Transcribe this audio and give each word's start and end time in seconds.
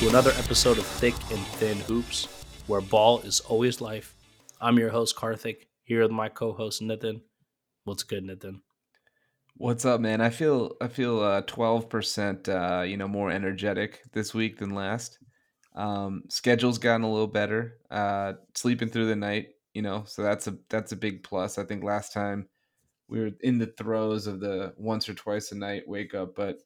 to 0.00 0.08
another 0.08 0.32
episode 0.38 0.78
of 0.78 0.86
Thick 0.86 1.12
and 1.30 1.46
Thin 1.58 1.76
Hoops, 1.80 2.24
where 2.68 2.80
ball 2.80 3.20
is 3.20 3.40
always 3.40 3.82
life. 3.82 4.14
I'm 4.58 4.78
your 4.78 4.88
host, 4.88 5.14
Karthik, 5.14 5.66
here 5.82 6.00
with 6.00 6.10
my 6.10 6.30
co 6.30 6.54
host, 6.54 6.80
Nitin. 6.80 7.20
What's 7.84 8.02
good, 8.02 8.24
Nitin? 8.24 8.62
What's 9.58 9.84
up, 9.84 10.00
man? 10.00 10.22
I 10.22 10.30
feel 10.30 10.74
I 10.80 10.88
feel 10.88 11.20
uh, 11.20 11.42
twelve 11.42 11.90
percent, 11.90 12.48
uh, 12.48 12.82
you 12.86 12.96
know, 12.96 13.08
more 13.08 13.30
energetic 13.30 14.00
this 14.14 14.32
week 14.32 14.58
than 14.58 14.74
last. 14.74 15.18
Um, 15.76 16.22
schedule's 16.30 16.78
gotten 16.78 17.02
a 17.02 17.12
little 17.12 17.26
better. 17.26 17.76
Uh, 17.90 18.34
sleeping 18.54 18.88
through 18.88 19.08
the 19.08 19.16
night, 19.16 19.48
you 19.74 19.82
know, 19.82 20.04
so 20.06 20.22
that's 20.22 20.46
a 20.46 20.56
that's 20.70 20.92
a 20.92 20.96
big 20.96 21.22
plus. 21.24 21.58
I 21.58 21.64
think 21.64 21.84
last 21.84 22.14
time 22.14 22.48
we 23.06 23.20
were 23.20 23.32
in 23.42 23.58
the 23.58 23.66
throes 23.66 24.26
of 24.26 24.40
the 24.40 24.72
once 24.78 25.10
or 25.10 25.14
twice 25.14 25.52
a 25.52 25.56
night 25.56 25.82
wake 25.86 26.14
up, 26.14 26.34
but 26.34 26.56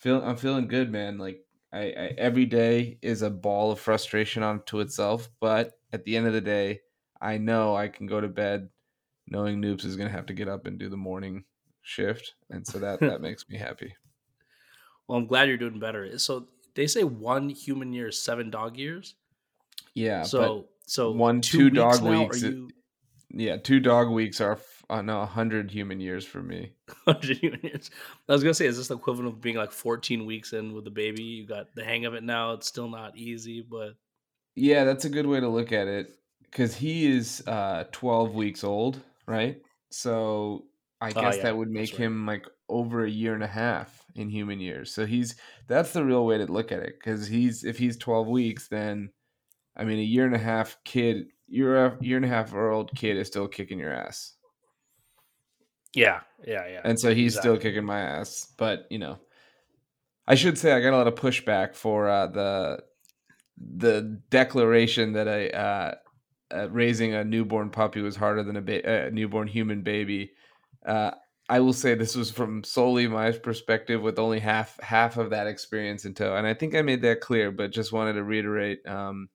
feel 0.00 0.20
I'm 0.20 0.36
feeling 0.36 0.66
good, 0.66 0.90
man. 0.90 1.18
Like 1.18 1.44
I, 1.72 1.80
I 1.80 2.14
every 2.18 2.46
day 2.46 2.98
is 3.02 3.22
a 3.22 3.30
ball 3.30 3.72
of 3.72 3.80
frustration 3.80 4.42
onto 4.42 4.80
itself, 4.80 5.28
but 5.40 5.72
at 5.92 6.04
the 6.04 6.16
end 6.16 6.26
of 6.26 6.32
the 6.32 6.40
day, 6.40 6.80
I 7.20 7.38
know 7.38 7.74
I 7.74 7.88
can 7.88 8.06
go 8.06 8.20
to 8.20 8.28
bed 8.28 8.68
knowing 9.26 9.60
Noops 9.60 9.84
is 9.84 9.96
gonna 9.96 10.10
have 10.10 10.26
to 10.26 10.34
get 10.34 10.48
up 10.48 10.66
and 10.66 10.78
do 10.78 10.88
the 10.88 10.96
morning 10.96 11.44
shift, 11.82 12.34
and 12.50 12.66
so 12.66 12.78
that 12.78 13.00
that 13.00 13.20
makes 13.22 13.48
me 13.48 13.56
happy. 13.56 13.94
Well, 15.06 15.18
I'm 15.18 15.26
glad 15.26 15.48
you're 15.48 15.56
doing 15.56 15.78
better. 15.78 16.18
So 16.18 16.48
they 16.74 16.86
say 16.86 17.04
one 17.04 17.48
human 17.48 17.92
year 17.92 18.08
is 18.08 18.22
seven 18.22 18.50
dog 18.50 18.76
years. 18.76 19.14
Yeah. 19.94 20.22
So 20.22 20.68
so 20.86 21.12
one 21.12 21.40
two, 21.40 21.70
two 21.70 21.82
weeks 21.82 21.98
dog 21.98 22.02
weeks. 22.02 22.42
You 22.42 22.68
yeah, 23.32 23.56
two 23.56 23.80
dog 23.80 24.08
weeks 24.10 24.40
are 24.40 24.52
f- 24.52 24.84
uh, 24.90 25.02
no 25.02 25.24
hundred 25.26 25.70
human 25.70 26.00
years 26.00 26.24
for 26.26 26.42
me. 26.42 26.74
100 27.04 27.38
human 27.38 27.60
years? 27.62 27.90
I 28.28 28.32
was 28.32 28.42
gonna 28.42 28.54
say, 28.54 28.66
is 28.66 28.76
this 28.76 28.88
the 28.88 28.96
equivalent 28.96 29.28
of 29.34 29.40
being 29.40 29.56
like 29.56 29.72
14 29.72 30.26
weeks 30.26 30.52
in 30.52 30.72
with 30.72 30.84
the 30.84 30.90
baby? 30.90 31.22
You 31.22 31.46
got 31.46 31.74
the 31.74 31.84
hang 31.84 32.04
of 32.04 32.14
it 32.14 32.22
now. 32.22 32.52
It's 32.52 32.66
still 32.66 32.88
not 32.88 33.16
easy, 33.16 33.62
but 33.62 33.94
Yeah, 34.54 34.84
that's 34.84 35.04
a 35.04 35.08
good 35.10 35.26
way 35.26 35.40
to 35.40 35.48
look 35.48 35.72
at 35.72 35.88
it 35.88 36.18
because 36.42 36.76
he 36.76 37.06
is 37.06 37.42
uh, 37.46 37.84
12 37.92 38.34
weeks 38.34 38.64
old, 38.64 39.02
right? 39.26 39.62
So 39.90 40.66
I 41.00 41.12
Oh, 41.14 41.30
guess 41.30 41.38
yeah, 41.38 41.42
that 41.42 41.56
would 41.56 41.70
make 41.70 41.94
right. 41.94 42.04
him 42.04 42.26
like 42.26 42.46
over 42.68 43.04
a 43.04 43.10
year 43.10 43.34
and 43.34 43.42
a 43.42 43.46
half 43.48 44.04
in 44.14 44.28
human 44.28 44.60
years. 44.60 44.92
So 44.94 45.06
he's 45.06 45.36
that's 45.68 45.92
the 45.92 46.04
real 46.04 46.26
way 46.26 46.38
to 46.38 46.46
look 46.46 46.70
at 46.72 46.82
it 46.82 46.98
because 46.98 47.26
he's 47.28 47.64
if 47.64 47.78
he's 47.78 47.96
12 47.96 48.28
weeks, 48.28 48.68
then 48.68 49.10
I 49.76 49.84
mean 49.84 49.98
a 50.00 50.02
year 50.02 50.26
and 50.26 50.34
a 50.34 50.38
half 50.38 50.78
kid, 50.84 51.28
you're 51.52 51.98
year 52.00 52.16
and 52.16 52.24
a 52.24 52.28
half 52.28 52.54
old 52.54 52.90
kid 52.96 53.16
is 53.16 53.26
still 53.26 53.46
kicking 53.46 53.78
your 53.78 53.92
ass, 53.92 54.34
yeah, 55.94 56.20
yeah, 56.46 56.66
yeah. 56.66 56.80
and 56.84 56.98
so 56.98 57.14
he's 57.14 57.36
still 57.36 57.58
kicking 57.58 57.84
my 57.84 58.00
ass. 58.00 58.48
But 58.56 58.86
you 58.90 58.98
know, 58.98 59.18
I 60.26 60.34
should 60.34 60.58
say 60.58 60.72
I 60.72 60.80
got 60.80 60.94
a 60.94 60.96
lot 60.96 61.08
of 61.08 61.14
pushback 61.14 61.74
for 61.74 62.08
uh, 62.08 62.26
the 62.28 62.78
the 63.58 64.20
declaration 64.30 65.12
that 65.12 65.28
I 65.28 65.48
uh, 65.48 65.94
uh, 66.54 66.70
raising 66.70 67.14
a 67.14 67.24
newborn 67.24 67.70
puppy 67.70 68.00
was 68.00 68.16
harder 68.16 68.42
than 68.42 68.56
a, 68.56 68.62
ba- 68.62 69.06
a 69.06 69.10
newborn 69.10 69.46
human 69.46 69.82
baby. 69.82 70.32
Uh, 70.84 71.12
I 71.48 71.60
will 71.60 71.74
say 71.74 71.94
this 71.94 72.16
was 72.16 72.30
from 72.30 72.64
solely 72.64 73.06
my 73.08 73.30
perspective, 73.32 74.00
with 74.00 74.18
only 74.18 74.40
half 74.40 74.80
half 74.80 75.18
of 75.18 75.30
that 75.30 75.46
experience 75.46 76.06
in 76.06 76.14
tow, 76.14 76.34
and 76.34 76.46
I 76.46 76.54
think 76.54 76.74
I 76.74 76.82
made 76.82 77.02
that 77.02 77.20
clear. 77.20 77.50
But 77.50 77.72
just 77.72 77.92
wanted 77.92 78.14
to 78.14 78.24
reiterate 78.24 78.86
um, 78.86 79.28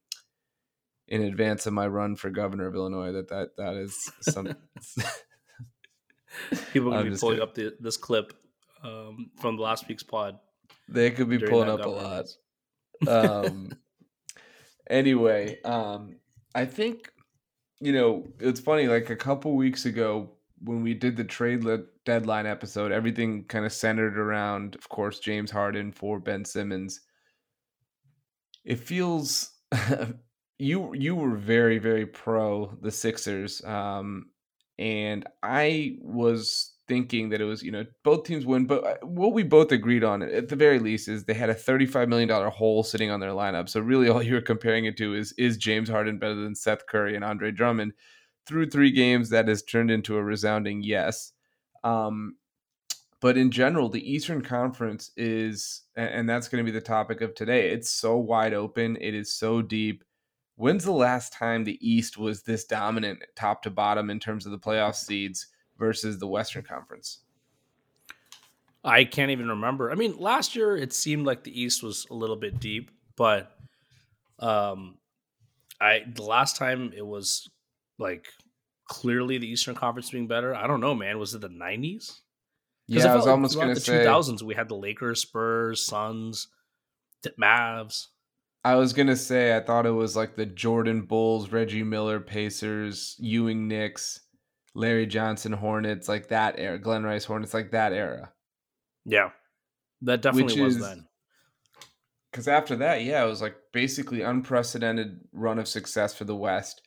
in 1.07 1.21
advance 1.23 1.65
of 1.65 1.73
my 1.73 1.87
run 1.87 2.15
for 2.15 2.29
governor 2.29 2.67
of 2.67 2.75
Illinois 2.75 3.11
that 3.13 3.29
that 3.29 3.55
that 3.57 3.75
is 3.75 4.11
some. 4.21 4.47
People 6.71 6.93
I'm 6.93 6.99
gonna 6.99 7.11
be 7.11 7.17
pulling 7.17 7.41
up 7.41 7.55
the, 7.55 7.75
this 7.79 7.97
clip 7.97 8.33
um, 8.83 9.31
from 9.39 9.57
last 9.57 9.87
week's 9.87 10.03
pod. 10.03 10.37
they 10.87 11.11
could 11.11 11.29
be 11.29 11.39
pulling 11.39 11.69
up 11.69 11.85
a 11.85 11.89
lot. 11.89 12.25
um 13.07 13.71
anyway 14.89 15.61
um 15.63 16.15
i 16.55 16.65
think 16.65 17.11
you 17.79 17.91
know 17.91 18.25
it's 18.39 18.59
funny 18.59 18.87
like 18.87 19.11
a 19.11 19.15
couple 19.15 19.55
weeks 19.55 19.85
ago 19.85 20.31
when 20.63 20.81
we 20.81 20.95
did 20.95 21.15
the 21.15 21.23
trade 21.23 21.63
deadline 22.05 22.47
episode 22.47 22.91
everything 22.91 23.43
kind 23.43 23.65
of 23.65 23.73
centered 23.73 24.17
around 24.17 24.73
of 24.75 24.89
course 24.89 25.19
james 25.19 25.51
harden 25.51 25.91
for 25.91 26.19
ben 26.19 26.43
simmons 26.43 27.01
it 28.65 28.79
feels 28.79 29.51
you 30.59 30.93
you 30.93 31.15
were 31.15 31.35
very 31.35 31.77
very 31.77 32.05
pro 32.05 32.75
the 32.81 32.91
sixers 32.91 33.63
um 33.65 34.25
and 34.79 35.25
i 35.43 35.95
was 36.01 36.73
thinking 36.87 37.29
that 37.29 37.41
it 37.41 37.45
was 37.45 37.61
you 37.61 37.71
know 37.71 37.85
both 38.03 38.23
teams 38.23 38.45
win 38.45 38.65
but 38.65 38.83
uh, 38.83 39.05
what 39.05 39.33
we 39.33 39.43
both 39.43 39.71
agreed 39.71 40.03
on 40.03 40.21
at 40.21 40.47
the 40.47 40.55
very 40.55 40.79
least 40.79 41.07
is 41.07 41.25
they 41.25 41.33
had 41.33 41.49
a 41.49 41.53
35 41.53 42.07
million 42.09 42.29
dollar 42.29 42.49
hole 42.49 42.81
sitting 42.83 43.11
on 43.11 43.19
their 43.19 43.31
lineup 43.31 43.69
so 43.69 43.79
really 43.79 44.09
all 44.09 44.23
you're 44.23 44.41
comparing 44.41 44.85
it 44.85 44.97
to 44.97 45.13
is 45.13 45.33
is 45.37 45.57
james 45.57 45.89
harden 45.89 46.17
better 46.17 46.35
than 46.35 46.55
seth 46.55 46.85
curry 46.87 47.15
and 47.15 47.23
andre 47.23 47.51
drummond? 47.51 47.93
Through 48.47 48.69
three 48.69 48.91
games 48.91 49.29
that 49.31 49.49
has 49.49 49.61
turned 49.61 49.91
into 49.91 50.15
a 50.15 50.23
resounding 50.23 50.81
yes 50.81 51.33
um 51.83 52.37
but 53.19 53.37
in 53.37 53.51
general 53.51 53.89
the 53.89 54.09
eastern 54.09 54.41
conference 54.41 55.11
is 55.17 55.81
and 55.97 56.29
that's 56.29 56.47
going 56.47 56.65
to 56.65 56.71
be 56.71 56.73
the 56.73 56.83
topic 56.83 57.19
of 57.19 57.35
today 57.35 57.71
it's 57.71 57.89
so 57.89 58.15
wide 58.15 58.53
open 58.53 58.97
it 59.01 59.13
is 59.13 59.35
so 59.35 59.61
deep 59.61 60.05
when's 60.57 60.83
the 60.83 60.91
last 60.91 61.31
time 61.31 61.63
the 61.63 61.79
east 61.87 62.17
was 62.17 62.43
this 62.43 62.65
dominant 62.65 63.23
top 63.35 63.63
to 63.63 63.69
bottom 63.69 64.09
in 64.09 64.19
terms 64.19 64.45
of 64.45 64.51
the 64.51 64.59
playoff 64.59 64.95
seeds 64.95 65.47
versus 65.77 66.19
the 66.19 66.27
western 66.27 66.63
conference 66.63 67.21
I 68.83 69.03
can't 69.03 69.31
even 69.31 69.49
remember. 69.49 69.91
I 69.91 69.95
mean, 69.95 70.15
last 70.17 70.55
year 70.55 70.77
it 70.77 70.93
seemed 70.93 71.25
like 71.25 71.43
the 71.43 71.61
East 71.61 71.83
was 71.83 72.07
a 72.09 72.13
little 72.13 72.37
bit 72.37 72.59
deep, 72.59 72.89
but 73.17 73.51
um, 74.39 74.97
I 75.81 76.03
the 76.13 76.23
last 76.23 76.55
time 76.55 76.93
it 76.95 77.05
was 77.05 77.49
like 77.99 78.27
clearly 78.85 79.39
the 79.39 79.47
Eastern 79.47 79.75
Conference 79.75 80.09
being 80.09 80.27
better. 80.27 80.55
I 80.55 80.67
don't 80.67 80.79
know, 80.79 80.95
man. 80.95 81.19
Was 81.19 81.33
it 81.33 81.41
the 81.41 81.49
nineties? 81.49 82.21
yeah 82.89 83.11
i 83.11 83.15
was 83.17 83.27
almost 83.27 83.55
going 83.55 83.67
the 83.67 83.75
to 83.75 83.81
say 83.81 83.97
two 83.97 84.03
thousands 84.05 84.41
we 84.41 84.55
had 84.55 84.69
the 84.69 84.75
Lakers, 84.75 85.21
Spurs, 85.21 85.85
Suns, 85.85 86.47
the 87.21 87.31
Mavs. 87.31 88.07
I 88.71 88.75
was 88.75 88.93
going 88.93 89.07
to 89.07 89.15
say 89.15 89.55
i 89.55 89.59
thought 89.59 89.85
it 89.85 89.91
was 89.91 90.15
like 90.15 90.35
the 90.35 90.45
jordan 90.45 91.01
bulls 91.01 91.51
reggie 91.51 91.83
miller 91.83 92.19
pacers 92.19 93.15
ewing 93.19 93.67
knicks 93.67 94.21
larry 94.75 95.05
johnson 95.05 95.53
hornets 95.53 96.07
like 96.07 96.27
that 96.29 96.55
era 96.57 96.77
glenn 96.79 97.03
rice 97.03 97.25
hornets 97.25 97.53
like 97.53 97.71
that 97.71 97.93
era 97.93 98.31
Yeah, 99.05 99.29
that 100.01 100.21
definitely 100.21 100.53
Which 100.55 100.61
was 100.61 100.75
is- 100.75 100.81
then. 100.83 101.07
because 102.31 102.47
after 102.47 102.75
that, 102.77 103.03
yeah, 103.03 103.23
it 103.23 103.27
was 103.27 103.41
like 103.41 103.55
basically 103.71 104.21
unprecedented 104.21 105.21
run 105.31 105.57
of 105.59 105.67
success 105.67 106.13
for 106.13 106.25
the 106.25 106.35
West. 106.35 106.81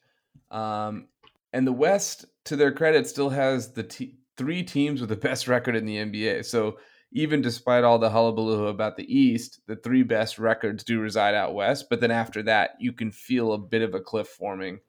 Um, 0.51 1.09
and 1.53 1.67
the 1.67 1.73
West, 1.73 2.27
to 2.45 2.57
their 2.57 2.71
credit, 2.73 3.07
still 3.09 3.31
has 3.31 3.73
the 3.73 3.83
te- 3.83 4.19
three 4.37 4.63
teams 4.63 5.01
with 5.01 5.09
the 5.09 5.17
best 5.17 5.49
record 5.49 5.75
in 5.77 5.87
the 5.87 5.97
NBA. 5.97 6.45
So 6.45 6.79
even 7.13 7.43
despite 7.43 7.85
all 7.85 7.99
the 7.99 8.11
hullabaloo 8.11 8.67
about 8.67 8.97
the 8.97 9.13
East, 9.13 9.61
the 9.67 9.77
three 9.77 10.03
best 10.03 10.39
records 10.39 10.85
do 10.85 11.01
reside 11.01 11.35
out 11.35 11.55
west. 11.55 11.87
But 11.91 12.01
then 12.01 12.11
after 12.11 12.43
that, 12.45 12.73
you 12.79 12.93
can 12.93 13.11
feel 13.11 13.53
a 13.53 13.59
bit 13.59 13.83
of 13.83 13.95
a 13.95 14.01
cliff 14.01 14.29
forming. 14.29 14.81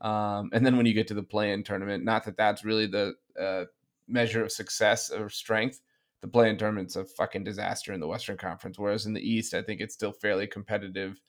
Um, 0.00 0.50
and 0.52 0.66
then 0.66 0.76
when 0.76 0.86
you 0.86 0.94
get 0.94 1.08
to 1.08 1.14
the 1.14 1.22
play-in 1.22 1.62
tournament, 1.62 2.04
not 2.04 2.24
that 2.24 2.36
that's 2.36 2.64
really 2.64 2.86
the 2.86 3.14
uh, 3.40 3.64
measure 4.08 4.42
of 4.42 4.50
success 4.50 5.10
or 5.10 5.28
strength, 5.28 5.80
the 6.20 6.28
play-in 6.28 6.58
tournament's 6.58 6.96
a 6.96 7.04
fucking 7.04 7.44
disaster 7.44 7.92
in 7.92 8.00
the 8.00 8.08
Western 8.08 8.36
Conference. 8.36 8.78
Whereas 8.78 9.06
in 9.06 9.12
the 9.12 9.20
East, 9.20 9.54
I 9.54 9.62
think 9.62 9.80
it's 9.80 9.94
still 9.94 10.12
fairly 10.12 10.48
competitive, 10.48 11.20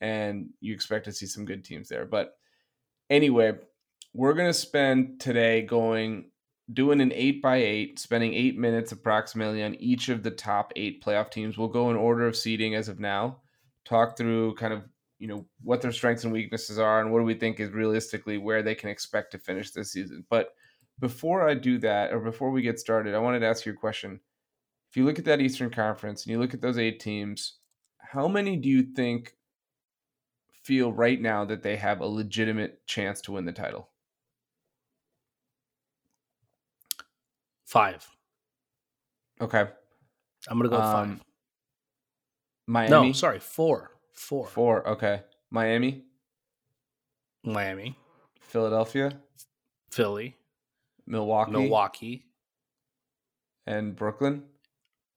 and 0.00 0.50
you 0.60 0.74
expect 0.74 1.04
to 1.04 1.12
see 1.12 1.26
some 1.26 1.44
good 1.44 1.64
teams 1.64 1.88
there. 1.88 2.06
But 2.06 2.34
anyway, 3.08 3.52
we're 4.12 4.34
gonna 4.34 4.52
spend 4.52 5.20
today 5.20 5.62
going 5.62 6.31
doing 6.72 7.00
an 7.00 7.12
eight 7.12 7.42
by 7.42 7.56
eight, 7.56 7.98
spending 7.98 8.34
eight 8.34 8.58
minutes 8.58 8.92
approximately 8.92 9.62
on 9.62 9.74
each 9.76 10.08
of 10.08 10.22
the 10.22 10.30
top 10.30 10.72
eight 10.76 11.02
playoff 11.02 11.30
teams. 11.30 11.56
We'll 11.56 11.68
go 11.68 11.90
in 11.90 11.96
order 11.96 12.26
of 12.26 12.36
seeding 12.36 12.74
as 12.74 12.88
of 12.88 13.00
now. 13.00 13.38
Talk 13.84 14.16
through 14.16 14.54
kind 14.54 14.72
of 14.72 14.82
you 15.18 15.28
know 15.28 15.46
what 15.62 15.80
their 15.80 15.92
strengths 15.92 16.24
and 16.24 16.32
weaknesses 16.32 16.78
are, 16.78 17.00
and 17.00 17.12
what 17.12 17.20
do 17.20 17.24
we 17.24 17.34
think 17.34 17.60
is 17.60 17.70
realistically 17.70 18.38
where 18.38 18.62
they 18.62 18.74
can 18.74 18.90
expect 18.90 19.32
to 19.32 19.38
finish 19.38 19.70
this 19.70 19.92
season. 19.92 20.24
But 20.28 20.50
before 20.98 21.48
I 21.48 21.54
do 21.54 21.78
that, 21.78 22.12
or 22.12 22.20
before 22.20 22.50
we 22.50 22.62
get 22.62 22.80
started, 22.80 23.14
I 23.14 23.18
wanted 23.18 23.40
to 23.40 23.46
ask 23.46 23.64
you 23.64 23.72
a 23.72 23.76
question. 23.76 24.20
If 24.90 24.96
you 24.96 25.04
look 25.04 25.18
at 25.18 25.24
that 25.26 25.40
Eastern 25.40 25.70
Conference 25.70 26.24
and 26.24 26.32
you 26.32 26.38
look 26.38 26.54
at 26.54 26.60
those 26.60 26.76
eight 26.76 27.00
teams, 27.00 27.58
how 27.98 28.28
many 28.28 28.56
do 28.56 28.68
you 28.68 28.82
think 28.82 29.36
feel 30.64 30.92
right 30.92 31.20
now 31.20 31.44
that 31.44 31.62
they 31.62 31.76
have 31.76 32.00
a 32.00 32.06
legitimate 32.06 32.86
chance 32.86 33.20
to 33.22 33.32
win 33.32 33.44
the 33.44 33.52
title? 33.52 33.88
Five. 37.72 38.06
Okay. 39.40 39.66
I'm 40.46 40.58
gonna 40.58 40.68
go 40.68 40.76
Um, 40.76 41.16
five. 41.16 41.24
Miami. 42.66 42.90
No, 42.90 43.02
I'm 43.02 43.14
sorry, 43.14 43.40
four. 43.40 43.92
Four. 44.12 44.46
Four. 44.46 44.86
Okay. 44.88 45.22
Miami, 45.50 46.04
Miami, 47.42 47.96
Philadelphia, 48.42 49.18
Philly, 49.90 50.36
Milwaukee, 51.06 51.52
Milwaukee. 51.52 52.26
and 53.66 53.96
Brooklyn. 53.96 54.44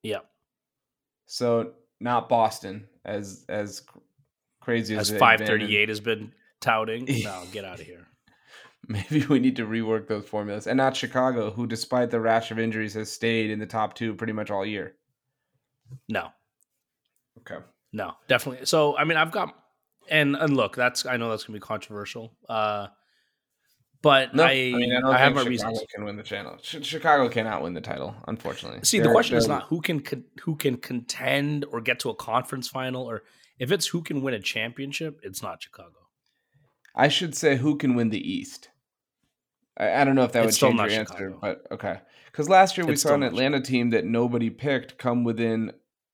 Yep. 0.04 0.25
So 1.25 1.74
not 2.00 2.30
Boston 2.30 2.88
as 3.04 3.44
as 3.50 3.84
crazy 4.62 4.96
as 4.96 5.12
as, 5.12 5.19
five 5.19 5.42
thirty 5.42 5.75
eight 5.75 5.90
has 5.90 6.00
been 6.00 6.34
touting. 6.62 7.06
No, 7.24 7.44
get 7.51 7.66
out 7.66 7.81
of 7.81 7.86
here. 7.86 8.08
Maybe 8.88 9.26
we 9.26 9.40
need 9.40 9.56
to 9.56 9.66
rework 9.66 10.08
those 10.08 10.26
formulas, 10.26 10.68
and 10.68 10.78
not 10.78 10.96
Chicago, 10.96 11.50
who, 11.52 11.66
despite 11.68 12.12
the 12.12 12.20
rash 12.20 12.52
of 12.52 12.60
injuries, 12.60 12.94
has 12.94 13.12
stayed 13.12 13.50
in 13.50 13.60
the 13.60 13.66
top 13.66 13.96
two 13.96 14.14
pretty 14.14 14.34
much 14.34 14.52
all 14.52 14.66
year. 14.66 14.96
No. 16.10 16.30
Okay. 17.40 17.64
No, 17.94 18.14
definitely. 18.28 18.66
So, 18.66 18.96
I 18.98 19.04
mean, 19.06 19.18
I've 19.18 19.32
got, 19.32 19.56
and 20.10 20.36
and 20.36 20.56
look, 20.56 20.76
that's 20.76 21.06
I 21.06 21.18
know 21.18 21.30
that's 21.30 21.44
gonna 21.46 21.58
be 21.58 21.62
controversial. 21.62 22.36
Uh, 22.50 22.88
but 24.02 24.36
No, 24.36 24.44
I, 24.44 24.50
I, 24.52 24.72
mean, 24.74 24.94
I, 24.94 25.10
I 25.10 25.18
have 25.18 25.34
my 25.34 25.42
Chicago 25.44 25.50
reasons. 25.50 25.84
can 25.96 26.06
win 26.06 26.16
the 26.16 26.22
channel. 26.24 26.58
Ch- 26.58 26.86
Chicago 26.86 27.28
cannot 27.28 27.64
win 27.64 27.74
the 27.74 27.82
title, 27.82 28.16
unfortunately. 28.28 28.82
See, 28.84 29.00
the 29.00 29.06
They're- 29.06 29.14
question 29.14 29.38
is 29.38 29.48
not 29.48 29.64
who 29.64 29.82
can 29.82 30.02
con- 30.02 30.26
who 30.44 30.56
can 30.56 30.78
contend 30.78 31.66
or 31.66 31.82
get 31.82 32.00
to 32.02 32.10
a 32.10 32.16
conference 32.16 32.68
final, 32.68 33.04
or 33.04 33.24
if 33.58 33.72
it's 33.72 33.88
who 33.88 34.04
can 34.04 34.22
win 34.22 34.34
a 34.36 34.40
championship, 34.40 35.20
it's 35.24 35.42
not 35.42 35.64
Chicago. 35.64 35.96
I 36.96 37.08
should 37.08 37.36
say 37.36 37.56
who 37.58 37.78
can 37.78 37.96
win 37.96 38.10
the 38.10 38.32
East. 38.32 38.70
I, 39.77 40.01
I 40.01 40.04
don't 40.04 40.16
know 40.16 40.24
if 40.24 40.31
that 40.33 40.45
It's 40.45 40.62
would 40.62 40.69
change 40.69 40.80
your 40.92 41.00
answer, 41.00 41.33
but 41.42 41.66
okay. 41.72 42.00
Because 42.31 42.50
last 42.50 42.77
year 42.77 42.86
we 42.86 42.94
It's 42.94 43.01
saw 43.01 43.13
an 43.13 43.24
Atlanta 43.24 43.62
team 43.62 43.92
that 43.92 44.06
nobody 44.06 44.50
picked 44.50 44.98
come 44.98 45.24
within 45.24 45.72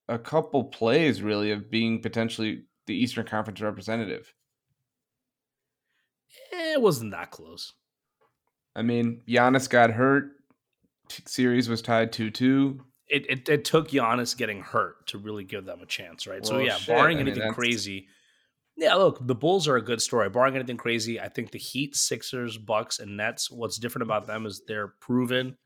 a 0.08 0.20
couple 0.20 0.66
plays, 0.66 1.22
really, 1.22 1.52
of 1.52 1.70
being 1.72 2.02
potentially 2.02 2.64
the 2.88 2.96
Eastern 2.96 3.26
Conference 3.26 3.62
representative. 3.62 4.34
Eh, 6.54 6.74
it 6.74 6.82
wasn't 6.82 7.12
that 7.12 7.32
close. 7.32 7.74
I 8.76 8.82
mean, 8.82 9.22
Giannis 9.28 9.70
got 9.70 9.92
hurt. 9.92 10.32
T- 11.10 11.24
series 11.26 11.68
was 11.68 11.82
tied 11.82 12.12
two 12.14 12.30
two. 12.30 12.86
It, 13.08 13.30
it 13.30 13.50
it 13.50 13.66
took 13.66 13.90
Giannis 13.90 14.38
getting 14.38 14.62
hurt 14.62 15.08
to 15.08 15.18
really 15.18 15.44
give 15.44 15.66
them 15.66 15.82
a 15.82 15.86
chance, 15.86 16.26
right? 16.26 16.46
so 16.46 16.60
yeah, 16.60 16.78
shit, 16.78 16.88
barring 16.96 17.18
I 17.18 17.20
mean, 17.20 17.28
anything 17.28 17.40
that's- 17.42 17.56
crazy. 17.56 18.08
Yeah, 18.78 18.96
look, 18.96 19.26
the 19.28 19.36
Bulls 19.36 19.68
are 19.68 19.76
a 19.76 19.82
good 19.82 20.02
story. 20.02 20.30
Barring 20.30 20.56
anything 20.56 20.78
crazy, 20.78 21.20
I 21.20 21.30
think 21.30 21.52
the 21.52 21.60
Heat, 21.60 21.96
Sixers, 21.96 22.58
Bucks, 22.58 23.00
and 23.00 23.18
Nets. 23.18 23.52
What's 23.52 23.78
different 23.78 24.04
about 24.04 24.28
them 24.28 24.46
is 24.46 24.62
they're 24.68 24.88
proven 25.00 25.58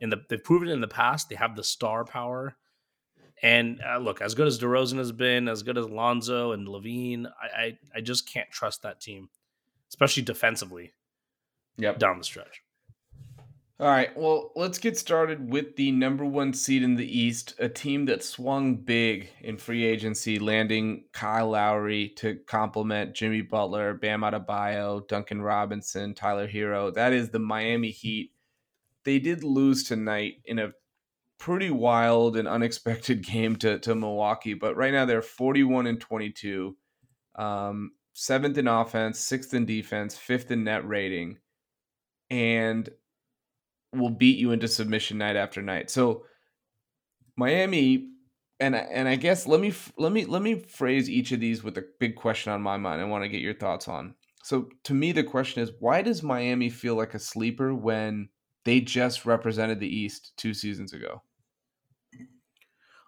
in 0.00 0.10
the 0.10 0.20
they've 0.28 0.42
proven 0.42 0.68
in 0.68 0.80
the 0.80 0.88
past. 0.88 1.28
They 1.28 1.36
have 1.36 1.56
the 1.56 1.64
star 1.64 2.04
power. 2.04 2.56
And 3.42 3.80
uh, 3.82 3.98
look, 3.98 4.22
as 4.22 4.34
good 4.34 4.46
as 4.46 4.58
DeRozan 4.58 4.98
has 4.98 5.10
been, 5.12 5.48
as 5.48 5.62
good 5.62 5.76
as 5.76 5.86
Lonzo 5.88 6.52
and 6.52 6.66
LaVine, 6.68 7.26
I, 7.42 7.60
I 7.62 7.78
I 7.96 8.00
just 8.00 8.28
can't 8.30 8.50
trust 8.50 8.82
that 8.82 9.00
team, 9.00 9.28
especially 9.90 10.22
defensively 10.22 10.92
Yep. 11.76 11.98
down 11.98 12.18
the 12.18 12.24
stretch. 12.24 12.62
All 13.80 13.88
right, 13.88 14.16
well, 14.16 14.52
let's 14.54 14.78
get 14.78 14.96
started 14.96 15.50
with 15.50 15.74
the 15.74 15.90
number 15.90 16.24
one 16.24 16.52
seed 16.52 16.84
in 16.84 16.94
the 16.94 17.18
East, 17.18 17.54
a 17.58 17.68
team 17.68 18.04
that 18.04 18.22
swung 18.22 18.76
big 18.76 19.30
in 19.40 19.58
free 19.58 19.84
agency, 19.84 20.38
landing 20.38 21.06
Kyle 21.12 21.50
Lowry 21.50 22.10
to 22.16 22.36
complement 22.46 23.16
Jimmy 23.16 23.40
Butler, 23.40 23.94
Bam 23.94 24.20
Adebayo, 24.20 25.08
Duncan 25.08 25.42
Robinson, 25.42 26.14
Tyler 26.14 26.46
Herro. 26.46 26.94
That 26.94 27.12
is 27.12 27.30
the 27.30 27.40
Miami 27.40 27.90
Heat. 27.90 28.30
They 29.02 29.18
did 29.18 29.42
lose 29.42 29.82
tonight 29.82 30.34
in 30.44 30.60
a 30.60 30.70
pretty 31.40 31.70
wild 31.70 32.36
and 32.36 32.46
unexpected 32.46 33.26
game 33.26 33.56
to, 33.56 33.80
to 33.80 33.96
Milwaukee, 33.96 34.54
but 34.54 34.76
right 34.76 34.92
now 34.92 35.04
they're 35.04 35.20
41 35.20 35.88
and 35.88 36.00
22, 36.00 36.76
um, 37.34 37.90
seventh 38.12 38.56
in 38.56 38.68
offense, 38.68 39.18
sixth 39.18 39.52
in 39.52 39.66
defense, 39.66 40.16
fifth 40.16 40.52
in 40.52 40.62
net 40.62 40.86
rating. 40.86 41.38
And 42.30 42.88
will 43.96 44.10
beat 44.10 44.38
you 44.38 44.52
into 44.52 44.68
submission 44.68 45.18
night 45.18 45.36
after 45.36 45.62
night. 45.62 45.90
So 45.90 46.24
Miami 47.36 48.10
and 48.60 48.76
I- 48.76 48.88
and 48.90 49.08
I 49.08 49.16
guess 49.16 49.46
let 49.46 49.60
me 49.60 49.72
let 49.98 50.12
me 50.12 50.24
let 50.24 50.42
me 50.42 50.60
phrase 50.60 51.10
each 51.10 51.32
of 51.32 51.40
these 51.40 51.62
with 51.62 51.76
a 51.78 51.84
big 51.98 52.14
question 52.16 52.52
on 52.52 52.62
my 52.62 52.76
mind. 52.76 53.00
I 53.00 53.04
want 53.04 53.24
to 53.24 53.28
get 53.28 53.40
your 53.40 53.54
thoughts 53.54 53.88
on. 53.88 54.14
So 54.42 54.68
to 54.84 54.94
me 54.94 55.12
the 55.12 55.24
question 55.24 55.62
is 55.62 55.72
why 55.80 56.02
does 56.02 56.22
Miami 56.22 56.70
feel 56.70 56.94
like 56.94 57.14
a 57.14 57.18
sleeper 57.18 57.74
when 57.74 58.28
they 58.64 58.80
just 58.80 59.26
represented 59.26 59.80
the 59.80 59.88
East 59.94 60.32
2 60.36 60.54
seasons 60.54 60.92
ago? 60.92 61.22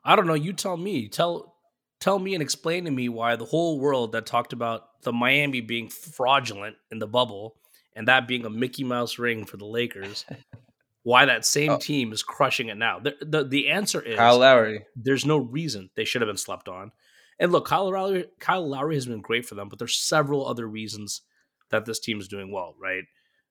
I 0.05 0.15
don't 0.17 0.27
know. 0.27 0.35
You 0.35 0.53
tell 0.53 0.77
me. 0.77 1.09
Tell 1.09 1.56
tell 2.00 2.19
me 2.19 2.35
and 2.35 2.43
explain 2.43 2.85
to 2.85 2.91
me 2.91 3.09
why 3.09 3.37
the 3.37 3.44
whole 3.44 3.81
world 3.81 4.12
that 4.12 4.27
talked 4.27 4.53
about 4.53 5.03
the 5.03 5.12
Miami 5.12 5.61
being 5.61 5.88
fraudulent 5.88 6.77
in 6.91 6.99
the 6.99 7.06
bubble 7.06 7.56
and 7.94 8.06
that 8.09 8.29
being 8.29 8.44
a 8.44 8.50
Mickey 8.50 8.85
Mouse 8.85 9.19
ring 9.19 9.44
for 9.47 9.56
the 9.56 9.65
Lakers, 9.65 10.25
why 11.06 11.25
that 11.25 11.44
same 11.44 11.70
Oh. 11.70 11.79
team 11.79 12.12
is 12.12 12.25
crushing 12.25 12.69
it 12.69 12.76
now. 12.76 12.99
The, 12.99 13.14
the 13.20 13.44
the 13.44 13.69
answer 13.69 14.00
is 14.03 14.17
Kyle 14.17 14.38
Lowry. 14.41 14.85
there's 14.97 15.25
no 15.25 15.37
reason 15.37 15.88
they 15.94 16.05
should 16.05 16.20
have 16.20 16.26
been 16.29 16.37
slept 16.37 16.69
on. 16.69 16.91
And 17.38 17.53
look, 17.53 17.67
Kyle 17.67 17.88
Lowry, 17.91 18.26
Kyle 18.41 18.69
Lowry 18.69 18.97
has 18.97 19.06
been 19.06 19.20
great 19.20 19.47
for 19.47 19.55
them, 19.55 19.69
but 19.69 19.79
there's 19.79 19.94
several 19.97 20.44
other 20.49 20.67
reasons 20.67 21.23
that 21.70 21.85
this 21.85 22.00
team 22.00 22.19
is 22.19 22.26
doing 22.26 22.50
well, 22.50 22.75
right? 22.81 23.05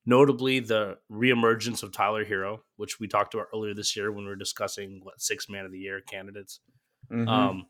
Notably, 0.06 0.60
the 0.60 0.98
reemergence 1.10 1.82
of 1.82 1.92
Tyler 1.94 2.26
Herro, 2.26 2.60
which 2.76 3.00
we 3.00 3.08
talked 3.08 3.34
about 3.34 3.48
earlier 3.54 3.74
this 3.74 3.96
year 3.96 4.12
when 4.12 4.26
we 4.26 4.30
were 4.30 4.36
discussing 4.36 5.00
what 5.04 5.22
six 5.22 5.48
man 5.50 5.66
of 5.66 5.72
the 5.72 5.80
year 5.80 6.02
candidates, 6.02 6.60
Mhm. 7.12 7.28
um, 7.30 7.66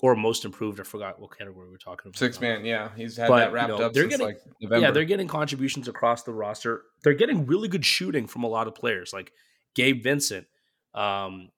or 0.00 0.14
most 0.14 0.44
improved. 0.44 0.78
I 0.80 0.84
forgot 0.84 1.20
what 1.20 1.36
category 1.36 1.66
we 1.66 1.72
were 1.72 1.78
talking 1.78 2.08
about. 2.08 2.16
Six 2.18 2.40
man, 2.40 2.64
yeah. 2.64 2.90
He's 2.96 3.16
had 3.16 3.28
But, 3.28 3.36
that 3.38 3.48
you 3.48 3.54
wrapped 3.54 3.68
know, 3.70 3.76
up 3.86 3.92
they're 3.92 4.06
getting- 4.06 4.26
like 4.26 4.40
November. 4.60 4.86
Yeah, 4.86 4.90
they're 4.92 5.04
getting 5.04 5.26
contributions 5.28 5.88
across 5.88 6.22
the 6.22 6.32
roster. 6.32 6.82
They're 7.02 7.14
getting 7.14 7.46
really 7.46 7.68
good 7.68 7.84
shooting 7.84 8.26
from 8.26 8.44
a 8.44 8.48
lot 8.48 8.66
of 8.68 8.74
players, 8.74 9.12
like 9.12 9.32
Gabe 9.74 10.02
Vincent. 10.02 10.46
Um, 10.94 11.50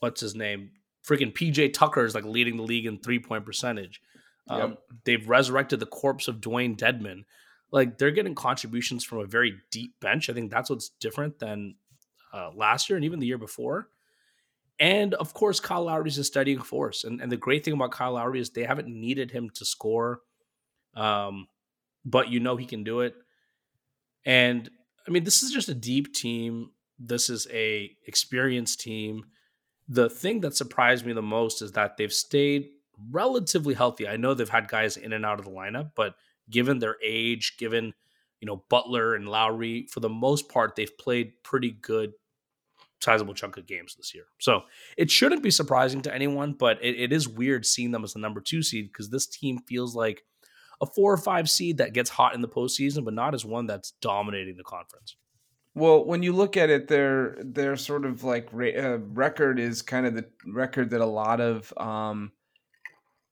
what's 0.00 0.20
his 0.20 0.34
name? 0.34 0.70
Freaking 1.06 1.32
PJ 1.32 1.72
Tucker 1.72 2.04
is 2.04 2.14
like 2.14 2.24
leading 2.24 2.56
the 2.56 2.62
league 2.62 2.86
in 2.86 2.98
three 2.98 3.18
point 3.18 3.44
percentage. 3.44 4.00
Um, 4.48 4.58
Yep. 4.70 4.78
They've 5.04 5.28
resurrected 5.28 5.80
the 5.80 5.86
corpse 5.86 6.28
of 6.28 6.36
Dewayne 6.40 6.76
Dedmon. 6.76 7.24
Like 7.70 7.98
they're 7.98 8.10
getting 8.10 8.34
contributions 8.34 9.04
from 9.04 9.18
a 9.18 9.24
very 9.26 9.54
deep 9.70 9.98
bench. 10.00 10.28
I 10.30 10.32
think 10.32 10.50
that's 10.50 10.70
what's 10.70 10.88
different 10.88 11.38
than 11.38 11.76
uh, 12.32 12.50
last 12.54 12.88
year 12.90 12.96
and 12.96 13.04
even 13.04 13.20
the 13.20 13.26
year 13.26 13.38
before. 13.38 13.88
And 14.80 15.14
of 15.14 15.34
course, 15.34 15.60
Kyle 15.60 15.84
Lowry 15.84 16.08
is 16.08 16.18
a 16.18 16.24
steadying 16.24 16.60
force. 16.60 17.04
And, 17.04 17.20
and 17.20 17.30
the 17.30 17.36
great 17.36 17.64
thing 17.64 17.74
about 17.74 17.92
Kyle 17.92 18.12
Lowry 18.12 18.40
is 18.40 18.50
they 18.50 18.64
haven't 18.64 18.88
needed 18.88 19.30
him 19.30 19.50
to 19.50 19.64
score. 19.64 20.20
Um, 20.94 21.46
but 22.04 22.30
you 22.30 22.40
know 22.40 22.56
he 22.56 22.66
can 22.66 22.84
do 22.84 23.00
it. 23.00 23.14
And 24.26 24.68
I 25.06 25.10
mean, 25.10 25.24
this 25.24 25.42
is 25.42 25.52
just 25.52 25.68
a 25.68 25.74
deep 25.74 26.14
team. 26.14 26.70
This 26.98 27.28
is 27.28 27.46
a 27.52 27.96
experienced 28.06 28.80
team. 28.80 29.24
The 29.88 30.08
thing 30.08 30.40
that 30.40 30.56
surprised 30.56 31.04
me 31.04 31.12
the 31.12 31.22
most 31.22 31.60
is 31.62 31.72
that 31.72 31.96
they've 31.96 32.12
stayed 32.12 32.68
relatively 33.10 33.74
healthy. 33.74 34.08
I 34.08 34.16
know 34.16 34.34
they've 34.34 34.48
had 34.48 34.68
guys 34.68 34.96
in 34.96 35.12
and 35.12 35.26
out 35.26 35.38
of 35.38 35.44
the 35.44 35.50
lineup, 35.50 35.90
but 35.94 36.14
given 36.50 36.78
their 36.78 36.96
age, 37.02 37.56
given 37.58 37.92
you 38.40 38.46
know 38.46 38.64
Butler 38.68 39.14
and 39.14 39.28
Lowry, 39.28 39.86
for 39.90 40.00
the 40.00 40.08
most 40.08 40.48
part, 40.48 40.76
they've 40.76 40.98
played 40.98 41.42
pretty 41.42 41.70
good, 41.70 42.12
sizable 43.00 43.34
chunk 43.34 43.56
of 43.56 43.66
games 43.66 43.94
this 43.94 44.14
year. 44.14 44.24
So 44.40 44.62
it 44.96 45.10
shouldn't 45.10 45.42
be 45.42 45.50
surprising 45.50 46.02
to 46.02 46.14
anyone, 46.14 46.52
but 46.52 46.78
it, 46.82 46.98
it 46.98 47.12
is 47.12 47.28
weird 47.28 47.66
seeing 47.66 47.90
them 47.90 48.04
as 48.04 48.14
the 48.14 48.20
number 48.20 48.40
two 48.40 48.62
seed 48.62 48.90
because 48.92 49.10
this 49.10 49.26
team 49.26 49.58
feels 49.66 49.94
like 49.94 50.24
a 50.80 50.86
four 50.86 51.12
or 51.12 51.18
five 51.18 51.48
seed 51.48 51.78
that 51.78 51.92
gets 51.92 52.10
hot 52.10 52.34
in 52.34 52.40
the 52.40 52.48
postseason, 52.48 53.04
but 53.04 53.14
not 53.14 53.34
as 53.34 53.44
one 53.44 53.66
that's 53.66 53.92
dominating 54.00 54.56
the 54.56 54.64
conference. 54.64 55.16
Well, 55.74 56.04
when 56.04 56.22
you 56.22 56.32
look 56.32 56.56
at 56.56 56.70
it, 56.70 56.86
their 56.88 57.36
their 57.40 57.76
sort 57.76 58.04
of 58.04 58.22
like 58.22 58.50
uh, 58.54 58.98
record 58.98 59.58
is 59.58 59.82
kind 59.82 60.06
of 60.06 60.14
the 60.14 60.24
record 60.46 60.90
that 60.90 61.00
a 61.00 61.06
lot 61.06 61.40
of 61.40 61.72
um, 61.76 62.30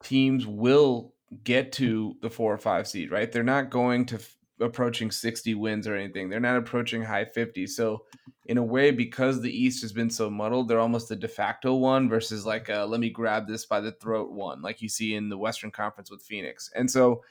teams 0.03 0.47
will 0.47 1.15
get 1.45 1.73
to 1.73 2.17
the 2.21 2.31
four 2.31 2.53
or 2.53 2.59
five 2.59 2.89
seed. 2.89 3.13
Right? 3.13 3.31
They're 3.31 3.45
not 3.45 3.71
going 3.71 4.07
to 4.07 4.21
approaching 4.61 5.11
sixty 5.11 5.55
wins 5.55 5.87
or 5.87 5.95
anything. 5.97 6.29
They're 6.29 6.41
not 6.41 6.57
approaching 6.57 7.03
high 7.03 7.25
fifty. 7.25 7.67
So, 7.67 8.05
in 8.47 8.59
a 8.59 8.63
way, 8.63 8.91
because 8.91 9.41
the 9.41 9.57
East 9.57 9.83
has 9.83 9.93
been 9.93 10.11
so 10.11 10.29
muddled, 10.31 10.69
they're 10.69 10.81
almost 10.81 11.09
the 11.09 11.17
de 11.17 11.29
facto 11.29 11.75
one 11.75 12.09
versus 12.09 12.45
like 12.45 12.69
a, 12.69 12.85
let 12.85 13.01
me 13.01 13.11
grab 13.11 13.47
this 13.47 13.67
by 13.67 13.81
the 13.81 13.93
throat 13.93 14.33
one, 14.33 14.63
like 14.63 14.83
you 14.83 14.89
see 14.89 15.15
in 15.15 15.29
the 15.29 15.39
Western 15.39 15.71
Conference 15.71 16.11
with 16.11 16.23
Phoenix. 16.23 16.71
And 16.75 16.91
so, 16.91 17.23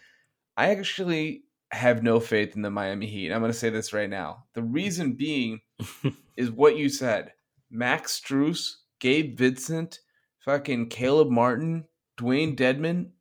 I 0.58 0.72
actually 0.72 1.44
have 1.72 2.04
no 2.04 2.20
faith 2.20 2.56
in 2.56 2.62
the 2.62 2.70
Miami 2.70 3.08
Heat. 3.08 3.32
I'm 3.32 3.40
going 3.40 3.52
to 3.52 3.58
say 3.58 3.70
this 3.70 3.94
right 3.94 4.10
now. 4.10 4.44
The 4.54 4.64
reason 4.64 5.14
being 5.14 5.62
is 6.38 6.52
what 6.52 6.78
you 6.78 6.90
said. 6.90 7.34
Max 7.70 8.20
Strus, 8.20 8.76
Gabe 9.00 9.38
Vincent, 9.38 10.00
fucking 10.40 10.90
Caleb 10.90 11.30
Martin, 11.30 11.86
Dewayne 12.18 12.56
Dedmon. 12.56 13.12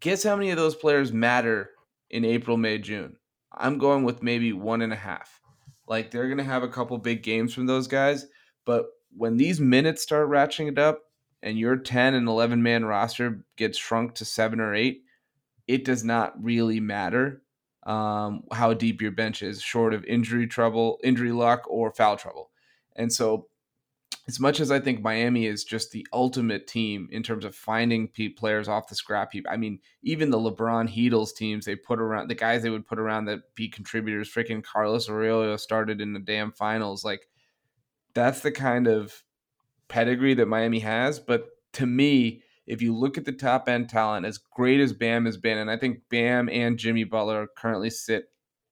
Guess 0.00 0.24
how 0.24 0.36
many 0.36 0.50
of 0.50 0.56
those 0.56 0.74
players 0.74 1.12
matter 1.12 1.70
in 2.10 2.24
April, 2.24 2.56
May, 2.56 2.78
June? 2.78 3.16
I'm 3.54 3.78
going 3.78 4.04
with 4.04 4.22
maybe 4.22 4.52
one 4.52 4.82
and 4.82 4.92
a 4.92 4.96
half. 4.96 5.40
Like 5.88 6.10
they're 6.10 6.28
going 6.28 6.38
to 6.38 6.44
have 6.44 6.62
a 6.62 6.68
couple 6.68 6.96
big 6.98 7.22
games 7.22 7.52
from 7.52 7.66
those 7.66 7.86
guys, 7.86 8.26
but 8.64 8.86
when 9.16 9.36
these 9.36 9.60
minutes 9.60 10.02
start 10.02 10.28
ratcheting 10.28 10.68
it 10.68 10.78
up 10.78 11.02
and 11.42 11.58
your 11.58 11.76
10 11.76 12.14
and 12.14 12.28
11 12.28 12.62
man 12.62 12.84
roster 12.84 13.44
gets 13.56 13.76
shrunk 13.76 14.14
to 14.14 14.24
seven 14.24 14.60
or 14.60 14.74
eight, 14.74 15.02
it 15.66 15.84
does 15.84 16.04
not 16.04 16.42
really 16.42 16.80
matter 16.80 17.42
um, 17.84 18.44
how 18.52 18.72
deep 18.72 19.02
your 19.02 19.10
bench 19.10 19.42
is, 19.42 19.60
short 19.60 19.92
of 19.92 20.04
injury 20.04 20.46
trouble, 20.46 20.98
injury 21.02 21.32
luck, 21.32 21.64
or 21.68 21.92
foul 21.92 22.16
trouble. 22.16 22.50
And 22.94 23.12
so 23.12 23.48
as 24.28 24.38
much 24.38 24.60
as 24.60 24.70
I 24.70 24.78
think 24.78 25.02
Miami 25.02 25.46
is 25.46 25.64
just 25.64 25.90
the 25.90 26.06
ultimate 26.12 26.66
team 26.66 27.08
in 27.10 27.22
terms 27.22 27.44
of 27.44 27.54
finding 27.54 28.08
players 28.36 28.68
off 28.68 28.88
the 28.88 28.94
scrap 28.94 29.32
heap. 29.32 29.46
I 29.48 29.56
mean, 29.56 29.80
even 30.02 30.30
the 30.30 30.38
LeBron 30.38 30.88
Heatles 30.88 31.34
teams 31.34 31.64
they 31.64 31.76
put 31.76 32.00
around 32.00 32.28
the 32.28 32.34
guys 32.34 32.62
they 32.62 32.70
would 32.70 32.86
put 32.86 32.98
around 32.98 33.26
that 33.26 33.54
be 33.54 33.68
contributors. 33.68 34.32
Freaking 34.32 34.62
Carlos 34.62 35.08
Arroyo 35.08 35.56
started 35.56 36.00
in 36.00 36.12
the 36.12 36.20
damn 36.20 36.52
finals. 36.52 37.04
Like 37.04 37.28
that's 38.14 38.40
the 38.40 38.52
kind 38.52 38.86
of 38.86 39.22
pedigree 39.88 40.34
that 40.34 40.46
Miami 40.46 40.80
has. 40.80 41.18
But 41.18 41.46
to 41.74 41.86
me, 41.86 42.42
if 42.66 42.80
you 42.80 42.96
look 42.96 43.18
at 43.18 43.24
the 43.24 43.32
top 43.32 43.68
end 43.68 43.88
talent, 43.88 44.26
as 44.26 44.38
great 44.38 44.80
as 44.80 44.92
Bam 44.92 45.26
has 45.26 45.36
been, 45.36 45.58
and 45.58 45.70
I 45.70 45.76
think 45.76 46.00
Bam 46.10 46.48
and 46.48 46.78
Jimmy 46.78 47.04
Butler 47.04 47.48
currently 47.56 47.90
sit 47.90 48.26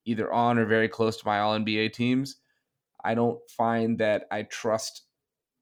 either 0.04 0.32
on 0.32 0.58
or 0.58 0.66
very 0.66 0.88
close 0.88 1.16
to 1.16 1.26
my 1.26 1.40
All 1.40 1.58
NBA 1.58 1.92
teams. 1.92 2.36
I 3.04 3.14
don't 3.14 3.38
find 3.50 3.98
that 3.98 4.26
I 4.30 4.42
trust 4.44 5.02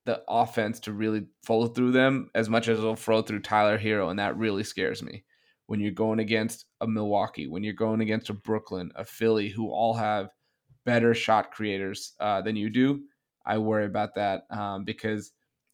the 0.09 0.23
offense 0.27 0.81
to 0.81 0.93
really 0.95 1.27
follow 1.45 1.67
through 1.67 1.93
them 1.93 2.31
as 2.35 2.49
much 2.49 2.67
as 2.67 2.79
it'll 2.79 2.97
throw 2.97 3.21
through 3.21 3.41
Tyler 3.41 3.79
Herro, 3.79 4.09
and 4.09 4.19
that 4.19 4.39
really 4.39 4.65
scares 4.65 5.03
me. 5.03 5.23
When 5.67 5.81
you're 5.81 5.93
going 5.93 6.19
against 6.19 6.65
a 6.81 6.89
Milwaukee, 6.89 7.47
when 7.47 7.63
you're 7.63 7.75
going 7.75 8.01
against 8.01 8.31
a 8.31 8.33
Brooklyn, 8.33 8.91
a 8.97 9.05
Philly, 9.05 9.51
who 9.51 9.71
all 9.71 9.93
have 9.93 10.31
better 10.87 11.13
shot 11.13 11.53
creators 11.53 12.15
uh, 12.21 12.41
than 12.41 12.57
you 12.57 12.71
do, 12.71 13.03
I 13.45 13.59
worry 13.59 13.85
about 13.85 14.15
that 14.15 14.45
um, 14.49 14.87
because 14.87 15.33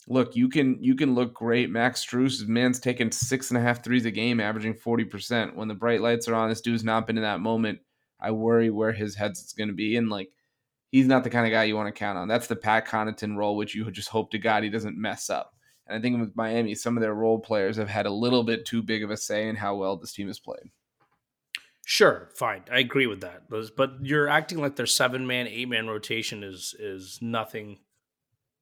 look, 0.08 0.34
you 0.34 0.48
can 0.48 0.82
you 0.82 0.96
can 0.96 1.14
look 1.14 1.32
great. 1.32 1.70
Max 1.70 2.04
Strus, 2.04 2.44
man's 2.44 2.80
taking 2.80 3.12
six 3.12 3.52
and 3.52 3.58
a 3.58 3.62
half 3.62 3.84
threes 3.84 4.04
a 4.04 4.10
game, 4.10 4.40
averaging 4.40 4.74
forty 4.74 5.04
percent. 5.04 5.54
When 5.54 5.68
the 5.68 5.74
bright 5.74 6.00
lights 6.00 6.26
are 6.26 6.34
on, 6.34 6.48
this 6.48 6.60
dude's 6.60 6.82
not 6.82 7.06
been 7.06 7.18
in 7.18 7.22
that 7.22 7.38
moment. 7.38 7.78
I 8.18 8.32
worry 8.32 8.68
where 8.68 8.92
his 8.92 9.14
head's 9.14 9.52
going 9.52 9.68
to 9.68 9.74
be, 9.74 9.94
and 9.96 10.08
like 10.08 10.30
he's 10.94 11.08
not 11.08 11.24
the 11.24 11.30
kind 11.30 11.44
of 11.44 11.50
guy 11.50 11.64
you 11.64 11.74
want 11.74 11.92
to 11.92 11.98
count 11.98 12.16
on. 12.16 12.28
That's 12.28 12.46
the 12.46 12.54
Pat 12.54 12.86
Connaughton 12.86 13.36
role, 13.36 13.56
which 13.56 13.74
you 13.74 13.90
just 13.90 14.10
hope 14.10 14.30
to 14.30 14.38
God 14.38 14.62
he 14.62 14.70
doesn't 14.70 14.96
mess 14.96 15.28
up. 15.28 15.52
And 15.88 15.98
I 15.98 16.00
think 16.00 16.20
with 16.20 16.36
Miami, 16.36 16.76
some 16.76 16.96
of 16.96 17.00
their 17.00 17.14
role 17.14 17.40
players 17.40 17.76
have 17.78 17.88
had 17.88 18.06
a 18.06 18.12
little 18.12 18.44
bit 18.44 18.64
too 18.64 18.80
big 18.80 19.02
of 19.02 19.10
a 19.10 19.16
say 19.16 19.48
in 19.48 19.56
how 19.56 19.74
well 19.74 19.96
this 19.96 20.12
team 20.12 20.28
has 20.28 20.38
played. 20.38 20.70
Sure, 21.84 22.30
fine, 22.36 22.62
I 22.70 22.78
agree 22.78 23.08
with 23.08 23.22
that. 23.22 23.50
But 23.76 23.94
you're 24.02 24.28
acting 24.28 24.58
like 24.58 24.76
their 24.76 24.86
seven 24.86 25.26
man, 25.26 25.48
eight 25.48 25.68
man 25.68 25.88
rotation 25.88 26.44
is 26.44 26.76
is 26.78 27.18
nothing. 27.20 27.80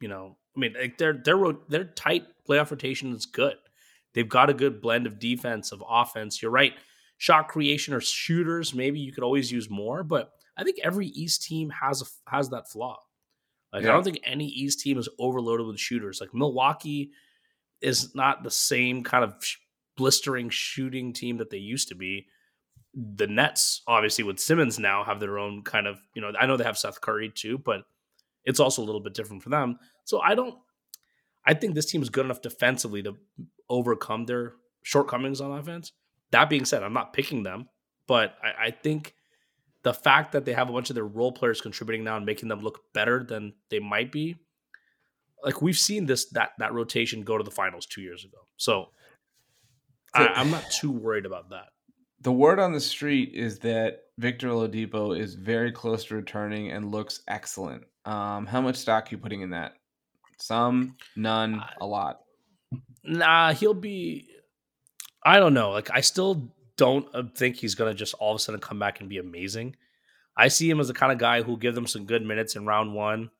You 0.00 0.08
know, 0.08 0.38
I 0.56 0.60
mean, 0.60 0.72
like 0.72 0.96
their 0.96 1.12
their 1.12 1.36
their 1.68 1.84
tight 1.84 2.24
playoff 2.48 2.70
rotation 2.70 3.12
is 3.12 3.26
good. 3.26 3.56
They've 4.14 4.26
got 4.26 4.48
a 4.48 4.54
good 4.54 4.80
blend 4.80 5.06
of 5.06 5.18
defense 5.18 5.70
of 5.70 5.84
offense. 5.86 6.40
You're 6.40 6.50
right. 6.50 6.72
Shot 7.18 7.48
creation 7.48 7.92
or 7.92 8.00
shooters, 8.00 8.72
maybe 8.72 9.00
you 9.00 9.12
could 9.12 9.22
always 9.22 9.52
use 9.52 9.68
more, 9.68 10.02
but 10.02 10.32
I 10.56 10.64
think 10.64 10.78
every 10.82 11.06
East 11.06 11.42
team 11.42 11.70
has 11.70 12.02
a, 12.02 12.30
has 12.30 12.50
that 12.50 12.70
flaw. 12.70 12.98
Like 13.72 13.84
yeah. 13.84 13.90
I 13.90 13.92
don't 13.92 14.04
think 14.04 14.20
any 14.24 14.46
East 14.46 14.80
team 14.80 14.98
is 14.98 15.08
overloaded 15.18 15.66
with 15.66 15.78
shooters. 15.78 16.20
Like 16.20 16.34
Milwaukee 16.34 17.10
is 17.80 18.14
not 18.14 18.42
the 18.42 18.50
same 18.50 19.02
kind 19.02 19.24
of 19.24 19.34
blistering 19.96 20.50
shooting 20.50 21.12
team 21.12 21.38
that 21.38 21.50
they 21.50 21.58
used 21.58 21.88
to 21.88 21.94
be. 21.94 22.26
The 22.94 23.26
Nets, 23.26 23.82
obviously, 23.86 24.24
with 24.24 24.38
Simmons 24.38 24.78
now, 24.78 25.02
have 25.04 25.20
their 25.20 25.38
own 25.38 25.62
kind 25.62 25.86
of 25.86 25.98
you 26.14 26.20
know. 26.20 26.32
I 26.38 26.44
know 26.46 26.58
they 26.58 26.64
have 26.64 26.76
Seth 26.76 27.00
Curry 27.00 27.30
too, 27.34 27.56
but 27.56 27.84
it's 28.44 28.60
also 28.60 28.82
a 28.82 28.84
little 28.84 29.00
bit 29.00 29.14
different 29.14 29.42
for 29.42 29.48
them. 29.48 29.78
So 30.04 30.20
I 30.20 30.34
don't. 30.34 30.56
I 31.46 31.54
think 31.54 31.74
this 31.74 31.86
team 31.86 32.02
is 32.02 32.10
good 32.10 32.26
enough 32.26 32.42
defensively 32.42 33.02
to 33.04 33.16
overcome 33.68 34.26
their 34.26 34.52
shortcomings 34.82 35.40
on 35.40 35.58
offense. 35.58 35.92
That 36.30 36.50
being 36.50 36.66
said, 36.66 36.82
I'm 36.82 36.92
not 36.92 37.14
picking 37.14 37.42
them, 37.42 37.68
but 38.06 38.36
I, 38.42 38.66
I 38.66 38.70
think 38.70 39.14
the 39.82 39.94
fact 39.94 40.32
that 40.32 40.44
they 40.44 40.52
have 40.52 40.68
a 40.68 40.72
bunch 40.72 40.90
of 40.90 40.94
their 40.94 41.06
role 41.06 41.32
players 41.32 41.60
contributing 41.60 42.04
now 42.04 42.16
and 42.16 42.26
making 42.26 42.48
them 42.48 42.60
look 42.60 42.80
better 42.92 43.24
than 43.24 43.52
they 43.70 43.78
might 43.78 44.12
be 44.12 44.36
like 45.42 45.60
we've 45.60 45.78
seen 45.78 46.06
this 46.06 46.26
that 46.30 46.50
that 46.58 46.72
rotation 46.72 47.22
go 47.22 47.36
to 47.36 47.44
the 47.44 47.50
finals 47.50 47.86
two 47.86 48.00
years 48.00 48.24
ago. 48.24 48.38
So 48.56 48.88
I, 50.14 50.40
am 50.40 50.50
not 50.50 50.70
too 50.70 50.90
worried 50.90 51.26
about 51.26 51.50
that. 51.50 51.68
The 52.20 52.32
word 52.32 52.60
on 52.60 52.72
the 52.72 52.80
street 52.80 53.32
is 53.34 53.58
that 53.60 54.00
victor 54.18 54.48
oladipo 54.48 55.18
is 55.18 55.34
very 55.34 55.72
close 55.72 56.04
to 56.06 56.14
returning 56.14 56.70
and 56.70 56.90
looks 56.90 57.22
excellent. 57.28 57.84
Um 58.04 58.46
how 58.46 58.60
much 58.60 58.76
stock 58.76 59.06
are 59.06 59.08
you 59.10 59.18
putting 59.18 59.42
in 59.42 59.50
that? 59.50 59.72
Some 60.38 60.96
none 61.16 61.62
a 61.80 61.86
lot. 61.86 62.20
Nah 63.04 63.52
he'll 63.52 63.74
be 63.74 64.28
i 65.24 65.38
don't 65.38 65.54
know. 65.54 65.70
Like 65.70 65.90
i 65.92 66.00
still 66.00 66.52
don't 66.82 67.06
uh, 67.14 67.22
think 67.36 67.54
he's 67.54 67.76
going 67.76 67.92
to 67.92 67.96
just 67.96 68.12
all 68.14 68.32
of 68.32 68.36
a 68.36 68.38
sudden 68.40 68.60
come 68.60 68.80
back 68.80 68.98
and 68.98 69.08
be 69.08 69.18
amazing. 69.18 69.76
I 70.36 70.48
see 70.48 70.68
him 70.68 70.80
as 70.80 70.88
the 70.88 70.94
kind 70.94 71.12
of 71.12 71.18
guy 71.18 71.40
who'll 71.42 71.56
give 71.56 71.76
them 71.76 71.86
some 71.86 72.06
good 72.06 72.26
minutes 72.26 72.56
in 72.56 72.66
round 72.66 72.92
one. 72.92 73.30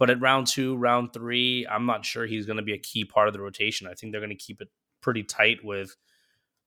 But 0.00 0.10
at 0.10 0.20
round 0.20 0.48
two, 0.48 0.74
round 0.74 1.12
three, 1.12 1.64
I'm 1.70 1.86
not 1.86 2.04
sure 2.04 2.26
he's 2.26 2.44
going 2.44 2.56
to 2.56 2.64
be 2.64 2.72
a 2.72 2.78
key 2.78 3.04
part 3.04 3.28
of 3.28 3.34
the 3.34 3.40
rotation. 3.40 3.86
I 3.86 3.94
think 3.94 4.10
they're 4.10 4.20
going 4.20 4.36
to 4.36 4.36
keep 4.36 4.60
it 4.60 4.66
pretty 5.00 5.22
tight 5.22 5.58
with, 5.62 5.94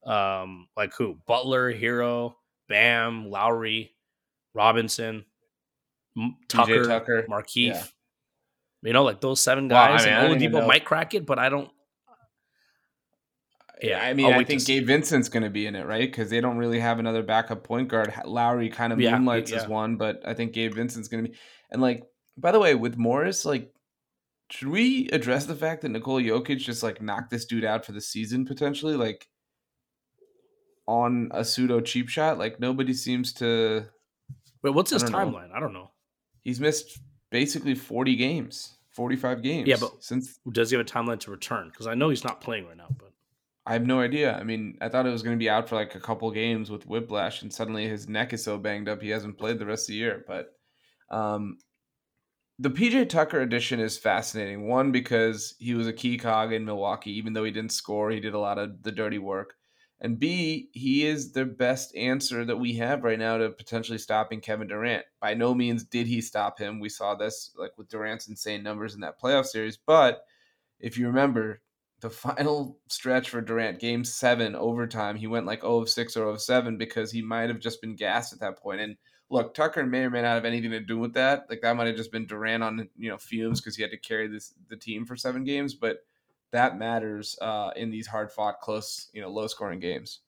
um, 0.06 0.68
like 0.74 0.94
who? 0.96 1.18
Butler, 1.26 1.70
Herro, 1.70 2.32
Bam, 2.66 3.28
Lowry, 3.28 3.92
Robinson, 4.54 5.26
Tucker, 6.48 6.86
Tucker. 6.86 7.26
Markieff. 7.28 7.74
Yeah. 7.74 7.84
You 8.84 8.94
know, 8.94 9.04
like 9.04 9.20
those 9.20 9.42
seven 9.42 9.68
guys. 9.68 10.06
Well, 10.06 10.24
I 10.24 10.28
mean, 10.28 10.42
and 10.42 10.54
Oladipo 10.54 10.66
might 10.66 10.86
crack 10.86 11.12
it, 11.12 11.26
but 11.26 11.38
I 11.38 11.50
don't. 11.50 11.70
Yeah, 13.82 14.00
I 14.02 14.14
mean, 14.14 14.32
I'll 14.32 14.40
i 14.40 14.44
think 14.44 14.64
Gabe 14.64 14.86
Vincent's 14.86 15.28
going 15.28 15.42
to 15.42 15.50
be 15.50 15.66
in 15.66 15.74
it, 15.74 15.86
right? 15.86 16.08
Because 16.08 16.30
they 16.30 16.40
don't 16.40 16.56
really 16.56 16.78
have 16.78 16.98
another 16.98 17.22
backup 17.22 17.64
point 17.64 17.88
guard. 17.88 18.12
Lowry 18.24 18.68
kind 18.68 18.92
of 18.92 19.00
yeah, 19.00 19.16
moonlights 19.16 19.50
yeah. 19.50 19.58
as 19.58 19.68
one, 19.68 19.96
but 19.96 20.22
I 20.24 20.34
think 20.34 20.52
Gabe 20.52 20.74
Vincent's 20.74 21.08
going 21.08 21.24
to 21.24 21.30
be. 21.30 21.36
And 21.70 21.82
like, 21.82 22.04
by 22.36 22.52
the 22.52 22.60
way, 22.60 22.74
with 22.74 22.96
Morris, 22.96 23.44
like, 23.44 23.72
should 24.50 24.68
we 24.68 25.08
address 25.08 25.46
the 25.46 25.54
fact 25.54 25.82
that 25.82 25.88
Nikola 25.88 26.22
Jokic 26.22 26.58
just 26.58 26.82
like 26.82 27.02
knocked 27.02 27.30
this 27.30 27.44
dude 27.44 27.64
out 27.64 27.84
for 27.84 27.92
the 27.92 28.00
season 28.00 28.44
potentially, 28.44 28.94
like 28.94 29.26
on 30.86 31.30
a 31.32 31.44
pseudo 31.44 31.80
cheap 31.80 32.08
shot? 32.08 32.38
Like 32.38 32.60
nobody 32.60 32.92
seems 32.92 33.32
to. 33.34 33.86
Wait, 34.62 34.74
what's 34.74 34.90
his 34.90 35.02
I 35.04 35.08
timeline? 35.08 35.48
Know. 35.48 35.54
I 35.56 35.60
don't 35.60 35.72
know. 35.72 35.90
He's 36.42 36.60
missed 36.60 37.00
basically 37.30 37.74
forty 37.74 38.14
games, 38.14 38.76
forty-five 38.90 39.42
games. 39.42 39.66
Yeah, 39.66 39.76
but 39.80 40.04
since 40.04 40.38
does 40.52 40.70
he 40.70 40.76
have 40.76 40.86
a 40.86 40.88
timeline 40.88 41.18
to 41.20 41.30
return? 41.30 41.68
Because 41.68 41.86
I 41.86 41.94
know 41.94 42.10
he's 42.10 42.24
not 42.24 42.40
playing 42.40 42.66
right 42.66 42.76
now, 42.76 42.88
but. 42.96 43.11
I 43.64 43.74
have 43.74 43.86
no 43.86 44.00
idea. 44.00 44.36
I 44.36 44.42
mean, 44.42 44.76
I 44.80 44.88
thought 44.88 45.06
it 45.06 45.12
was 45.12 45.22
going 45.22 45.36
to 45.36 45.42
be 45.42 45.50
out 45.50 45.68
for 45.68 45.76
like 45.76 45.94
a 45.94 46.00
couple 46.00 46.30
games 46.32 46.70
with 46.70 46.86
whiplash, 46.86 47.42
and 47.42 47.52
suddenly 47.52 47.88
his 47.88 48.08
neck 48.08 48.32
is 48.32 48.42
so 48.42 48.58
banged 48.58 48.88
up 48.88 49.00
he 49.00 49.10
hasn't 49.10 49.38
played 49.38 49.58
the 49.58 49.66
rest 49.66 49.84
of 49.84 49.92
the 49.92 49.98
year. 49.98 50.24
But 50.26 50.52
um, 51.10 51.58
the 52.58 52.70
PJ 52.70 53.08
Tucker 53.08 53.40
edition 53.40 53.78
is 53.78 53.98
fascinating. 53.98 54.66
One 54.66 54.90
because 54.90 55.54
he 55.58 55.74
was 55.74 55.86
a 55.86 55.92
key 55.92 56.18
cog 56.18 56.52
in 56.52 56.64
Milwaukee, 56.64 57.12
even 57.12 57.32
though 57.32 57.44
he 57.44 57.52
didn't 57.52 57.72
score, 57.72 58.10
he 58.10 58.20
did 58.20 58.34
a 58.34 58.38
lot 58.38 58.58
of 58.58 58.82
the 58.82 58.92
dirty 58.92 59.18
work. 59.18 59.54
And 60.00 60.18
B, 60.18 60.68
he 60.72 61.06
is 61.06 61.30
the 61.30 61.44
best 61.44 61.94
answer 61.94 62.44
that 62.44 62.56
we 62.56 62.74
have 62.74 63.04
right 63.04 63.18
now 63.18 63.38
to 63.38 63.50
potentially 63.50 63.98
stopping 63.98 64.40
Kevin 64.40 64.66
Durant. 64.66 65.04
By 65.20 65.34
no 65.34 65.54
means 65.54 65.84
did 65.84 66.08
he 66.08 66.20
stop 66.20 66.58
him. 66.58 66.80
We 66.80 66.88
saw 66.88 67.14
this 67.14 67.52
like 67.56 67.78
with 67.78 67.88
Durant's 67.88 68.26
insane 68.26 68.64
numbers 68.64 68.96
in 68.96 69.00
that 69.02 69.20
playoff 69.20 69.46
series, 69.46 69.76
but 69.76 70.24
if 70.80 70.98
you 70.98 71.06
remember, 71.06 71.62
the 72.02 72.10
final 72.10 72.78
stretch 72.88 73.30
for 73.30 73.40
Durant, 73.40 73.78
game 73.78 74.04
seven, 74.04 74.56
overtime, 74.56 75.16
he 75.16 75.28
went 75.28 75.46
like 75.46 75.60
0 75.60 75.78
of 75.78 75.88
6 75.88 76.16
or 76.16 76.20
0 76.20 76.30
of 76.30 76.42
7 76.42 76.76
because 76.76 77.12
he 77.12 77.22
might 77.22 77.48
have 77.48 77.60
just 77.60 77.80
been 77.80 77.94
gassed 77.94 78.32
at 78.32 78.40
that 78.40 78.58
point. 78.58 78.80
And 78.80 78.96
look, 79.30 79.54
Tucker 79.54 79.86
may 79.86 80.00
or 80.00 80.10
may 80.10 80.22
not 80.22 80.34
have 80.34 80.44
anything 80.44 80.72
to 80.72 80.80
do 80.80 80.98
with 80.98 81.14
that. 81.14 81.46
Like 81.48 81.60
that 81.62 81.76
might 81.76 81.86
have 81.86 81.96
just 81.96 82.10
been 82.10 82.26
Durant 82.26 82.64
on 82.64 82.88
you 82.98 83.08
know 83.08 83.18
fumes 83.18 83.60
because 83.60 83.76
he 83.76 83.82
had 83.82 83.92
to 83.92 83.96
carry 83.96 84.26
this 84.26 84.52
the 84.68 84.76
team 84.76 85.06
for 85.06 85.14
seven 85.14 85.44
games, 85.44 85.74
but 85.74 85.98
that 86.50 86.76
matters 86.76 87.38
uh, 87.40 87.70
in 87.76 87.88
these 87.88 88.08
hard 88.08 88.32
fought, 88.32 88.60
close, 88.60 89.08
you 89.12 89.22
know, 89.22 89.30
low 89.30 89.46
scoring 89.46 89.78
games. 89.78 90.20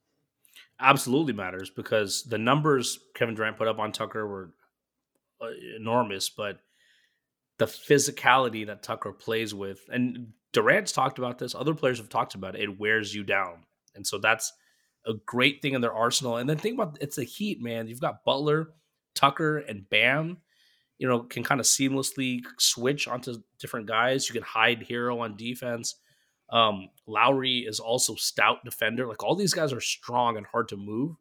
Absolutely 0.79 1.33
matters 1.33 1.71
because 1.71 2.23
the 2.23 2.39
numbers 2.39 3.01
Kevin 3.15 3.35
Durant 3.35 3.57
put 3.57 3.69
up 3.69 3.81
on 3.81 3.91
Tucker 3.91 4.27
were 4.29 4.51
uh, 5.41 5.49
enormous, 5.77 6.31
but 6.31 6.61
the 7.59 7.67
physicality 7.67 8.65
that 8.67 8.85
Tucker 8.85 9.13
plays 9.13 9.53
with, 9.53 9.81
and 9.93 10.29
Durant's 10.55 10.93
talked 10.93 11.19
about 11.19 11.39
this. 11.39 11.55
Other 11.55 11.75
players 11.75 11.99
have 11.99 12.09
talked 12.09 12.35
about 12.35 12.55
it. 12.55 12.63
It 12.63 12.79
wears 12.79 13.15
you 13.15 13.25
down, 13.25 13.65
and 13.95 14.07
so 14.07 14.19
that's 14.19 14.53
a 15.05 15.15
great 15.27 15.61
thing 15.61 15.75
in 15.75 15.81
their 15.81 15.93
arsenal. 15.93 16.37
And 16.37 16.49
then 16.49 16.57
think 16.57 16.75
about 16.75 16.97
it's 17.01 17.17
the 17.17 17.25
Heat, 17.25 17.61
man. 17.61 17.89
You've 17.89 18.01
got 18.01 18.25
Butler, 18.25 18.71
Tucker, 19.15 19.59
and 19.59 19.89
Bam. 19.91 20.39
You 20.99 21.09
know, 21.09 21.21
can 21.21 21.43
kind 21.43 21.61
of 21.61 21.67
seamlessly 21.67 22.41
switch 22.57 23.09
onto 23.09 23.43
different 23.59 23.87
guys. 23.87 24.29
You 24.29 24.33
can 24.33 24.45
hide 24.45 24.87
Herro 24.89 25.21
on 25.21 25.37
defense. 25.37 25.97
Um, 26.51 26.89
Lowry 27.07 27.59
is 27.67 27.81
also 27.81 28.15
stout 28.15 28.65
defender. 28.65 29.07
Like 29.09 29.25
all 29.25 29.35
these 29.35 29.55
guys 29.55 29.73
are 29.73 29.81
strong 29.81 30.37
and 30.37 30.47
hard 30.47 30.69
to 30.69 30.77
move. 30.77 31.17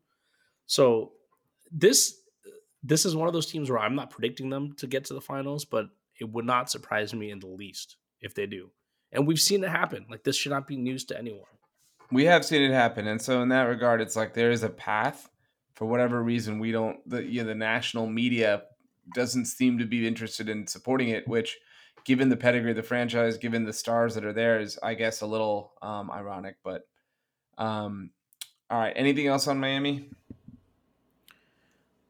So 0.68 1.14
this 1.72 2.22
this 2.84 3.04
is 3.04 3.16
one 3.16 3.28
of 3.28 3.34
those 3.34 3.48
teams 3.48 3.72
where 3.72 3.80
I'm 3.80 3.96
not 3.96 4.12
predicting 4.12 4.50
them 4.50 4.74
to 4.78 4.86
get 4.86 5.06
to 5.06 5.16
the 5.16 5.22
finals, 5.22 5.66
but 5.66 5.88
it 6.20 6.30
would 6.30 6.46
not 6.46 6.70
surprise 6.70 7.14
me 7.16 7.32
in 7.32 7.40
the 7.40 7.48
least 7.48 7.98
if 8.22 8.36
they 8.36 8.46
do 8.46 8.70
and 9.14 9.26
we've 9.26 9.40
seen 9.40 9.64
it 9.64 9.70
happen. 9.70 10.06
Like 10.10 10.24
this 10.24 10.36
should 10.36 10.52
not 10.52 10.68
be 10.68 10.76
news 10.76 11.06
to 11.06 11.18
anyone. 11.18 11.46
We 12.12 12.26
have 12.26 12.46
seen 12.46 12.62
it 12.62 12.74
happen, 12.74 13.08
and 13.08 13.22
so 13.22 13.42
in 13.42 13.50
that 13.50 13.64
regard, 13.64 14.02
it's 14.02 14.16
like 14.16 14.34
there 14.34 14.52
is 14.52 14.64
a 14.64 14.70
path. 14.70 15.30
For 15.74 15.86
whatever 15.86 16.22
reason, 16.22 16.60
we 16.60 16.72
don't. 16.72 16.98
The 17.10 17.24
you 17.24 17.42
know, 17.42 17.48
the 17.48 17.56
national 17.56 18.08
media 18.08 18.64
doesn't 19.14 19.46
seem 19.46 19.80
to 19.80 19.86
be 19.86 20.08
interested 20.08 20.50
in 20.50 20.68
supporting 20.68 21.10
it, 21.10 21.28
which 21.28 21.58
given 22.06 22.30
the 22.30 22.38
pedigree 22.38 22.72
of 22.72 22.78
the 22.78 22.84
franchise, 22.84 23.38
given 23.38 23.64
the 23.64 23.74
stars 23.74 24.16
that 24.16 24.26
are 24.26 24.34
there, 24.34 24.60
is 24.60 24.78
I 24.84 24.94
guess 24.94 25.22
a 25.22 25.26
little 25.26 25.74
um, 25.82 26.12
ironic. 26.12 26.58
But 26.64 26.84
um, 27.58 28.12
all 28.70 28.80
right, 28.80 28.94
anything 28.96 29.28
else 29.28 29.48
on 29.48 29.60
Miami? 29.60 30.10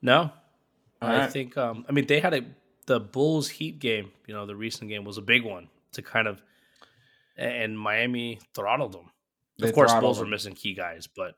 No, 0.02 0.32
all 1.02 1.10
I 1.10 1.20
right. 1.20 1.32
think 1.32 1.56
um, 1.58 1.86
I 1.88 1.94
mean 1.94 2.08
they 2.08 2.20
had 2.20 2.34
a 2.34 2.44
the 2.86 3.00
Bulls 3.00 3.50
Heat 3.50 3.80
game. 3.80 4.12
You 4.28 4.34
know, 4.34 4.46
the 4.46 4.56
recent 4.56 4.90
game 4.90 5.06
was 5.06 5.18
a 5.18 5.22
big 5.22 5.44
one 5.44 5.70
to 5.94 6.02
kind 6.02 6.28
of, 6.28 6.42
and 7.38 7.78
Miami 7.78 8.40
throttled 8.54 8.94
them. 8.94 9.12
They 9.60 9.70
of 9.70 9.76
course, 9.76 9.94
Bulls 9.94 10.18
them. 10.18 10.28
were 10.28 10.32
missing 10.32 10.54
key 10.54 10.74
guys, 10.74 11.08
but 11.08 11.36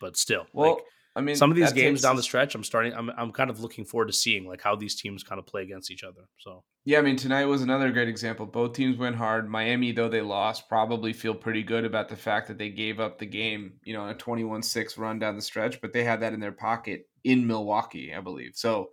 but 0.00 0.16
still, 0.16 0.46
well, 0.52 0.74
like, 0.74 0.84
I 1.16 1.20
mean, 1.20 1.36
some 1.36 1.50
of 1.50 1.56
these 1.56 1.72
games 1.72 2.02
down 2.02 2.16
the 2.16 2.22
stretch, 2.22 2.54
I'm 2.54 2.64
starting. 2.64 2.94
I'm 2.94 3.10
I'm 3.16 3.32
kind 3.32 3.50
of 3.50 3.60
looking 3.60 3.84
forward 3.84 4.06
to 4.06 4.12
seeing 4.12 4.46
like 4.46 4.62
how 4.62 4.76
these 4.76 4.94
teams 4.94 5.22
kind 5.22 5.38
of 5.38 5.46
play 5.46 5.62
against 5.62 5.90
each 5.90 6.04
other. 6.04 6.28
So 6.38 6.64
yeah, 6.84 6.98
I 6.98 7.02
mean, 7.02 7.16
tonight 7.16 7.44
was 7.44 7.60
another 7.60 7.90
great 7.90 8.08
example. 8.08 8.46
Both 8.46 8.72
teams 8.72 8.96
went 8.96 9.16
hard. 9.16 9.46
Miami, 9.50 9.92
though 9.92 10.08
they 10.08 10.22
lost, 10.22 10.68
probably 10.68 11.12
feel 11.12 11.34
pretty 11.34 11.62
good 11.62 11.84
about 11.84 12.08
the 12.08 12.16
fact 12.16 12.48
that 12.48 12.56
they 12.56 12.70
gave 12.70 12.98
up 12.98 13.18
the 13.18 13.26
game, 13.26 13.74
you 13.84 13.92
know, 13.92 14.08
a 14.08 14.14
21-6 14.14 14.96
run 14.96 15.18
down 15.18 15.36
the 15.36 15.42
stretch, 15.42 15.82
but 15.82 15.92
they 15.92 16.02
had 16.02 16.20
that 16.20 16.32
in 16.32 16.40
their 16.40 16.50
pocket 16.50 17.06
in 17.24 17.46
Milwaukee, 17.46 18.14
I 18.14 18.20
believe. 18.20 18.52
So 18.54 18.90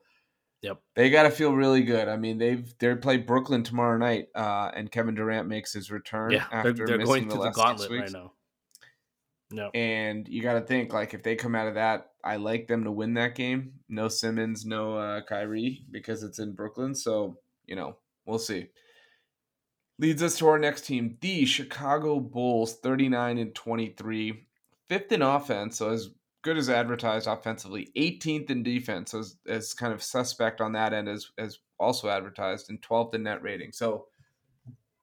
Yep. 0.66 0.82
They 0.96 1.12
got 1.12 1.24
to 1.24 1.30
feel 1.30 1.54
really 1.54 1.84
good. 1.84 2.08
I 2.08 2.18
mean, 2.18 2.40
they've 2.40 2.74
they 2.80 2.96
play 2.96 3.18
Brooklyn 3.18 3.62
tomorrow 3.62 4.00
night, 4.00 4.30
uh, 4.34 4.72
and 4.74 4.92
Kevin 4.92 5.14
Durant 5.14 5.48
makes 5.48 5.72
his 5.72 5.92
return. 5.92 6.32
Yeah, 6.32 6.48
they're, 6.64 6.74
they're 6.74 6.98
going 6.98 7.30
through 7.30 7.44
the, 7.44 7.50
the 7.50 7.52
gauntlet 7.52 7.92
right 7.92 8.12
now. 8.12 8.32
No. 9.52 9.70
And 9.76 10.28
you 10.28 10.42
got 10.42 10.54
to 10.54 10.62
think 10.62 10.92
like 10.92 11.14
if 11.14 11.22
they 11.22 11.36
come 11.36 11.54
out 11.54 11.68
of 11.68 11.76
that, 11.76 12.10
I 12.24 12.38
like 12.38 12.68
them 12.68 12.84
to 12.86 12.92
win 12.92 13.14
that 13.14 13.36
game. 13.36 13.74
No 13.88 14.08
Simmons, 14.08 14.66
no 14.66 14.98
uh, 14.98 15.22
Kyrie 15.22 15.84
because 15.92 16.24
it's 16.24 16.40
in 16.40 16.54
Brooklyn. 16.54 16.96
So 16.96 17.38
you 17.68 17.76
know 17.76 17.98
we'll 18.26 18.40
see. 18.40 18.70
Leads 20.00 20.24
us 20.24 20.36
to 20.40 20.48
our 20.48 20.58
next 20.58 20.88
team, 20.88 21.18
the 21.22 21.46
Chicago 21.46 22.20
Bulls, 22.20 22.74
thirty 22.74 23.08
nine 23.08 23.38
and 23.38 23.54
twenty 23.54 23.94
three, 23.96 24.48
fifth 24.90 25.12
in 25.12 25.22
offense. 25.22 25.78
So 25.78 25.92
as 25.92 26.10
good 26.46 26.58
as 26.60 26.70
advertised 26.70 27.26
offensively, 27.26 27.92
18th 27.98 28.52
in 28.52 28.62
defense 28.62 29.16
as, 29.16 29.36
as 29.48 29.74
kind 29.74 29.92
of 29.92 30.04
suspect 30.04 30.62
on 30.62 30.74
that 30.74 30.94
end 30.94 31.10
as, 31.10 31.32
as 31.40 31.58
also 31.80 32.08
advertised, 32.08 32.70
and 32.70 32.80
12th 32.84 33.16
in 33.16 33.24
net 33.24 33.42
rating. 33.42 33.72
So 33.72 34.06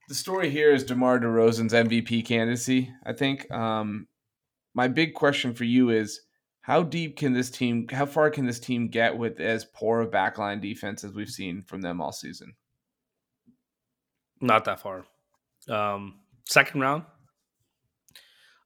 the 0.09 0.15
story 0.15 0.51
here 0.51 0.73
is 0.73 0.85
DeMar 0.85 1.19
DeRozan's 1.19 1.73
MVP 1.73 2.25
candidacy, 2.25 2.93
I 3.05 3.13
think. 3.13 3.51
Um, 3.51 4.07
my 4.73 4.87
big 4.87 5.15
question 5.15 5.53
for 5.53 5.65
you 5.65 5.91
is 5.91 6.21
how 6.61 6.85
deep 6.85 7.17
can 7.17 7.33
this 7.33 7.51
team, 7.51 7.89
how 7.91 8.07
far 8.07 8.31
can 8.31 8.47
this 8.47 8.61
team 8.61 8.87
get 8.87 9.19
with 9.19 9.41
as 9.41 9.65
poor 9.65 10.01
a 10.01 10.07
backline 10.07 10.61
defense 10.61 11.03
as 11.03 11.13
we've 11.13 11.29
seen 11.29 11.63
from 11.63 11.81
them 11.81 12.01
all 12.01 12.13
season? 12.13 12.55
Not 14.41 14.65
that 14.67 14.79
far. 14.79 15.07
Um, 15.69 16.21
second 16.45 16.83
round, 16.83 17.03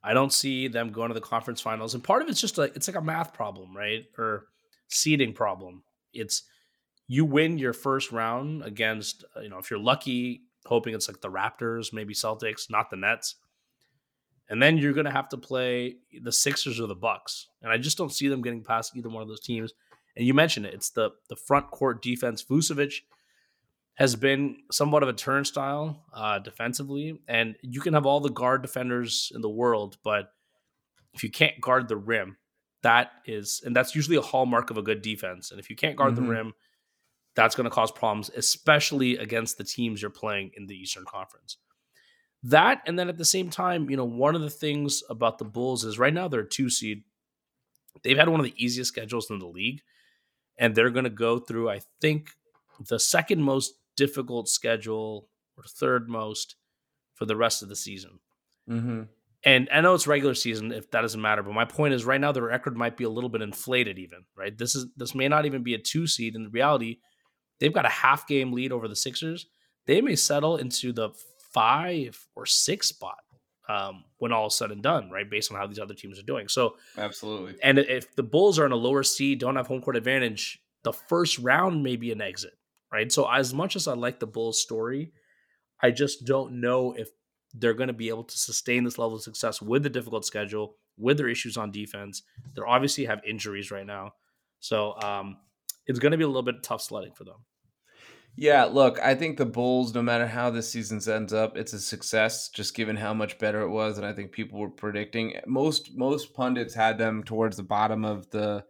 I 0.07 0.15
don't 0.15 0.33
see 0.33 0.69
them 0.69 0.93
going 0.93 1.09
to 1.09 1.15
the 1.15 1.21
conference 1.21 1.61
finals. 1.61 1.95
And 1.95 2.05
part 2.05 2.23
of 2.23 2.29
it's 2.29 2.41
just 2.41 2.57
like 2.57 2.77
it's 2.77 2.87
like 2.87 2.97
a 2.97 3.03
math 3.03 3.35
problem, 3.35 3.77
right? 3.77 4.05
Or 4.17 4.47
seeding 4.87 5.33
problem. 5.33 5.83
It's 6.13 6.45
you 7.09 7.25
win 7.25 7.59
your 7.59 7.73
first 7.73 8.13
round 8.13 8.63
against, 8.63 9.25
uh, 9.37 9.41
you 9.41 9.49
know, 9.49 9.59
if 9.59 9.69
you're 9.69 9.81
lucky, 9.81 10.43
hoping 10.65 10.95
it's 10.95 11.09
like 11.09 11.21
the 11.21 11.31
Raptors, 11.31 11.93
maybe 11.93 12.15
Celtics, 12.15 12.71
not 12.71 12.89
the 12.89 12.97
Nets. 12.97 13.35
And 14.49 14.63
then 14.63 14.79
you're 14.79 14.93
going 14.93 15.07
to 15.07 15.13
have 15.13 15.29
to 15.31 15.37
play 15.37 15.97
the 16.23 16.31
Sixers 16.31 16.79
or 16.79 16.87
the 16.87 16.95
Bucks. 16.95 17.49
And 17.63 17.73
I 17.73 17.77
just 17.77 17.99
don't 17.99 18.13
see 18.13 18.29
them 18.29 18.43
getting 18.43 18.63
past 18.63 18.97
either 18.97 19.09
one 19.09 19.23
of 19.23 19.29
those 19.29 19.41
teams. 19.41 19.73
And 20.17 20.25
you 20.25 20.35
mentioned 20.35 20.67
it. 20.67 20.75
It's 20.75 20.91
the 20.91 21.11
the 21.29 21.37
front 21.37 21.73
court 21.73 22.01
defense. 22.01 22.45
Vucevic 22.45 23.01
has 23.97 24.15
been 24.15 24.57
somewhat 24.71 25.03
of 25.03 25.09
a 25.09 25.15
turnstile 25.15 26.05
uh, 26.13 26.39
defensively, 26.39 27.19
and 27.29 27.57
you 27.63 27.81
can 27.81 27.95
have 27.95 28.07
all 28.07 28.21
the 28.21 28.31
guard 28.31 28.63
defenders 28.63 29.33
in 29.35 29.41
the 29.41 29.51
world, 29.51 29.97
but 30.05 30.33
if 31.15 31.25
you 31.25 31.31
can't 31.31 31.61
guard 31.61 31.89
the 31.89 31.97
rim, 31.97 32.37
that 32.83 33.11
is, 33.25 33.63
and 33.65 33.75
that's 33.75 33.95
usually 33.95 34.19
a 34.19 34.23
hallmark 34.23 34.71
of 34.71 34.77
a 34.77 34.83
good 34.83 35.01
defense. 35.01 35.51
And 35.51 35.59
if 35.59 35.71
you 35.71 35.77
can't 35.77 35.97
guard 35.97 36.15
mm-hmm. 36.15 36.27
the 36.27 36.31
rim, 36.31 36.53
that's 37.35 37.55
going 37.55 37.65
to 37.65 37.71
cause 37.71 37.91
problems, 37.91 38.31
especially 38.37 39.17
against 39.17 39.59
the 39.59 39.65
teams 39.65 40.01
you're 40.01 40.11
playing 40.11 40.53
in 40.57 40.67
the 40.67 40.75
Eastern 40.75 41.05
Conference. 41.05 41.57
That, 42.43 42.83
and 42.87 42.99
then 42.99 43.09
at 43.09 43.19
the 43.19 43.25
same 43.25 43.51
time, 43.51 43.91
you 43.91 43.97
know, 43.97 44.05
one 44.05 44.35
of 44.35 44.43
the 44.43 44.51
things 44.51 45.03
about 45.09 45.39
the 45.39 45.45
Bulls 45.45 45.85
is 45.85 45.99
right 45.99 46.15
now 46.15 46.29
they're 46.29 46.41
a 46.41 46.49
two 46.49 46.71
seed. 46.71 47.03
They've 48.03 48.17
had 48.17 48.29
one 48.29 48.41
of 48.41 48.47
the 48.47 48.55
easiest 48.63 48.89
schedules 48.89 49.31
in 49.31 49.39
the 49.39 49.47
league, 49.47 49.81
and 50.59 50.75
they're 50.75 50.91
going 50.91 51.05
to 51.05 51.11
go 51.11 51.39
through, 51.39 51.71
I 51.71 51.81
think, 52.01 52.31
the 52.89 53.01
second 53.01 53.43
most 53.43 53.75
difficult 53.97 54.49
schedule 54.49 55.29
or 55.57 55.65
third 55.65 56.09
most 56.09 56.57
for 57.15 57.25
the 57.25 57.37
rest 57.37 57.63
of 57.63 57.69
the 57.69 57.77
season. 57.77 58.19
Mm-hmm. 58.69 59.03
And 59.45 59.69
I 59.73 59.81
know 59.81 59.95
it's 59.95 60.07
regular 60.07 60.35
season 60.35 60.73
if 60.73 60.91
that 60.91 61.03
doesn't 61.03 61.21
matter, 61.21 61.43
but 61.43 61.53
my 61.53 61.65
point 61.65 61.95
is 61.95 62.05
right 62.05 62.21
now 62.21 62.33
the 62.33 62.43
record 62.43 62.77
might 62.77 62.97
be 62.97 63.05
a 63.05 63.11
little 63.11 63.31
bit 63.31 63.43
inflated 63.43 63.99
even, 63.99 64.25
right? 64.37 64.57
This 64.57 64.75
is 64.75 64.87
this 64.97 65.15
may 65.15 65.29
not 65.29 65.47
even 65.47 65.63
be 65.63 65.75
a 65.75 65.79
two 65.79 66.07
seed. 66.07 66.35
In 66.35 66.51
reality, 66.51 66.99
they've 67.61 67.73
got 67.73 67.87
a 67.87 67.91
half 67.91 68.27
game 68.27 68.53
lead 68.53 68.73
over 68.73 68.89
the 68.89 68.97
Sixers. 68.97 69.47
They 69.87 70.01
may 70.01 70.17
settle 70.17 70.57
into 70.57 70.93
the 70.93 71.11
five 71.53 72.27
or 72.35 72.45
six 72.45 72.89
spot 72.89 73.19
um, 73.69 74.05
when 74.19 74.33
all 74.33 74.49
is 74.49 74.55
said 74.55 74.73
and 74.73 74.83
done, 74.83 75.11
right? 75.11 75.29
Based 75.29 75.51
on 75.53 75.59
how 75.59 75.67
these 75.67 75.79
other 75.79 75.95
teams 75.95 76.19
are 76.19 76.25
doing. 76.25 76.49
So 76.49 76.77
absolutely. 76.99 77.55
And 77.63 77.79
if 77.79 78.15
the 78.17 78.23
Bulls 78.23 78.59
are 78.59 78.67
in 78.67 78.73
a 78.73 78.77
lower 78.77 79.03
seed, 79.03 79.39
don't 79.39 79.57
have 79.57 79.67
home 79.67 79.81
court 79.81 79.97
advantage, 79.97 80.61
the 80.83 80.93
first 80.93 81.39
round 81.39 81.83
may 81.83 81.97
be 81.97 82.13
an 82.13 82.21
exit, 82.21 82.55
right? 82.93 83.11
So 83.11 83.31
as 83.31 83.53
much 83.55 83.77
as 83.77 83.89
I 83.89 83.95
like 83.95 84.21
the 84.21 84.27
Bulls 84.27 84.61
story, 84.61 85.13
I 85.83 85.91
just 85.91 86.25
don't 86.25 86.61
know 86.61 86.93
if 86.93 87.09
they're 87.55 87.75
going 87.75 87.89
to 87.89 87.95
be 87.95 88.09
able 88.09 88.25
to 88.25 88.39
sustain 88.39 88.85
this 88.85 88.99
level 88.99 89.17
of 89.17 89.23
success 89.23 89.63
with 89.63 89.83
the 89.83 89.91
difficult 89.91 90.25
schedule, 90.25 90.77
with 90.97 91.19
their 91.19 91.29
issues 91.29 91.57
on 91.57 91.71
defense. 91.71 92.23
They 92.55 92.63
obviously 92.67 93.05
have 93.07 93.21
injuries 93.27 93.71
right 93.71 93.87
now, 93.87 94.13
so 94.61 94.95
um, 95.03 95.39
it's 95.87 95.99
going 95.99 96.13
to 96.13 96.19
be 96.19 96.25
a 96.25 96.29
little 96.29 96.43
bit 96.43 96.63
tough 96.63 96.83
sledding 96.83 97.13
for 97.15 97.25
them. 97.25 97.45
Yeah, 98.39 98.65
look, 98.65 99.01
I 99.01 99.15
think 99.15 99.39
the 99.39 99.47
Bulls, 99.47 99.95
no 99.95 100.03
matter 100.03 100.27
how 100.27 100.51
this 100.51 100.69
season 100.69 101.01
ends 101.11 101.33
up, 101.33 101.57
it's 101.57 101.73
a 101.73 101.81
success. 101.81 102.51
Just 102.51 102.75
given 102.75 102.97
how 102.97 103.15
much 103.15 103.39
better 103.39 103.63
it 103.63 103.71
was, 103.71 103.97
and 103.97 104.07
I 104.07 104.13
think 104.13 104.31
people 104.33 104.61
were 104.61 104.69
predicting. 104.69 105.35
Most 105.47 105.97
most 105.97 106.35
pundits 106.35 106.75
had 106.75 106.99
them 106.99 107.25
towards 107.25 107.57
the 107.57 107.63
bottom 107.63 108.05
of 108.05 108.29
the 108.31 108.65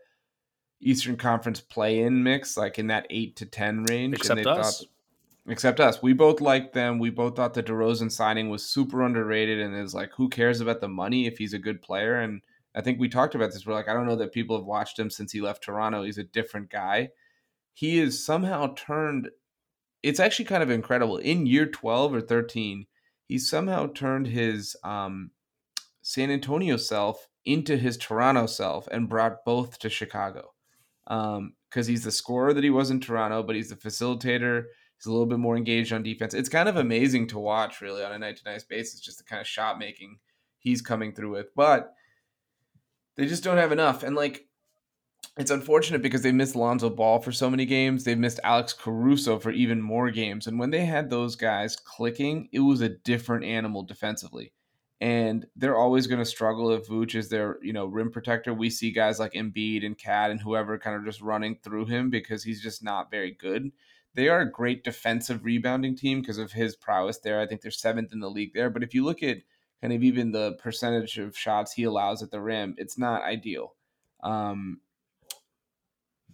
Eastern 0.80 1.16
Conference 1.16 1.60
play-in 1.60 2.22
mix, 2.22 2.56
like 2.56 2.78
in 2.78 2.88
that 2.88 3.06
eight 3.10 3.36
to 3.36 3.46
ten 3.46 3.84
range. 3.84 4.14
Except 4.14 4.38
and 4.38 4.46
they 4.46 4.50
us. 4.50 4.80
Thought, 4.80 4.88
except 5.48 5.80
us. 5.80 6.02
We 6.02 6.12
both 6.12 6.40
liked 6.40 6.74
them. 6.74 6.98
We 6.98 7.10
both 7.10 7.36
thought 7.36 7.54
the 7.54 7.62
DeRozan 7.62 8.12
signing 8.12 8.50
was 8.50 8.64
super 8.64 9.02
underrated, 9.02 9.60
and 9.60 9.74
is 9.74 9.94
like, 9.94 10.12
who 10.12 10.28
cares 10.28 10.60
about 10.60 10.80
the 10.80 10.88
money 10.88 11.26
if 11.26 11.38
he's 11.38 11.54
a 11.54 11.58
good 11.58 11.80
player? 11.82 12.20
And 12.20 12.42
I 12.74 12.82
think 12.82 13.00
we 13.00 13.08
talked 13.08 13.34
about 13.34 13.52
this. 13.52 13.66
We're 13.66 13.72
like, 13.72 13.88
I 13.88 13.94
don't 13.94 14.06
know 14.06 14.16
that 14.16 14.32
people 14.32 14.56
have 14.56 14.66
watched 14.66 14.98
him 14.98 15.08
since 15.08 15.32
he 15.32 15.40
left 15.40 15.64
Toronto. 15.64 16.02
He's 16.02 16.18
a 16.18 16.24
different 16.24 16.70
guy. 16.70 17.10
He 17.72 17.98
is 17.98 18.24
somehow 18.24 18.74
turned. 18.74 19.30
It's 20.02 20.20
actually 20.20 20.44
kind 20.44 20.62
of 20.62 20.70
incredible. 20.70 21.16
In 21.16 21.46
year 21.46 21.66
twelve 21.66 22.14
or 22.14 22.20
thirteen, 22.20 22.86
he 23.26 23.38
somehow 23.38 23.86
turned 23.86 24.26
his 24.26 24.76
um, 24.84 25.30
San 26.02 26.30
Antonio 26.30 26.76
self 26.76 27.28
into 27.44 27.76
his 27.76 27.96
Toronto 27.96 28.46
self 28.46 28.86
and 28.88 29.08
brought 29.08 29.44
both 29.44 29.78
to 29.78 29.88
Chicago 29.88 30.52
because 31.06 31.38
um, 31.38 31.52
he's 31.72 32.04
the 32.04 32.10
scorer 32.10 32.52
that 32.52 32.64
he 32.64 32.70
was 32.70 32.90
in 32.90 33.00
Toronto, 33.00 33.42
but 33.42 33.56
he's 33.56 33.70
the 33.70 33.76
facilitator. 33.76 34.64
He's 34.96 35.06
a 35.06 35.10
little 35.10 35.26
bit 35.26 35.38
more 35.38 35.56
engaged 35.56 35.92
on 35.92 36.02
defense. 36.02 36.34
It's 36.34 36.48
kind 36.48 36.68
of 36.68 36.76
amazing 36.76 37.28
to 37.28 37.38
watch, 37.38 37.80
really, 37.80 38.02
on 38.02 38.12
a 38.12 38.18
night 38.18 38.36
to 38.38 38.50
night 38.50 38.64
basis, 38.68 39.00
just 39.00 39.18
the 39.18 39.24
kind 39.24 39.40
of 39.40 39.46
shot 39.46 39.78
making 39.78 40.18
he's 40.58 40.82
coming 40.82 41.14
through 41.14 41.32
with. 41.32 41.54
But 41.54 41.92
they 43.16 43.26
just 43.26 43.44
don't 43.44 43.58
have 43.58 43.72
enough. 43.72 44.02
And 44.02 44.16
like, 44.16 44.46
it's 45.38 45.50
unfortunate 45.50 46.02
because 46.02 46.22
they 46.22 46.32
missed 46.32 46.56
Lonzo 46.56 46.88
Ball 46.88 47.20
for 47.20 47.30
so 47.30 47.50
many 47.50 47.66
games. 47.66 48.04
They've 48.04 48.16
missed 48.16 48.40
Alex 48.42 48.72
Caruso 48.72 49.38
for 49.38 49.50
even 49.50 49.82
more 49.82 50.10
games. 50.10 50.46
And 50.46 50.58
when 50.58 50.70
they 50.70 50.86
had 50.86 51.10
those 51.10 51.36
guys 51.36 51.76
clicking, 51.76 52.48
it 52.52 52.60
was 52.60 52.80
a 52.80 52.88
different 52.88 53.44
animal 53.44 53.82
defensively 53.82 54.52
and 55.00 55.46
they're 55.56 55.76
always 55.76 56.06
going 56.06 56.20
to 56.20 56.24
struggle 56.24 56.72
if 56.72 56.88
Vooch 56.88 57.14
is 57.14 57.28
their 57.28 57.58
you 57.62 57.72
know 57.72 57.86
rim 57.86 58.10
protector. 58.10 58.54
We 58.54 58.70
see 58.70 58.90
guys 58.90 59.18
like 59.18 59.32
Embiid 59.32 59.84
and 59.84 59.98
KAT 59.98 60.30
and 60.30 60.40
whoever 60.40 60.78
kind 60.78 60.96
of 60.96 61.04
just 61.04 61.20
running 61.20 61.58
through 61.62 61.86
him 61.86 62.10
because 62.10 62.42
he's 62.42 62.62
just 62.62 62.82
not 62.82 63.10
very 63.10 63.32
good. 63.32 63.70
They 64.14 64.28
are 64.28 64.40
a 64.40 64.50
great 64.50 64.82
defensive 64.82 65.44
rebounding 65.44 65.94
team 65.94 66.20
because 66.20 66.38
of 66.38 66.52
his 66.52 66.74
prowess 66.74 67.18
there. 67.18 67.38
I 67.38 67.46
think 67.46 67.60
they're 67.60 67.70
seventh 67.70 68.12
in 68.12 68.20
the 68.20 68.30
league 68.30 68.54
there. 68.54 68.70
But 68.70 68.82
if 68.82 68.94
you 68.94 69.04
look 69.04 69.22
at 69.22 69.38
kind 69.82 69.92
of 69.92 70.02
even 70.02 70.32
the 70.32 70.52
percentage 70.54 71.18
of 71.18 71.36
shots 71.36 71.72
he 71.72 71.82
allows 71.84 72.22
at 72.22 72.30
the 72.30 72.40
rim, 72.40 72.74
it's 72.78 72.96
not 72.96 73.22
ideal. 73.22 73.74
Um, 74.22 74.80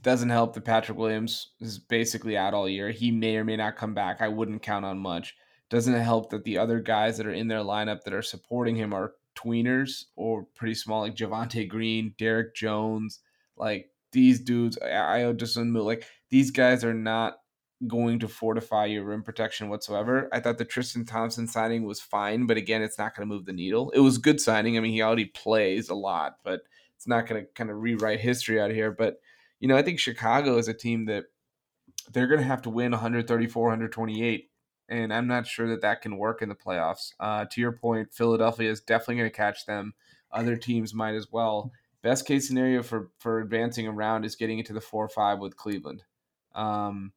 doesn't 0.00 0.30
help 0.30 0.54
that 0.54 0.64
Patrick 0.64 0.98
Williams 0.98 1.50
is 1.60 1.78
basically 1.78 2.36
out 2.36 2.54
all 2.54 2.68
year. 2.68 2.90
He 2.90 3.10
may 3.10 3.36
or 3.36 3.44
may 3.44 3.56
not 3.56 3.76
come 3.76 3.94
back. 3.94 4.20
I 4.20 4.28
wouldn't 4.28 4.62
count 4.62 4.84
on 4.84 4.98
much. 4.98 5.34
Doesn't 5.72 5.94
it 5.94 6.02
help 6.02 6.28
that 6.28 6.44
the 6.44 6.58
other 6.58 6.80
guys 6.80 7.16
that 7.16 7.26
are 7.26 7.32
in 7.32 7.48
their 7.48 7.60
lineup 7.60 8.02
that 8.02 8.12
are 8.12 8.20
supporting 8.20 8.76
him 8.76 8.92
are 8.92 9.14
tweeners 9.34 10.04
or 10.16 10.44
pretty 10.54 10.74
small, 10.74 11.00
like 11.00 11.14
Javonte 11.14 11.66
Green, 11.66 12.14
Derrick 12.18 12.54
Jones, 12.54 13.20
like 13.56 13.88
these 14.12 14.38
dudes, 14.38 14.76
Ayo 14.82 15.34
Dosunmu, 15.34 15.82
like 15.82 16.04
these 16.28 16.50
guys 16.50 16.84
are 16.84 16.92
not 16.92 17.38
going 17.86 18.18
to 18.18 18.28
fortify 18.28 18.84
your 18.84 19.04
rim 19.04 19.22
protection 19.22 19.70
whatsoever. 19.70 20.28
I 20.30 20.40
thought 20.40 20.58
the 20.58 20.66
Tristan 20.66 21.06
Thompson 21.06 21.48
signing 21.48 21.84
was 21.84 22.02
fine, 22.02 22.44
but 22.44 22.58
again, 22.58 22.82
it's 22.82 22.98
not 22.98 23.16
going 23.16 23.26
to 23.26 23.34
move 23.34 23.46
the 23.46 23.54
needle. 23.54 23.90
It 23.92 24.00
was 24.00 24.18
good 24.18 24.42
signing. 24.42 24.76
I 24.76 24.80
mean, 24.80 24.92
he 24.92 25.00
already 25.00 25.24
plays 25.24 25.88
a 25.88 25.94
lot, 25.94 26.36
but 26.44 26.60
it's 26.96 27.08
not 27.08 27.26
going 27.26 27.46
to 27.46 27.48
kind 27.54 27.70
of 27.70 27.78
rewrite 27.78 28.20
history 28.20 28.60
out 28.60 28.72
here. 28.72 28.90
But 28.90 29.22
you 29.58 29.68
know, 29.68 29.76
I 29.78 29.82
think 29.82 30.00
Chicago 30.00 30.58
is 30.58 30.68
a 30.68 30.74
team 30.74 31.06
that 31.06 31.24
they're 32.12 32.26
going 32.26 32.40
to 32.40 32.46
have 32.46 32.60
to 32.62 32.70
win 32.70 32.90
134, 32.90 33.62
128 33.62 34.50
and 34.92 35.12
I'm 35.12 35.26
not 35.26 35.46
sure 35.46 35.66
that 35.68 35.80
that 35.80 36.02
can 36.02 36.18
work 36.18 36.42
in 36.42 36.50
the 36.50 36.54
playoffs. 36.54 37.12
Uh, 37.18 37.46
to 37.46 37.60
your 37.62 37.72
point, 37.72 38.12
Philadelphia 38.12 38.70
is 38.70 38.82
definitely 38.82 39.16
going 39.16 39.30
to 39.30 39.36
catch 39.36 39.64
them. 39.64 39.94
Other 40.30 40.54
teams 40.54 40.92
might 40.92 41.14
as 41.14 41.32
well. 41.32 41.72
Best 42.02 42.26
case 42.26 42.46
scenario 42.46 42.82
for 42.82 43.10
for 43.18 43.40
advancing 43.40 43.88
around 43.88 44.24
is 44.24 44.36
getting 44.36 44.58
into 44.58 44.74
the 44.74 44.80
four 44.80 45.04
or 45.04 45.08
five 45.08 45.38
with 45.38 45.56
Cleveland. 45.56 46.02
Um, 46.54 47.12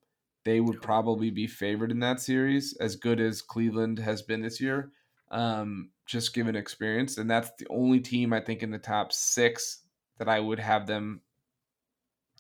they 0.46 0.62
would 0.62 0.82
probably 0.82 1.32
be 1.32 1.48
favored 1.48 1.92
in 1.92 2.00
that 2.00 2.22
series, 2.22 2.78
as 2.80 2.96
good 2.96 3.20
as 3.20 3.42
Cleveland 3.42 4.00
has 4.00 4.22
been 4.22 4.42
this 4.42 4.62
year, 4.62 4.92
um, 5.32 5.90
just 6.06 6.34
given 6.34 6.56
experience. 6.56 7.18
And 7.18 7.30
that's 7.30 7.52
the 7.58 7.68
only 7.70 8.00
team 8.00 8.32
I 8.32 8.40
think 8.40 8.64
in 8.64 8.72
the 8.72 8.78
top 8.78 9.12
six 9.12 9.80
that 10.18 10.30
I 10.30 10.40
would 10.40 10.60
have 10.60 10.88
them 10.88 11.22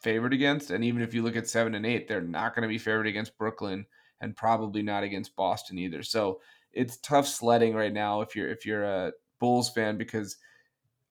favored 0.01 0.33
against. 0.33 0.69
And 0.69 0.85
even 0.85 1.01
if 1.01 1.13
you 1.13 1.23
look 1.23 1.35
at 1.35 1.49
seven 1.49 1.75
and 1.75 1.85
eight, 1.85 2.07
they're 2.07 2.21
not 2.21 2.55
going 2.55 2.61
to 2.61 2.69
be 2.69 2.77
favored 2.77 3.07
against 3.07 3.37
Brooklyn 3.37 3.85
and 4.21 4.35
probably 4.35 4.81
not 4.81 5.03
against 5.03 5.35
Boston 5.35 5.77
either. 5.77 6.03
So 6.03 6.41
it's 6.73 6.97
tough 6.97 7.27
sledding 7.27 7.73
right 7.73 7.93
now 7.93 8.21
if 8.21 8.35
you're 8.35 8.49
if 8.49 8.65
you're 8.65 8.83
a 8.83 9.11
Bulls 9.39 9.69
fan 9.69 9.97
because 9.97 10.37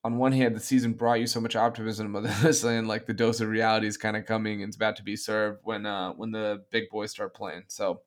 on 0.02 0.18
one 0.18 0.32
hand 0.32 0.54
the 0.54 0.60
season 0.60 0.92
brought 0.92 1.20
you 1.20 1.26
so 1.26 1.40
much 1.40 1.56
optimism, 1.56 2.12
but 2.14 2.24
then 2.62 2.86
like 2.86 3.06
the 3.06 3.14
dose 3.14 3.40
of 3.40 3.48
reality 3.48 3.86
is 3.86 3.96
kind 3.96 4.16
of 4.16 4.26
coming 4.26 4.62
and 4.62 4.68
it's 4.68 4.76
about 4.76 4.96
to 4.96 5.02
be 5.02 5.16
served 5.16 5.60
when 5.64 5.86
uh 5.86 6.12
when 6.12 6.30
the 6.30 6.64
big 6.70 6.88
boys 6.90 7.10
start 7.10 7.34
playing. 7.34 7.64
So 7.68 8.02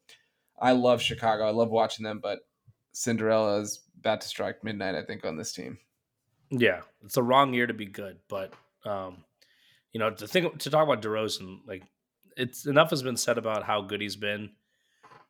I 0.60 0.72
love 0.72 1.02
Chicago. 1.02 1.48
I 1.48 1.52
love 1.52 1.70
watching 1.70 2.04
them, 2.04 2.20
but 2.22 2.40
Cinderella 2.94 3.60
is 3.62 3.82
about 4.00 4.22
to 4.22 4.28
strike 4.28 4.64
midnight, 4.64 4.96
I 4.96 5.04
think, 5.04 5.24
on 5.24 5.38
this 5.38 5.54
team. 5.54 5.78
Yeah, 6.50 6.82
it's 7.04 7.16
the 7.16 7.24
wrong 7.24 7.54
year 7.54 7.68
to 7.68 7.74
be 7.74 7.86
good, 7.86 8.20
but 8.28 8.54
um, 8.86 9.24
you 9.92 10.00
know, 10.00 10.10
to 10.10 10.28
think 10.28 10.60
to 10.60 10.70
talk 10.70 10.84
about 10.84 11.02
DeRozan, 11.02 11.60
like 11.68 11.84
it's 12.36 12.66
enough 12.66 12.90
has 12.92 13.04
been 13.04 13.18
said 13.18 13.38
about 13.38 13.64
how 13.64 13.82
good 13.82 14.02
he's 14.02 14.16
been 14.16 14.52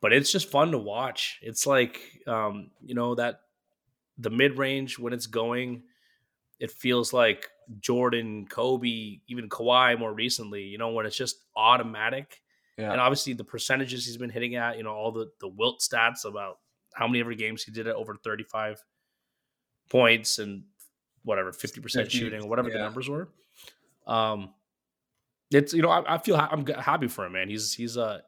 but 0.00 0.12
it's 0.12 0.30
just 0.30 0.50
fun 0.50 0.72
to 0.72 0.78
watch. 0.78 1.38
It's 1.42 1.66
like 1.66 2.00
um, 2.26 2.70
you 2.80 2.94
know 2.94 3.14
that 3.14 3.40
the 4.18 4.30
mid 4.30 4.58
range 4.58 4.98
when 4.98 5.12
it's 5.12 5.26
going, 5.26 5.82
it 6.58 6.70
feels 6.70 7.12
like 7.12 7.48
Jordan, 7.80 8.46
Kobe, 8.46 9.20
even 9.28 9.48
Kawhi 9.48 9.98
more 9.98 10.12
recently. 10.12 10.62
You 10.62 10.78
know 10.78 10.90
when 10.90 11.06
it's 11.06 11.16
just 11.16 11.36
automatic. 11.56 12.40
Yeah. 12.76 12.92
And 12.92 13.00
obviously 13.00 13.32
the 13.32 13.44
percentages 13.44 14.06
he's 14.06 14.16
been 14.16 14.30
hitting 14.30 14.54
at, 14.54 14.76
you 14.76 14.84
know, 14.84 14.92
all 14.92 15.10
the 15.10 15.28
the 15.40 15.48
wilt 15.48 15.80
stats 15.80 16.24
about 16.24 16.58
how 16.94 17.08
many 17.08 17.20
every 17.20 17.34
games 17.34 17.64
he 17.64 17.72
did 17.72 17.88
it 17.88 17.94
over 17.94 18.14
35 18.14 18.82
points 19.90 20.38
and 20.38 20.62
whatever 21.24 21.50
50% 21.50 21.90
50, 21.90 22.08
shooting 22.16 22.42
or 22.42 22.48
whatever 22.48 22.68
yeah. 22.68 22.78
the 22.78 22.82
numbers 22.84 23.08
were. 23.08 23.28
Um 24.06 24.54
it's 25.50 25.72
you 25.72 25.82
know 25.82 25.90
I, 25.90 26.14
I 26.14 26.18
feel 26.18 26.36
ha- 26.36 26.50
I'm 26.52 26.64
happy 26.66 27.08
for 27.08 27.26
him 27.26 27.32
man. 27.32 27.48
He's 27.48 27.74
he's 27.74 27.96
a 27.96 28.22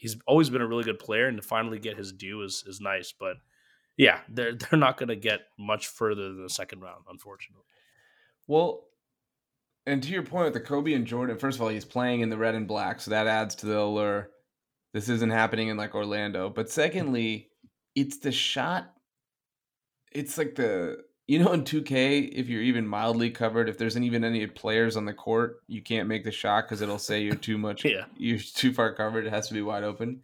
he's 0.00 0.16
always 0.26 0.48
been 0.48 0.62
a 0.62 0.66
really 0.66 0.84
good 0.84 0.98
player, 0.98 1.26
and 1.26 1.36
to 1.36 1.42
finally 1.42 1.78
get 1.78 1.98
his 1.98 2.12
due 2.12 2.42
is 2.42 2.64
is 2.66 2.80
nice. 2.80 3.12
But 3.12 3.36
yeah, 3.96 4.20
they're 4.28 4.54
they're 4.70 4.78
not 4.78 4.96
going 4.96 5.10
to 5.10 5.16
get 5.16 5.42
much 5.58 5.86
further 5.86 6.28
than 6.28 6.42
the 6.42 6.50
second 6.50 6.80
round, 6.80 7.04
unfortunately. 7.08 7.64
Well, 8.46 8.84
and 9.86 10.02
to 10.02 10.10
your 10.10 10.22
point 10.22 10.46
with 10.46 10.54
the 10.54 10.60
Kobe 10.60 10.94
and 10.94 11.06
Jordan, 11.06 11.38
first 11.38 11.56
of 11.56 11.62
all, 11.62 11.68
he's 11.68 11.84
playing 11.84 12.20
in 12.20 12.30
the 12.30 12.38
red 12.38 12.54
and 12.54 12.66
black, 12.66 13.00
so 13.00 13.10
that 13.10 13.26
adds 13.26 13.54
to 13.56 13.66
the 13.66 13.78
allure. 13.78 14.30
This 14.92 15.08
isn't 15.08 15.30
happening 15.30 15.68
in 15.68 15.76
like 15.76 15.94
Orlando. 15.94 16.50
But 16.50 16.68
secondly, 16.68 17.50
it's 17.94 18.18
the 18.18 18.32
shot. 18.32 18.92
It's 20.10 20.36
like 20.36 20.56
the 20.56 21.04
you 21.30 21.38
know 21.38 21.52
in 21.52 21.62
2K 21.62 22.28
if 22.32 22.48
you're 22.48 22.60
even 22.60 22.88
mildly 22.88 23.30
covered, 23.30 23.68
if 23.68 23.78
there's 23.78 23.96
even 23.96 24.24
any 24.24 24.44
players 24.48 24.96
on 24.96 25.04
the 25.04 25.14
court, 25.14 25.62
you 25.68 25.80
can't 25.80 26.08
make 26.08 26.24
the 26.24 26.32
shot 26.32 26.64
because 26.64 26.82
it'll 26.82 26.98
say 26.98 27.22
you're 27.22 27.36
too 27.36 27.56
much. 27.56 27.84
yeah, 27.84 28.06
you're 28.16 28.40
too 28.40 28.72
far 28.72 28.92
covered. 28.92 29.26
It 29.26 29.30
has 29.30 29.46
to 29.46 29.54
be 29.54 29.62
wide 29.62 29.84
open. 29.84 30.22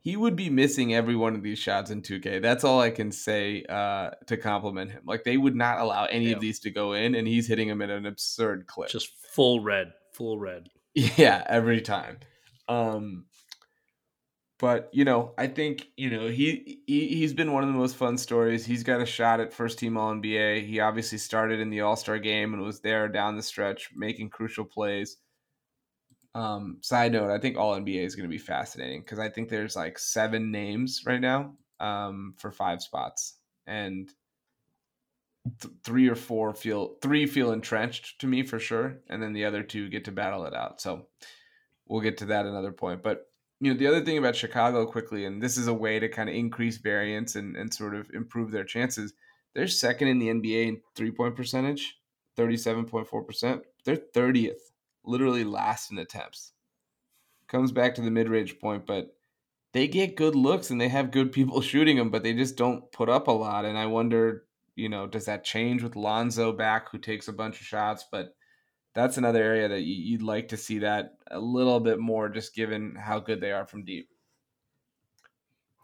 He 0.00 0.16
would 0.16 0.34
be 0.34 0.50
missing 0.50 0.92
every 0.92 1.14
one 1.14 1.36
of 1.36 1.44
these 1.44 1.60
shots 1.60 1.92
in 1.92 2.02
2K. 2.02 2.42
That's 2.42 2.64
all 2.64 2.80
I 2.80 2.90
can 2.90 3.12
say 3.12 3.64
uh, 3.68 4.10
to 4.26 4.36
compliment 4.36 4.90
him. 4.90 5.02
Like 5.06 5.22
they 5.22 5.36
would 5.36 5.54
not 5.54 5.78
allow 5.78 6.06
any 6.06 6.30
yeah. 6.30 6.34
of 6.34 6.40
these 6.40 6.58
to 6.60 6.70
go 6.70 6.92
in, 6.92 7.14
and 7.14 7.28
he's 7.28 7.46
hitting 7.46 7.68
them 7.68 7.80
at 7.80 7.90
an 7.90 8.04
absurd 8.04 8.66
clip. 8.66 8.88
Just 8.88 9.12
full 9.32 9.60
red, 9.60 9.92
full 10.12 10.40
red. 10.40 10.70
Yeah, 10.94 11.44
every 11.48 11.82
time. 11.82 12.18
Um, 12.68 13.26
but 14.58 14.88
you 14.92 15.04
know, 15.04 15.34
I 15.36 15.46
think 15.48 15.88
you 15.96 16.10
know 16.10 16.28
he, 16.28 16.80
he 16.86 17.08
he's 17.08 17.34
been 17.34 17.52
one 17.52 17.62
of 17.62 17.68
the 17.68 17.78
most 17.78 17.96
fun 17.96 18.16
stories. 18.16 18.64
He's 18.64 18.82
got 18.82 19.00
a 19.00 19.06
shot 19.06 19.40
at 19.40 19.52
first 19.52 19.78
team 19.78 19.96
All 19.96 20.12
NBA. 20.14 20.66
He 20.66 20.80
obviously 20.80 21.18
started 21.18 21.60
in 21.60 21.70
the 21.70 21.82
All 21.82 21.96
Star 21.96 22.18
game 22.18 22.54
and 22.54 22.62
was 22.62 22.80
there 22.80 23.08
down 23.08 23.36
the 23.36 23.42
stretch 23.42 23.90
making 23.94 24.30
crucial 24.30 24.64
plays. 24.64 25.18
Um, 26.34 26.78
side 26.82 27.12
note, 27.12 27.30
I 27.30 27.38
think 27.38 27.56
All 27.56 27.74
NBA 27.74 28.04
is 28.04 28.14
going 28.14 28.28
to 28.28 28.32
be 28.32 28.38
fascinating 28.38 29.00
because 29.00 29.18
I 29.18 29.28
think 29.28 29.48
there's 29.48 29.76
like 29.76 29.98
seven 29.98 30.50
names 30.50 31.02
right 31.06 31.20
now 31.20 31.54
um, 31.80 32.34
for 32.38 32.50
five 32.50 32.82
spots, 32.82 33.34
and 33.66 34.10
th- 35.60 35.74
three 35.84 36.08
or 36.08 36.14
four 36.14 36.54
feel 36.54 36.96
three 37.02 37.26
feel 37.26 37.52
entrenched 37.52 38.20
to 38.20 38.26
me 38.26 38.42
for 38.42 38.58
sure, 38.58 39.00
and 39.08 39.22
then 39.22 39.34
the 39.34 39.44
other 39.44 39.62
two 39.62 39.90
get 39.90 40.06
to 40.06 40.12
battle 40.12 40.46
it 40.46 40.54
out. 40.54 40.80
So 40.80 41.06
we'll 41.86 42.00
get 42.00 42.18
to 42.18 42.26
that 42.26 42.46
another 42.46 42.72
point, 42.72 43.02
but 43.02 43.26
you 43.60 43.72
know 43.72 43.78
the 43.78 43.86
other 43.86 44.04
thing 44.04 44.18
about 44.18 44.36
Chicago 44.36 44.86
quickly, 44.86 45.24
and 45.24 45.42
this 45.42 45.56
is 45.56 45.66
a 45.66 45.74
way 45.74 45.98
to 45.98 46.08
kind 46.08 46.28
of 46.28 46.34
increase 46.34 46.76
variance 46.78 47.36
and, 47.36 47.56
and 47.56 47.72
sort 47.72 47.94
of 47.94 48.10
improve 48.12 48.50
their 48.50 48.64
chances. 48.64 49.14
They're 49.54 49.68
second 49.68 50.08
in 50.08 50.18
the 50.18 50.28
NBA 50.28 50.66
in 50.66 50.80
three 50.94 51.10
point 51.10 51.36
percentage, 51.36 51.98
thirty 52.36 52.56
seven 52.56 52.84
point 52.84 53.08
four 53.08 53.22
percent. 53.22 53.62
They're 53.84 53.96
thirtieth, 53.96 54.72
literally 55.04 55.44
last 55.44 55.90
in 55.90 55.98
attempts. 55.98 56.52
Comes 57.48 57.72
back 57.72 57.94
to 57.94 58.02
the 58.02 58.10
mid 58.10 58.28
range 58.28 58.58
point, 58.58 58.86
but 58.86 59.16
they 59.72 59.88
get 59.88 60.16
good 60.16 60.34
looks 60.34 60.70
and 60.70 60.80
they 60.80 60.88
have 60.88 61.10
good 61.10 61.32
people 61.32 61.60
shooting 61.62 61.96
them, 61.96 62.10
but 62.10 62.22
they 62.22 62.34
just 62.34 62.56
don't 62.56 62.90
put 62.92 63.08
up 63.08 63.28
a 63.28 63.32
lot. 63.32 63.64
And 63.64 63.78
I 63.78 63.86
wonder, 63.86 64.44
you 64.74 64.88
know, 64.90 65.06
does 65.06 65.24
that 65.26 65.44
change 65.44 65.82
with 65.82 65.96
Lonzo 65.96 66.52
back, 66.52 66.90
who 66.90 66.98
takes 66.98 67.28
a 67.28 67.32
bunch 67.32 67.60
of 67.60 67.66
shots, 67.66 68.04
but 68.12 68.35
that's 68.96 69.18
another 69.18 69.42
area 69.42 69.68
that 69.68 69.82
you'd 69.82 70.22
like 70.22 70.48
to 70.48 70.56
see 70.56 70.78
that 70.78 71.18
a 71.30 71.38
little 71.38 71.78
bit 71.78 71.98
more, 71.98 72.30
just 72.30 72.54
given 72.54 72.94
how 72.94 73.20
good 73.20 73.42
they 73.42 73.52
are 73.52 73.66
from 73.66 73.84
deep. 73.84 74.08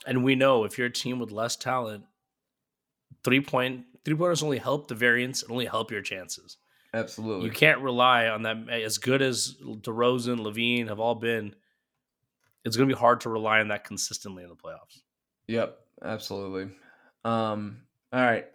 And 0.07 0.25
we 0.25 0.35
know 0.35 0.65
if 0.65 0.79
you're 0.79 0.87
a 0.87 0.93
team 0.93 1.19
with 1.19 1.31
less 1.31 1.55
talent, 1.55 2.05
three 3.23 3.43
point 3.43 3.85
three 4.05 4.17
pointers 4.17 4.43
only 4.43 4.59
help 4.59 4.89
the 4.89 4.95
variance 4.95 5.43
and 5.43 5.53
only 5.53 5.67
help 5.67 5.91
your 5.91 6.01
chances. 6.01 6.57
Absolutely, 6.95 7.45
you 7.45 7.53
can't 7.53 7.81
rely 7.81 8.29
on 8.29 8.43
that. 8.43 8.69
As 8.71 8.97
good 8.97 9.21
as 9.21 9.57
DeRozan, 9.63 10.41
LaVine 10.41 10.89
have 10.89 10.99
all 10.99 11.15
been, 11.15 11.55
it's 12.65 12.77
going 12.77 12.89
to 12.89 12.95
be 12.95 12.99
hard 12.99 13.21
to 13.21 13.29
rely 13.29 13.61
on 13.61 13.69
that 13.69 13.85
consistently 13.85 14.43
in 14.43 14.49
the 14.49 14.57
playoffs. 14.57 15.01
Yep, 15.49 15.79
absolutely. 16.03 16.75
Um, 17.25 17.83
all 18.13 18.21
right, 18.21 18.47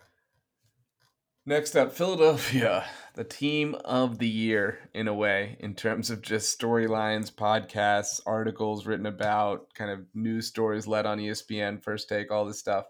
Next 1.47 1.77
up, 1.77 1.93
Philadelphia, 1.93 2.83
the 3.13 3.23
team 3.23 3.73
of 3.85 4.17
the 4.17 4.27
year 4.27 4.79
in 4.93 5.07
a 5.07 5.13
way, 5.13 5.55
in 5.61 5.75
terms 5.75 6.09
of 6.09 6.21
just 6.21 6.59
storylines, 6.59 7.31
podcasts, 7.31 8.19
articles 8.25 8.85
written 8.85 9.05
about, 9.05 9.73
kind 9.73 9.89
of 9.89 10.01
news 10.13 10.45
stories 10.45 10.87
led 10.87 11.05
on 11.05 11.19
ESPN, 11.19 11.81
first 11.81 12.09
take, 12.09 12.31
all 12.31 12.43
this 12.43 12.59
stuff. 12.59 12.87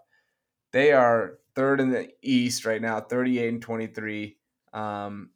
They 0.72 0.90
are 0.90 1.38
third 1.54 1.80
in 1.80 1.90
the 1.90 2.08
East 2.20 2.64
right 2.64 2.82
now, 2.82 2.98
38 2.98 3.48
and 3.48 3.62
23. 3.62 4.36
Um, 4.72 5.30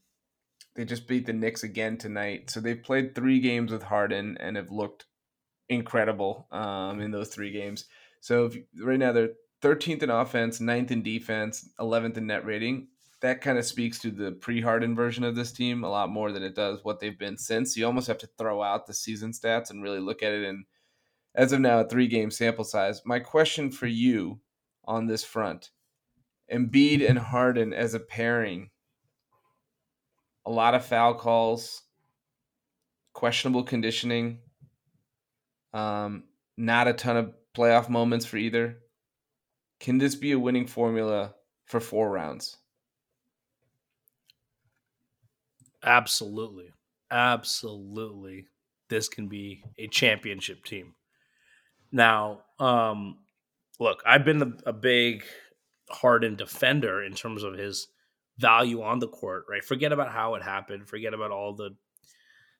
they 0.74 0.84
just 0.84 1.06
beat 1.06 1.24
the 1.24 1.32
Knicks 1.32 1.62
again 1.62 1.98
tonight. 1.98 2.50
So 2.50 2.58
they've 2.58 2.82
played 2.82 3.14
three 3.14 3.38
games 3.38 3.70
with 3.70 3.84
Harden 3.84 4.36
and 4.40 4.56
have 4.56 4.72
looked 4.72 5.06
incredible 5.68 6.48
um, 6.50 7.00
in 7.00 7.12
those 7.12 7.28
three 7.28 7.52
games. 7.52 7.84
So 8.18 8.46
if, 8.46 8.56
right 8.82 8.98
now 8.98 9.12
they're 9.12 9.34
13th 9.62 10.02
in 10.02 10.10
offense, 10.10 10.58
9th 10.58 10.90
in 10.90 11.04
defense, 11.04 11.68
11th 11.78 12.16
in 12.16 12.26
net 12.26 12.44
rating 12.44 12.88
that 13.22 13.40
kind 13.40 13.56
of 13.56 13.64
speaks 13.64 14.00
to 14.00 14.10
the 14.10 14.32
pre-Harden 14.32 14.94
version 14.94 15.22
of 15.22 15.36
this 15.36 15.52
team 15.52 15.84
a 15.84 15.88
lot 15.88 16.10
more 16.10 16.32
than 16.32 16.42
it 16.42 16.56
does 16.56 16.80
what 16.82 16.98
they've 16.98 17.18
been 17.18 17.38
since. 17.38 17.76
You 17.76 17.86
almost 17.86 18.08
have 18.08 18.18
to 18.18 18.28
throw 18.36 18.62
out 18.62 18.86
the 18.86 18.94
season 18.94 19.30
stats 19.30 19.70
and 19.70 19.82
really 19.82 20.00
look 20.00 20.22
at 20.22 20.32
it 20.32 20.42
in, 20.42 20.64
as 21.34 21.52
of 21.52 21.60
now, 21.60 21.80
a 21.80 21.88
three-game 21.88 22.30
sample 22.30 22.64
size. 22.64 23.00
My 23.04 23.20
question 23.20 23.70
for 23.70 23.86
you 23.86 24.40
on 24.84 25.06
this 25.06 25.24
front: 25.24 25.70
Embiid 26.52 27.08
and 27.08 27.18
Harden 27.18 27.72
as 27.72 27.94
a 27.94 28.00
pairing, 28.00 28.70
a 30.44 30.50
lot 30.50 30.74
of 30.74 30.84
foul 30.84 31.14
calls, 31.14 31.82
questionable 33.12 33.62
conditioning, 33.62 34.40
um, 35.72 36.24
not 36.56 36.88
a 36.88 36.92
ton 36.92 37.16
of 37.16 37.32
playoff 37.54 37.88
moments 37.88 38.26
for 38.26 38.36
either. 38.36 38.78
Can 39.78 39.98
this 39.98 40.16
be 40.16 40.32
a 40.32 40.38
winning 40.38 40.66
formula 40.66 41.34
for 41.66 41.80
four 41.80 42.10
rounds? 42.10 42.58
Absolutely. 45.84 46.72
Absolutely. 47.10 48.46
This 48.88 49.08
can 49.08 49.28
be 49.28 49.62
a 49.78 49.88
championship 49.88 50.64
team. 50.64 50.94
Now, 51.90 52.40
um, 52.58 53.18
look, 53.78 54.02
I've 54.06 54.24
been 54.24 54.42
a, 54.42 54.70
a 54.70 54.72
big 54.72 55.24
Harden 55.90 56.36
defender 56.36 57.02
in 57.02 57.14
terms 57.14 57.42
of 57.42 57.54
his 57.54 57.88
value 58.38 58.82
on 58.82 58.98
the 58.98 59.08
court, 59.08 59.44
right? 59.48 59.64
Forget 59.64 59.92
about 59.92 60.10
how 60.10 60.34
it 60.34 60.42
happened. 60.42 60.88
Forget 60.88 61.14
about 61.14 61.30
all 61.30 61.54
the 61.54 61.70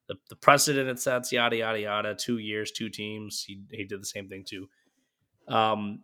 the, 0.08 0.16
the 0.28 0.36
precedent 0.36 0.88
it 0.88 0.98
sets, 0.98 1.32
yada 1.32 1.56
yada 1.56 1.80
yada. 1.80 2.14
Two 2.14 2.38
years, 2.38 2.72
two 2.72 2.88
teams. 2.90 3.44
He 3.46 3.62
he 3.70 3.84
did 3.84 4.02
the 4.02 4.06
same 4.06 4.28
thing 4.28 4.44
too. 4.46 4.68
Um, 5.48 6.02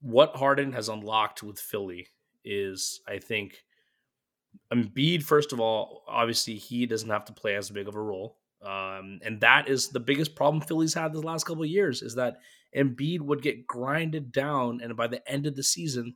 what 0.00 0.36
Harden 0.36 0.72
has 0.72 0.88
unlocked 0.88 1.42
with 1.42 1.58
Philly 1.58 2.08
is, 2.44 3.00
I 3.08 3.18
think, 3.18 3.64
Embiid. 4.72 5.22
First 5.22 5.52
of 5.52 5.60
all, 5.60 6.04
obviously 6.08 6.56
he 6.56 6.86
doesn't 6.86 7.10
have 7.10 7.24
to 7.26 7.32
play 7.32 7.54
as 7.56 7.70
big 7.70 7.88
of 7.88 7.94
a 7.94 8.00
role, 8.00 8.38
um, 8.62 9.20
and 9.22 9.40
that 9.40 9.68
is 9.68 9.88
the 9.88 10.00
biggest 10.00 10.34
problem 10.34 10.60
Philly's 10.60 10.94
had 10.94 11.12
the 11.12 11.20
last 11.20 11.44
couple 11.44 11.62
of 11.62 11.68
years. 11.70 12.02
Is 12.02 12.14
that 12.14 12.38
Embiid 12.76 13.20
would 13.20 13.42
get 13.42 13.66
grinded 13.66 14.32
down, 14.32 14.80
and 14.82 14.96
by 14.96 15.06
the 15.06 15.26
end 15.30 15.46
of 15.46 15.54
the 15.54 15.62
season, 15.62 16.14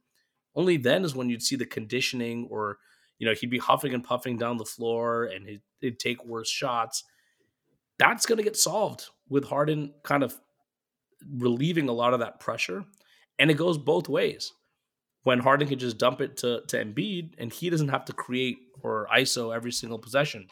only 0.59 0.77
then 0.77 1.05
is 1.05 1.14
when 1.14 1.31
you'd 1.31 1.42
see 1.42 1.57
the 1.57 1.64
conditioning 1.64 2.48
or 2.51 2.79
you 3.18 3.27
know 3.27 3.35
he'd 3.35 3.51
be 3.51 3.59
huffing 3.59 3.94
and 3.94 4.05
puffing 4.05 4.37
down 4.37 4.57
the 4.57 4.64
floor 4.64 5.24
and 5.24 5.46
he'd, 5.46 5.62
he'd 5.81 5.98
take 5.98 6.24
worse 6.24 6.51
shots 6.51 7.05
that's 7.98 8.27
going 8.27 8.38
to 8.38 8.44
get 8.44 8.57
solved 8.57 9.07
with 9.29 9.44
harden 9.44 9.92
kind 10.03 10.22
of 10.22 10.38
relieving 11.37 11.88
a 11.88 11.92
lot 11.92 12.12
of 12.12 12.20
that 12.20 12.40
pressure 12.40 12.85
and 13.38 13.51
it 13.51 13.55
goes 13.55 13.79
both 13.79 14.09
ways 14.09 14.53
when 15.29 15.38
harden 15.38 15.69
can 15.69 15.79
just 15.79 15.99
dump 15.99 16.21
it 16.21 16.37
to, 16.38 16.62
to 16.69 16.83
Embiid 16.85 17.35
and 17.38 17.53
he 17.53 17.71
doesn't 17.71 17.88
have 17.88 18.05
to 18.07 18.12
create 18.12 18.59
or 18.83 19.07
iso 19.14 19.55
every 19.55 19.73
single 19.73 19.99
possession 19.99 20.47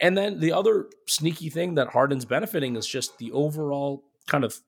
and 0.00 0.16
then 0.16 0.40
the 0.40 0.52
other 0.52 0.86
sneaky 1.06 1.50
thing 1.50 1.74
that 1.74 1.88
harden's 1.88 2.24
benefiting 2.24 2.76
is 2.76 2.86
just 2.86 3.18
the 3.18 3.30
overall 3.32 4.04
kind 4.26 4.44
of 4.44 4.58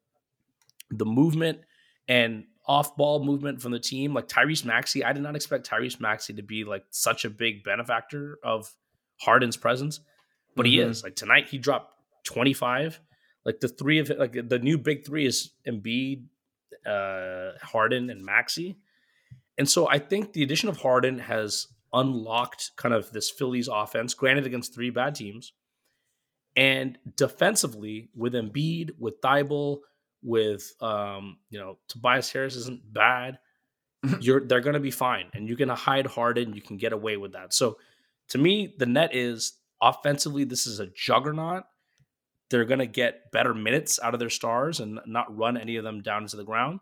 the 0.91 1.07
movement 1.07 1.61
and 2.09 2.45
off 2.67 2.97
ball 2.97 3.25
movement 3.25 3.61
from 3.61 3.73
the 3.73 3.81
team. 3.81 4.15
Like 4.15 4.29
Tyrese 4.29 4.65
Maxey, 4.65 5.05
I 5.05 5.13
did 5.13 5.23
not 5.23 5.37
expect 5.37 5.69
Tyrese 5.69 6.01
Maxey 6.01 6.35
to 6.35 6.43
be 6.43 6.65
like 6.65 6.85
such 6.91 7.25
a 7.25 7.31
big 7.31 7.65
benefactor 7.65 8.39
of 8.45 8.73
Harden's 9.21 9.57
presence, 9.57 10.01
but 10.57 10.67
mm-hmm. 10.67 10.73
he 10.73 10.81
is. 10.81 11.03
Like 11.03 11.17
tonight, 11.17 11.49
he 11.49 11.59
dropped 11.59 11.95
25. 12.25 13.01
Like 13.45 13.61
the 13.61 13.69
three 13.69 13.99
of 13.99 14.11
like 14.11 14.37
the 14.49 14.59
new 14.59 14.79
big 14.79 15.05
three 15.05 15.27
is 15.27 15.51
Embiid, 15.67 16.25
uh, 16.87 17.59
Harden, 17.63 18.11
and 18.11 18.25
Maxey. 18.25 18.77
And 19.61 19.69
so 19.69 19.87
I 19.91 19.99
think 19.99 20.33
the 20.33 20.43
addition 20.43 20.71
of 20.71 20.79
Harden 20.79 21.19
has 21.19 21.67
unlocked 21.93 22.71
kind 22.77 22.95
of 22.95 23.11
this 23.11 23.31
Phillies 23.31 23.69
offense, 23.69 24.15
granted 24.15 24.47
against 24.47 24.75
three 24.75 24.89
bad 24.89 25.15
teams. 25.15 25.53
And 26.57 26.97
defensively, 27.15 28.09
with 28.17 28.33
Embiid, 28.33 28.93
with 28.99 29.21
Thybulle, 29.21 29.81
with 30.23 30.73
um, 30.81 31.37
you 31.51 31.59
know, 31.59 31.77
Tobias 31.89 32.33
Harris 32.33 32.57
isn't 32.57 32.91
bad. 32.91 33.39
You're 34.21 34.41
they're 34.41 34.63
gonna 34.63 34.81
be 34.81 34.91
fine. 34.91 35.27
And 35.35 35.47
you 35.47 35.57
can 35.57 35.69
hide 35.69 36.07
Harden, 36.07 36.55
you 36.55 36.63
can 36.63 36.79
get 36.79 36.95
away 36.95 37.19
with 37.19 37.33
that. 37.33 37.53
So 37.53 37.77
to 38.31 38.39
me, 38.39 38.75
the 38.79 38.87
net 38.87 39.15
is 39.15 39.59
offensively, 39.83 40.45
this 40.45 40.67
is 40.67 40.81
a 40.81 40.87
juggernaut. 40.87 41.65
They're 42.49 42.65
gonna 42.65 42.87
get 42.87 43.31
better 43.31 43.53
minutes 43.53 44.01
out 44.03 44.15
of 44.15 44.21
their 44.21 44.31
stars 44.31 44.81
and 44.81 45.01
not 45.05 45.37
run 45.37 45.59
any 45.59 45.77
of 45.77 45.85
them 45.85 46.01
down 46.01 46.23
into 46.23 46.39
the 46.39 46.45
ground. 46.45 46.81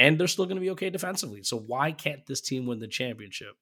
And 0.00 0.18
they're 0.18 0.26
still 0.26 0.46
gonna 0.46 0.60
be 0.60 0.70
okay 0.70 0.90
defensively. 0.90 1.42
So 1.42 1.58
why 1.58 1.92
can't 1.92 2.24
this 2.26 2.40
team 2.40 2.66
win 2.66 2.80
the 2.80 2.88
championship? 2.88 3.54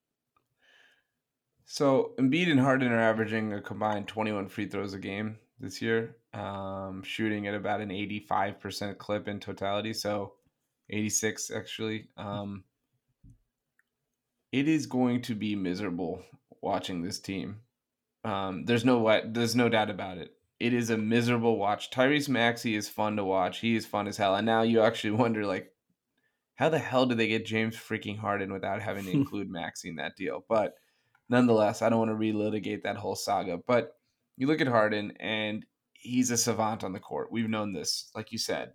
So 1.65 2.13
Embiid 2.19 2.51
and 2.51 2.61
Harden 2.61 2.93
are 2.93 3.01
averaging 3.01 3.53
a 3.53 3.61
combined 3.61 4.09
21 4.09 4.49
free 4.49 4.67
throws 4.67 4.95
a 4.95 4.99
game 4.99 5.37
this 5.61 5.83
year, 5.83 6.17
um, 6.33 7.03
shooting 7.03 7.47
at 7.47 7.55
about 7.55 7.81
an 7.81 7.91
85% 7.91 8.97
clip 8.99 9.29
in 9.29 9.41
totality. 9.41 9.93
So 9.93 10.35
86 10.91 11.51
actually. 11.51 12.09
Um, 12.17 12.65
it 14.53 14.69
is 14.69 14.87
going 14.87 15.23
to 15.23 15.35
be 15.35 15.55
miserable 15.57 16.23
watching 16.63 17.03
this 17.03 17.19
team. 17.19 17.61
Um, 18.25 18.65
there's 18.65 18.85
no 18.85 18.99
what. 18.99 19.35
there's 19.35 19.55
no 19.55 19.69
doubt 19.69 19.91
about 19.91 20.19
it. 20.19 20.33
It 20.59 20.73
is 20.73 20.91
a 20.91 20.97
miserable 20.97 21.57
watch. 21.57 21.91
Tyrese 21.91 22.29
Maxey 22.29 22.75
is 22.75 22.89
fun 22.89 23.17
to 23.17 23.25
watch. 23.25 23.61
He 23.61 23.77
is 23.77 23.87
fun 23.87 24.09
as 24.09 24.17
hell. 24.17 24.35
And 24.35 24.47
now 24.47 24.63
you 24.63 24.81
actually 24.81 25.11
wonder 25.23 25.47
like 25.47 25.73
how 26.59 26.69
the 26.69 26.79
hell 26.79 27.07
do 27.07 27.15
they 27.15 27.29
get 27.29 27.47
James 27.47 27.77
freaking 27.77 28.19
Harden 28.19 28.53
without 28.53 28.83
having 28.83 29.05
to 29.05 29.11
include 29.13 29.49
Maxey 29.49 29.89
in 29.89 29.97
that 29.97 30.17
deal? 30.17 30.45
But 30.49 30.75
nonetheless, 31.29 31.83
I 31.83 31.89
don't 31.89 32.01
want 32.01 32.11
to 32.11 32.17
relitigate 32.17 32.83
that 32.83 32.97
whole 32.97 33.15
saga. 33.15 33.59
But 33.65 33.93
you 34.37 34.49
look 34.49 34.61
at 34.61 34.67
Harden 34.67 35.13
and 35.21 35.65
he's 35.93 36.33
a 36.33 36.37
savant 36.37 36.83
on 36.83 36.93
the 36.93 36.99
court. 36.99 37.31
We've 37.31 37.49
known 37.49 37.73
this, 37.73 38.11
like 38.15 38.33
you 38.33 38.39
said. 38.39 38.73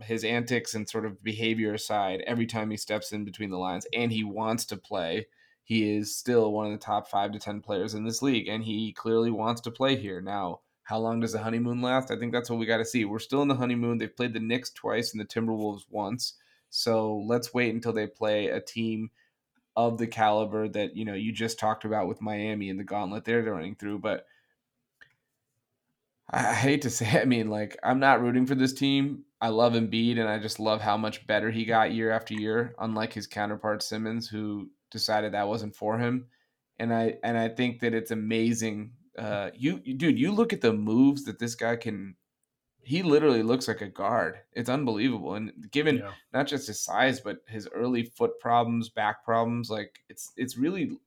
His 0.00 0.22
antics 0.22 0.74
and 0.74 0.88
sort 0.88 1.06
of 1.06 1.24
behavior 1.24 1.74
aside, 1.74 2.22
every 2.24 2.46
time 2.46 2.70
he 2.70 2.76
steps 2.76 3.10
in 3.10 3.24
between 3.24 3.50
the 3.50 3.58
lines 3.58 3.86
and 3.92 4.12
he 4.12 4.22
wants 4.22 4.64
to 4.66 4.76
play, 4.76 5.26
he 5.64 5.96
is 5.96 6.16
still 6.16 6.52
one 6.52 6.66
of 6.66 6.72
the 6.72 6.78
top 6.78 7.08
five 7.08 7.32
to 7.32 7.40
10 7.40 7.62
players 7.62 7.94
in 7.94 8.04
this 8.04 8.22
league. 8.22 8.46
And 8.46 8.62
he 8.62 8.92
clearly 8.92 9.32
wants 9.32 9.60
to 9.62 9.72
play 9.72 9.96
here. 9.96 10.20
Now, 10.20 10.60
how 10.84 11.00
long 11.00 11.18
does 11.18 11.32
the 11.32 11.42
honeymoon 11.42 11.82
last? 11.82 12.12
I 12.12 12.16
think 12.16 12.32
that's 12.32 12.48
what 12.48 12.60
we 12.60 12.66
got 12.66 12.76
to 12.76 12.84
see. 12.84 13.04
We're 13.04 13.18
still 13.18 13.42
in 13.42 13.48
the 13.48 13.56
honeymoon. 13.56 13.98
They've 13.98 14.16
played 14.16 14.34
the 14.34 14.40
Knicks 14.40 14.70
twice 14.70 15.12
and 15.12 15.20
the 15.20 15.24
Timberwolves 15.24 15.82
once. 15.90 16.34
So 16.74 17.22
let's 17.26 17.54
wait 17.54 17.72
until 17.72 17.92
they 17.92 18.08
play 18.08 18.48
a 18.48 18.60
team 18.60 19.10
of 19.76 19.96
the 19.96 20.08
caliber 20.08 20.68
that, 20.68 20.96
you 20.96 21.04
know, 21.04 21.14
you 21.14 21.30
just 21.30 21.56
talked 21.56 21.84
about 21.84 22.08
with 22.08 22.20
Miami 22.20 22.68
and 22.68 22.80
the 22.80 22.84
gauntlet 22.84 23.24
they're 23.24 23.44
running 23.44 23.76
through. 23.76 24.00
But 24.00 24.26
I 26.30 26.52
hate 26.52 26.82
to 26.82 26.90
say, 26.98 27.20
I 27.20 27.26
mean, 27.26 27.48
like 27.48 27.78
I'm 27.84 28.00
not 28.00 28.20
rooting 28.20 28.44
for 28.44 28.56
this 28.56 28.72
team. 28.72 29.24
I 29.40 29.48
love 29.48 29.74
Embiid, 29.74 30.18
and 30.18 30.28
I 30.28 30.38
just 30.40 30.58
love 30.58 30.80
how 30.80 30.96
much 30.96 31.26
better 31.28 31.50
he 31.50 31.64
got 31.64 31.92
year 31.92 32.10
after 32.10 32.34
year. 32.34 32.74
Unlike 32.80 33.12
his 33.12 33.26
counterpart 33.28 33.82
Simmons, 33.82 34.26
who 34.28 34.68
decided 34.90 35.32
that 35.32 35.46
wasn't 35.46 35.76
for 35.76 35.98
him. 35.98 36.26
And 36.80 36.92
I 36.92 37.18
and 37.22 37.38
I 37.38 37.50
think 37.50 37.80
that 37.80 37.94
it's 37.94 38.10
amazing. 38.10 38.94
Uh, 39.16 39.50
you 39.54 39.78
dude, 39.78 40.18
you 40.18 40.32
look 40.32 40.52
at 40.52 40.60
the 40.60 40.72
moves 40.72 41.24
that 41.24 41.38
this 41.38 41.54
guy 41.54 41.76
can. 41.76 42.16
He 42.84 43.02
literally 43.02 43.42
looks 43.42 43.68
like 43.68 43.80
a 43.80 43.88
guard. 43.88 44.38
It's 44.52 44.68
unbelievable, 44.68 45.34
and 45.34 45.52
given 45.70 45.98
yeah. 45.98 46.10
not 46.32 46.46
just 46.46 46.66
his 46.66 46.80
size, 46.80 47.20
but 47.20 47.38
his 47.48 47.68
early 47.74 48.04
foot 48.04 48.38
problems, 48.40 48.88
back 48.88 49.24
problems, 49.24 49.70
like 49.70 50.00
it's 50.08 50.32
it's 50.36 50.56
really 50.56 50.98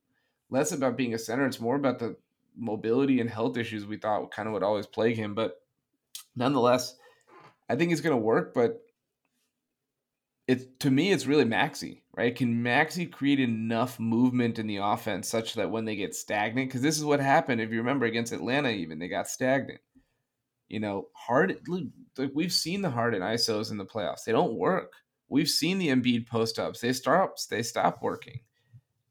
less 0.49 0.71
about 0.71 0.97
being 0.97 1.13
a 1.13 1.19
center. 1.19 1.45
It's 1.45 1.59
more 1.59 1.75
about 1.75 1.99
the 1.99 2.15
mobility 2.55 3.21
and 3.21 3.29
health 3.29 3.57
issues 3.57 3.85
we 3.85 3.97
thought 3.97 4.31
kind 4.31 4.47
of 4.47 4.53
would 4.53 4.63
always 4.63 4.87
plague 4.87 5.15
him. 5.15 5.35
But 5.35 5.61
nonetheless, 6.35 6.95
I 7.69 7.75
think 7.75 7.91
it's 7.91 8.01
going 8.01 8.15
to 8.15 8.21
work. 8.21 8.53
But 8.53 8.81
it 10.47 10.79
to 10.79 10.89
me, 10.89 11.11
it's 11.11 11.27
really 11.27 11.45
Maxey, 11.45 12.03
right? 12.15 12.35
Can 12.35 12.63
Maxey 12.63 13.05
create 13.05 13.39
enough 13.39 13.99
movement 13.99 14.59
in 14.59 14.67
the 14.67 14.77
offense 14.77 15.27
such 15.27 15.55
that 15.55 15.69
when 15.69 15.85
they 15.85 15.95
get 15.95 16.15
stagnant, 16.15 16.69
because 16.69 16.81
this 16.81 16.97
is 16.97 17.05
what 17.05 17.19
happened 17.19 17.61
if 17.61 17.71
you 17.71 17.77
remember 17.77 18.05
against 18.05 18.33
Atlanta, 18.33 18.69
even 18.69 18.99
they 18.99 19.07
got 19.07 19.27
stagnant. 19.27 19.81
You 20.69 20.79
know, 20.79 21.07
hard. 21.13 21.59
Like 22.17 22.31
we've 22.33 22.53
seen 22.53 22.81
the 22.81 22.89
Harden 22.89 23.21
ISOs 23.21 23.71
in 23.71 23.77
the 23.77 23.85
playoffs; 23.85 24.23
they 24.25 24.31
don't 24.31 24.55
work. 24.55 24.93
We've 25.29 25.49
seen 25.49 25.77
the 25.77 25.89
Embiid 25.89 26.27
post 26.27 26.59
ups; 26.59 26.81
they 26.81 26.93
stop. 26.93 27.35
They 27.49 27.63
stop 27.63 28.01
working. 28.01 28.39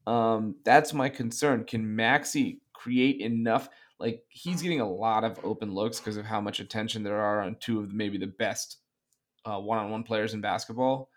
Um, 0.07 0.57
that's 0.65 0.93
my 0.93 1.09
concern. 1.09 1.65
Can 1.65 1.97
Maxey 1.97 2.61
create 2.73 3.21
enough. 3.21 3.69
Like 3.99 4.23
he's 4.29 4.63
getting 4.63 4.81
a 4.81 4.91
lot 4.91 5.25
of 5.25 5.39
open 5.43 5.73
looks 5.73 5.99
because 5.99 6.17
of 6.17 6.27
how 6.27 6.41
much 6.41 6.61
attention 6.61 7.03
there 7.03 7.21
are 7.21 7.43
on 7.43 7.57
two 7.59 7.81
of 7.81 7.93
maybe 7.93 8.19
the 8.19 8.27
best 8.27 8.79
uh, 9.47 9.59
one-on-one 9.59 10.03
players 10.03 10.35
in 10.35 10.41
basketball. 10.41 11.11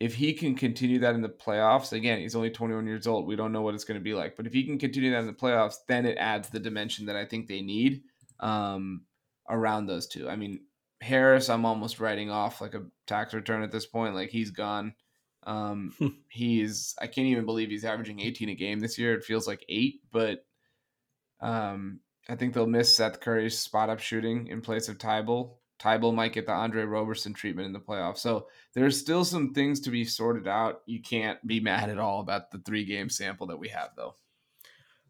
If 0.00 0.14
he 0.14 0.34
can 0.34 0.54
continue 0.54 0.98
that 0.98 1.14
in 1.14 1.22
the 1.22 1.28
playoffs, 1.28 1.92
again, 1.92 2.18
he's 2.18 2.34
only 2.34 2.50
21 2.50 2.86
years 2.86 3.06
old. 3.06 3.26
We 3.26 3.36
don't 3.36 3.52
know 3.52 3.62
what 3.62 3.74
it's 3.74 3.84
going 3.84 3.98
to 3.98 4.04
be 4.04 4.12
like, 4.12 4.36
but 4.36 4.46
if 4.46 4.52
he 4.52 4.64
can 4.64 4.78
continue 4.78 5.10
that 5.12 5.20
in 5.20 5.26
the 5.26 5.32
playoffs, 5.32 5.76
then 5.88 6.04
it 6.04 6.18
adds 6.18 6.50
the 6.50 6.60
dimension 6.60 7.06
that 7.06 7.16
I 7.16 7.24
think 7.24 7.46
they 7.46 7.62
need 7.62 8.02
um, 8.40 9.02
around 9.48 9.86
those 9.86 10.06
two. 10.06 10.28
I 10.28 10.36
mean, 10.36 10.60
Harris, 11.00 11.50
I'm 11.50 11.66
almost 11.66 12.00
writing 12.00 12.30
off 12.30 12.60
like 12.60 12.74
a 12.74 12.84
tax 13.06 13.34
return 13.34 13.62
at 13.62 13.72
this 13.72 13.86
point. 13.86 14.14
Like 14.14 14.30
he's 14.30 14.50
gone. 14.50 14.94
Um, 15.44 15.94
he's 16.28 16.94
I 17.00 17.06
can't 17.06 17.26
even 17.26 17.44
believe 17.44 17.70
he's 17.70 17.84
averaging 17.84 18.20
18 18.20 18.48
a 18.48 18.54
game 18.54 18.80
this 18.80 18.98
year. 18.98 19.14
It 19.14 19.24
feels 19.24 19.46
like 19.46 19.64
eight, 19.68 20.00
but 20.10 20.44
um, 21.40 22.00
I 22.28 22.36
think 22.36 22.54
they'll 22.54 22.66
miss 22.66 22.94
Seth 22.94 23.20
Curry's 23.20 23.58
spot 23.58 23.90
up 23.90 24.00
shooting 24.00 24.46
in 24.46 24.62
place 24.62 24.88
of 24.88 24.98
Thybulle. 24.98 25.56
Thybulle 25.80 26.14
might 26.14 26.32
get 26.32 26.46
the 26.46 26.52
Andre 26.52 26.84
Roberson 26.84 27.34
treatment 27.34 27.66
in 27.66 27.72
the 27.72 27.80
playoffs. 27.80 28.18
So 28.18 28.46
there's 28.72 28.98
still 28.98 29.24
some 29.24 29.52
things 29.52 29.80
to 29.80 29.90
be 29.90 30.04
sorted 30.04 30.48
out. 30.48 30.82
You 30.86 31.02
can't 31.02 31.44
be 31.46 31.60
mad 31.60 31.90
at 31.90 31.98
all 31.98 32.20
about 32.20 32.50
the 32.50 32.58
three 32.58 32.84
game 32.84 33.10
sample 33.10 33.48
that 33.48 33.58
we 33.58 33.68
have, 33.68 33.90
though. 33.96 34.14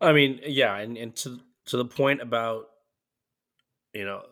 I 0.01 0.12
mean, 0.12 0.40
yeah, 0.44 0.77
and, 0.77 0.97
and 0.97 1.14
to 1.16 1.38
to 1.66 1.77
the 1.77 1.85
point 1.85 2.20
about 2.20 2.66
you 3.94 4.04
know 4.04 4.22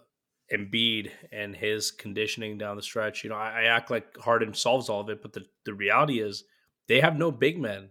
Embiid 0.53 1.11
and 1.31 1.57
his 1.57 1.91
conditioning 1.91 2.59
down 2.59 2.77
the 2.77 2.83
stretch. 2.83 3.25
You 3.25 3.31
know, 3.31 3.37
I, 3.37 3.63
I, 3.63 3.65
act 3.65 3.91
like 3.91 4.17
Harden 4.19 4.53
solves 4.53 4.89
all 4.89 5.01
of 5.01 5.09
it, 5.09 5.23
but 5.23 5.33
the, 5.33 5.47
the 5.65 5.73
reality 5.73 6.21
is 6.21 6.45
they 6.89 7.01
have 7.01 7.17
no 7.17 7.31
big 7.31 7.59
men 7.59 7.89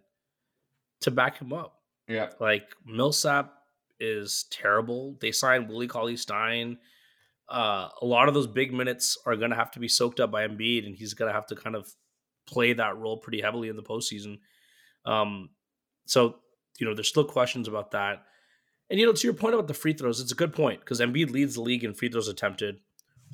to 1.02 1.12
back 1.12 1.40
him 1.40 1.54
up. 1.54 1.80
Yeah. 2.08 2.30
Like 2.40 2.70
Millsap 2.86 3.54
is 4.00 4.46
terrible. 4.52 5.18
They 5.22 5.32
signed 5.32 5.70
Willie 5.70 5.88
Cauley 5.88 6.18
Stein. 6.18 6.78
uh, 7.50 7.90
a 8.02 8.06
lot 8.06 8.28
of 8.28 8.34
those 8.34 8.48
big 8.48 8.74
minutes 8.74 9.18
are 9.26 9.36
going 9.36 9.50
to 9.52 9.56
have 9.56 9.72
to 9.72 9.80
be 9.80 9.88
soaked 9.88 10.20
up 10.20 10.32
by 10.32 10.48
Embiid, 10.48 10.86
and 10.86 10.96
he's 10.96 11.14
going 11.14 11.30
to 11.30 11.34
have 11.34 11.48
to 11.48 11.56
kind 11.56 11.76
of 11.76 11.92
play 12.46 12.74
that 12.74 12.98
role 12.98 13.18
pretty 13.18 13.42
heavily 13.42 13.70
in 13.70 13.76
the 13.76 13.84
postseason. 13.84 14.40
Um, 15.06 15.50
so 16.06 16.36
you 16.80 16.88
know, 16.88 16.94
there's 16.94 17.08
still 17.08 17.26
questions 17.26 17.68
about 17.68 17.92
that. 17.92 18.24
And 18.92 19.00
you 19.00 19.06
know, 19.06 19.14
to 19.14 19.28
your 19.28 19.34
point 19.34 19.54
about 19.54 19.70
the 19.70 19.74
free 19.74 19.94
throws, 19.94 20.20
it's 20.20 20.34
a 20.34 20.36
good 20.36 20.54
point 20.54 20.82
because 20.82 21.00
Embiid 21.00 21.32
leads 21.32 21.56
the 21.56 21.62
league 21.62 21.86
in 21.86 21.94
free 21.94 22.10
throws 22.10 22.28
attempted. 22.28 22.82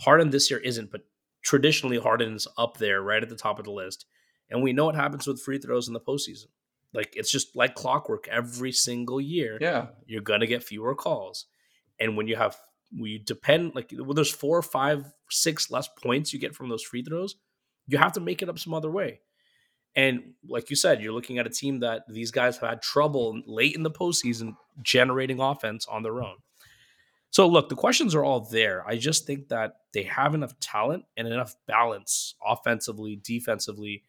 Harden 0.02 0.30
this 0.30 0.52
year 0.52 0.60
isn't, 0.60 0.92
but 0.92 1.02
traditionally 1.42 1.98
Harden's 1.98 2.48
up 2.60 2.78
there, 2.78 3.02
right 3.02 3.24
at 3.24 3.30
the 3.30 3.36
top 3.36 3.58
of 3.58 3.66
the 3.66 3.72
list. 3.72 4.06
And 4.52 4.62
we 4.62 4.72
know 4.72 4.86
what 4.86 4.94
happens 4.94 5.26
with 5.26 5.42
free 5.42 5.58
throws 5.58 5.88
in 5.88 5.96
the 5.96 6.00
postseason. 6.00 6.46
Like 6.94 7.16
it's 7.16 7.32
just 7.32 7.56
like 7.56 7.74
clockwork 7.74 8.28
every 8.28 8.72
single 8.72 9.20
year. 9.20 9.58
Yeah, 9.60 9.88
you're 10.06 10.22
gonna 10.22 10.46
get 10.46 10.64
fewer 10.64 10.94
calls, 10.94 11.48
and 12.00 12.16
when 12.16 12.28
you 12.28 12.36
have 12.36 12.56
we 12.98 13.18
depend 13.18 13.74
like 13.74 13.92
when 13.92 14.16
there's 14.16 14.32
four, 14.32 14.62
five, 14.62 15.12
six 15.30 15.72
less 15.72 15.88
points 15.88 16.34
you 16.34 16.40
get 16.40 16.56
from 16.56 16.70
those 16.70 16.84
free 16.84 17.04
throws, 17.04 17.36
you 17.88 17.98
have 17.98 18.14
to 18.14 18.20
make 18.20 18.44
it 18.44 18.50
up 18.50 18.60
some 18.60 18.76
other 18.76 18.92
way. 18.92 19.22
And 19.96 20.34
like 20.48 20.70
you 20.70 20.76
said, 20.76 21.02
you're 21.02 21.14
looking 21.14 21.40
at 21.40 21.48
a 21.48 21.50
team 21.50 21.80
that 21.80 22.04
these 22.08 22.32
guys 22.32 22.58
have 22.58 22.70
had 22.70 22.82
trouble 22.82 23.42
late 23.48 23.76
in 23.76 23.84
the 23.84 23.92
postseason 23.92 24.56
generating 24.84 25.40
offense 25.40 25.88
on 25.88 26.04
their 26.04 26.22
own. 26.22 26.36
So 27.30 27.48
look, 27.48 27.70
the 27.70 27.76
questions 27.76 28.16
are 28.16 28.24
all 28.24 28.42
there. 28.42 28.88
I 28.88 28.98
just 28.98 29.26
think 29.26 29.50
that 29.50 29.74
they 29.94 30.04
have 30.04 30.34
enough 30.34 30.60
talent 30.60 31.06
and 31.18 31.28
enough 31.28 31.56
balance 31.68 32.36
offensively, 32.46 33.20
defensively 33.22 34.04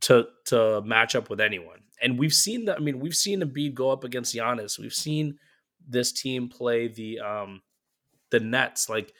to 0.00 0.26
to 0.46 0.82
match 0.82 1.14
up 1.14 1.30
with 1.30 1.40
anyone. 1.40 1.80
And 2.00 2.18
we've 2.18 2.34
seen 2.34 2.66
that. 2.66 2.76
I 2.76 2.80
mean, 2.80 3.00
we've 3.00 3.14
seen 3.14 3.40
Embiid 3.40 3.74
go 3.74 3.90
up 3.90 4.04
against 4.04 4.34
Giannis. 4.34 4.78
We've 4.78 4.94
seen 4.94 5.38
this 5.88 6.12
team 6.12 6.48
play 6.48 6.88
the 6.88 7.20
um 7.20 7.62
the 8.30 8.40
Nets. 8.40 8.88
Like 8.88 9.12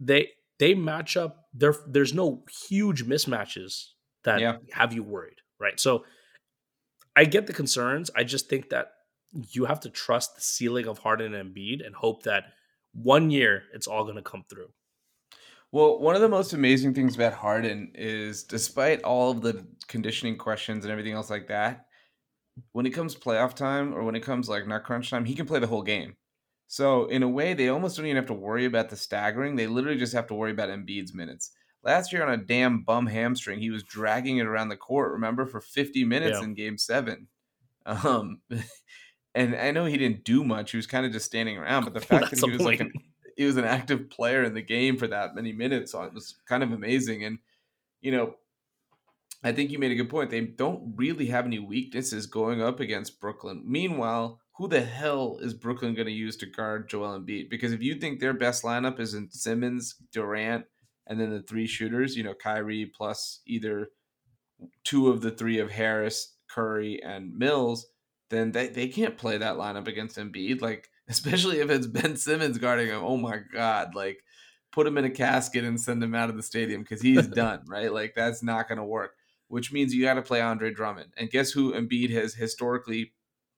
they 0.00 0.30
they 0.58 0.74
match 0.74 1.16
up. 1.16 1.46
There, 1.52 1.74
there's 1.86 2.14
no 2.14 2.44
huge 2.68 3.04
mismatches 3.04 3.88
that 4.24 4.40
yeah. 4.40 4.56
have 4.72 4.92
you 4.92 5.02
worried, 5.02 5.38
right? 5.60 5.78
So 5.78 6.04
I 7.14 7.24
get 7.24 7.46
the 7.46 7.52
concerns. 7.52 8.10
I 8.14 8.24
just 8.24 8.48
think 8.48 8.70
that 8.70 8.88
you 9.32 9.64
have 9.66 9.80
to 9.80 9.90
trust 9.90 10.34
the 10.34 10.40
ceiling 10.40 10.86
of 10.86 10.98
Harden 10.98 11.34
and 11.34 11.54
Embiid 11.54 11.84
and 11.84 11.94
hope 11.94 12.22
that 12.24 12.44
one 12.92 13.30
year 13.30 13.64
it's 13.74 13.86
all 13.86 14.04
going 14.04 14.16
to 14.16 14.22
come 14.22 14.44
through. 14.48 14.68
Well, 15.72 15.98
one 15.98 16.14
of 16.14 16.22
the 16.22 16.28
most 16.28 16.52
amazing 16.52 16.94
things 16.94 17.16
about 17.16 17.34
Harden 17.34 17.90
is 17.94 18.44
despite 18.44 19.02
all 19.02 19.30
of 19.30 19.42
the 19.42 19.66
conditioning 19.88 20.38
questions 20.38 20.84
and 20.84 20.92
everything 20.92 21.12
else 21.12 21.28
like 21.28 21.48
that, 21.48 21.86
when 22.72 22.86
it 22.86 22.90
comes 22.90 23.14
playoff 23.14 23.54
time 23.54 23.92
or 23.94 24.02
when 24.02 24.14
it 24.14 24.22
comes 24.22 24.48
like 24.48 24.66
not 24.66 24.84
crunch 24.84 25.10
time, 25.10 25.24
he 25.24 25.34
can 25.34 25.44
play 25.46 25.58
the 25.58 25.66
whole 25.66 25.82
game. 25.82 26.16
So 26.68 27.06
in 27.06 27.22
a 27.22 27.28
way, 27.28 27.54
they 27.54 27.68
almost 27.68 27.96
don't 27.96 28.06
even 28.06 28.16
have 28.16 28.26
to 28.26 28.32
worry 28.32 28.64
about 28.64 28.88
the 28.88 28.96
staggering. 28.96 29.56
They 29.56 29.66
literally 29.66 29.98
just 29.98 30.14
have 30.14 30.26
to 30.28 30.34
worry 30.34 30.50
about 30.50 30.68
Embiid's 30.68 31.14
minutes. 31.14 31.52
Last 31.84 32.12
year 32.12 32.26
on 32.26 32.32
a 32.32 32.42
damn 32.42 32.82
bum 32.82 33.06
hamstring, 33.06 33.60
he 33.60 33.70
was 33.70 33.84
dragging 33.84 34.38
it 34.38 34.46
around 34.46 34.70
the 34.70 34.76
court. 34.76 35.12
Remember 35.12 35.46
for 35.46 35.60
50 35.60 36.04
minutes 36.04 36.38
yeah. 36.40 36.44
in 36.44 36.54
Game 36.54 36.78
Seven. 36.78 37.28
Um, 37.86 38.40
and 39.34 39.54
I 39.54 39.70
know 39.70 39.84
he 39.84 39.96
didn't 39.96 40.24
do 40.24 40.42
much. 40.42 40.72
He 40.72 40.76
was 40.76 40.88
kind 40.88 41.06
of 41.06 41.12
just 41.12 41.26
standing 41.26 41.56
around. 41.56 41.84
But 41.84 41.94
the 41.94 42.00
fact 42.06 42.30
that 42.30 42.40
he 42.40 42.50
was 42.50 42.62
like 42.62 42.80
an, 42.80 42.92
he 43.36 43.44
was 43.44 43.56
an 43.56 43.64
active 43.64 44.10
player 44.10 44.42
in 44.42 44.54
the 44.54 44.62
game 44.62 44.96
for 44.96 45.06
that 45.06 45.34
many 45.34 45.52
minutes 45.52 45.94
it 45.94 46.14
was 46.14 46.36
kind 46.48 46.62
of 46.62 46.72
amazing. 46.72 47.24
And 47.24 47.38
you 48.00 48.10
know, 48.10 48.34
I 49.44 49.52
think 49.52 49.70
you 49.70 49.78
made 49.78 49.92
a 49.92 49.96
good 49.96 50.10
point. 50.10 50.30
They 50.30 50.40
don't 50.40 50.94
really 50.96 51.26
have 51.26 51.46
any 51.46 51.60
weaknesses 51.60 52.26
going 52.26 52.62
up 52.62 52.80
against 52.80 53.20
Brooklyn. 53.20 53.62
Meanwhile, 53.64 54.40
who 54.56 54.68
the 54.68 54.80
hell 54.80 55.38
is 55.40 55.52
Brooklyn 55.52 55.94
going 55.94 56.06
to 56.06 56.12
use 56.12 56.36
to 56.38 56.46
guard 56.46 56.88
Joel 56.88 57.18
Embiid? 57.18 57.50
Because 57.50 57.72
if 57.72 57.82
you 57.82 57.96
think 57.96 58.20
their 58.20 58.32
best 58.32 58.62
lineup 58.62 58.98
is 58.98 59.12
in 59.12 59.30
Simmons, 59.30 59.96
Durant, 60.12 60.64
and 61.06 61.20
then 61.20 61.30
the 61.30 61.42
three 61.42 61.66
shooters, 61.66 62.16
you 62.16 62.24
know, 62.24 62.34
Kyrie 62.34 62.90
plus 62.96 63.40
either 63.46 63.88
two 64.82 65.08
of 65.08 65.20
the 65.20 65.30
three 65.30 65.58
of 65.58 65.70
Harris, 65.70 66.34
Curry, 66.50 67.02
and 67.02 67.36
Mills, 67.36 67.86
then 68.30 68.52
they, 68.52 68.68
they 68.68 68.88
can't 68.88 69.18
play 69.18 69.36
that 69.36 69.56
lineup 69.56 69.86
against 69.88 70.16
Embiid. 70.16 70.62
Like, 70.62 70.88
especially 71.08 71.60
if 71.60 71.70
it's 71.70 71.86
Ben 71.86 72.16
Simmons 72.16 72.58
guarding 72.58 72.88
him. 72.88 73.02
Oh 73.04 73.16
my 73.16 73.40
God. 73.52 73.94
Like, 73.94 74.18
put 74.72 74.86
him 74.86 74.98
in 74.98 75.04
a 75.04 75.10
casket 75.10 75.64
and 75.64 75.80
send 75.80 76.02
him 76.02 76.14
out 76.14 76.30
of 76.30 76.36
the 76.36 76.42
stadium 76.42 76.82
because 76.82 77.02
he's 77.02 77.26
done, 77.28 77.60
right? 77.68 77.92
Like, 77.92 78.14
that's 78.16 78.42
not 78.42 78.68
going 78.68 78.78
to 78.78 78.84
work, 78.84 79.12
which 79.48 79.70
means 79.70 79.94
you 79.94 80.02
got 80.02 80.14
to 80.14 80.22
play 80.22 80.40
Andre 80.40 80.72
Drummond. 80.72 81.12
And 81.16 81.30
guess 81.30 81.50
who 81.50 81.74
Embiid 81.74 82.10
has 82.10 82.34
historically 82.34 83.12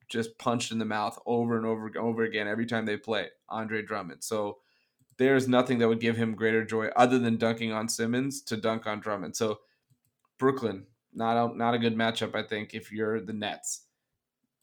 just 0.09 0.39
punched 0.39 0.73
in 0.73 0.79
the 0.79 0.85
mouth 0.85 1.19
over 1.27 1.57
and 1.57 1.67
over 1.67 1.87
and 1.87 1.97
over 1.97 2.23
again 2.23 2.49
every 2.49 2.67
time 2.67 2.87
they 2.87 2.97
play 2.97 3.29
Andre 3.49 3.83
Drummond. 3.83 4.25
So 4.25 4.59
there's 5.19 5.49
nothing 5.49 5.79
that 5.79 5.89
would 5.89 6.01
give 6.01 6.17
him 6.17 6.35
greater 6.35 6.65
joy 6.65 6.87
other 6.97 7.19
than 7.19 7.37
dunking 7.37 7.73
on 7.73 7.89
Simmons 7.89 8.43
to 8.43 8.57
dunk 8.57 8.87
on 8.87 9.01
Drummond. 9.01 9.37
So 9.37 9.59
Brooklyn, 10.39 10.87
not 11.13 11.37
a, 11.37 11.57
not 11.57 11.75
a 11.75 11.79
good 11.79 11.97
matchup, 11.97 12.35
I 12.35 12.43
think, 12.43 12.75
if 12.75 12.93
you're 12.93 13.21
the 13.21 13.33
Nets. 13.33 13.83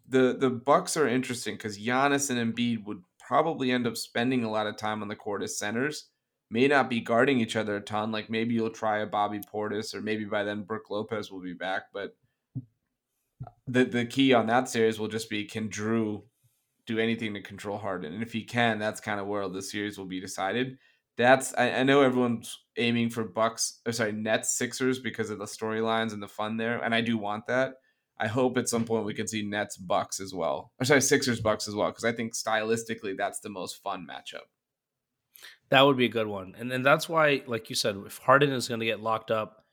The 0.08 0.38
the 0.40 0.52
Bucks 0.52 0.98
are 0.98 1.08
interesting 1.08 1.56
because 1.56 1.80
Giannis 1.80 2.30
and 2.30 2.56
Embiid 2.56 2.86
would 2.86 3.02
probably 3.20 3.72
end 3.72 3.88
up 3.88 3.98
spending 3.98 4.44
a 4.44 4.52
lot 4.52 4.68
of 4.68 4.78
time 4.78 5.02
on 5.02 5.08
the 5.08 5.16
court 5.16 5.42
as 5.42 5.58
centers. 5.58 6.10
May 6.52 6.68
not 6.68 6.92
be 6.92 7.02
guarding 7.02 7.40
each 7.40 7.56
other 7.56 7.76
a 7.76 7.82
ton. 7.82 8.12
Like 8.12 8.30
maybe 8.30 8.54
you'll 8.54 8.70
try 8.70 9.00
a 9.00 9.08
Bobby 9.08 9.40
Portis, 9.40 9.96
or 9.96 10.02
maybe 10.02 10.26
by 10.26 10.44
then 10.44 10.62
Brook 10.62 10.92
Lopez 10.92 11.32
will 11.32 11.42
be 11.42 11.54
back. 11.54 11.86
But 11.92 12.16
the 13.68 13.86
the 13.86 14.06
key 14.06 14.34
on 14.34 14.48
that 14.48 14.70
series 14.70 15.00
will 15.00 15.08
just 15.08 15.30
be 15.30 15.46
can 15.46 15.68
Drew 15.68 16.24
do 16.86 17.00
anything 17.00 17.34
to 17.34 17.42
control 17.42 17.78
Harden, 17.78 18.14
and 18.14 18.22
if 18.22 18.32
he 18.32 18.44
can, 18.44 18.78
that's 18.80 19.02
kind 19.02 19.20
of 19.20 19.28
where 19.28 19.48
the 19.50 19.62
series 19.62 19.98
will 19.98 20.06
be 20.06 20.22
decided. 20.22 20.78
That's 21.18 21.54
I, 21.58 21.72
I 21.72 21.84
know 21.84 22.02
everyone's 22.02 22.58
aiming 22.78 23.10
for 23.10 23.24
Bucks, 23.24 23.80
or 23.86 23.92
sorry, 23.92 24.12
Nets 24.12 24.58
Sixers 24.58 25.00
because 25.00 25.30
of 25.30 25.40
the 25.40 25.46
storylines 25.46 26.14
and 26.14 26.22
the 26.22 26.28
fun 26.28 26.58
there, 26.58 26.84
and 26.84 26.94
I 26.94 27.02
do 27.02 27.18
want 27.18 27.48
that. 27.48 27.76
I 28.18 28.28
hope 28.28 28.58
at 28.58 28.70
some 28.70 28.86
point 28.86 29.06
we 29.06 29.14
can 29.14 29.28
see 29.28 29.44
Nets 29.44 29.78
Bucks 29.78 30.20
as 30.20 30.34
well, 30.34 30.72
or 30.80 30.86
sorry, 30.86 31.02
Sixers 31.02 31.42
Bucks 31.42 31.68
as 31.68 31.76
well, 31.76 31.90
because 31.90 32.06
I 32.06 32.12
think 32.12 32.34
stylistically 32.34 33.18
that's 33.18 33.40
the 33.40 33.50
most 33.50 33.82
fun 33.82 34.08
matchup. 34.10 34.46
That 35.70 35.82
would 35.82 35.98
be 35.98 36.06
a 36.06 36.10
good 36.10 36.28
one, 36.28 36.56
and 36.58 36.72
and 36.72 36.86
that's 36.86 37.10
why, 37.10 37.42
like 37.48 37.70
you 37.70 37.76
said, 37.76 37.98
if 38.06 38.20
Harden 38.20 38.52
is 38.52 38.68
going 38.68 38.80
to 38.80 38.86
get 38.86 39.02
locked 39.02 39.32
up 39.32 39.65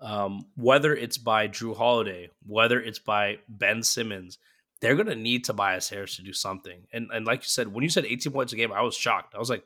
um, 0.00 0.46
whether 0.56 0.94
it's 0.94 1.18
by 1.18 1.46
Drew 1.46 1.74
Holiday, 1.74 2.30
whether 2.46 2.80
it's 2.80 2.98
by 2.98 3.38
Ben 3.48 3.82
Simmons, 3.82 4.38
they're 4.80 4.94
going 4.94 5.08
to 5.08 5.16
need 5.16 5.44
Tobias 5.44 5.88
Harris 5.88 6.16
to 6.16 6.22
do 6.22 6.32
something. 6.32 6.86
And 6.92 7.08
and 7.12 7.26
like 7.26 7.40
you 7.40 7.48
said, 7.48 7.68
when 7.68 7.82
you 7.82 7.90
said 7.90 8.04
18 8.04 8.32
points 8.32 8.52
a 8.52 8.56
game, 8.56 8.72
I 8.72 8.82
was 8.82 8.94
shocked. 8.94 9.34
I 9.34 9.38
was 9.38 9.50
like, 9.50 9.64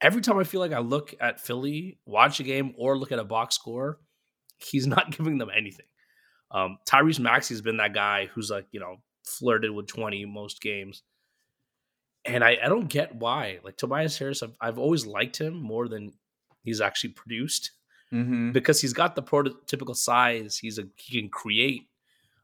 every 0.00 0.20
time 0.20 0.38
I 0.38 0.44
feel 0.44 0.60
like 0.60 0.72
I 0.72 0.80
look 0.80 1.14
at 1.20 1.40
Philly, 1.40 1.98
watch 2.04 2.40
a 2.40 2.42
game, 2.42 2.74
or 2.76 2.98
look 2.98 3.12
at 3.12 3.18
a 3.18 3.24
box 3.24 3.54
score, 3.54 3.98
he's 4.58 4.86
not 4.86 5.16
giving 5.16 5.38
them 5.38 5.50
anything. 5.54 5.86
Um, 6.50 6.78
Tyrese 6.88 7.18
Maxey 7.18 7.54
has 7.54 7.62
been 7.62 7.78
that 7.78 7.94
guy 7.94 8.26
who's 8.26 8.50
like, 8.50 8.66
you 8.70 8.80
know, 8.80 8.96
flirted 9.24 9.70
with 9.70 9.86
20 9.86 10.26
most 10.26 10.60
games. 10.60 11.02
And 12.26 12.44
I, 12.44 12.58
I 12.62 12.68
don't 12.68 12.88
get 12.88 13.16
why. 13.16 13.58
Like 13.64 13.76
Tobias 13.76 14.18
Harris, 14.18 14.42
I've, 14.42 14.56
I've 14.60 14.78
always 14.78 15.04
liked 15.04 15.38
him 15.40 15.60
more 15.60 15.88
than 15.88 16.12
he's 16.62 16.80
actually 16.80 17.10
produced 17.10 17.72
mm-hmm. 18.14 18.52
because 18.52 18.80
he's 18.80 18.92
got 18.92 19.16
the 19.16 19.22
prototypical 19.22 19.96
size. 19.96 20.56
He's 20.56 20.78
a 20.78 20.84
he 20.96 21.20
can 21.20 21.28
create. 21.28 21.88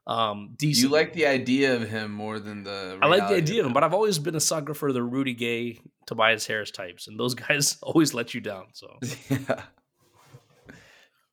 Um, 0.06 0.54
decent. 0.56 0.82
You 0.82 0.88
like 0.88 1.12
the 1.12 1.26
idea 1.26 1.76
of 1.76 1.88
him 1.88 2.12
more 2.12 2.40
than 2.40 2.64
the. 2.64 2.98
I 3.00 3.06
like 3.06 3.28
the 3.28 3.36
idea 3.36 3.60
of 3.60 3.66
him, 3.66 3.72
but 3.72 3.84
I've 3.84 3.94
always 3.94 4.18
been 4.18 4.34
a 4.34 4.40
sucker 4.40 4.74
for 4.74 4.92
the 4.92 5.02
Rudy 5.02 5.34
Gay, 5.34 5.78
Tobias 6.06 6.46
Harris 6.46 6.70
types, 6.70 7.06
and 7.06 7.18
those 7.18 7.34
guys 7.48 7.78
always 7.82 8.12
let 8.12 8.34
you 8.34 8.40
down. 8.40 8.66
So. 8.72 8.98
yeah. 9.30 9.62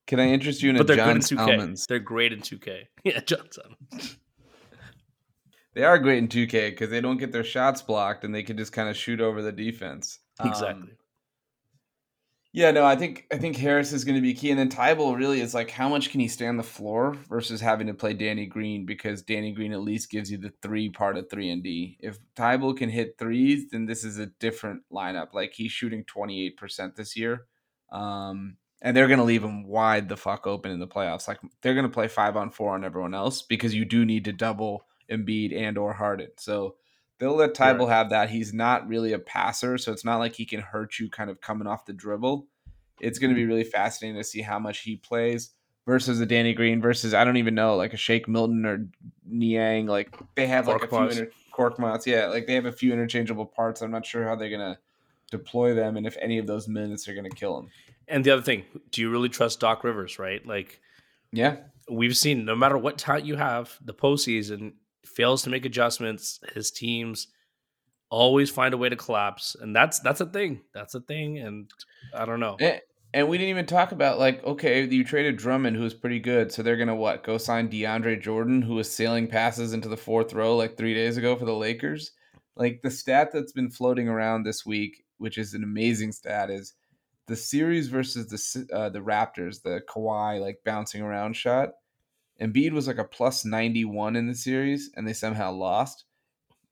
Can 0.05 0.21
I 0.21 0.27
interest 0.27 0.63
you 0.63 0.69
in 0.69 0.77
but 0.77 0.89
a 0.89 0.95
John 0.95 1.21
Salmons? 1.21 1.85
They're 1.85 1.99
great 1.99 2.31
in 2.31 2.39
2K. 2.39 2.83
Yeah, 3.03 3.19
John 3.19 3.45
They 5.73 5.83
are 5.83 5.99
great 5.99 6.19
in 6.19 6.29
2K 6.29 6.69
because 6.69 6.89
they 6.89 7.01
don't 7.01 7.17
get 7.17 7.33
their 7.33 7.43
shots 7.43 7.81
blocked 7.81 8.23
and 8.23 8.33
they 8.33 8.41
can 8.41 8.57
just 8.57 8.71
kind 8.71 8.87
of 8.87 8.95
shoot 8.95 9.19
over 9.19 9.41
the 9.41 9.51
defense. 9.51 10.19
Exactly. 10.41 10.91
Um, 10.91 10.97
yeah, 12.53 12.71
no, 12.71 12.85
I 12.85 12.95
think 12.95 13.27
I 13.31 13.37
think 13.37 13.57
Harris 13.57 13.91
is 13.91 14.03
going 14.03 14.15
to 14.15 14.21
be 14.21 14.33
key, 14.33 14.49
and 14.49 14.59
then 14.59 14.69
Thybulle 14.69 15.17
really 15.17 15.41
is 15.41 15.53
like 15.53 15.69
how 15.69 15.89
much 15.89 16.09
can 16.09 16.19
he 16.19 16.27
stay 16.27 16.47
on 16.47 16.57
the 16.57 16.63
floor 16.63 17.13
versus 17.29 17.61
having 17.61 17.87
to 17.87 17.93
play 17.93 18.13
Danny 18.13 18.45
Green 18.45 18.85
because 18.85 19.21
Danny 19.21 19.51
Green 19.51 19.73
at 19.73 19.81
least 19.81 20.09
gives 20.09 20.31
you 20.31 20.37
the 20.37 20.53
three 20.61 20.89
part 20.89 21.17
of 21.17 21.29
three 21.29 21.51
and 21.51 21.61
D. 21.61 21.97
If 21.99 22.17
Thybulle 22.35 22.77
can 22.77 22.89
hit 22.89 23.17
threes, 23.19 23.65
then 23.71 23.85
this 23.85 24.03
is 24.03 24.17
a 24.17 24.27
different 24.39 24.83
lineup. 24.91 25.33
Like 25.33 25.53
he's 25.53 25.71
shooting 25.71 26.03
twenty 26.05 26.45
eight 26.45 26.57
percent 26.57 26.95
this 26.95 27.17
year, 27.17 27.45
um, 27.91 28.55
and 28.81 28.95
they're 28.95 29.07
going 29.07 29.19
to 29.19 29.25
leave 29.25 29.43
him 29.43 29.67
wide 29.67 30.07
the 30.07 30.17
fuck 30.17 30.47
open 30.47 30.71
in 30.71 30.79
the 30.79 30.87
playoffs. 30.87 31.27
Like 31.27 31.39
they're 31.61 31.75
going 31.75 31.83
to 31.83 31.93
play 31.93 32.07
five 32.07 32.37
on 32.37 32.49
four 32.49 32.73
on 32.73 32.85
everyone 32.85 33.13
else 33.13 33.41
because 33.41 33.75
you 33.75 33.83
do 33.83 34.05
need 34.05 34.25
to 34.25 34.31
double 34.31 34.85
Embiid 35.11 35.55
and 35.55 35.77
or 35.77 35.93
Harden. 35.93 36.29
So 36.37 36.75
they'll 37.19 37.35
let 37.35 37.53
Thybulle 37.53 37.89
have 37.89 38.09
that. 38.09 38.29
He's 38.29 38.53
not 38.53 38.87
really 38.87 39.13
a 39.13 39.19
passer, 39.19 39.77
so 39.77 39.91
it's 39.91 40.05
not 40.05 40.17
like 40.17 40.35
he 40.35 40.45
can 40.45 40.61
hurt 40.61 40.99
you 40.99 41.09
kind 41.09 41.29
of 41.29 41.41
coming 41.41 41.67
off 41.67 41.85
the 41.85 41.93
dribble. 41.93 42.47
It's 42.99 43.19
going 43.19 43.29
to 43.29 43.35
be 43.35 43.41
mm-hmm. 43.41 43.49
really 43.49 43.63
fascinating 43.63 44.19
to 44.19 44.23
see 44.23 44.41
how 44.41 44.59
much 44.59 44.79
he 44.79 44.95
plays 44.95 45.51
versus 45.85 46.19
a 46.19 46.25
Danny 46.25 46.53
Green 46.53 46.81
versus 46.81 47.13
I 47.13 47.23
don't 47.23 47.37
even 47.37 47.55
know 47.55 47.75
like 47.75 47.93
a 47.93 47.97
Shake 47.97 48.27
Milton 48.27 48.65
or 48.65 48.87
Niang. 49.25 49.85
Like 49.87 50.15
they 50.35 50.47
have 50.47 50.67
like 50.67 50.83
a 50.83 50.87
few 50.87 51.07
inter- 51.07 51.31
Korkmaz. 51.53 52.05
Yeah, 52.05 52.27
like 52.27 52.47
they 52.47 52.55
have 52.55 52.65
a 52.65 52.71
few 52.71 52.91
interchangeable 52.91 53.45
parts. 53.45 53.81
I'm 53.81 53.91
not 53.91 54.05
sure 54.05 54.23
how 54.23 54.35
they're 54.35 54.49
gonna 54.49 54.79
deploy 55.31 55.73
them 55.73 55.97
and 55.97 56.07
if 56.07 56.17
any 56.21 56.37
of 56.37 56.47
those 56.47 56.67
minutes 56.67 57.07
are 57.07 57.13
going 57.13 57.29
to 57.29 57.35
kill 57.35 57.57
him. 57.59 57.69
And 58.07 58.23
the 58.23 58.31
other 58.31 58.41
thing, 58.41 58.63
do 58.91 59.01
you 59.01 59.09
really 59.09 59.29
trust 59.29 59.59
Doc 59.59 59.83
Rivers, 59.83 60.17
right? 60.17 60.45
Like, 60.45 60.79
yeah, 61.31 61.57
we've 61.89 62.15
seen 62.15 62.45
no 62.45 62.55
matter 62.55 62.77
what 62.77 62.97
talent 62.97 63.25
you 63.25 63.35
have, 63.35 63.77
the 63.83 63.93
postseason 63.93 64.73
fails 65.07 65.43
to 65.43 65.49
make 65.49 65.65
adjustments. 65.65 66.39
His 66.53 66.71
teams 66.71 67.27
always 68.09 68.49
find 68.49 68.73
a 68.73 68.77
way 68.77 68.89
to 68.89 68.95
collapse, 68.95 69.55
and 69.59 69.75
that's 69.75 69.99
that's 69.99 70.21
a 70.21 70.25
thing. 70.25 70.61
That's 70.73 70.95
a 70.95 71.01
thing, 71.01 71.39
and 71.39 71.69
I 72.13 72.25
don't 72.25 72.39
know. 72.39 72.57
And, 72.59 72.81
and 73.13 73.29
we 73.29 73.37
didn't 73.37 73.49
even 73.49 73.65
talk 73.65 73.91
about 73.91 74.19
like, 74.19 74.43
okay, 74.43 74.85
you 74.85 75.03
traded 75.03 75.37
Drummond, 75.37 75.77
who 75.77 75.83
was 75.83 75.93
pretty 75.93 76.19
good, 76.19 76.51
so 76.51 76.61
they're 76.61 76.77
gonna 76.77 76.95
what? 76.95 77.23
Go 77.23 77.37
sign 77.37 77.69
DeAndre 77.69 78.21
Jordan, 78.21 78.61
who 78.61 78.75
was 78.75 78.91
sailing 78.91 79.27
passes 79.27 79.73
into 79.73 79.89
the 79.89 79.97
fourth 79.97 80.33
row 80.33 80.55
like 80.55 80.77
three 80.77 80.93
days 80.93 81.17
ago 81.17 81.35
for 81.35 81.45
the 81.45 81.55
Lakers. 81.55 82.11
Like 82.55 82.81
the 82.81 82.91
stat 82.91 83.29
that's 83.31 83.51
been 83.51 83.69
floating 83.69 84.07
around 84.07 84.43
this 84.43 84.65
week, 84.65 85.03
which 85.17 85.37
is 85.37 85.53
an 85.53 85.63
amazing 85.63 86.11
stat, 86.11 86.49
is 86.49 86.73
the 87.27 87.35
series 87.35 87.87
versus 87.87 88.27
the 88.27 88.75
uh, 88.75 88.89
the 88.89 88.99
Raptors, 88.99 89.61
the 89.61 89.81
Kawhi 89.87 90.41
like 90.41 90.59
bouncing 90.65 91.01
around 91.01 91.35
shot. 91.35 91.71
Embiid 92.41 92.71
was 92.71 92.87
like 92.87 92.99
a 92.99 93.03
plus 93.03 93.45
91 93.45 94.15
in 94.15 94.27
the 94.27 94.35
series, 94.35 94.91
and 94.95 95.07
they 95.07 95.13
somehow 95.13 95.51
lost. 95.51 96.05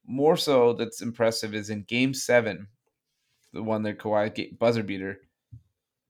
More 0.06 0.38
so, 0.38 0.74
that's 0.74 1.02
impressive 1.02 1.56
is 1.56 1.70
in 1.70 1.84
game 1.84 2.14
seven, 2.14 2.68
the 3.54 3.64
one 3.64 3.82
that 3.84 3.98
Kawhi 3.98 4.58
buzzer 4.60 4.84
beater. 4.84 5.22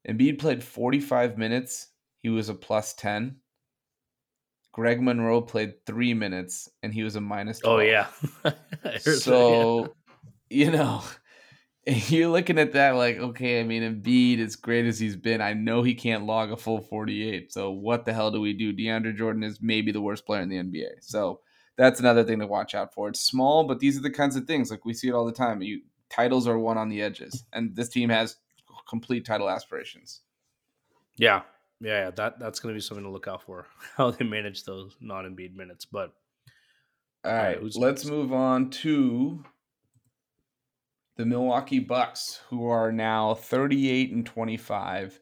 Embiid 0.08 0.39
played 0.39 0.64
45 0.64 1.38
minutes. 1.38 1.88
He 2.22 2.30
was 2.30 2.49
a 2.49 2.53
plus 2.53 2.93
10. 2.95 3.38
Greg 4.74 5.01
Monroe 5.01 5.41
played 5.41 5.86
three 5.86 6.14
minutes, 6.14 6.68
and 6.84 6.93
he 6.93 7.03
was 7.03 7.16
a 7.16 7.22
minus 7.22 7.60
12. 7.60 7.80
Oh, 7.80 7.82
yeah. 7.82 8.08
so, 8.99 9.82
that, 9.84 9.91
yeah. 10.49 10.66
you 10.66 10.72
know, 10.72 11.01
you're 12.09 12.29
looking 12.29 12.57
at 12.57 12.73
that 12.73 12.95
like, 12.95 13.17
okay, 13.17 13.59
I 13.59 13.63
mean, 13.63 13.83
Embiid, 13.83 14.39
as 14.39 14.55
great 14.55 14.86
as 14.86 14.99
he's 14.99 15.15
been, 15.15 15.39
I 15.39 15.53
know 15.53 15.83
he 15.83 15.93
can't 15.93 16.25
log 16.25 16.51
a 16.51 16.57
full 16.57 16.81
48. 16.81 17.53
So 17.53 17.69
what 17.69 18.05
the 18.05 18.13
hell 18.13 18.31
do 18.31 18.41
we 18.41 18.53
do? 18.53 18.73
DeAndre 18.73 19.15
Jordan 19.15 19.43
is 19.43 19.59
maybe 19.61 19.91
the 19.91 20.01
worst 20.01 20.25
player 20.25 20.41
in 20.41 20.49
the 20.49 20.57
NBA. 20.57 21.01
So 21.01 21.41
that's 21.77 21.99
another 21.99 22.23
thing 22.23 22.39
to 22.39 22.47
watch 22.47 22.73
out 22.73 22.93
for. 22.93 23.09
It's 23.09 23.19
small, 23.19 23.65
but 23.65 23.79
these 23.79 23.97
are 23.97 24.01
the 24.01 24.09
kinds 24.09 24.36
of 24.36 24.45
things 24.45 24.71
like 24.71 24.83
we 24.83 24.93
see 24.93 25.09
it 25.09 25.13
all 25.13 25.25
the 25.25 25.31
time. 25.31 25.61
You 25.61 25.81
titles 26.09 26.47
are 26.47 26.57
won 26.57 26.77
on 26.77 26.89
the 26.89 27.01
edges, 27.01 27.43
and 27.53 27.75
this 27.75 27.89
team 27.89 28.09
has 28.09 28.38
complete 28.88 29.25
title 29.25 29.49
aspirations. 29.49 30.21
Yeah, 31.17 31.41
yeah, 31.81 32.05
yeah. 32.05 32.11
that 32.11 32.39
that's 32.39 32.59
going 32.59 32.73
to 32.73 32.77
be 32.77 32.81
something 32.81 33.03
to 33.03 33.11
look 33.11 33.27
out 33.27 33.43
for 33.43 33.67
how 33.97 34.11
they 34.11 34.25
manage 34.25 34.63
those 34.63 34.95
non-Embiid 35.01 35.55
minutes. 35.55 35.86
But 35.86 36.13
all 37.23 37.33
right, 37.33 37.59
let's 37.75 38.05
move 38.05 38.33
on 38.33 38.69
to 38.69 39.43
the 41.16 41.26
Milwaukee 41.26 41.80
Bucks, 41.80 42.41
who 42.49 42.68
are 42.68 42.91
now 42.91 43.36
38 43.36 44.11
and 44.11 44.26
25, 44.26 45.20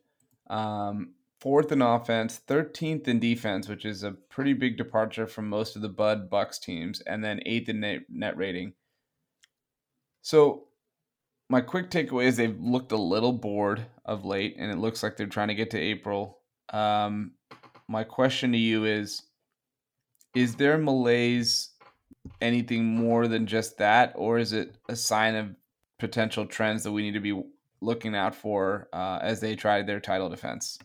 um, 0.50 1.14
fourth 1.40 1.72
in 1.72 1.82
offense, 1.82 2.42
13th 2.48 3.08
in 3.08 3.20
defense, 3.20 3.68
which 3.68 3.86
is 3.86 4.04
a 4.04 4.12
pretty 4.12 4.54
big 4.54 4.78
departure 4.78 5.28
from 5.28 5.48
most 5.48 5.76
of 5.76 5.82
the 5.82 5.90
Bud 5.90 6.30
Bucks 6.30 6.58
teams, 6.58 7.02
and 7.02 7.24
then 7.24 7.42
eighth 7.46 7.70
in 7.70 7.82
net, 7.82 8.02
net 8.10 8.36
rating. 8.38 8.74
So, 10.22 10.66
my 11.50 11.62
quick 11.62 11.92
takeaway 11.92 12.26
is 12.26 12.38
they've 12.38 12.60
looked 12.60 12.94
a 12.94 12.98
little 12.98 13.34
bored 13.34 13.86
of 14.06 14.26
late, 14.26 14.56
and 14.58 14.72
it 14.72 14.78
looks 14.78 15.04
like 15.04 15.18
they're 15.18 15.28
trying 15.28 15.50
to 15.50 15.56
get 15.56 15.72
to 15.72 15.80
April. 15.80 16.40
Um, 16.70 17.34
my 17.88 18.04
question 18.04 18.54
to 18.54 18.58
you 18.58 18.86
is 18.86 19.22
Is 20.34 20.56
there 20.56 20.78
malaise 20.78 21.70
anything 22.42 22.96
more 22.96 23.28
than 23.28 23.46
just 23.46 23.78
that, 23.78 24.14
or 24.16 24.40
is 24.40 24.54
it 24.54 24.78
a 24.90 24.96
sign 24.96 25.36
of 25.36 25.56
potential 26.00 26.46
trends 26.46 26.84
that 26.84 26.92
we 26.92 27.02
need 27.02 27.14
to 27.14 27.20
be 27.20 27.42
looking 27.82 28.16
out 28.16 28.36
for 28.36 28.88
uh, 28.94 29.20
as 29.22 29.40
they 29.40 29.56
try 29.56 29.82
their 29.82 30.00
title 30.00 30.30
defense? 30.30 30.80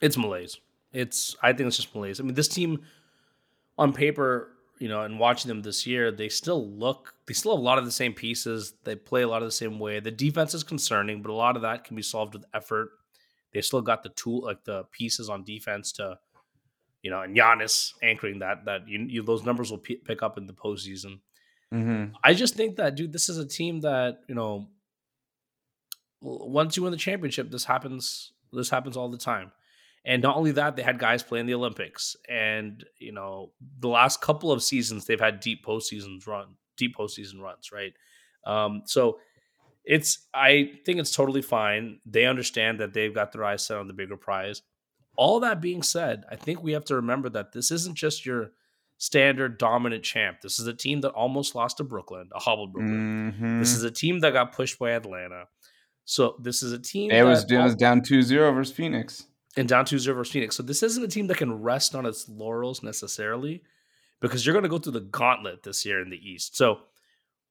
It's 0.00 0.16
malaise. 0.16 0.58
It's 0.92 1.36
I 1.42 1.52
think 1.52 1.68
it's 1.68 1.76
just 1.76 1.94
malaise. 1.94 2.20
I 2.20 2.24
mean, 2.24 2.34
this 2.34 2.48
team 2.48 2.82
on 3.78 3.92
paper, 3.92 4.52
you 4.78 4.88
know, 4.88 5.02
and 5.02 5.18
watching 5.18 5.48
them 5.48 5.62
this 5.62 5.86
year, 5.86 6.10
they 6.10 6.28
still 6.28 6.66
look 6.68 7.14
they 7.26 7.34
still 7.34 7.52
have 7.52 7.60
a 7.60 7.64
lot 7.64 7.78
of 7.78 7.84
the 7.84 7.92
same 7.92 8.12
pieces. 8.12 8.74
They 8.84 8.96
play 8.96 9.22
a 9.22 9.28
lot 9.28 9.42
of 9.42 9.48
the 9.48 9.52
same 9.52 9.78
way. 9.78 10.00
The 10.00 10.10
defense 10.10 10.54
is 10.54 10.64
concerning, 10.64 11.22
but 11.22 11.30
a 11.30 11.34
lot 11.34 11.56
of 11.56 11.62
that 11.62 11.84
can 11.84 11.96
be 11.96 12.02
solved 12.02 12.34
with 12.34 12.44
effort. 12.54 12.90
They 13.52 13.60
still 13.60 13.82
got 13.82 14.02
the 14.02 14.08
tool 14.10 14.42
like 14.44 14.64
the 14.64 14.84
pieces 14.92 15.28
on 15.28 15.44
defense 15.44 15.92
to 15.92 16.18
you 17.02 17.10
know, 17.10 17.22
and 17.22 17.36
Giannis 17.36 17.94
anchoring 18.02 18.40
that 18.40 18.64
that 18.66 18.88
you, 18.88 19.00
you 19.08 19.22
those 19.22 19.44
numbers 19.44 19.70
will 19.70 19.78
p- 19.78 19.96
pick 19.96 20.22
up 20.22 20.36
in 20.36 20.46
the 20.46 20.52
postseason. 20.52 21.20
Mm-hmm. 21.72 22.14
I 22.22 22.34
just 22.34 22.54
think 22.54 22.76
that, 22.76 22.96
dude, 22.96 23.12
this 23.12 23.28
is 23.28 23.38
a 23.38 23.46
team 23.46 23.80
that 23.80 24.20
you 24.28 24.34
know. 24.34 24.68
Once 26.22 26.76
you 26.76 26.82
win 26.82 26.92
the 26.92 26.98
championship, 26.98 27.50
this 27.50 27.64
happens. 27.64 28.32
This 28.52 28.68
happens 28.68 28.96
all 28.96 29.10
the 29.10 29.16
time, 29.16 29.52
and 30.04 30.20
not 30.22 30.36
only 30.36 30.52
that, 30.52 30.76
they 30.76 30.82
had 30.82 30.98
guys 30.98 31.22
playing 31.22 31.46
the 31.46 31.54
Olympics, 31.54 32.16
and 32.28 32.84
you 32.98 33.12
know, 33.12 33.52
the 33.78 33.88
last 33.88 34.20
couple 34.20 34.52
of 34.52 34.62
seasons 34.62 35.06
they've 35.06 35.20
had 35.20 35.40
deep 35.40 35.64
postseasons 35.64 36.26
run, 36.26 36.56
deep 36.76 36.96
postseason 36.96 37.40
runs, 37.40 37.70
right? 37.72 37.94
Um, 38.44 38.82
so 38.84 39.18
it's 39.84 40.26
I 40.34 40.72
think 40.84 40.98
it's 40.98 41.14
totally 41.14 41.42
fine. 41.42 42.00
They 42.04 42.26
understand 42.26 42.80
that 42.80 42.92
they've 42.92 43.14
got 43.14 43.32
their 43.32 43.44
eyes 43.44 43.64
set 43.64 43.78
on 43.78 43.86
the 43.86 43.94
bigger 43.94 44.16
prize. 44.16 44.62
All 45.16 45.40
that 45.40 45.60
being 45.60 45.82
said, 45.82 46.24
I 46.30 46.36
think 46.36 46.62
we 46.62 46.72
have 46.72 46.84
to 46.86 46.96
remember 46.96 47.28
that 47.30 47.52
this 47.52 47.70
isn't 47.70 47.96
just 47.96 48.24
your 48.24 48.52
standard 49.00 49.56
dominant 49.56 50.04
champ. 50.04 50.42
This 50.42 50.60
is 50.60 50.66
a 50.66 50.74
team 50.74 51.00
that 51.00 51.10
almost 51.12 51.54
lost 51.54 51.78
to 51.78 51.84
Brooklyn, 51.84 52.28
a 52.34 52.38
hobbled 52.38 52.74
Brooklyn. 52.74 53.32
Mm-hmm. 53.32 53.58
This 53.58 53.74
is 53.74 53.82
a 53.82 53.90
team 53.90 54.20
that 54.20 54.34
got 54.34 54.52
pushed 54.52 54.78
by 54.78 54.90
Atlanta. 54.90 55.44
So 56.04 56.36
this 56.38 56.62
is 56.62 56.72
a 56.72 56.78
team. 56.78 57.10
It 57.10 57.22
was, 57.22 57.50
it 57.50 57.56
was 57.56 57.74
down 57.74 58.02
2-0 58.02 58.54
versus 58.54 58.74
Phoenix. 58.74 59.24
And 59.56 59.66
down 59.66 59.86
2-0 59.86 60.14
versus 60.14 60.30
Phoenix. 60.30 60.54
So 60.54 60.62
this 60.62 60.82
isn't 60.82 61.02
a 61.02 61.08
team 61.08 61.28
that 61.28 61.38
can 61.38 61.62
rest 61.62 61.94
on 61.94 62.04
its 62.04 62.28
laurels 62.28 62.82
necessarily 62.82 63.62
because 64.20 64.44
you're 64.44 64.52
going 64.52 64.64
to 64.64 64.68
go 64.68 64.78
through 64.78 64.92
the 64.92 65.00
gauntlet 65.00 65.62
this 65.62 65.86
year 65.86 66.02
in 66.02 66.10
the 66.10 66.18
East. 66.18 66.56
So 66.56 66.80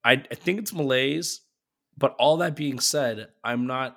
I, 0.04 0.12
I 0.12 0.34
think 0.36 0.60
it's 0.60 0.72
malaise. 0.72 1.40
But 1.98 2.14
all 2.18 2.36
that 2.38 2.54
being 2.54 2.78
said, 2.78 3.28
I'm 3.42 3.66
not 3.66 3.96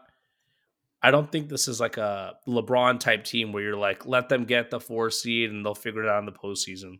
I 1.03 1.11
don't 1.11 1.29
think 1.29 1.49
this 1.49 1.67
is 1.67 1.81
like 1.81 1.97
a 1.97 2.35
LeBron 2.47 2.99
type 2.99 3.25
team 3.25 3.51
where 3.51 3.61
you're 3.61 3.75
like, 3.75 4.05
let 4.05 4.29
them 4.29 4.45
get 4.45 4.71
the 4.71 4.79
four 4.79 5.11
seed 5.11 5.51
and 5.51 5.63
they'll 5.63 5.75
figure 5.75 6.03
it 6.03 6.09
out 6.09 6.19
in 6.19 6.25
the 6.25 6.31
postseason. 6.31 6.99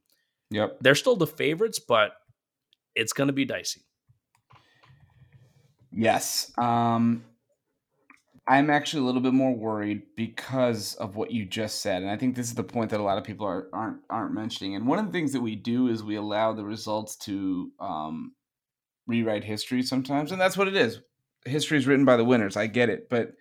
Yep. 0.54 0.78
They're 0.82 0.96
still 0.96 1.16
the 1.16 1.28
favorites, 1.28 1.80
but 1.80 2.14
it's 2.96 3.12
going 3.12 3.28
to 3.28 3.34
be 3.34 3.44
dicey. 3.44 3.82
Yes. 5.92 6.52
Um, 6.60 7.24
I'm 8.48 8.70
actually 8.70 9.02
a 9.02 9.06
little 9.06 9.22
bit 9.22 9.34
more 9.34 9.56
worried 9.56 10.04
because 10.16 10.94
of 10.96 11.16
what 11.16 11.32
you 11.32 11.46
just 11.46 11.82
said, 11.82 12.04
and 12.04 12.12
I 12.12 12.18
think 12.18 12.36
this 12.36 12.48
is 12.48 12.54
the 12.54 12.64
point 12.64 12.92
that 12.92 13.00
a 13.00 13.04
lot 13.04 13.18
of 13.18 13.24
people 13.24 13.48
are, 13.48 13.68
aren't 13.74 14.00
aren't 14.10 14.34
mentioning. 14.34 14.76
And 14.76 14.86
one 14.86 15.00
of 15.00 15.06
the 15.06 15.12
things 15.12 15.34
that 15.34 15.42
we 15.42 15.56
do 15.56 15.88
is 15.88 16.04
we 16.04 16.16
allow 16.16 16.54
the 16.54 16.66
results 16.66 17.16
to 17.18 17.72
um, 17.80 18.34
rewrite 19.08 19.44
history 19.44 19.82
sometimes, 19.82 20.32
and 20.32 20.42
that's 20.42 20.58
what 20.58 20.68
it 20.68 20.76
is. 20.76 21.00
History 21.46 21.78
is 21.78 21.88
written 21.88 22.06
by 22.06 22.18
the 22.18 22.26
winners. 22.26 22.58
I 22.58 22.68
get 22.68 22.90
it, 22.90 23.10
but 23.10 23.32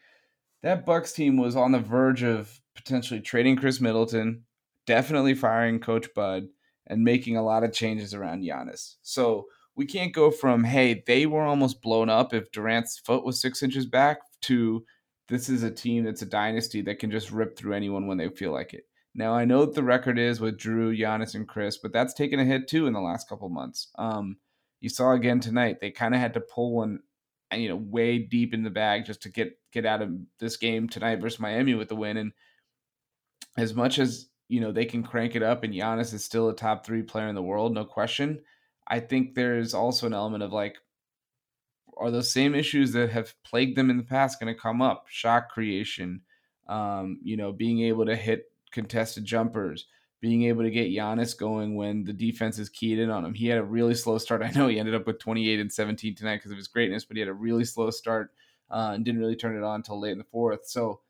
that 0.62 0.86
Bucks 0.86 1.12
team 1.12 1.36
was 1.36 1.56
on 1.56 1.72
the 1.72 1.80
verge 1.80 2.22
of 2.22 2.60
potentially 2.74 3.20
trading 3.20 3.56
Khris 3.56 3.80
Middleton, 3.80 4.44
definitely 4.86 5.34
firing 5.34 5.80
Coach 5.80 6.14
Bud, 6.14 6.46
and 6.92 7.02
making 7.02 7.38
a 7.38 7.42
lot 7.42 7.64
of 7.64 7.72
changes 7.72 8.12
around 8.12 8.42
Giannis. 8.42 8.96
So 9.00 9.46
we 9.74 9.86
can't 9.86 10.12
go 10.12 10.30
from, 10.30 10.62
hey, 10.62 11.02
they 11.06 11.24
were 11.24 11.42
almost 11.42 11.80
blown 11.80 12.10
up 12.10 12.34
if 12.34 12.52
Durant's 12.52 12.98
foot 12.98 13.24
was 13.24 13.40
six 13.40 13.62
inches 13.62 13.86
back 13.86 14.18
to 14.42 14.84
this 15.28 15.48
is 15.48 15.62
a 15.62 15.70
team 15.70 16.04
that's 16.04 16.20
a 16.20 16.26
dynasty 16.26 16.82
that 16.82 16.98
can 16.98 17.10
just 17.10 17.30
rip 17.30 17.56
through 17.56 17.72
anyone 17.72 18.06
when 18.06 18.18
they 18.18 18.28
feel 18.28 18.52
like 18.52 18.74
it. 18.74 18.84
Now 19.14 19.32
I 19.32 19.46
know 19.46 19.60
what 19.60 19.74
the 19.74 19.82
record 19.82 20.18
is 20.18 20.38
with 20.38 20.58
Drew, 20.58 20.94
Giannis, 20.94 21.34
and 21.34 21.48
Khris, 21.48 21.78
but 21.78 21.94
that's 21.94 22.12
taken 22.12 22.38
a 22.38 22.44
hit 22.44 22.68
too 22.68 22.86
in 22.86 22.92
the 22.92 23.00
last 23.00 23.26
couple 23.26 23.48
months. 23.48 23.88
Um, 23.98 24.36
you 24.80 24.90
saw 24.90 25.12
again 25.12 25.40
tonight; 25.40 25.80
they 25.80 25.90
kind 25.90 26.14
of 26.14 26.20
had 26.20 26.34
to 26.34 26.40
pull 26.40 26.74
one, 26.74 27.00
you 27.54 27.68
know, 27.68 27.76
way 27.76 28.18
deep 28.18 28.52
in 28.52 28.62
the 28.62 28.70
bag 28.70 29.06
just 29.06 29.22
to 29.22 29.30
get 29.30 29.58
get 29.72 29.86
out 29.86 30.02
of 30.02 30.10
this 30.38 30.58
game 30.58 30.88
tonight 30.88 31.20
versus 31.20 31.40
Miami 31.40 31.74
with 31.74 31.88
the 31.88 31.96
win. 31.96 32.16
And 32.18 32.32
as 33.56 33.74
much 33.74 33.98
as 33.98 34.28
you 34.52 34.60
know 34.60 34.70
they 34.70 34.84
can 34.84 35.02
crank 35.02 35.34
it 35.34 35.42
up 35.42 35.64
and 35.64 35.72
Giannis 35.72 36.12
is 36.12 36.22
still 36.22 36.50
a 36.50 36.54
top 36.54 36.84
three 36.84 37.02
player 37.02 37.26
in 37.26 37.34
the 37.34 37.42
world, 37.42 37.72
no 37.72 37.86
question. 37.86 38.42
I 38.86 39.00
think 39.00 39.34
there's 39.34 39.72
also 39.72 40.06
an 40.06 40.12
element 40.12 40.42
of 40.42 40.52
like, 40.52 40.76
are 41.96 42.10
those 42.10 42.30
same 42.30 42.54
issues 42.54 42.92
that 42.92 43.08
have 43.08 43.34
plagued 43.44 43.78
them 43.78 43.88
in 43.88 43.96
the 43.96 44.02
past 44.02 44.38
going 44.38 44.54
to 44.54 44.60
come 44.60 44.82
up? 44.82 45.06
Shot 45.08 45.48
creation, 45.48 46.20
um, 46.68 47.18
you 47.22 47.38
know, 47.38 47.50
being 47.50 47.80
able 47.80 48.04
to 48.04 48.14
hit 48.14 48.52
contested 48.72 49.24
jumpers, 49.24 49.86
being 50.20 50.42
able 50.42 50.64
to 50.64 50.70
get 50.70 50.90
Giannis 50.90 51.34
going 51.34 51.74
when 51.74 52.04
the 52.04 52.12
defense 52.12 52.58
is 52.58 52.68
keyed 52.68 52.98
in 52.98 53.08
on 53.08 53.24
him. 53.24 53.32
He 53.32 53.46
had 53.46 53.56
a 53.56 53.64
really 53.64 53.94
slow 53.94 54.18
start. 54.18 54.42
I 54.42 54.50
know 54.50 54.68
he 54.68 54.78
ended 54.78 54.94
up 54.94 55.06
with 55.06 55.18
28 55.18 55.60
and 55.60 55.72
17 55.72 56.14
tonight 56.14 56.36
because 56.36 56.50
of 56.50 56.58
his 56.58 56.68
greatness, 56.68 57.06
but 57.06 57.16
he 57.16 57.20
had 57.20 57.30
a 57.30 57.34
really 57.34 57.64
slow 57.64 57.88
start 57.88 58.32
uh, 58.70 58.90
and 58.92 59.02
didn't 59.02 59.20
really 59.22 59.36
turn 59.36 59.56
it 59.56 59.64
on 59.64 59.76
until 59.76 59.98
late 59.98 60.12
in 60.12 60.18
the 60.18 60.24
fourth. 60.24 60.66
So, 60.66 61.00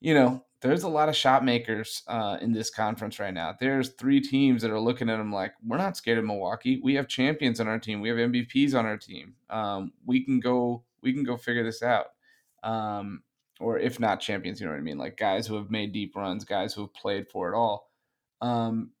you 0.00 0.14
know, 0.14 0.44
there's 0.64 0.82
a 0.82 0.88
lot 0.88 1.10
of 1.10 1.14
shot 1.14 1.44
makers 1.44 2.02
uh, 2.08 2.38
in 2.40 2.50
this 2.50 2.70
conference 2.70 3.20
right 3.20 3.34
now. 3.34 3.54
There's 3.60 3.90
three 3.90 4.18
teams 4.18 4.62
that 4.62 4.70
are 4.70 4.80
looking 4.80 5.10
at 5.10 5.18
them 5.18 5.30
like, 5.30 5.52
we're 5.62 5.76
not 5.76 5.96
scared 5.96 6.16
of 6.16 6.24
Milwaukee. 6.24 6.80
We 6.82 6.94
have 6.94 7.06
champions 7.06 7.60
on 7.60 7.68
our 7.68 7.78
team. 7.78 8.00
We 8.00 8.08
have 8.08 8.16
MVPs 8.16 8.74
on 8.74 8.86
our 8.86 8.96
team. 8.96 9.34
Um, 9.50 9.92
we 10.06 10.24
can 10.24 10.40
go. 10.40 10.82
We 11.02 11.12
can 11.12 11.22
go 11.22 11.36
figure 11.36 11.64
this 11.64 11.82
out. 11.82 12.06
Um, 12.62 13.22
or 13.60 13.78
if 13.78 14.00
not 14.00 14.20
champions, 14.20 14.58
you 14.58 14.66
know 14.66 14.72
what 14.72 14.78
I 14.78 14.82
mean? 14.82 14.96
Like 14.96 15.18
guys 15.18 15.46
who 15.46 15.56
have 15.56 15.70
made 15.70 15.92
deep 15.92 16.16
runs, 16.16 16.44
guys 16.44 16.72
who 16.72 16.80
have 16.80 16.94
played 16.94 17.28
for 17.28 17.52
it 17.52 17.56
all. 17.56 17.90
Um, 18.40 18.92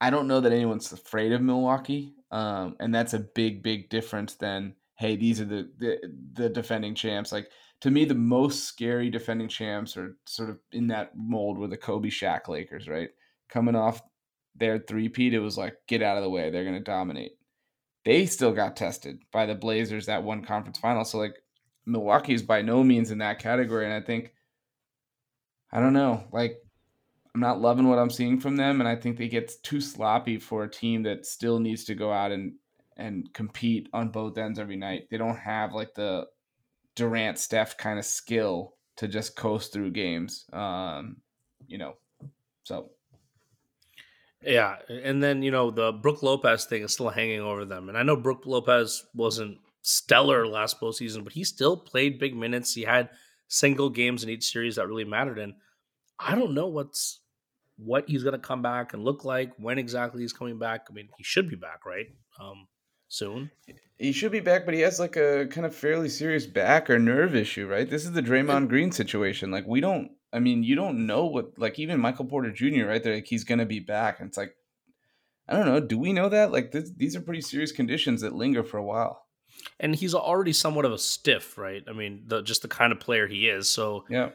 I 0.00 0.10
don't 0.10 0.28
know 0.28 0.40
that 0.40 0.52
anyone's 0.52 0.92
afraid 0.92 1.32
of 1.32 1.42
Milwaukee, 1.42 2.14
um, 2.30 2.76
and 2.78 2.94
that's 2.94 3.14
a 3.14 3.18
big, 3.18 3.62
big 3.62 3.90
difference 3.90 4.34
than 4.34 4.74
hey, 4.96 5.16
these 5.16 5.40
are 5.40 5.44
the, 5.44 5.68
the 5.78 5.98
the 6.34 6.48
defending 6.48 6.94
champs. 6.94 7.32
Like 7.32 7.50
to 7.84 7.90
me, 7.90 8.06
the 8.06 8.14
most 8.14 8.64
scary 8.64 9.10
defending 9.10 9.46
champs 9.46 9.94
are 9.98 10.16
sort 10.24 10.48
of 10.48 10.58
in 10.72 10.86
that 10.86 11.10
mold 11.14 11.58
were 11.58 11.68
the 11.68 11.76
Kobe 11.76 12.08
Shaq 12.08 12.48
Lakers, 12.48 12.88
right? 12.88 13.10
Coming 13.50 13.76
off 13.76 14.00
their 14.56 14.78
three-peat, 14.78 15.34
it 15.34 15.38
was 15.38 15.58
like, 15.58 15.76
get 15.86 16.00
out 16.00 16.16
of 16.16 16.22
the 16.22 16.30
way. 16.30 16.48
They're 16.48 16.64
going 16.64 16.78
to 16.78 16.80
dominate. 16.80 17.32
They 18.06 18.24
still 18.24 18.52
got 18.52 18.74
tested 18.74 19.18
by 19.30 19.44
the 19.44 19.54
Blazers 19.54 20.06
that 20.06 20.22
one 20.22 20.42
conference 20.42 20.78
final. 20.78 21.04
So, 21.04 21.18
like, 21.18 21.34
Milwaukee 21.84 22.32
is 22.32 22.42
by 22.42 22.62
no 22.62 22.82
means 22.82 23.10
in 23.10 23.18
that 23.18 23.38
category. 23.38 23.84
And 23.84 23.92
I 23.92 24.00
think, 24.00 24.32
I 25.70 25.78
don't 25.78 25.92
know, 25.92 26.24
like, 26.32 26.56
I'm 27.34 27.42
not 27.42 27.60
loving 27.60 27.86
what 27.86 27.98
I'm 27.98 28.08
seeing 28.08 28.40
from 28.40 28.56
them. 28.56 28.80
And 28.80 28.88
I 28.88 28.96
think 28.96 29.18
they 29.18 29.28
get 29.28 29.62
too 29.62 29.82
sloppy 29.82 30.38
for 30.38 30.64
a 30.64 30.70
team 30.70 31.02
that 31.02 31.26
still 31.26 31.58
needs 31.58 31.84
to 31.84 31.94
go 31.94 32.10
out 32.10 32.32
and 32.32 32.54
and 32.96 33.30
compete 33.34 33.88
on 33.92 34.08
both 34.08 34.38
ends 34.38 34.58
every 34.58 34.76
night. 34.76 35.08
They 35.10 35.18
don't 35.18 35.36
have 35.36 35.74
like 35.74 35.94
the 35.94 36.28
Durant 36.96 37.38
Steph 37.38 37.76
kind 37.76 37.98
of 37.98 38.04
skill 38.04 38.74
to 38.96 39.08
just 39.08 39.36
coast 39.36 39.72
through 39.72 39.90
games. 39.90 40.46
Um, 40.52 41.16
you 41.66 41.78
know, 41.78 41.94
so 42.62 42.90
yeah, 44.42 44.76
and 44.88 45.22
then 45.22 45.42
you 45.42 45.50
know 45.50 45.70
the 45.70 45.92
Brook 45.92 46.22
Lopez 46.22 46.66
thing 46.66 46.82
is 46.82 46.92
still 46.92 47.08
hanging 47.08 47.40
over 47.40 47.64
them, 47.64 47.88
and 47.88 47.96
I 47.96 48.02
know 48.02 48.16
Brook 48.16 48.42
Lopez 48.44 49.04
wasn't 49.14 49.58
stellar 49.82 50.46
last 50.46 50.80
postseason, 50.80 51.24
but 51.24 51.32
he 51.32 51.44
still 51.44 51.76
played 51.76 52.18
big 52.18 52.36
minutes. 52.36 52.74
He 52.74 52.82
had 52.82 53.10
single 53.48 53.90
games 53.90 54.22
in 54.22 54.30
each 54.30 54.50
series 54.50 54.76
that 54.76 54.88
really 54.88 55.04
mattered, 55.04 55.38
and 55.38 55.54
I 56.18 56.34
don't 56.34 56.54
know 56.54 56.66
what's 56.66 57.20
what 57.76 58.08
he's 58.08 58.22
going 58.22 58.34
to 58.34 58.38
come 58.38 58.62
back 58.62 58.92
and 58.92 59.04
look 59.04 59.24
like 59.24 59.52
when 59.58 59.78
exactly 59.78 60.22
he's 60.22 60.32
coming 60.32 60.58
back. 60.58 60.86
I 60.88 60.92
mean, 60.92 61.08
he 61.16 61.24
should 61.24 61.48
be 61.48 61.56
back, 61.56 61.84
right? 61.86 62.06
Um, 62.40 62.68
soon. 63.14 63.50
He 63.98 64.12
should 64.12 64.32
be 64.32 64.40
back, 64.40 64.64
but 64.64 64.74
he 64.74 64.80
has 64.80 64.98
like 64.98 65.16
a 65.16 65.46
kind 65.46 65.66
of 65.66 65.74
fairly 65.74 66.08
serious 66.08 66.46
back 66.46 66.90
or 66.90 66.98
nerve 66.98 67.34
issue, 67.34 67.66
right? 67.68 67.88
This 67.88 68.04
is 68.04 68.12
the 68.12 68.22
Draymond 68.22 68.68
Green 68.68 68.92
situation. 68.92 69.50
Like 69.50 69.66
we 69.66 69.80
don't 69.80 70.10
I 70.32 70.40
mean, 70.40 70.64
you 70.64 70.74
don't 70.74 71.06
know 71.06 71.26
what 71.26 71.58
like 71.58 71.78
even 71.78 72.00
Michael 72.00 72.24
Porter 72.24 72.50
Jr. 72.50 72.86
right 72.86 73.02
there, 73.02 73.14
like 73.14 73.26
he's 73.26 73.44
gonna 73.44 73.66
be 73.66 73.80
back. 73.80 74.20
And 74.20 74.28
it's 74.28 74.36
like 74.36 74.56
I 75.48 75.56
don't 75.56 75.66
know, 75.66 75.80
do 75.80 75.98
we 75.98 76.12
know 76.12 76.28
that? 76.28 76.52
Like 76.52 76.72
this, 76.72 76.90
these 76.96 77.14
are 77.14 77.20
pretty 77.20 77.42
serious 77.42 77.70
conditions 77.70 78.22
that 78.22 78.34
linger 78.34 78.64
for 78.64 78.78
a 78.78 78.84
while. 78.84 79.26
And 79.78 79.94
he's 79.94 80.14
already 80.14 80.52
somewhat 80.52 80.84
of 80.84 80.92
a 80.92 80.98
stiff, 80.98 81.56
right? 81.56 81.84
I 81.88 81.92
mean, 81.92 82.24
the 82.26 82.42
just 82.42 82.62
the 82.62 82.68
kind 82.68 82.92
of 82.92 82.98
player 82.98 83.28
he 83.28 83.48
is. 83.48 83.70
So 83.70 84.04
yeah, 84.10 84.30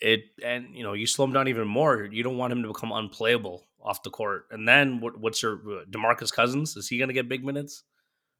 it 0.00 0.24
and 0.44 0.74
you 0.74 0.82
know 0.82 0.92
you 0.92 1.06
slow 1.06 1.24
him 1.24 1.32
down 1.32 1.48
even 1.48 1.66
more. 1.66 2.04
You 2.04 2.22
don't 2.22 2.36
want 2.36 2.52
him 2.52 2.62
to 2.62 2.68
become 2.68 2.92
unplayable 2.92 3.64
off 3.82 4.02
the 4.02 4.10
court. 4.10 4.46
And 4.50 4.68
then 4.68 5.00
what, 5.00 5.18
what's 5.18 5.42
your 5.42 5.54
uh, 5.54 5.84
Demarcus 5.90 6.32
Cousins? 6.32 6.76
Is 6.76 6.88
he 6.88 6.98
going 6.98 7.08
to 7.08 7.14
get 7.14 7.28
big 7.28 7.44
minutes? 7.44 7.84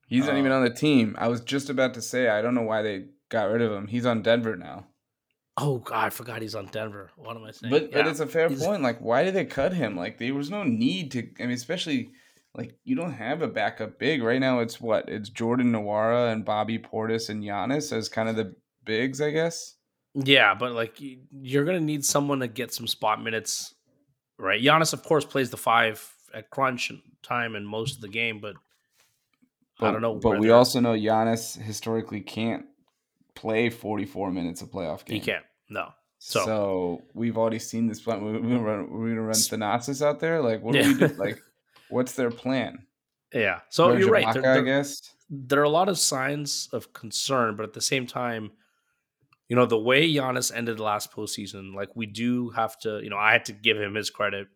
He's 0.08 0.26
not 0.26 0.38
even 0.38 0.52
uh, 0.52 0.56
on 0.56 0.64
the 0.64 0.70
team. 0.70 1.14
I 1.18 1.28
was 1.28 1.42
just 1.42 1.70
about 1.70 1.94
to 1.94 2.02
say 2.02 2.28
I 2.28 2.42
don't 2.42 2.54
know 2.54 2.62
why 2.62 2.82
they 2.82 3.04
got 3.28 3.50
rid 3.50 3.62
of 3.62 3.70
him. 3.70 3.86
He's 3.86 4.06
on 4.06 4.22
Denver 4.22 4.56
now. 4.56 4.86
Oh 5.56 5.78
God, 5.78 6.06
I 6.06 6.10
forgot 6.10 6.40
he's 6.40 6.54
on 6.54 6.66
Denver. 6.66 7.10
What 7.16 7.36
am 7.36 7.44
I 7.44 7.50
saying? 7.50 7.70
But 7.70 7.90
yeah. 7.90 7.98
but 7.98 8.06
it's 8.06 8.20
a 8.20 8.26
fair 8.26 8.48
he's... 8.48 8.62
point. 8.62 8.82
Like, 8.82 9.00
why 9.00 9.22
did 9.22 9.34
they 9.34 9.44
cut 9.44 9.72
him? 9.72 9.96
Like, 9.96 10.18
there 10.18 10.34
was 10.34 10.50
no 10.50 10.64
need 10.64 11.12
to. 11.12 11.28
I 11.38 11.42
mean, 11.42 11.50
especially 11.50 12.10
like 12.54 12.74
you 12.84 12.96
don't 12.96 13.12
have 13.12 13.42
a 13.42 13.48
backup 13.48 13.98
big 13.98 14.22
right 14.22 14.40
now. 14.40 14.60
It's 14.60 14.80
what 14.80 15.08
it's 15.08 15.28
Jordan 15.28 15.72
Nwora 15.72 16.32
and 16.32 16.44
Bobby 16.44 16.78
Portis 16.78 17.28
and 17.28 17.42
Giannis 17.42 17.92
as 17.92 18.08
kind 18.08 18.28
of 18.28 18.36
the 18.36 18.54
bigs, 18.84 19.20
I 19.20 19.30
guess. 19.30 19.74
Yeah, 20.14 20.54
but 20.54 20.72
like 20.72 20.96
you're 20.98 21.64
gonna 21.64 21.80
need 21.80 22.04
someone 22.04 22.40
to 22.40 22.48
get 22.48 22.72
some 22.72 22.86
spot 22.86 23.22
minutes, 23.22 23.74
right? 24.38 24.62
Giannis, 24.62 24.92
of 24.92 25.02
course, 25.02 25.24
plays 25.24 25.50
the 25.50 25.56
five 25.56 26.14
at 26.32 26.50
crunch 26.50 26.92
time 27.22 27.56
and 27.56 27.66
most 27.66 27.96
of 27.96 28.00
the 28.00 28.08
game, 28.08 28.40
but 28.40 28.54
but, 29.78 29.88
I 29.88 29.92
don't 29.92 30.02
know. 30.02 30.14
But 30.14 30.38
we 30.38 30.50
also 30.50 30.80
know 30.80 30.94
Giannis 30.94 31.60
historically 31.60 32.20
can't 32.20 32.66
play 33.34 33.70
44 33.70 34.30
minutes 34.30 34.62
of 34.62 34.70
playoff 34.70 35.04
game. 35.04 35.20
He 35.20 35.20
can't. 35.20 35.44
No. 35.68 35.90
So, 36.18 36.44
so 36.44 37.02
we've 37.14 37.38
already 37.38 37.60
seen 37.60 37.86
this 37.86 38.00
plan. 38.00 38.24
We're 38.24 38.40
gonna 38.40 38.60
run, 38.60 38.90
we're 38.90 39.10
gonna 39.10 39.22
run 39.22 39.36
Thanasis 39.36 40.04
out 40.04 40.18
there. 40.18 40.42
Like, 40.42 40.62
what 40.62 40.72
do 40.72 40.80
yeah. 40.80 40.88
we 40.88 40.94
do? 40.94 41.06
Like, 41.14 41.40
what's 41.90 42.12
their 42.12 42.30
plan? 42.30 42.86
Yeah. 43.32 43.60
So 43.68 43.92
you're 43.92 44.10
right. 44.10 44.32
There, 44.32 44.42
there, 44.42 44.58
I 44.58 44.60
guess 44.62 45.14
there 45.30 45.60
are 45.60 45.64
a 45.64 45.68
lot 45.68 45.88
of 45.88 45.98
signs 45.98 46.68
of 46.72 46.92
concern, 46.92 47.56
but 47.56 47.64
at 47.64 47.72
the 47.72 47.80
same 47.80 48.06
time, 48.06 48.50
you 49.48 49.56
know, 49.56 49.66
the 49.66 49.78
way 49.78 50.12
Giannis 50.12 50.54
ended 50.54 50.78
the 50.78 50.82
last 50.82 51.12
postseason, 51.12 51.74
like 51.74 51.90
we 51.94 52.06
do 52.06 52.50
have 52.50 52.78
to, 52.80 53.00
you 53.02 53.10
know, 53.10 53.16
I 53.16 53.32
had 53.32 53.44
to 53.46 53.52
give 53.52 53.78
him 53.78 53.94
his 53.94 54.10
credit. 54.10 54.48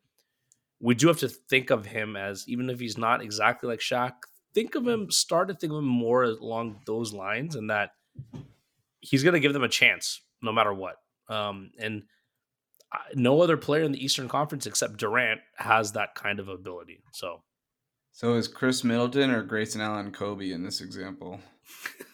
We 0.80 0.94
do 0.94 1.08
have 1.08 1.18
to 1.18 1.28
think 1.28 1.70
of 1.70 1.86
him 1.86 2.16
as, 2.16 2.44
even 2.48 2.68
if 2.68 2.80
he's 2.80 2.98
not 2.98 3.22
exactly 3.22 3.68
like 3.68 3.80
Shaq, 3.80 4.12
think 4.54 4.74
of 4.74 4.86
him, 4.86 5.10
start 5.10 5.48
to 5.48 5.54
think 5.54 5.72
of 5.72 5.78
him 5.78 5.86
more 5.86 6.24
along 6.24 6.80
those 6.86 7.12
lines, 7.12 7.56
and 7.56 7.70
that 7.70 7.90
he's 9.00 9.22
going 9.22 9.34
to 9.34 9.40
give 9.40 9.52
them 9.52 9.64
a 9.64 9.68
chance 9.68 10.20
no 10.42 10.52
matter 10.52 10.72
what. 10.72 10.96
Um, 11.28 11.70
and 11.78 12.02
no 13.14 13.40
other 13.40 13.56
player 13.56 13.82
in 13.82 13.92
the 13.92 14.04
Eastern 14.04 14.28
Conference 14.28 14.66
except 14.66 14.96
Durant 14.96 15.40
has 15.56 15.92
that 15.92 16.14
kind 16.14 16.40
of 16.40 16.48
ability. 16.48 17.02
So, 17.12 17.42
so 18.12 18.34
is 18.34 18.48
Khris 18.48 18.84
Middleton 18.84 19.30
or 19.30 19.42
Grayson 19.42 19.80
Allen 19.80 20.12
Kobe 20.12 20.50
in 20.50 20.62
this 20.62 20.80
example? 20.80 21.40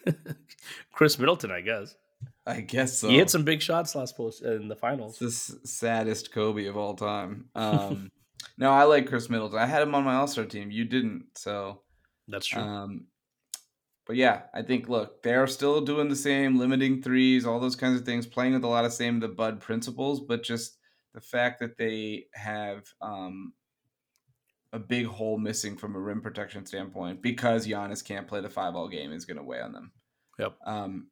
Khris 0.93 1.19
Middleton, 1.19 1.51
I 1.51 1.61
guess. 1.61 1.95
I 2.45 2.61
guess 2.61 2.97
so. 2.97 3.09
He 3.09 3.17
hit 3.17 3.29
some 3.29 3.43
big 3.43 3.61
shots 3.61 3.95
last 3.95 4.17
post 4.17 4.41
in 4.41 4.67
the 4.67 4.75
finals. 4.75 5.21
It's 5.21 5.47
the 5.47 5.67
saddest 5.67 6.31
Kobe 6.31 6.65
of 6.65 6.77
all 6.77 6.95
time. 6.95 7.49
Um, 7.55 8.09
no, 8.57 8.71
I 8.71 8.83
like 8.83 9.07
Khris 9.07 9.29
Middleton. 9.29 9.59
I 9.59 9.65
had 9.65 9.81
him 9.81 9.93
on 9.93 10.03
my 10.03 10.15
All 10.15 10.27
Star 10.27 10.45
team. 10.45 10.71
You 10.71 10.85
didn't, 10.85 11.25
so 11.35 11.81
that's 12.29 12.47
true. 12.47 12.61
Um, 12.61 13.07
but 14.05 14.15
yeah, 14.15 14.43
I 14.53 14.63
think 14.63 14.89
look, 14.89 15.21
they're 15.21 15.47
still 15.47 15.81
doing 15.81 16.09
the 16.09 16.15
same, 16.15 16.57
limiting 16.57 17.01
threes, 17.01 17.45
all 17.45 17.59
those 17.59 17.75
kinds 17.75 17.99
of 17.99 18.05
things, 18.05 18.25
playing 18.25 18.53
with 18.53 18.63
a 18.63 18.67
lot 18.67 18.85
of 18.85 18.93
same 18.93 19.19
the 19.19 19.27
Bud 19.27 19.59
principles, 19.59 20.21
but 20.21 20.43
just 20.43 20.77
the 21.13 21.21
fact 21.21 21.59
that 21.59 21.77
they 21.77 22.25
have 22.33 22.85
um, 23.01 23.53
a 24.73 24.79
big 24.79 25.05
hole 25.05 25.37
missing 25.37 25.77
from 25.77 25.95
a 25.95 25.99
rim 25.99 26.21
protection 26.21 26.65
standpoint 26.65 27.21
because 27.21 27.67
Giannis 27.67 28.03
can't 28.03 28.27
play 28.27 28.41
the 28.41 28.49
five 28.49 28.75
all 28.75 28.87
game 28.87 29.11
is 29.11 29.25
going 29.25 29.37
to 29.37 29.43
weigh 29.43 29.61
on 29.61 29.73
them. 29.73 29.91
Yep. 30.37 30.55
Um, 30.65 31.07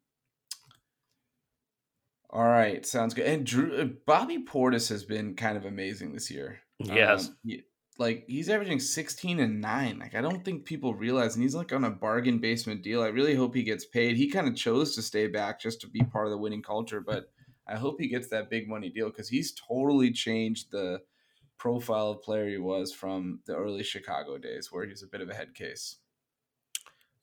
all 2.30 2.43
right, 2.43 2.86
sounds 2.86 3.13
good. 3.13 3.26
And 3.26 3.45
Drew, 3.45 3.95
Bobby 4.05 4.43
Portis 4.43 4.89
has 4.89 5.03
been 5.03 5.36
kind 5.36 5.57
of 5.57 5.65
amazing 5.65 6.13
this 6.13 6.30
year. 6.30 6.59
Yes. 6.80 7.28
Um, 7.28 7.61
like 8.00 8.26
he's 8.28 8.50
averaging 8.50 8.80
16 8.80 9.39
and 9.39 9.62
9 9.62 10.00
like 10.00 10.16
i 10.16 10.22
don't 10.22 10.43
think 10.43 10.66
people 10.66 10.93
realize 10.93 11.36
and 11.36 11.43
he's 11.43 11.56
like 11.56 11.74
on 11.74 11.84
a 11.84 11.89
bargain 11.89 12.39
basement 12.39 12.84
deal 12.84 13.02
i 13.02 13.08
really 13.08 13.36
hope 13.36 13.56
he 13.56 13.64
gets 13.64 13.86
paid. 13.86 14.16
He 14.16 14.30
kind 14.30 14.48
of 14.48 14.56
chose 14.56 14.95
to 14.95 15.02
stay 15.02 15.28
back 15.28 15.60
just 15.60 15.82
to 15.82 15.88
be 15.88 16.02
part 16.02 16.26
of 16.26 16.32
the 16.32 16.38
winning 16.38 16.62
culture 16.62 17.02
but 17.02 17.32
i 17.68 17.76
hope 17.76 18.00
he 18.00 18.08
gets 18.08 18.30
that 18.30 18.50
big 18.50 18.68
money 18.68 18.89
deal 18.89 19.10
because 19.10 19.30
he's 19.30 19.54
totally 19.54 20.12
changed 20.12 20.72
the 20.72 21.00
profile 21.58 22.12
of 22.12 22.22
player 22.22 22.48
he 22.48 22.58
was 22.58 22.93
from 22.93 23.39
the 23.45 23.56
early 23.56 23.84
chicago 23.84 24.38
days 24.38 24.72
where 24.72 24.86
he's 24.86 25.04
a 25.04 25.08
bit 25.08 25.22
of 25.22 25.30
a 25.30 25.34
head 25.34 25.54
case. 25.56 25.98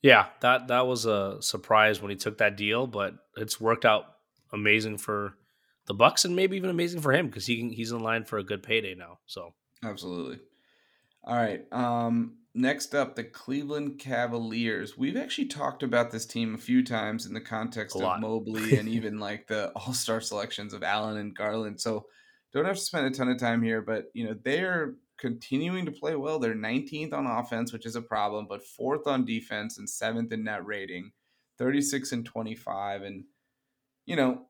Yeah 0.01 0.27
that 0.41 0.67
that 0.67 0.87
was 0.87 1.05
a 1.05 1.37
surprise 1.41 2.01
when 2.01 2.11
he 2.11 2.17
took 2.17 2.37
that 2.39 2.57
deal 2.57 2.85
but 2.85 3.15
it's 3.37 3.61
worked 3.61 3.85
out 3.85 4.05
amazing 4.51 4.97
for 4.97 5.37
the 5.87 5.93
bucks 5.93 6.25
and 6.25 6.35
maybe 6.35 6.57
even 6.57 6.69
amazing 6.69 7.01
for 7.01 7.13
him 7.13 7.27
because 7.27 7.45
he 7.45 7.69
he's 7.69 7.91
in 7.91 7.99
line 7.99 8.25
for 8.25 8.37
a 8.37 8.43
good 8.43 8.61
payday 8.61 8.95
now 8.95 9.19
so. 9.25 9.53
Absolutely 9.83 10.39
all 11.25 11.35
right. 11.35 11.61
Um, 11.71 12.37
next 12.53 12.93
up, 12.93 13.15
the 13.15 13.23
Cleveland 13.23 13.99
Cavaliers. 13.99 14.97
We've 14.97 15.17
actually 15.17 15.47
talked 15.47 15.81
about 15.81 16.11
this 16.11 16.25
team 16.25 16.53
a 16.53 16.59
few 16.59 16.83
times 16.83 17.25
in 17.25 17.33
the 17.33 17.41
context 17.41 17.95
of 17.95 18.19
Mobley 18.19 18.77
and 18.77 18.87
even 18.87 19.19
like 19.19 19.47
the 19.47 19.71
All 19.75 19.93
Star 19.93 20.21
selections 20.21 20.73
of 20.73 20.83
Allen 20.83 21.17
and 21.17 21.35
Garland. 21.35 21.81
So 21.81 22.05
don't 22.53 22.65
have 22.65 22.75
to 22.75 22.81
spend 22.81 23.07
a 23.07 23.11
ton 23.11 23.29
of 23.29 23.39
time 23.39 23.61
here, 23.63 23.81
but 23.81 24.05
you 24.13 24.25
know 24.25 24.35
they're 24.43 24.95
continuing 25.17 25.85
to 25.85 25.91
play 25.91 26.15
well. 26.15 26.39
They're 26.39 26.55
19th 26.55 27.13
on 27.13 27.25
offense, 27.25 27.73
which 27.73 27.85
is 27.85 27.95
a 27.95 28.01
problem, 28.01 28.45
but 28.47 28.63
fourth 28.63 29.07
on 29.07 29.25
defense 29.25 29.77
and 29.77 29.89
seventh 29.89 30.31
in 30.31 30.43
net 30.43 30.65
rating, 30.65 31.11
36 31.57 32.11
and 32.11 32.25
25, 32.25 33.01
and 33.01 33.23
you 34.05 34.15
know 34.15 34.45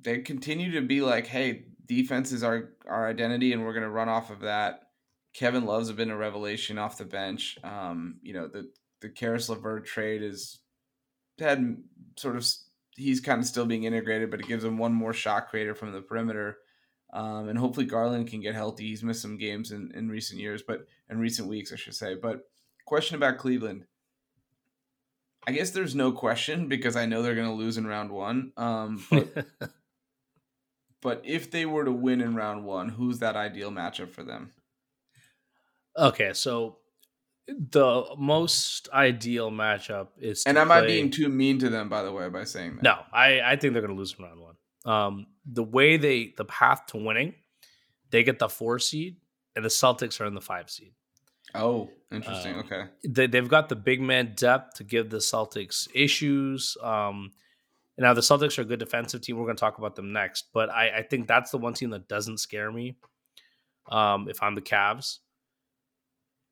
they 0.00 0.18
continue 0.18 0.72
to 0.72 0.80
be 0.80 1.00
like, 1.00 1.26
hey, 1.26 1.66
defense 1.84 2.32
is 2.32 2.42
our 2.42 2.70
our 2.86 3.06
identity, 3.06 3.52
and 3.52 3.64
we're 3.64 3.74
going 3.74 3.82
to 3.82 3.90
run 3.90 4.08
off 4.08 4.30
of 4.30 4.40
that 4.40 4.87
Kevin 5.34 5.66
Love's 5.66 5.92
been 5.92 6.10
a 6.10 6.16
revelation 6.16 6.78
off 6.78 6.98
the 6.98 7.04
bench. 7.04 7.58
Um, 7.62 8.18
you 8.22 8.34
know, 8.34 8.48
the 8.48 8.70
the 9.00 9.08
Caris 9.08 9.48
LeVert 9.48 9.86
trade 9.86 10.22
has 10.22 10.58
had 11.38 11.76
sort 12.16 12.36
of 12.36 12.46
he's 12.96 13.20
kind 13.20 13.40
of 13.40 13.46
still 13.46 13.66
being 13.66 13.84
integrated, 13.84 14.30
but 14.30 14.40
it 14.40 14.48
gives 14.48 14.64
him 14.64 14.76
one 14.76 14.92
more 14.92 15.12
shot 15.12 15.48
creator 15.48 15.74
from 15.74 15.92
the 15.92 16.00
perimeter. 16.00 16.58
Um, 17.12 17.48
and 17.48 17.58
hopefully 17.58 17.86
Garland 17.86 18.28
can 18.28 18.40
get 18.40 18.54
healthy. 18.54 18.88
He's 18.88 19.02
missed 19.02 19.22
some 19.22 19.38
games 19.38 19.72
in, 19.72 19.92
in 19.94 20.10
recent 20.10 20.40
years, 20.40 20.62
but 20.62 20.86
in 21.08 21.18
recent 21.18 21.48
weeks, 21.48 21.72
I 21.72 21.76
should 21.76 21.94
say. 21.94 22.14
But 22.14 22.50
question 22.84 23.16
about 23.16 23.38
Cleveland. 23.38 23.84
I 25.46 25.52
guess 25.52 25.70
there's 25.70 25.94
no 25.94 26.12
question 26.12 26.68
because 26.68 26.96
I 26.96 27.06
know 27.06 27.22
they're 27.22 27.34
going 27.34 27.48
to 27.48 27.54
lose 27.54 27.78
in 27.78 27.86
round 27.86 28.10
one. 28.10 28.52
Um, 28.58 29.02
but, 29.10 29.46
but 31.00 31.22
if 31.24 31.50
they 31.50 31.64
were 31.64 31.84
to 31.84 31.92
win 31.92 32.20
in 32.20 32.34
round 32.34 32.66
one, 32.66 32.90
who's 32.90 33.20
that 33.20 33.36
ideal 33.36 33.70
matchup 33.70 34.10
for 34.10 34.22
them? 34.22 34.50
Okay, 35.98 36.32
so 36.32 36.78
the 37.48 38.04
most 38.16 38.88
ideal 38.92 39.50
matchup 39.50 40.08
is, 40.18 40.44
and 40.44 40.56
am 40.56 40.68
play... 40.68 40.76
I 40.76 40.86
being 40.86 41.10
too 41.10 41.28
mean 41.28 41.58
to 41.58 41.68
them 41.68 41.88
by 41.88 42.02
the 42.02 42.12
way 42.12 42.28
by 42.28 42.44
saying 42.44 42.76
that? 42.76 42.82
No, 42.82 42.98
I 43.12 43.40
I 43.40 43.56
think 43.56 43.72
they're 43.72 43.82
going 43.82 43.94
to 43.94 43.98
lose 43.98 44.14
in 44.16 44.24
round 44.24 44.40
one. 44.40 44.54
Um, 44.84 45.26
the 45.44 45.64
way 45.64 45.96
they 45.96 46.34
the 46.36 46.44
path 46.44 46.86
to 46.88 46.98
winning, 46.98 47.34
they 48.10 48.22
get 48.22 48.38
the 48.38 48.48
four 48.48 48.78
seed, 48.78 49.16
and 49.56 49.64
the 49.64 49.70
Celtics 49.70 50.20
are 50.20 50.26
in 50.26 50.34
the 50.34 50.40
five 50.40 50.70
seed. 50.70 50.92
Oh, 51.54 51.88
interesting. 52.12 52.54
Um, 52.54 52.60
okay, 52.60 52.84
they 53.06 53.26
they've 53.26 53.48
got 53.48 53.68
the 53.68 53.76
big 53.76 54.00
man 54.00 54.34
depth 54.36 54.76
to 54.76 54.84
give 54.84 55.10
the 55.10 55.18
Celtics 55.18 55.88
issues. 55.94 56.76
Um, 56.82 57.32
now 57.96 58.14
the 58.14 58.20
Celtics 58.20 58.58
are 58.58 58.62
a 58.62 58.66
good 58.66 58.78
defensive 58.78 59.22
team. 59.22 59.36
We're 59.36 59.46
going 59.46 59.56
to 59.56 59.60
talk 59.60 59.78
about 59.78 59.96
them 59.96 60.12
next, 60.12 60.48
but 60.52 60.70
I, 60.70 60.98
I 60.98 61.02
think 61.02 61.26
that's 61.26 61.50
the 61.50 61.58
one 61.58 61.74
team 61.74 61.90
that 61.90 62.08
doesn't 62.08 62.38
scare 62.38 62.70
me. 62.70 62.96
Um, 63.90 64.28
if 64.28 64.42
I'm 64.42 64.54
the 64.54 64.60
Cavs, 64.60 65.18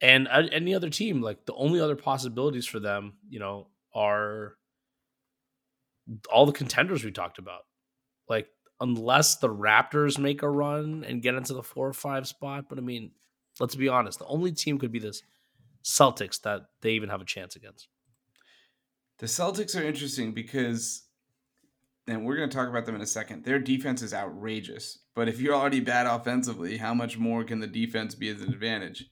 and 0.00 0.28
uh, 0.28 0.42
any 0.52 0.74
other 0.74 0.90
team, 0.90 1.22
like 1.22 1.46
the 1.46 1.54
only 1.54 1.80
other 1.80 1.96
possibilities 1.96 2.66
for 2.66 2.80
them, 2.80 3.14
you 3.28 3.38
know, 3.38 3.68
are 3.94 4.56
all 6.30 6.46
the 6.46 6.52
contenders 6.52 7.04
we 7.04 7.10
talked 7.10 7.38
about. 7.38 7.62
Like 8.28 8.48
unless 8.80 9.36
the 9.36 9.48
Raptors 9.48 10.18
make 10.18 10.42
a 10.42 10.50
run 10.50 11.04
and 11.06 11.22
get 11.22 11.34
into 11.34 11.54
the 11.54 11.62
four 11.62 11.88
or 11.88 11.92
five 11.92 12.26
spot, 12.26 12.66
but 12.68 12.78
I 12.78 12.82
mean, 12.82 13.12
let's 13.58 13.74
be 13.74 13.88
honest, 13.88 14.18
the 14.18 14.26
only 14.26 14.52
team 14.52 14.78
could 14.78 14.92
be 14.92 14.98
this 14.98 15.22
Celtics 15.84 16.40
that 16.42 16.62
they 16.82 16.92
even 16.92 17.08
have 17.08 17.20
a 17.20 17.26
chance 17.26 17.56
against. 17.56 17.88
The 19.18 19.26
Celtics 19.26 19.78
are 19.78 19.84
interesting 19.84 20.32
because 20.32 21.06
and 22.08 22.24
we're 22.24 22.36
going 22.36 22.48
to 22.48 22.56
talk 22.56 22.68
about 22.68 22.86
them 22.86 22.94
in 22.94 23.00
a 23.00 23.06
second. 23.06 23.44
Their 23.44 23.58
defense 23.58 24.00
is 24.00 24.14
outrageous. 24.14 25.00
But 25.14 25.28
if 25.28 25.40
you're 25.40 25.54
already 25.54 25.80
bad 25.80 26.06
offensively, 26.06 26.76
how 26.76 26.94
much 26.94 27.18
more 27.18 27.42
can 27.42 27.58
the 27.58 27.66
defense 27.66 28.14
be 28.14 28.28
as 28.28 28.42
an 28.42 28.52
advantage? 28.52 29.06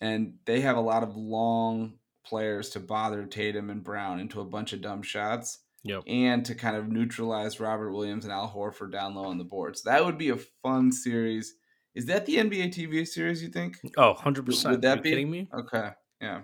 And 0.00 0.34
they 0.44 0.60
have 0.60 0.76
a 0.76 0.80
lot 0.80 1.02
of 1.02 1.16
long 1.16 1.94
players 2.24 2.70
to 2.70 2.80
bother 2.80 3.24
Tatum 3.24 3.70
and 3.70 3.82
Brown 3.82 4.20
into 4.20 4.40
a 4.40 4.44
bunch 4.44 4.72
of 4.72 4.80
dumb 4.80 5.02
shots. 5.02 5.60
Yep. 5.84 6.04
And 6.06 6.44
to 6.44 6.54
kind 6.54 6.76
of 6.76 6.88
neutralize 6.88 7.60
Robert 7.60 7.92
Williams 7.92 8.24
and 8.24 8.32
Al 8.32 8.50
Horford 8.50 8.92
down 8.92 9.14
low 9.14 9.24
on 9.24 9.38
the 9.38 9.44
board. 9.44 9.76
So 9.78 9.90
that 9.90 10.04
would 10.04 10.18
be 10.18 10.30
a 10.30 10.36
fun 10.62 10.92
series. 10.92 11.54
Is 11.94 12.06
that 12.06 12.26
the 12.26 12.36
NBA 12.36 12.74
TV 12.74 13.06
series, 13.06 13.42
you 13.42 13.48
think? 13.48 13.76
Oh, 13.96 14.14
100%. 14.14 14.70
Would 14.70 14.82
that 14.82 15.02
be? 15.02 15.10
kidding 15.10 15.30
me? 15.30 15.48
Okay. 15.52 15.90
Yeah. 16.20 16.40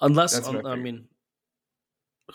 Unless, 0.00 0.46
I, 0.46 0.60
I 0.60 0.76
mean, 0.76 1.06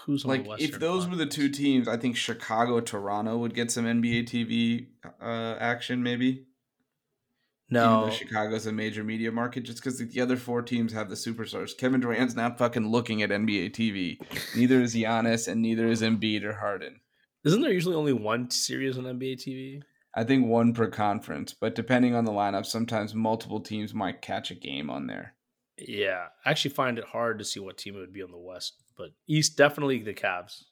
who's 0.05 0.25
like 0.25 0.45
if 0.59 0.79
those 0.79 1.07
were 1.07 1.15
the 1.15 1.25
two 1.25 1.49
teams, 1.49 1.87
I 1.87 1.97
think 1.97 2.15
Chicago 2.15 2.79
Toronto 2.79 3.37
would 3.37 3.53
get 3.53 3.71
some 3.71 3.85
NBA 3.85 4.27
TV 4.29 4.87
uh, 5.21 5.57
action 5.59 6.03
maybe. 6.03 6.45
No, 7.71 8.07
Even 8.07 8.17
Chicago's 8.17 8.65
a 8.65 8.71
major 8.71 9.03
media 9.03 9.31
market, 9.31 9.61
just 9.61 9.77
because 9.77 9.99
the 9.99 10.21
other 10.21 10.37
four 10.37 10.61
teams 10.63 10.91
have 10.93 11.09
the 11.09 11.15
superstars. 11.15 11.77
Kevin 11.77 12.01
Durant's 12.01 12.35
not 12.35 12.57
fucking 12.57 12.87
looking 12.87 13.21
at 13.21 13.29
NBA 13.29 13.71
TV. 13.71 14.17
neither 14.55 14.81
is 14.81 14.95
Giannis, 14.95 15.47
and 15.47 15.61
neither 15.61 15.87
is 15.87 16.01
Embiid 16.01 16.43
or 16.43 16.53
Harden. 16.53 17.01
Isn't 17.43 17.61
there 17.61 17.71
usually 17.71 17.95
only 17.95 18.13
one 18.13 18.49
series 18.49 18.97
on 18.97 19.03
NBA 19.03 19.35
TV? 19.37 19.83
I 20.15 20.23
think 20.23 20.47
one 20.47 20.73
per 20.73 20.87
conference, 20.87 21.53
but 21.53 21.75
depending 21.75 22.15
on 22.15 22.25
the 22.25 22.31
lineup, 22.31 22.65
sometimes 22.65 23.13
multiple 23.13 23.59
teams 23.59 23.93
might 23.93 24.21
catch 24.21 24.49
a 24.49 24.55
game 24.55 24.89
on 24.89 25.05
there. 25.05 25.35
Yeah, 25.77 26.27
I 26.43 26.51
actually 26.51 26.71
find 26.71 26.97
it 26.97 27.05
hard 27.05 27.39
to 27.39 27.45
see 27.45 27.59
what 27.59 27.77
team 27.77 27.95
it 27.95 27.99
would 27.99 28.11
be 28.11 28.23
on 28.23 28.31
the 28.31 28.37
West, 28.37 28.81
but 28.97 29.11
East 29.27 29.55
definitely 29.55 30.01
the 30.01 30.13
Cavs. 30.13 30.63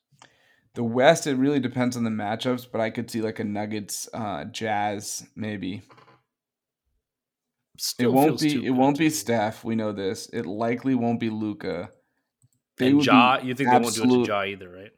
The 0.73 0.83
West, 0.83 1.27
it 1.27 1.35
really 1.35 1.59
depends 1.59 1.95
on 1.95 2.03
the 2.03 2.09
matchups, 2.09 2.67
but 2.71 2.81
I 2.81 2.89
could 2.89 3.09
see 3.09 3.21
like 3.21 3.39
a 3.39 3.43
Nuggets, 3.43 4.09
uh, 4.13 4.45
Jazz, 4.45 5.25
maybe. 5.35 5.83
Still 7.77 8.11
it 8.11 8.13
won't 8.13 8.39
be. 8.39 8.65
It 8.65 8.71
won't 8.71 8.97
be 8.97 9.09
Steph. 9.09 9.63
We 9.63 9.75
know 9.75 9.91
this. 9.91 10.29
It 10.33 10.45
likely 10.45 10.95
won't 10.95 11.19
be 11.19 11.29
Luka. 11.29 11.91
and 12.79 13.03
Ja, 13.03 13.39
you 13.41 13.53
think 13.55 13.69
absolute, 13.69 13.95
they 13.95 14.09
won't 14.09 14.11
do 14.11 14.21
it 14.21 14.25
to 14.25 14.31
Ja 14.31 14.43
either, 14.43 14.69
right? 14.69 14.91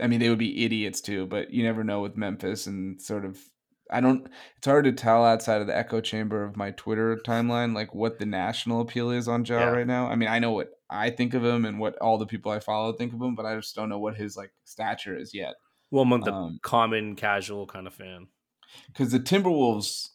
I 0.00 0.06
mean, 0.06 0.20
they 0.20 0.28
would 0.28 0.38
be 0.38 0.64
idiots 0.64 1.00
too, 1.00 1.26
but 1.26 1.52
you 1.52 1.62
never 1.62 1.84
know 1.84 2.00
with 2.00 2.16
Memphis 2.16 2.66
and 2.66 3.00
sort 3.00 3.24
of. 3.24 3.38
I 3.90 4.00
don't. 4.00 4.26
It's 4.56 4.66
hard 4.66 4.84
to 4.84 4.92
tell 4.92 5.24
outside 5.24 5.60
of 5.60 5.66
the 5.66 5.76
echo 5.76 6.00
chamber 6.00 6.44
of 6.44 6.56
my 6.56 6.70
Twitter 6.70 7.20
timeline, 7.26 7.74
like 7.74 7.94
what 7.94 8.18
the 8.18 8.26
national 8.26 8.80
appeal 8.80 9.10
is 9.10 9.28
on 9.28 9.44
Ja 9.44 9.58
yeah. 9.58 9.64
right 9.66 9.86
now. 9.86 10.06
I 10.06 10.14
mean, 10.14 10.28
I 10.28 10.38
know 10.38 10.52
what 10.52 10.70
I 10.88 11.10
think 11.10 11.34
of 11.34 11.44
him 11.44 11.64
and 11.64 11.78
what 11.78 11.96
all 11.98 12.18
the 12.18 12.26
people 12.26 12.52
I 12.52 12.60
follow 12.60 12.92
think 12.92 13.12
of 13.12 13.20
him, 13.20 13.34
but 13.34 13.46
I 13.46 13.56
just 13.56 13.74
don't 13.74 13.88
know 13.88 13.98
what 13.98 14.16
his 14.16 14.36
like 14.36 14.52
stature 14.64 15.16
is 15.16 15.34
yet. 15.34 15.54
Well, 15.90 16.04
I'm 16.04 16.20
the 16.22 16.32
um, 16.32 16.58
common 16.62 17.16
casual 17.16 17.66
kind 17.66 17.86
of 17.86 17.94
fan. 17.94 18.28
Because 18.86 19.12
the 19.12 19.20
Timberwolves 19.20 20.08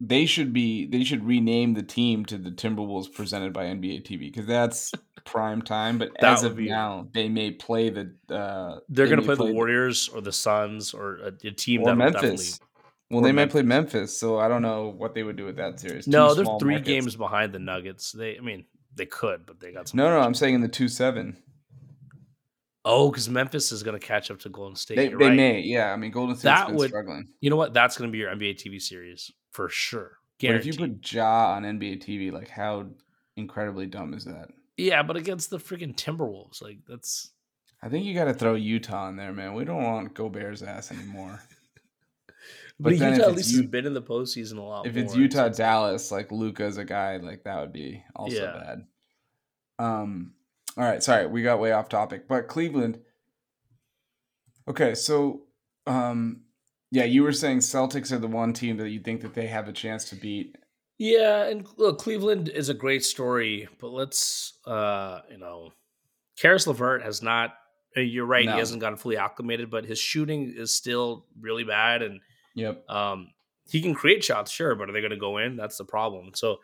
they 0.00 0.26
should 0.26 0.52
be 0.52 0.86
they 0.86 1.04
should 1.04 1.24
rename 1.24 1.74
the 1.74 1.82
team 1.82 2.24
to 2.26 2.38
the 2.38 2.50
Timberwolves 2.50 3.12
presented 3.12 3.52
by 3.52 3.64
NBA 3.64 4.04
TV 4.04 4.20
because 4.20 4.46
that's 4.46 4.92
prime 5.24 5.62
time. 5.62 5.98
But 5.98 6.10
as 6.22 6.44
of 6.44 6.56
be, 6.56 6.68
now, 6.68 7.08
they 7.12 7.28
may 7.28 7.50
play 7.50 7.90
the. 7.90 8.14
Uh, 8.28 8.80
they're 8.88 9.06
they 9.06 9.10
going 9.10 9.20
to 9.20 9.26
play, 9.26 9.36
play, 9.36 9.48
the 9.48 9.54
Warriors 9.54 10.08
or 10.08 10.20
the 10.20 10.32
Suns 10.32 10.94
or 10.94 11.16
a, 11.16 11.32
a 11.46 11.50
team 11.50 11.82
or 11.82 11.86
that 11.86 11.96
Memphis. 11.96 12.60
Well, 13.10 13.22
they 13.22 13.32
Memphis. 13.32 13.54
might 13.54 13.60
play 13.60 13.66
Memphis, 13.66 14.18
so 14.18 14.38
I 14.38 14.48
don't 14.48 14.62
know 14.62 14.88
what 14.88 15.14
they 15.14 15.22
would 15.22 15.36
do 15.36 15.46
with 15.46 15.56
that 15.56 15.80
series. 15.80 16.06
No, 16.06 16.34
they're 16.34 16.44
three 16.58 16.74
markets. 16.74 16.88
games 16.88 17.16
behind 17.16 17.52
the 17.52 17.58
Nuggets. 17.58 18.12
They, 18.12 18.36
I 18.36 18.40
mean, 18.40 18.66
they 18.94 19.06
could, 19.06 19.46
but 19.46 19.60
they 19.60 19.72
got 19.72 19.88
some. 19.88 19.96
No, 19.96 20.10
no, 20.10 20.20
I'm 20.20 20.34
saying 20.34 20.54
in 20.54 20.60
the 20.60 20.68
two 20.68 20.88
seven. 20.88 21.36
Oh, 22.84 23.10
because 23.10 23.28
Memphis 23.28 23.72
is 23.72 23.82
going 23.82 23.98
to 23.98 24.06
catch 24.06 24.30
up 24.30 24.38
to 24.40 24.48
Golden 24.48 24.76
State. 24.76 24.96
They, 24.96 25.08
they 25.08 25.14
right. 25.14 25.34
may, 25.34 25.60
yeah. 25.60 25.92
I 25.92 25.96
mean, 25.96 26.10
Golden 26.10 26.36
State's 26.36 26.44
that 26.44 26.66
been 26.68 26.76
would, 26.76 26.88
struggling. 26.88 27.28
You 27.40 27.50
know 27.50 27.56
what? 27.56 27.74
That's 27.74 27.98
going 27.98 28.08
to 28.08 28.12
be 28.12 28.18
your 28.18 28.30
NBA 28.30 28.56
TV 28.56 28.80
series 28.80 29.30
for 29.50 29.68
sure. 29.68 30.18
Guaranteed. 30.38 30.76
But 30.78 30.84
if 30.84 30.88
you 30.88 30.94
put 30.94 31.12
Ja 31.12 31.54
on 31.54 31.64
NBA 31.64 32.04
TV, 32.04 32.32
like 32.32 32.48
how 32.48 32.86
incredibly 33.36 33.86
dumb 33.86 34.14
is 34.14 34.24
that? 34.24 34.48
Yeah, 34.76 35.02
but 35.02 35.16
against 35.16 35.50
the 35.50 35.58
freaking 35.58 35.94
Timberwolves, 35.94 36.62
like 36.62 36.78
that's. 36.86 37.30
I 37.82 37.88
think 37.88 38.04
you 38.04 38.14
got 38.14 38.24
to 38.24 38.34
throw 38.34 38.54
Utah 38.54 39.08
in 39.08 39.16
there, 39.16 39.32
man. 39.32 39.54
We 39.54 39.64
don't 39.64 39.82
want 39.82 40.14
Gobert's 40.14 40.62
ass 40.62 40.90
anymore. 40.90 41.40
but, 42.80 42.90
but 42.90 42.92
Utah 42.92 43.28
at 43.28 43.34
least 43.34 43.50
U- 43.52 43.62
has 43.62 43.70
been 43.70 43.86
in 43.86 43.94
the 43.94 44.02
postseason 44.02 44.58
a 44.58 44.62
lot. 44.62 44.86
If 44.86 44.96
it's 44.96 45.14
Utah, 45.14 45.48
Dallas, 45.48 46.10
like 46.10 46.30
Luka's 46.32 46.78
a 46.78 46.84
guy, 46.84 47.16
like 47.18 47.44
that 47.44 47.60
would 47.60 47.72
be 47.72 48.02
also 48.14 48.36
yeah. 48.36 48.52
bad. 48.52 48.86
Um, 49.80 50.32
all 50.78 50.84
right, 50.84 51.02
sorry, 51.02 51.26
we 51.26 51.42
got 51.42 51.58
way 51.58 51.72
off 51.72 51.88
topic. 51.88 52.28
But 52.28 52.46
Cleveland. 52.46 53.00
Okay, 54.68 54.94
so 54.94 55.42
um 55.86 56.42
yeah, 56.90 57.04
you 57.04 57.22
were 57.22 57.32
saying 57.32 57.58
Celtics 57.58 58.12
are 58.12 58.18
the 58.18 58.28
one 58.28 58.52
team 58.52 58.76
that 58.78 58.88
you 58.88 59.00
think 59.00 59.20
that 59.22 59.34
they 59.34 59.48
have 59.48 59.68
a 59.68 59.72
chance 59.72 60.08
to 60.10 60.16
beat. 60.16 60.56
Yeah, 60.96 61.44
and 61.44 61.66
look, 61.76 61.98
Cleveland 61.98 62.48
is 62.48 62.68
a 62.68 62.74
great 62.74 63.04
story, 63.04 63.68
but 63.80 63.88
let's 63.88 64.58
uh, 64.66 65.20
you 65.30 65.38
know, 65.38 65.72
Caris 66.40 66.66
LeVert 66.66 67.02
has 67.02 67.22
not 67.22 67.54
uh, 67.96 68.00
you're 68.00 68.24
right, 68.24 68.46
no. 68.46 68.52
he 68.52 68.58
hasn't 68.58 68.80
gotten 68.80 68.98
fully 68.98 69.16
acclimated, 69.16 69.70
but 69.70 69.84
his 69.84 69.98
shooting 69.98 70.54
is 70.56 70.72
still 70.74 71.26
really 71.40 71.64
bad 71.64 72.02
and 72.02 72.20
Yep. 72.54 72.88
Um 72.88 73.30
he 73.68 73.82
can 73.82 73.94
create 73.94 74.22
shots, 74.24 74.50
sure, 74.50 74.74
but 74.76 74.88
are 74.88 74.92
they 74.92 75.00
going 75.00 75.10
to 75.10 75.18
go 75.18 75.36
in? 75.38 75.56
That's 75.56 75.76
the 75.76 75.84
problem. 75.84 76.30
So 76.34 76.58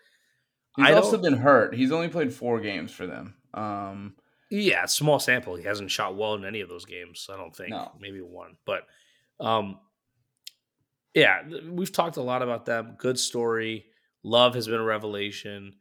He's 0.77 0.87
I 0.87 0.93
also 0.95 1.19
been 1.19 1.37
hurt. 1.37 1.75
He's 1.75 1.93
only 1.93 2.09
played 2.09 2.33
four 2.33 2.61
games 2.61 2.91
for 2.91 3.07
them. 3.07 3.35
Um, 3.55 4.15
yeah, 4.51 4.87
small 4.87 5.19
sample. 5.19 5.57
He 5.57 5.65
hasn't 5.65 5.91
shot 5.91 6.17
well 6.17 6.35
in 6.35 6.45
any 6.45 6.61
of 6.61 6.69
those 6.69 6.85
games. 6.85 7.29
I 7.33 7.37
don't 7.37 7.55
think. 7.55 7.71
No. 7.71 7.93
Maybe 8.01 8.21
one, 8.21 8.57
but 8.65 8.87
um, 9.41 9.79
yeah, 11.15 11.43
we've 11.69 11.93
talked 11.93 12.17
a 12.17 12.23
lot 12.23 12.43
about 12.43 12.67
them. 12.67 12.97
Good 12.99 13.19
story. 13.19 13.87
Love 14.23 14.55
has 14.55 14.67
been 14.67 14.81
a 14.81 14.85
revelation. 14.85 15.75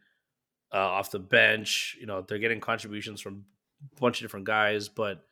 Uh, 0.74 0.78
off 0.78 1.12
the 1.12 1.20
bench, 1.20 1.96
you 2.00 2.08
know, 2.08 2.22
they're 2.22 2.40
getting 2.40 2.60
contributions 2.60 3.22
from 3.22 3.46
a 3.96 4.00
bunch 4.00 4.18
of 4.20 4.24
different 4.24 4.48
guys, 4.48 4.90
but 4.90 5.24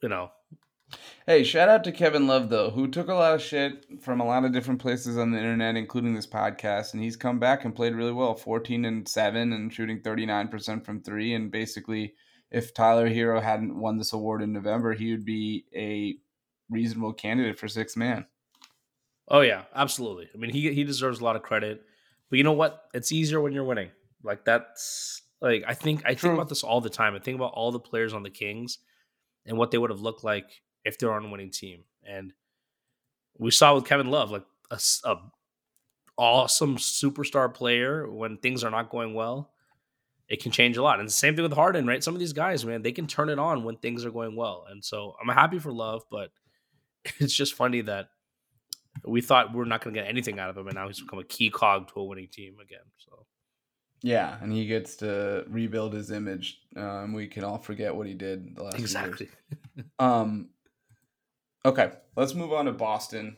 you 0.00 0.08
know, 0.08 0.30
Hey, 1.26 1.42
shout 1.42 1.68
out 1.68 1.82
to 1.84 1.92
Kevin 1.92 2.28
Love 2.28 2.50
though, 2.50 2.70
who 2.70 2.86
took 2.86 3.08
a 3.08 3.14
lot 3.14 3.34
of 3.34 3.42
shit 3.42 3.84
from 4.00 4.20
a 4.20 4.24
lot 4.24 4.44
of 4.44 4.52
different 4.52 4.80
places 4.80 5.18
on 5.18 5.32
the 5.32 5.38
internet, 5.38 5.74
including 5.74 6.14
this 6.14 6.26
podcast, 6.26 6.94
and 6.94 7.02
he's 7.02 7.16
come 7.16 7.40
back 7.40 7.64
and 7.64 7.74
played 7.74 7.94
really 7.96 8.12
well, 8.12 8.36
fourteen 8.36 8.84
and 8.84 9.08
seven, 9.08 9.52
and 9.52 9.72
shooting 9.72 10.00
thirty 10.00 10.24
nine 10.24 10.46
percent 10.48 10.86
from 10.86 11.02
three. 11.02 11.34
And 11.34 11.50
basically, 11.50 12.14
if 12.52 12.72
Tyler 12.72 13.08
Herro 13.08 13.42
hadn't 13.42 13.76
won 13.76 13.98
this 13.98 14.12
award 14.12 14.40
in 14.40 14.52
November, 14.52 14.92
he 14.92 15.10
would 15.10 15.24
be 15.24 15.64
a 15.74 16.16
reasonable 16.70 17.12
candidate 17.12 17.58
for 17.58 17.66
six 17.66 17.96
man. 17.96 18.26
Oh 19.28 19.40
yeah, 19.40 19.64
absolutely. 19.74 20.28
I 20.32 20.38
mean, 20.38 20.50
he 20.50 20.72
he 20.72 20.84
deserves 20.84 21.18
a 21.18 21.24
lot 21.24 21.34
of 21.34 21.42
credit, 21.42 21.82
but 22.30 22.36
you 22.36 22.44
know 22.44 22.52
what? 22.52 22.84
It's 22.94 23.10
easier 23.10 23.40
when 23.40 23.52
you're 23.52 23.64
winning. 23.64 23.90
Like 24.22 24.44
that's 24.44 25.22
Like 25.40 25.64
I 25.66 25.74
think 25.74 26.02
I 26.04 26.14
think 26.14 26.34
about 26.34 26.48
this 26.48 26.62
all 26.62 26.80
the 26.80 26.90
time. 26.90 27.14
I 27.14 27.18
think 27.18 27.34
about 27.34 27.52
all 27.54 27.72
the 27.72 27.80
players 27.80 28.14
on 28.14 28.22
the 28.22 28.30
Kings 28.30 28.78
and 29.44 29.58
what 29.58 29.70
they 29.72 29.78
would 29.78 29.90
have 29.90 30.00
looked 30.00 30.24
like 30.24 30.62
if 30.86 30.98
they're 30.98 31.12
on 31.12 31.26
a 31.26 31.28
winning 31.28 31.50
team. 31.50 31.80
And 32.08 32.32
we 33.36 33.50
saw 33.50 33.74
with 33.74 33.84
Kevin 33.84 34.10
Love, 34.10 34.30
like 34.30 34.44
a, 34.70 34.78
a 35.04 35.16
awesome 36.16 36.76
superstar 36.76 37.52
player 37.52 38.10
when 38.10 38.38
things 38.38 38.64
are 38.64 38.70
not 38.70 38.88
going 38.88 39.12
well, 39.12 39.50
it 40.28 40.42
can 40.42 40.52
change 40.52 40.76
a 40.76 40.82
lot. 40.82 40.98
And 40.98 41.08
the 41.08 41.12
same 41.12 41.34
thing 41.34 41.42
with 41.42 41.52
Harden, 41.52 41.86
right? 41.86 42.02
Some 42.02 42.14
of 42.14 42.20
these 42.20 42.32
guys, 42.32 42.64
man, 42.64 42.82
they 42.82 42.92
can 42.92 43.06
turn 43.06 43.28
it 43.28 43.38
on 43.38 43.64
when 43.64 43.76
things 43.76 44.04
are 44.04 44.10
going 44.10 44.36
well. 44.36 44.64
And 44.70 44.84
so 44.84 45.14
I'm 45.20 45.28
happy 45.34 45.58
for 45.58 45.72
Love, 45.72 46.04
but 46.10 46.30
it's 47.18 47.34
just 47.34 47.54
funny 47.54 47.82
that 47.82 48.08
we 49.04 49.20
thought 49.20 49.54
we 49.54 49.60
are 49.60 49.66
not 49.66 49.82
going 49.82 49.94
to 49.94 50.00
get 50.00 50.08
anything 50.08 50.38
out 50.38 50.48
of 50.48 50.56
him, 50.56 50.66
and 50.66 50.74
now 50.74 50.86
he's 50.86 51.00
become 51.00 51.18
a 51.18 51.24
key 51.24 51.50
cog 51.50 51.92
to 51.92 52.00
a 52.00 52.04
winning 52.04 52.28
team 52.28 52.56
again. 52.62 52.78
So. 52.96 53.26
Yeah, 54.02 54.36
and 54.40 54.52
he 54.52 54.66
gets 54.66 54.96
to 54.96 55.44
rebuild 55.48 55.92
his 55.92 56.10
image. 56.10 56.60
Um, 56.76 57.12
we 57.12 57.26
can 57.26 57.44
all 57.44 57.58
forget 57.58 57.94
what 57.94 58.06
he 58.06 58.14
did 58.14 58.56
the 58.56 58.64
last 58.64 58.78
exactly. 58.78 59.28
um, 59.98 60.48
okay, 61.66 61.92
let's 62.16 62.34
move 62.34 62.52
on 62.52 62.64
to 62.64 62.72
Boston 62.72 63.36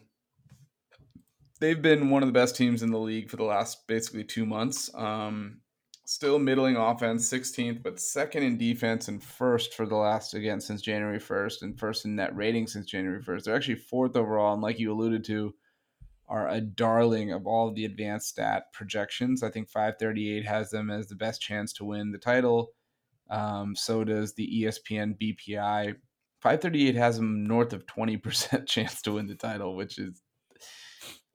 they've 1.61 1.83
been 1.83 2.11
one 2.11 2.22
of 2.22 2.29
the 2.29 2.33
best 2.33 2.57
teams 2.57 2.83
in 2.83 2.91
the 2.91 2.99
league 2.99 3.31
for 3.31 3.37
the 3.37 3.45
last 3.45 3.87
basically 3.87 4.24
two 4.24 4.47
months. 4.47 4.91
Um, 4.95 5.61
still 6.05 6.39
middling 6.39 6.76
offense, 6.76 7.31
16th, 7.31 7.83
but 7.83 8.01
second 8.01 8.43
in 8.43 8.57
defense 8.57 9.09
and 9.09 9.22
first 9.22 9.74
for 9.74 9.87
the 9.87 9.97
last 9.97 10.35
again 10.35 10.61
since 10.61 10.81
January 10.81 11.18
1st, 11.18 11.62
and 11.62 11.79
first 11.79 12.05
in 12.05 12.16
net 12.16 12.35
rating 12.35 12.66
since 12.66 12.87
January 12.87 13.22
1st. 13.22 13.45
They're 13.45 13.57
actually 13.57 13.76
fourth 13.76 14.16
overall, 14.16 14.55
and 14.55 14.62
like 14.62 14.79
you 14.79 14.93
alluded 14.93 15.24
to, 15.24 15.55
are 16.29 16.49
a 16.49 16.61
darling 16.61 17.33
of 17.33 17.47
all 17.47 17.68
of 17.68 17.74
the 17.74 17.87
advanced 17.87 18.29
stat 18.29 18.64
projections. 18.72 19.43
I 19.43 19.51
think 19.51 19.68
538 19.68 20.45
has 20.47 20.70
them 20.70 20.91
as 20.91 21.09
the 21.09 21.14
best 21.14 21.41
chance 21.41 21.72
to 21.74 21.85
win 21.85 22.12
the 22.12 22.18
title. 22.18 22.72
Um, 23.31 23.74
so 23.74 24.05
does 24.05 24.35
the 24.35 24.62
ESPN 24.62 25.18
BPI. 25.18 25.97
538 26.41 26.95
has 26.95 27.16
them 27.16 27.45
north 27.45 27.72
of 27.72 27.86
20% 27.86 28.66
chance 28.66 29.03
to 29.03 29.12
win 29.12 29.26
the 29.26 29.34
title, 29.34 29.74
which 29.74 29.99
is 29.99 30.22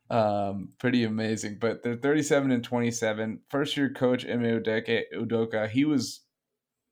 um, 0.10 0.70
pretty 0.80 1.04
amazing. 1.04 1.58
But 1.60 1.84
they're 1.84 1.96
37 1.96 2.52
and 2.52 2.64
27. 2.64 3.42
First 3.50 3.76
year 3.76 3.90
coach 3.90 4.26
Ime 4.26 4.62
Udoka, 4.62 5.70
he 5.70 5.86
was 5.86 6.22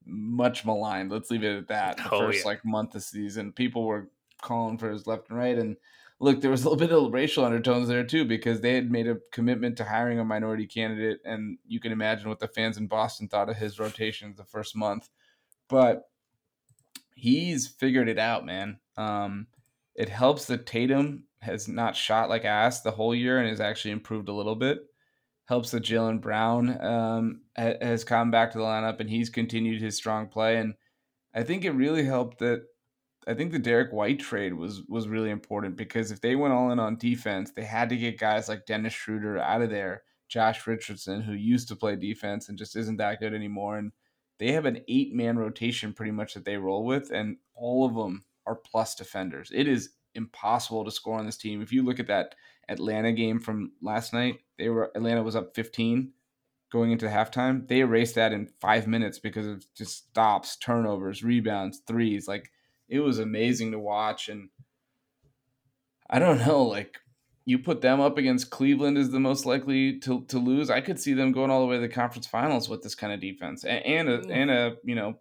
much 0.05 0.66
maligned. 0.66 1.12
Let's 1.12 1.32
leave 1.32 1.43
it 1.43 1.57
at 1.57 1.68
that. 1.70 1.97
The 1.97 2.12
oh, 2.12 2.20
first 2.20 2.39
yeah. 2.39 2.45
like 2.45 2.66
month 2.66 2.95
of 2.95 3.03
season, 3.03 3.51
people 3.53 3.86
were 3.86 4.09
calling 4.41 4.78
for 4.78 4.89
his 4.89 5.07
left 5.07 5.30
and 5.30 5.38
right. 5.38 5.57
And 5.57 5.78
look, 6.20 6.41
there 6.41 6.51
was 6.51 6.64
a 6.64 6.70
little 6.70 6.80
bit 6.88 6.91
of 6.95 7.14
racial 7.14 7.45
undertones 7.45 7.88
there 7.88 8.03
too 8.03 8.26
because 8.26 8.62
they 8.62 8.76
had 8.76 8.91
made 8.91 9.07
a 9.07 9.18
commitment 9.32 9.78
to 9.78 9.86
hiring 9.86 10.20
a 10.20 10.26
minority 10.26 10.68
candidate, 10.68 11.20
and 11.24 11.57
you 11.66 11.80
can 11.80 11.91
imagine 11.91 12.28
what 12.28 12.39
the 12.39 12.47
fans 12.47 12.78
in 12.78 12.88
Boston 12.88 13.28
thought 13.28 13.49
of 13.49 13.57
his 13.57 13.80
rotations 13.80 14.38
the 14.38 14.43
first 14.43 14.76
month. 14.76 15.09
But 15.70 16.11
he's 17.22 17.67
figured 17.67 18.09
it 18.09 18.17
out, 18.17 18.47
man. 18.47 18.80
Um, 18.97 19.45
it 19.93 20.09
helps 20.09 20.45
that 20.45 20.65
Tatum 20.65 21.26
has 21.39 21.67
not 21.67 21.95
shot 21.95 22.30
like 22.30 22.45
ass 22.45 22.82
the 22.82 22.89
whole 22.89 23.13
year 23.13 23.38
and 23.38 23.47
has 23.47 23.61
actually 23.61 23.91
improved 23.91 24.28
a 24.28 24.34
little 24.34 24.55
bit. 24.55 24.80
Helps 25.45 25.69
that 25.72 25.84
Jaylen 25.84 26.19
Brown 26.19 26.84
um, 26.84 27.41
has 27.55 28.03
come 28.03 28.32
back 28.32 28.51
to 28.51 28.57
the 28.57 28.63
lineup 28.63 28.99
and 28.99 29.09
he's 29.09 29.30
continued 29.30 29.82
his 29.82 29.95
strong 29.95 30.30
play. 30.30 30.57
And 30.57 30.74
I 31.36 31.43
think 31.43 31.63
it 31.63 31.72
really 31.72 32.03
helped 32.03 32.39
that 32.39 32.63
I 33.28 33.36
think 33.36 33.51
the 33.51 33.59
Derrick 33.59 33.91
White 33.91 34.19
trade 34.19 34.55
was 34.55 34.82
was 34.88 35.07
really 35.07 35.30
important 35.30 35.76
because 35.76 36.09
if 36.09 36.22
they 36.22 36.36
went 36.36 36.55
all 36.55 36.72
in 36.72 36.80
on 36.80 36.97
defense, 36.97 37.51
they 37.51 37.65
had 37.65 37.89
to 37.89 37.97
get 37.97 38.17
guys 38.17 38.49
like 38.49 38.65
Dennis 38.65 38.93
Schroeder 38.93 39.38
out 39.38 39.61
of 39.61 39.69
there, 39.69 40.01
Josh 40.28 40.65
Richardson, 40.65 41.22
who 41.22 41.34
used 41.34 41.67
to 41.67 41.76
play 41.76 41.95
defense 41.95 42.49
and 42.49 42.57
just 42.57 42.76
isn't 42.76 42.97
that 42.97 43.19
good 43.19 43.36
anymore. 43.36 43.78
And 43.78 43.91
they 44.42 44.54
have 44.54 44.66
an 44.66 44.82
eight 44.88 45.14
man 45.14 45.38
rotation 45.38 45.94
pretty 45.94 46.12
much 46.12 46.34
that 46.34 46.46
they 46.46 46.58
roll 46.58 46.84
with, 46.84 47.12
and 47.12 47.38
all 47.54 47.86
of 47.86 47.94
them 47.94 48.26
are 48.48 48.56
plus 48.56 48.96
defenders. 48.96 49.52
It 49.54 49.68
is 49.68 49.92
impossible 50.16 50.84
to 50.84 50.89
score 50.89 51.20
on 51.20 51.28
this 51.28 51.38
team. 51.38 51.62
If 51.62 51.72
you 51.72 51.84
look 51.84 52.00
at 52.00 52.08
that 52.08 52.34
Atlanta 52.68 53.12
game 53.12 53.39
from 53.39 53.74
last 53.84 54.14
night, 54.14 54.39
they 54.58 54.70
were 54.70 54.92
Atlanta 54.96 55.22
was 55.22 55.36
up 55.36 55.54
15 55.54 56.14
going 56.72 56.92
into 56.92 57.06
halftime. 57.06 57.68
They 57.68 57.82
erased 57.82 58.16
that 58.16 58.34
in 58.34 58.50
five 58.60 58.88
minutes 58.88 59.20
because 59.20 59.46
of 59.46 59.64
just 59.76 60.10
stops, 60.10 60.58
turnovers, 60.58 61.24
rebounds, 61.24 61.84
threes. 61.86 62.28
Like 62.28 62.50
it 62.89 63.02
was 63.02 63.20
amazing 63.20 63.74
to 63.74 63.80
watch. 63.80 64.28
And 64.28 64.50
I 66.10 66.18
don't 66.18 66.39
know, 66.48 66.64
like 66.64 66.98
you 67.46 67.60
put 67.60 67.82
them 67.82 68.00
up 68.00 68.18
against 68.18 68.52
Cleveland 68.52 68.98
is 68.98 69.12
the 69.12 69.20
most 69.20 69.46
likely 69.46 70.00
to, 70.00 70.24
to 70.26 70.38
lose. 70.38 70.70
I 70.70 70.82
could 70.82 71.00
see 71.00 71.14
them 71.14 71.32
going 71.32 71.50
all 71.50 71.62
the 71.62 71.68
way 71.68 71.76
to 71.76 71.82
the 71.82 71.89
conference 71.89 72.28
finals 72.28 72.70
with 72.70 72.84
this 72.84 72.96
kind 72.96 73.12
of 73.12 73.20
defense 73.20 73.64
and, 73.64 73.86
and 73.86 74.10
a 74.10 74.20
mm. 74.20 74.32
and 74.32 74.52
a 74.52 74.76
you 74.84 74.96
know 74.96 75.20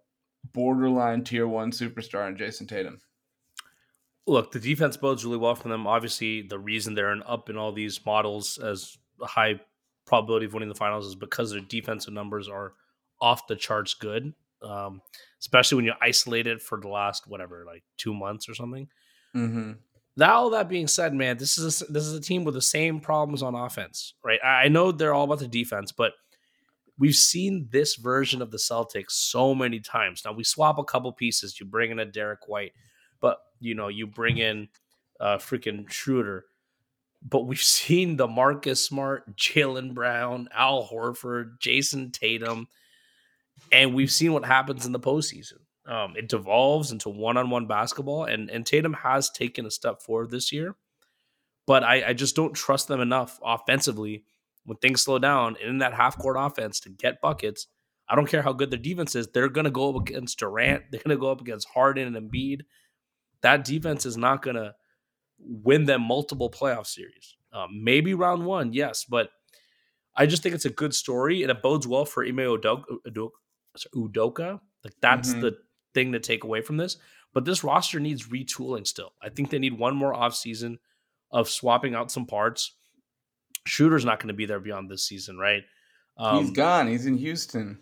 borderline 0.53 1.23
tier 1.23 1.47
one 1.47 1.71
superstar 1.71 2.27
in 2.27 2.37
Jayson 2.37 2.67
Tatum 2.67 2.99
look, 4.27 4.51
the 4.51 4.59
defense 4.59 4.97
bodes 4.97 5.25
really 5.25 5.37
well 5.37 5.55
for 5.55 5.67
them. 5.67 5.87
Obviously, 5.87 6.41
the 6.41 6.59
reason 6.59 6.93
they're 6.93 7.11
in, 7.11 7.23
up 7.23 7.49
in 7.49 7.57
all 7.57 7.71
these 7.71 8.03
models 8.05 8.57
as 8.57 8.97
high 9.19 9.59
probability 10.05 10.45
of 10.45 10.53
winning 10.53 10.69
the 10.69 10.75
finals 10.75 11.07
is 11.07 11.15
because 11.15 11.51
their 11.51 11.61
defensive 11.61 12.13
numbers 12.13 12.47
are 12.47 12.73
off 13.19 13.47
the 13.47 13.55
charts 13.55 13.93
good. 13.93 14.33
Um, 14.63 15.01
especially 15.39 15.77
when 15.77 15.85
you 15.85 15.93
isolate 16.01 16.45
it 16.45 16.61
for 16.61 16.79
the 16.79 16.87
last 16.87 17.27
whatever, 17.27 17.63
like 17.65 17.83
two 17.97 18.13
months 18.13 18.47
or 18.47 18.53
something. 18.53 18.87
Mm-hmm. 19.35 19.71
Now, 20.17 20.33
all 20.35 20.49
that 20.51 20.67
being 20.67 20.87
said, 20.87 21.13
man, 21.13 21.37
this 21.37 21.57
is 21.57 21.81
a, 21.81 21.91
this 21.91 22.05
is 22.05 22.13
a 22.13 22.21
team 22.21 22.43
with 22.43 22.53
the 22.53 22.61
same 22.61 22.99
problems 22.99 23.41
on 23.41 23.55
offense, 23.55 24.13
right? 24.23 24.39
I 24.43 24.67
know 24.67 24.91
they're 24.91 25.13
all 25.13 25.23
about 25.23 25.39
the 25.39 25.47
defense, 25.47 25.91
but 25.91 26.13
we've 26.99 27.15
seen 27.15 27.67
this 27.71 27.95
version 27.95 28.41
of 28.41 28.51
the 28.51 28.57
Celtics 28.57 29.11
so 29.11 29.55
many 29.55 29.79
times. 29.79 30.23
Now 30.25 30.33
we 30.33 30.43
swap 30.43 30.77
a 30.77 30.83
couple 30.83 31.11
pieces. 31.13 31.59
You 31.59 31.65
bring 31.65 31.91
in 31.91 31.99
a 31.99 32.05
Derrick 32.05 32.47
White, 32.47 32.73
but 33.21 33.39
you 33.59 33.73
know, 33.73 33.87
you 33.87 34.05
bring 34.05 34.37
in 34.37 34.67
uh 35.19 35.37
freaking 35.37 35.89
Schroeder. 35.89 36.45
But 37.27 37.47
we've 37.47 37.59
seen 37.61 38.17
the 38.17 38.27
Marcus 38.27 38.85
Smart, 38.85 39.35
Jaylen 39.37 39.93
Brown, 39.93 40.49
Al 40.53 40.87
Horford, 40.87 41.59
Jayson 41.59 42.11
Tatum, 42.11 42.67
and 43.71 43.95
we've 43.95 44.11
seen 44.11 44.33
what 44.33 44.45
happens 44.45 44.85
in 44.85 44.91
the 44.91 44.99
postseason. 44.99 45.59
Um, 45.91 46.13
it 46.15 46.29
devolves 46.29 46.91
into 46.91 47.09
one-on-one 47.09 47.67
basketball, 47.67 48.23
and 48.23 48.49
and 48.49 48.65
Tatum 48.65 48.93
has 48.93 49.29
taken 49.29 49.65
a 49.65 49.71
step 49.71 50.01
forward 50.01 50.31
this 50.31 50.51
year, 50.51 50.75
but 51.67 51.83
I, 51.83 52.09
I 52.09 52.13
just 52.13 52.35
don't 52.35 52.53
trust 52.53 52.87
them 52.87 53.01
enough 53.01 53.39
offensively 53.43 54.23
when 54.63 54.77
things 54.77 55.01
slow 55.01 55.19
down 55.19 55.57
in 55.61 55.79
that 55.79 55.93
half-court 55.93 56.37
offense 56.39 56.79
to 56.81 56.89
get 56.89 57.19
buckets. 57.19 57.67
I 58.07 58.15
don't 58.15 58.29
care 58.29 58.41
how 58.41 58.53
good 58.53 58.71
their 58.71 58.79
defense 58.79 59.15
is; 59.15 59.27
they're 59.27 59.49
going 59.49 59.65
to 59.65 59.71
go 59.71 59.89
up 59.89 60.07
against 60.07 60.39
Durant, 60.39 60.83
they're 60.91 61.01
going 61.03 61.17
to 61.17 61.21
go 61.21 61.31
up 61.31 61.41
against 61.41 61.67
Harden 61.73 62.15
and 62.15 62.31
Embiid, 62.31 62.61
that 63.41 63.65
defense 63.65 64.05
is 64.05 64.17
not 64.17 64.41
going 64.41 64.55
to 64.55 64.73
win 65.39 65.85
them 65.85 66.01
multiple 66.03 66.49
playoff 66.49 66.87
series. 66.87 67.35
Um, 67.51 67.83
maybe 67.83 68.13
round 68.13 68.45
one, 68.45 68.73
yes, 68.73 69.05
but 69.05 69.29
I 70.15 70.25
just 70.25 70.43
think 70.43 70.55
it's 70.55 70.65
a 70.65 70.69
good 70.69 70.93
story 70.93 71.41
and 71.41 71.51
it 71.51 71.61
bodes 71.61 71.87
well 71.87 72.05
for 72.05 72.25
Ime 72.25 72.37
Udoka. 72.37 72.83
Udoka. 73.95 74.59
Like 74.83 74.93
that's 75.01 75.29
mm-hmm. 75.31 75.41
the 75.41 75.57
thing 75.93 76.11
to 76.11 76.19
take 76.19 76.43
away 76.43 76.61
from 76.61 76.77
this. 76.77 76.97
But 77.33 77.45
this 77.45 77.63
roster 77.63 77.99
needs 77.99 78.27
retooling 78.27 78.85
still. 78.85 79.13
I 79.21 79.29
think 79.29 79.49
they 79.49 79.59
need 79.59 79.77
one 79.77 79.95
more 79.95 80.13
offseason 80.13 80.77
of 81.31 81.49
swapping 81.49 81.95
out 81.95 82.11
some 82.11 82.25
parts. 82.25 82.75
Shooter's 83.65 84.05
not 84.05 84.19
going 84.19 84.27
to 84.27 84.33
be 84.33 84.45
there 84.45 84.59
beyond 84.59 84.89
this 84.89 85.07
season, 85.07 85.37
right? 85.37 85.63
Um, 86.17 86.43
He's 86.43 86.51
gone. 86.51 86.87
He's 86.87 87.05
in 87.05 87.17
Houston. 87.17 87.79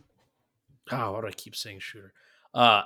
Oh, 0.91 1.14
why 1.14 1.22
do 1.22 1.28
I 1.28 1.32
keep 1.32 1.55
saying 1.55 1.80
shooter? 1.80 2.14
Uh, 2.53 2.82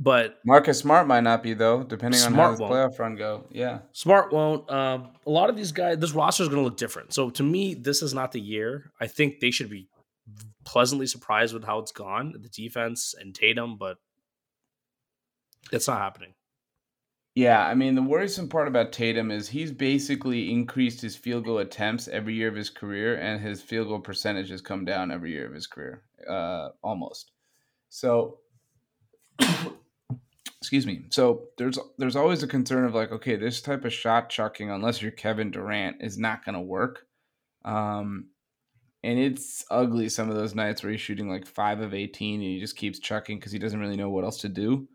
but 0.00 0.38
Marcus 0.46 0.78
Smart 0.78 1.06
might 1.06 1.22
not 1.22 1.42
be 1.42 1.54
though, 1.54 1.82
depending 1.82 2.20
on 2.22 2.34
how 2.34 2.52
his 2.52 2.60
playoff 2.60 2.98
run 2.98 3.16
go. 3.16 3.46
Yeah, 3.50 3.80
Smart 3.92 4.32
won't. 4.32 4.70
Um, 4.70 5.10
a 5.26 5.30
lot 5.30 5.50
of 5.50 5.56
these 5.56 5.72
guys, 5.72 5.98
this 5.98 6.12
roster 6.12 6.44
is 6.44 6.48
going 6.48 6.60
to 6.60 6.64
look 6.64 6.76
different. 6.76 7.12
So 7.12 7.30
to 7.30 7.42
me, 7.42 7.74
this 7.74 8.02
is 8.02 8.14
not 8.14 8.32
the 8.32 8.40
year. 8.40 8.92
I 9.00 9.08
think 9.08 9.40
they 9.40 9.50
should 9.50 9.70
be 9.70 9.88
pleasantly 10.64 11.06
surprised 11.06 11.52
with 11.52 11.64
how 11.64 11.80
it's 11.80 11.90
gone, 11.90 12.34
the 12.40 12.48
defense 12.48 13.14
and 13.18 13.34
Tatum, 13.34 13.76
but 13.76 13.96
it's 15.72 15.88
not 15.88 15.98
happening. 15.98 16.34
Yeah, 17.34 17.64
I 17.64 17.74
mean 17.74 17.94
the 17.94 18.02
worrisome 18.02 18.48
part 18.48 18.66
about 18.66 18.92
Tatum 18.92 19.30
is 19.30 19.48
he's 19.48 19.70
basically 19.70 20.50
increased 20.50 21.00
his 21.00 21.14
field 21.14 21.44
goal 21.44 21.58
attempts 21.58 22.08
every 22.08 22.34
year 22.34 22.48
of 22.48 22.56
his 22.56 22.68
career, 22.68 23.16
and 23.16 23.40
his 23.40 23.62
field 23.62 23.88
goal 23.88 24.00
percentage 24.00 24.50
has 24.50 24.60
come 24.60 24.84
down 24.84 25.12
every 25.12 25.30
year 25.30 25.46
of 25.46 25.54
his 25.54 25.66
career, 25.68 26.02
uh, 26.28 26.70
almost. 26.82 27.30
So 27.90 28.38
excuse 30.60 30.86
me. 30.86 31.04
So 31.10 31.44
there's 31.56 31.78
there's 31.96 32.16
always 32.16 32.42
a 32.42 32.48
concern 32.48 32.84
of 32.84 32.94
like, 32.94 33.12
okay, 33.12 33.36
this 33.36 33.60
type 33.62 33.84
of 33.84 33.92
shot 33.92 34.30
chucking, 34.30 34.70
unless 34.70 35.00
you're 35.00 35.12
Kevin 35.12 35.50
Durant, 35.50 36.02
is 36.02 36.18
not 36.18 36.44
going 36.44 36.56
to 36.56 36.60
work. 36.60 37.06
Um, 37.64 38.30
and 39.04 39.18
it's 39.18 39.64
ugly 39.70 40.08
some 40.08 40.28
of 40.28 40.34
those 40.34 40.54
nights 40.54 40.82
where 40.82 40.90
he's 40.90 41.00
shooting 41.00 41.28
like 41.28 41.46
five 41.46 41.80
of 41.80 41.94
eighteen 41.94 42.40
and 42.40 42.50
he 42.50 42.58
just 42.58 42.76
keeps 42.76 42.98
chucking 42.98 43.38
because 43.38 43.52
he 43.52 43.58
doesn't 43.58 43.78
really 43.78 43.96
know 43.96 44.10
what 44.10 44.24
else 44.24 44.40
to 44.40 44.48
do. 44.48 44.88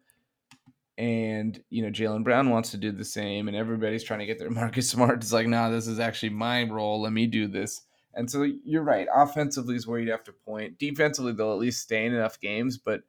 And 0.98 1.62
you 1.70 1.82
know, 1.82 1.90
Jaylen 1.90 2.24
Brown 2.24 2.50
wants 2.50 2.72
to 2.72 2.78
do 2.78 2.92
the 2.92 3.06
same, 3.06 3.48
and 3.48 3.58
everybody's 3.58 4.04
trying 4.04 4.20
to 4.20 4.26
get 4.26 4.40
their 4.40 4.50
Marcus 4.52 4.90
Smart. 4.90 5.22
It's 5.22 5.34
like, 5.34 5.48
no, 5.48 5.64
nah, 5.64 5.70
this 5.70 5.88
is 5.88 6.00
actually 6.00 6.30
my 6.30 6.64
role. 6.64 7.02
Let 7.02 7.14
me 7.14 7.28
do 7.28 7.48
this. 7.48 7.82
And 8.14 8.30
so 8.30 8.44
you're 8.64 8.84
right. 8.84 9.08
Offensively 9.14 9.76
is 9.76 9.88
where 9.88 10.00
you'd 10.00 10.10
have 10.10 10.24
to 10.26 10.34
point. 10.34 10.78
Defensively, 10.78 11.34
they'll 11.34 11.54
at 11.54 11.60
least 11.60 11.82
stay 11.82 12.06
in 12.06 12.14
enough 12.14 12.40
games, 12.40 12.78
but 12.78 13.02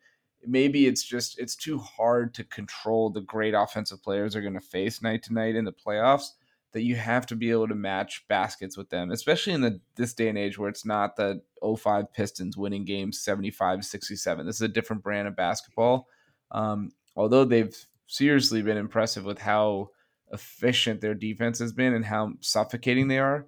maybe 0.46 0.86
it's 0.86 1.02
just 1.02 1.38
it's 1.38 1.56
too 1.56 1.78
hard 1.78 2.34
to 2.34 2.44
control 2.44 3.10
the 3.10 3.20
great 3.20 3.54
offensive 3.54 4.02
players 4.02 4.32
they're 4.32 4.42
going 4.42 4.54
to 4.54 4.60
face 4.60 5.02
night 5.02 5.22
to 5.24 5.34
night 5.34 5.56
in 5.56 5.64
the 5.64 5.72
playoffs 5.72 6.30
that 6.72 6.82
you 6.82 6.96
have 6.96 7.24
to 7.24 7.36
be 7.36 7.50
able 7.52 7.68
to 7.68 7.74
match 7.74 8.24
baskets 8.28 8.76
with 8.76 8.90
them, 8.90 9.12
especially 9.12 9.52
in 9.52 9.60
the 9.60 9.80
this 9.94 10.12
day 10.12 10.28
and 10.28 10.36
age 10.36 10.58
where 10.58 10.68
it's 10.68 10.84
not 10.84 11.16
the 11.16 11.40
05 11.62 12.12
Pistons 12.12 12.56
winning 12.56 12.84
games 12.84 13.20
75 13.20 13.84
67. 13.84 14.46
This 14.46 14.56
is 14.56 14.62
a 14.62 14.68
different 14.68 15.02
brand 15.02 15.28
of 15.28 15.36
basketball. 15.36 16.08
Um, 16.50 16.90
although 17.16 17.44
they've 17.44 17.76
seriously 18.06 18.62
been 18.62 18.76
impressive 18.76 19.24
with 19.24 19.38
how 19.38 19.90
efficient 20.32 21.00
their 21.00 21.14
defense 21.14 21.58
has 21.58 21.72
been 21.72 21.94
and 21.94 22.04
how 22.04 22.32
suffocating 22.40 23.08
they 23.08 23.18
are. 23.18 23.46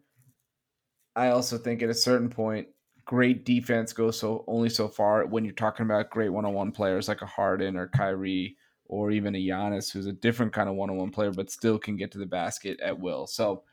I 1.15 1.29
also 1.29 1.59
think 1.59 1.83
at 1.83 1.89
a 1.89 1.95
certain 1.95 2.29
point, 2.29 2.69
great 3.05 3.45
defense 3.45 3.93
goes 3.93 4.19
so 4.19 4.45
only 4.47 4.69
so 4.69 4.89
far 4.89 5.27
when 5.27 5.45
you're 5.45 5.55
talking 5.55 5.87
about 5.87 6.11
great 6.11 6.29
one-on-one 6.29 6.73
players 6.73 7.09
like 7.09 7.23
a 7.23 7.27
Harden 7.27 7.77
or 7.77 7.89
Kyrie 7.89 8.57
or 8.85 9.11
even 9.11 9.35
a 9.35 9.39
Giannis, 9.39 9.91
who's 9.91 10.07
a 10.07 10.13
different 10.13 10.53
kind 10.53 10.69
of 10.69 10.77
one-on-one 10.77 11.11
player, 11.11 11.33
but 11.33 11.51
still 11.51 11.79
can 11.79 11.97
get 11.97 12.13
to 12.13 12.19
the 12.19 12.27
basket 12.27 12.79
at 12.81 12.99
will. 12.99 13.27
So 13.27 13.65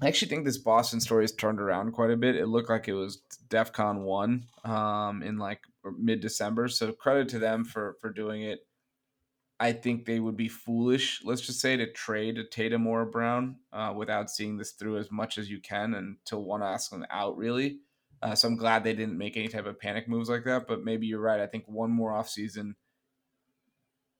I 0.00 0.08
actually 0.08 0.28
think 0.28 0.44
this 0.44 0.58
Boston 0.58 1.00
story 1.00 1.24
has 1.24 1.32
turned 1.32 1.60
around 1.60 1.92
quite 1.92 2.10
a 2.10 2.16
bit. 2.16 2.36
It 2.36 2.48
looked 2.48 2.68
like 2.68 2.86
it 2.88 2.92
was 2.94 3.22
DEFCON 3.48 4.02
one 4.02 4.44
um, 4.64 5.22
in 5.22 5.38
like 5.38 5.60
mid-December. 5.98 6.68
So 6.68 6.92
credit 6.92 7.28
to 7.30 7.38
them 7.38 7.64
for 7.64 7.96
for 8.00 8.10
doing 8.10 8.42
it. 8.42 8.60
I 9.58 9.72
think 9.72 10.04
they 10.04 10.20
would 10.20 10.36
be 10.36 10.48
foolish, 10.48 11.22
let's 11.24 11.40
just 11.40 11.60
say, 11.60 11.78
to 11.78 11.90
trade 11.90 12.36
a 12.36 12.44
Tatum 12.44 12.86
or 12.86 13.00
a 13.02 13.06
Brown 13.06 13.56
uh, 13.72 13.94
without 13.96 14.28
seeing 14.28 14.58
this 14.58 14.72
through 14.72 14.98
as 14.98 15.10
much 15.10 15.38
as 15.38 15.48
you 15.48 15.60
can 15.60 15.94
until 15.94 16.44
one 16.44 16.62
ask 16.62 16.90
them 16.90 17.06
out, 17.10 17.38
really. 17.38 17.78
Uh, 18.20 18.34
so 18.34 18.48
I'm 18.48 18.56
glad 18.56 18.84
they 18.84 18.92
didn't 18.92 19.16
make 19.16 19.36
any 19.36 19.48
type 19.48 19.64
of 19.64 19.80
panic 19.80 20.08
moves 20.08 20.28
like 20.28 20.44
that. 20.44 20.66
But 20.68 20.84
maybe 20.84 21.06
you're 21.06 21.20
right. 21.20 21.40
I 21.40 21.46
think 21.46 21.64
one 21.66 21.90
more 21.90 22.12
offseason– 22.12 22.74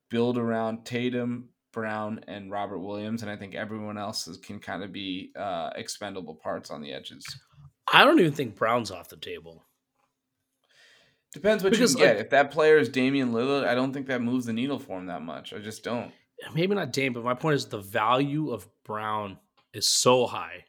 build 0.08 0.38
around 0.38 0.84
Tatum, 0.84 1.48
Brown, 1.76 2.20
and 2.26 2.50
Robert 2.50 2.78
Williams, 2.78 3.20
and 3.20 3.30
I 3.30 3.36
think 3.36 3.54
everyone 3.54 3.98
else 3.98 4.26
is, 4.26 4.38
can 4.38 4.58
kind 4.58 4.82
of 4.82 4.94
be 4.94 5.30
uh, 5.38 5.68
expendable 5.76 6.34
parts 6.34 6.70
on 6.70 6.80
the 6.80 6.90
edges. 6.90 7.22
I 7.92 8.02
don't 8.02 8.18
even 8.18 8.32
think 8.32 8.56
Brown's 8.56 8.90
off 8.90 9.10
the 9.10 9.18
table. 9.18 9.62
Depends 11.34 11.62
what 11.62 11.72
because, 11.72 11.92
you 11.92 11.98
get. 11.98 12.16
Like, 12.16 12.24
if 12.24 12.30
that 12.30 12.50
player 12.50 12.78
is 12.78 12.88
Damian 12.88 13.32
Lillard, 13.32 13.66
I 13.66 13.74
don't 13.74 13.92
think 13.92 14.06
that 14.06 14.22
moves 14.22 14.46
the 14.46 14.54
needle 14.54 14.78
for 14.78 14.96
him 14.96 15.08
that 15.08 15.20
much. 15.20 15.52
I 15.52 15.58
just 15.58 15.84
don't. 15.84 16.12
Maybe 16.54 16.74
not 16.74 16.94
Dame, 16.94 17.12
but 17.12 17.24
my 17.24 17.34
point 17.34 17.56
is 17.56 17.66
the 17.66 17.78
value 17.78 18.52
of 18.52 18.66
Brown 18.82 19.36
is 19.74 19.86
so 19.86 20.26
high. 20.26 20.64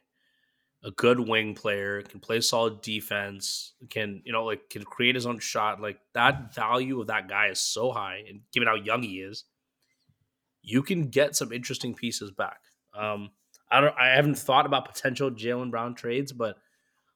A 0.84 0.90
good 0.90 1.18
wing 1.18 1.54
player 1.54 2.02
can 2.02 2.20
play 2.20 2.42
solid 2.42 2.82
defense, 2.82 3.72
can 3.88 4.20
you 4.26 4.32
know 4.32 4.44
like 4.44 4.68
can 4.68 4.84
create 4.84 5.14
his 5.14 5.24
own 5.24 5.38
shot. 5.38 5.80
Like 5.80 6.00
that 6.12 6.54
value 6.54 7.00
of 7.00 7.06
that 7.06 7.30
guy 7.30 7.46
is 7.46 7.60
so 7.60 7.92
high, 7.92 8.24
and 8.28 8.42
given 8.52 8.68
how 8.68 8.74
young 8.74 9.02
he 9.02 9.20
is, 9.20 9.44
you 10.68 10.82
can 10.82 11.08
get 11.08 11.34
some 11.34 11.50
interesting 11.50 11.94
pieces 11.94 12.30
back. 12.30 12.60
Um, 12.94 13.30
I 13.70 13.80
don't. 13.80 13.94
I 13.98 14.08
haven't 14.08 14.38
thought 14.38 14.66
about 14.66 14.92
potential 14.92 15.30
Jaylen 15.30 15.70
Brown 15.70 15.94
trades, 15.94 16.32
but 16.32 16.56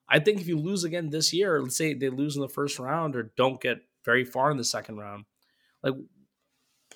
I 0.09 0.19
think 0.19 0.41
if 0.41 0.47
you 0.47 0.57
lose 0.57 0.83
again 0.83 1.09
this 1.09 1.33
year, 1.33 1.61
let's 1.61 1.77
say 1.77 1.93
they 1.93 2.09
lose 2.09 2.35
in 2.35 2.41
the 2.41 2.49
first 2.49 2.79
round 2.79 3.15
or 3.15 3.31
don't 3.37 3.61
get 3.61 3.77
very 4.03 4.25
far 4.25 4.51
in 4.51 4.57
the 4.57 4.63
second 4.63 4.97
round, 4.97 5.25
like 5.83 5.93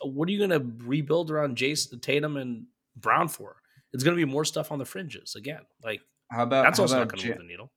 what 0.01 0.28
are 0.28 0.32
you 0.32 0.38
going 0.38 0.49
to 0.49 0.86
rebuild 0.86 1.32
around 1.32 1.58
Jayson 1.58 1.99
Tatum 1.99 2.38
and 2.38 2.66
Brown 2.95 3.28
for? 3.28 3.58
It's 3.93 4.03
going 4.03 4.18
to 4.18 4.26
be 4.26 4.30
more 4.32 4.45
stuff 4.45 4.72
on 4.72 4.80
the 4.80 4.86
fringes 4.86 5.36
again. 5.36 5.62
Like 5.84 6.01
how 6.32 6.43
about 6.43 6.64
that's 6.64 6.78
how 6.78 6.84
also 6.84 6.95
about 6.97 7.08
not 7.08 7.12
going 7.14 7.22
to 7.22 7.30
move 7.30 7.38
the 7.38 7.43
needle. 7.43 7.72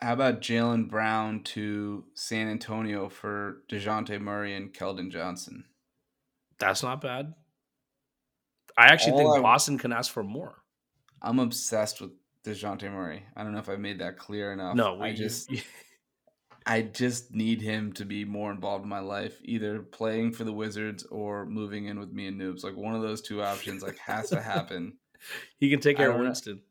How 0.00 0.12
about 0.12 0.42
Jaylen 0.42 0.90
Brown 0.90 1.42
to 1.44 2.04
San 2.14 2.48
Antonio 2.48 3.08
for 3.08 3.62
Dejounte 3.70 4.20
Murray 4.20 4.54
and 4.54 4.72
Keldon 4.72 5.10
Johnson? 5.10 5.64
That's 6.58 6.82
not 6.82 7.00
bad. 7.00 7.34
I 8.76 8.86
actually 8.86 9.12
All 9.12 9.18
think 9.18 9.38
I, 9.38 9.40
Boston 9.42 9.78
can 9.78 9.92
ask 9.92 10.12
for 10.12 10.22
more. 10.22 10.62
I'm 11.22 11.38
obsessed 11.38 12.00
with 12.00 12.10
Dejounte 12.44 12.90
Murray. 12.90 13.24
I 13.36 13.42
don't 13.42 13.52
know 13.52 13.58
if 13.58 13.68
I 13.68 13.76
made 13.76 14.00
that 14.00 14.18
clear 14.18 14.52
enough. 14.52 14.76
No, 14.76 15.00
I 15.00 15.12
just 15.12 15.50
I 16.66 16.82
just 16.82 17.32
need 17.32 17.62
him 17.62 17.92
to 17.94 18.04
be 18.04 18.24
more 18.24 18.50
involved 18.50 18.82
in 18.82 18.88
my 18.88 18.98
life, 18.98 19.38
either 19.44 19.80
playing 19.80 20.32
for 20.32 20.42
the 20.42 20.52
Wizards 20.52 21.04
or 21.04 21.46
moving 21.46 21.86
in 21.86 22.00
with 22.00 22.12
me 22.12 22.26
and 22.26 22.40
Noobs. 22.40 22.64
Like 22.64 22.76
one 22.76 22.94
of 22.94 23.02
those 23.02 23.22
two 23.22 23.42
options 23.42 23.82
like 23.82 23.98
has 23.98 24.30
to 24.30 24.40
happen. 24.40 24.94
he 25.58 25.70
can 25.70 25.80
take 25.80 25.96
care 25.96 26.10
of 26.10 26.20
Winston. 26.20 26.62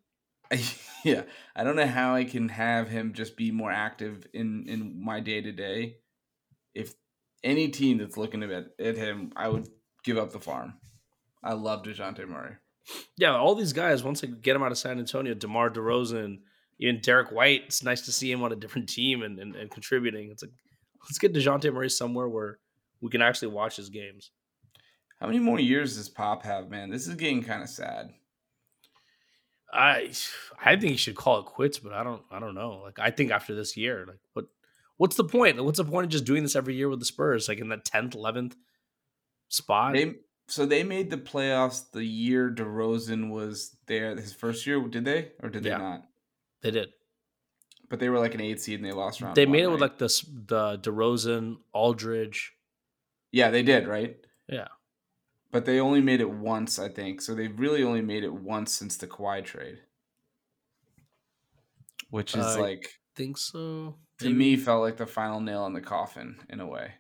yeah, 1.04 1.24
I 1.56 1.64
don't 1.64 1.78
know 1.78 1.88
how 1.88 2.14
I 2.14 2.26
can 2.26 2.50
have 2.50 2.90
him 2.90 3.14
just 3.14 3.38
be 3.38 3.52
more 3.52 3.72
active 3.72 4.28
in 4.34 4.66
in 4.68 5.04
my 5.04 5.22
day 5.22 5.42
to 5.42 5.52
day. 5.52 5.98
If 6.74 6.94
any 7.44 7.70
team 7.70 7.98
that's 7.98 8.18
looking 8.18 8.44
at 8.44 8.52
at 8.80 8.98
him, 8.98 9.32
I 9.36 9.48
would 9.48 9.70
give 10.04 10.18
up 10.18 10.32
the 10.32 10.40
farm. 10.40 10.74
I 11.46 11.54
love 11.54 11.84
Dejounte 11.84 12.28
Murray. 12.28 12.56
Yeah, 13.18 13.36
all 13.36 13.56
these 13.56 13.74
guys 13.74 14.04
once 14.04 14.22
they 14.22 14.28
get 14.28 14.56
him 14.56 14.64
out 14.64 14.72
of 14.72 14.78
San 14.78 15.00
Antonio, 15.00 15.34
DeMar 15.34 15.70
DeRozan, 15.70 16.40
even 16.80 17.02
Derrick 17.02 17.32
White. 17.32 17.64
It's 17.68 17.84
nice 17.84 18.02
to 18.02 18.12
see 18.12 18.32
him 18.32 18.44
on 18.44 18.52
a 18.52 18.56
different 18.56 18.90
team 18.90 19.24
and, 19.24 19.40
and, 19.40 19.56
and 19.56 19.72
contributing. 19.72 20.30
It's 20.32 20.44
like 20.44 20.52
let's 21.04 21.20
get 21.20 21.34
Dejounte 21.34 21.72
Murray 21.74 21.90
somewhere 21.90 22.28
where 22.28 22.60
we 23.02 23.10
can 23.10 23.22
actually 23.22 23.50
watch 23.50 23.78
his 23.78 23.90
games. 23.90 24.32
How 25.20 25.28
many 25.28 25.40
more 25.40 25.60
years 25.60 25.96
does 25.96 26.10
Pop 26.10 26.44
have, 26.44 26.70
man? 26.70 26.90
This 26.90 27.08
is 27.08 27.16
getting 27.16 27.44
kind 27.44 27.64
of 27.64 27.70
sad. 27.70 28.10
I 29.72 30.12
I 30.64 30.76
think 30.76 30.92
he 30.92 30.98
should 30.98 31.16
call 31.16 31.40
it 31.40 31.46
quits, 31.46 31.80
but 31.80 31.94
I 31.94 32.04
don't 32.04 32.22
I 32.32 32.40
don't 32.40 32.56
know. 32.56 32.82
Like 32.84 33.00
I 33.00 33.12
think 33.12 33.32
after 33.32 33.56
this 33.56 33.76
year, 33.76 34.06
like 34.08 34.20
what 34.34 34.46
what's 34.98 35.16
the 35.16 35.24
point? 35.24 35.64
What's 35.64 35.78
the 35.78 35.86
point 35.86 36.06
of 36.06 36.12
just 36.12 36.26
doing 36.26 36.44
this 36.44 36.56
every 36.56 36.76
year 36.76 36.90
with 36.90 37.00
the 37.00 37.06
Spurs, 37.06 37.48
like 37.48 37.60
in 37.60 37.70
the 37.70 37.78
tenth, 37.78 38.16
eleventh 38.16 38.56
spot? 39.50 39.94
They 39.94 40.16
so 40.48 40.66
they 40.66 40.84
made 40.84 41.10
the 41.10 41.18
playoffs 41.18 41.92
the 41.92 42.04
year 42.04 42.52
DeRozan 42.52 43.30
was 43.30 43.76
there. 43.88 44.16
His 44.16 44.34
first 44.34 44.66
year, 44.66 44.80
did 44.88 45.06
they 45.06 45.32
or 45.42 45.50
did 45.50 45.66
yeah, 45.66 45.78
they 45.78 45.84
not? 45.84 46.06
They 46.62 46.72
did. 46.72 46.90
But 47.90 48.00
they 48.00 48.10
were 48.10 48.20
like 48.20 48.34
an 48.34 48.42
eight 48.42 48.60
seed 48.60 48.80
and 48.80 48.86
they 48.86 48.94
lost 48.94 49.22
round. 49.22 49.36
They 49.36 49.46
one, 49.46 49.52
made 49.54 49.64
it 49.64 49.68
right? 49.68 49.72
with 49.74 49.82
like 49.82 49.98
the 49.98 50.24
the 50.48 50.80
DeRozan, 50.80 51.58
Aldridge. 51.74 52.54
Yeah, 53.32 53.52
they 53.52 53.64
did, 53.64 53.88
right? 53.88 54.18
Yeah 54.48 54.68
but 55.56 55.64
they 55.64 55.80
only 55.80 56.02
made 56.02 56.20
it 56.20 56.30
once, 56.30 56.80
I 56.80 56.90
think. 56.90 57.22
So 57.22 57.34
they've 57.34 57.58
really 57.58 57.82
only 57.82 58.02
made 58.02 58.26
it 58.26 58.34
once 58.34 58.74
since 58.74 58.98
the 58.98 59.08
Kawhi 59.08 59.42
trade, 59.42 59.80
which 62.10 62.36
is 62.36 62.58
like 62.58 63.00
think 63.16 63.38
so. 63.38 63.96
To 64.20 64.30
me, 64.30 64.58
felt 64.58 64.82
like 64.82 64.98
the 64.98 65.08
final 65.08 65.40
nail 65.40 65.66
in 65.66 65.72
the 65.72 65.80
coffin 65.80 66.42
in 66.50 66.60
a 66.60 66.68
way. 66.68 66.96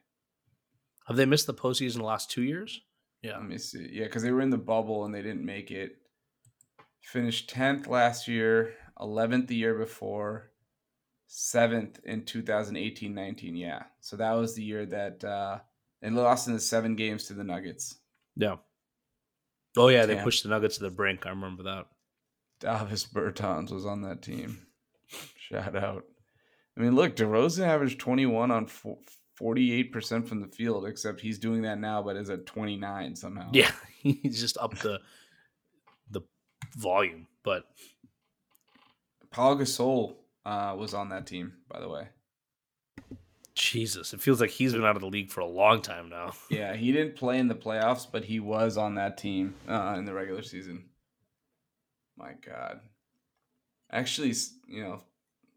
Have 1.08 1.18
they 1.18 1.26
missed 1.26 1.48
the 1.48 1.54
postseason 1.54 1.98
the 1.98 2.04
last 2.04 2.32
two 2.32 2.43
years? 2.43 2.80
Yeah. 3.26 3.38
Let 3.38 3.47
me 3.47 3.57
see. 3.57 3.89
Yeah, 3.91 4.03
because 4.03 4.21
they 4.21 4.32
were 4.32 4.41
in 4.41 4.51
the 4.51 4.57
bubble 4.57 5.05
and 5.05 5.13
they 5.13 5.23
didn't 5.23 5.45
make 5.45 5.71
it. 5.71 5.97
Finished 7.01 7.49
tenth 7.49 7.88
last 7.88 8.28
year, 8.28 8.73
eleventh 8.99 9.47
the 9.47 9.55
year 9.55 9.76
before, 9.76 10.51
seventh 11.28 11.99
in 12.03 12.21
2018-19. 12.23 13.57
Yeah, 13.57 13.84
so 13.99 14.17
that 14.17 14.34
was 14.34 14.55
the 14.55 14.63
year 14.63 14.86
that 14.88 15.23
uh, 15.23 15.59
they 16.01 16.09
lost 16.09 16.47
in 16.47 16.53
the 16.53 16.59
seven 16.59 16.95
games 16.95 17.26
to 17.26 17.34
the 17.34 17.43
Nuggets. 17.43 17.97
Yeah. 18.36 18.57
Oh 19.78 19.88
yeah, 19.88 20.05
Damn. 20.05 20.17
they 20.17 20.23
pushed 20.23 20.43
the 20.43 20.49
Nuggets 20.49 20.78
to 20.78 20.84
the 20.84 20.89
brink. 20.89 21.26
I 21.26 21.30
remember 21.30 21.63
that. 21.63 21.86
Davis 22.59 23.05
Bertans 23.05 23.71
was 23.71 23.86
on 23.86 24.01
that 24.03 24.21
team. 24.21 24.65
Shout 25.38 25.76
out. 25.76 26.05
I 26.78 26.82
mean, 26.82 26.95
look, 26.95 27.15
DeRozan 27.15 27.67
averaged 27.67 27.99
21 27.99 28.51
on 28.51 28.67
48% 29.40 30.28
from 30.28 30.42
the 30.42 30.48
field, 30.48 30.86
except 30.86 31.22
he's 31.22 31.40
doing 31.40 31.62
that 31.64 31.80
now, 31.80 32.02
but 32.02 32.16
is 32.16 32.30
at 32.30 32.46
29 32.46 33.16
somehow. 33.16 33.50
Yeah, 33.52 33.72
he's 34.02 34.40
just 34.40 34.58
up 34.58 34.78
the 34.80 35.00
the 36.10 36.22
volume. 36.76 37.28
But 37.44 37.66
Pau 39.32 39.56
Gasol 39.56 40.16
uh, 40.46 40.76
was 40.78 40.94
on 40.94 41.10
that 41.10 41.28
team, 41.28 41.54
by 41.70 41.80
the 41.80 41.90
way. 41.90 42.08
Jesus, 43.56 44.14
it 44.14 44.22
feels 44.22 44.42
like 44.42 44.50
he's 44.50 44.74
been 44.74 44.84
out 44.84 44.98
of 44.98 45.02
the 45.02 45.08
league 45.08 45.32
for 45.32 45.40
a 45.40 45.46
long 45.46 45.82
time 45.82 46.10
now. 46.10 46.34
Yeah, 46.50 46.76
he 46.76 46.92
didn't 46.92 47.16
play 47.16 47.40
in 47.40 47.48
the 47.48 47.56
playoffs, 47.56 48.06
but 48.10 48.26
he 48.26 48.40
was 48.40 48.78
on 48.78 48.96
that 48.96 49.18
team 49.18 49.56
uh, 49.68 49.96
in 49.98 50.06
the 50.06 50.14
regular 50.14 50.42
season. 50.42 50.86
My 52.18 52.34
God. 52.46 52.82
Actually, 53.92 54.34
you 54.68 54.84
know, 54.84 55.04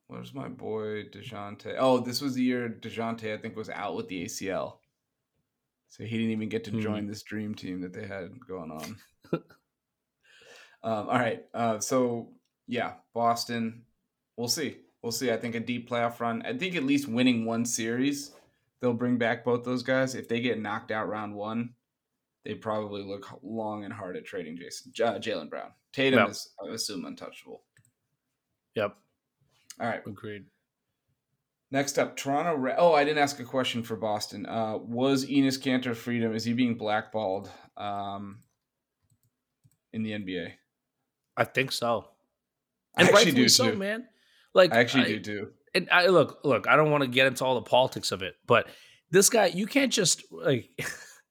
where's 0.08 0.34
my 0.34 0.48
boy 0.48 1.04
DeJounte? 1.04 1.76
Oh, 1.78 2.00
this 2.00 2.20
was 2.20 2.34
the 2.34 2.42
year 2.42 2.68
DeJounte, 2.68 3.32
I 3.32 3.40
think, 3.40 3.56
was 3.56 3.70
out 3.70 3.96
with 3.96 4.08
the 4.08 4.24
ACL. 4.24 4.78
So 5.88 6.04
he 6.04 6.18
didn't 6.18 6.32
even 6.32 6.50
get 6.50 6.64
to 6.64 6.70
join 6.72 7.06
this 7.06 7.22
dream 7.22 7.54
team 7.54 7.80
that 7.80 7.94
they 7.94 8.06
had 8.06 8.38
going 8.46 8.70
on. 8.70 8.96
um, 9.32 9.42
all 10.82 11.18
right. 11.18 11.44
Uh, 11.54 11.78
so, 11.78 12.28
yeah, 12.66 12.94
Boston. 13.14 13.84
We'll 14.36 14.48
see 14.48 14.76
we'll 15.02 15.12
see. 15.12 15.30
I 15.30 15.36
think 15.36 15.54
a 15.54 15.60
deep 15.60 15.88
playoff 15.88 16.20
run. 16.20 16.42
I 16.44 16.56
think 16.56 16.76
at 16.76 16.84
least 16.84 17.08
winning 17.08 17.44
one 17.44 17.64
series, 17.64 18.32
they'll 18.80 18.94
bring 18.94 19.18
back 19.18 19.44
both 19.44 19.64
those 19.64 19.82
guys. 19.82 20.14
If 20.14 20.28
they 20.28 20.40
get 20.40 20.60
knocked 20.60 20.90
out 20.90 21.08
round 21.08 21.34
one, 21.34 21.74
they 22.44 22.54
probably 22.54 23.02
look 23.02 23.26
long 23.42 23.84
and 23.84 23.92
hard 23.92 24.16
at 24.16 24.24
trading 24.24 24.56
Jayson 24.56 24.92
uh, 25.02 25.18
Jaylen 25.18 25.50
Brown. 25.50 25.72
Tatum 25.92 26.20
yep. 26.20 26.30
is, 26.30 26.50
I 26.62 26.72
assume, 26.74 27.04
untouchable. 27.04 27.62
Yep. 28.74 28.96
All 29.80 29.88
right. 29.88 30.00
Agreed. 30.06 30.44
Next 31.70 31.98
up, 31.98 32.16
Toronto. 32.16 32.54
Ra- 32.54 32.76
oh, 32.78 32.94
I 32.94 33.04
didn't 33.04 33.18
ask 33.18 33.38
a 33.40 33.44
question 33.44 33.82
for 33.82 33.96
Boston. 33.96 34.46
Uh, 34.46 34.78
was 34.78 35.26
Enes 35.26 35.58
Kanter 35.60 35.94
freedom? 35.94 36.34
Is 36.34 36.44
he 36.44 36.54
being 36.54 36.76
blackballed 36.78 37.50
um, 37.76 38.38
in 39.92 40.02
the 40.02 40.12
NBA? 40.12 40.52
I 41.36 41.44
think 41.44 41.72
so. 41.72 42.06
I 42.96 43.02
actually 43.04 43.32
do 43.32 43.48
so, 43.48 43.70
too. 43.70 43.76
man. 43.76 44.06
Like 44.54 44.72
I 44.72 44.78
actually 44.80 45.02
I- 45.04 45.08
do 45.08 45.20
too. 45.20 45.48
and 45.74 45.88
I 45.92 46.06
look, 46.06 46.40
look, 46.42 46.66
I 46.66 46.74
don't 46.74 46.90
want 46.90 47.02
to 47.04 47.08
get 47.08 47.26
into 47.26 47.44
all 47.44 47.54
the 47.54 47.62
politics 47.62 48.12
of 48.12 48.22
it, 48.22 48.34
but 48.46 48.66
this 49.10 49.28
guy, 49.28 49.46
you 49.46 49.66
can't 49.66 49.92
just 49.92 50.24
like 50.32 50.70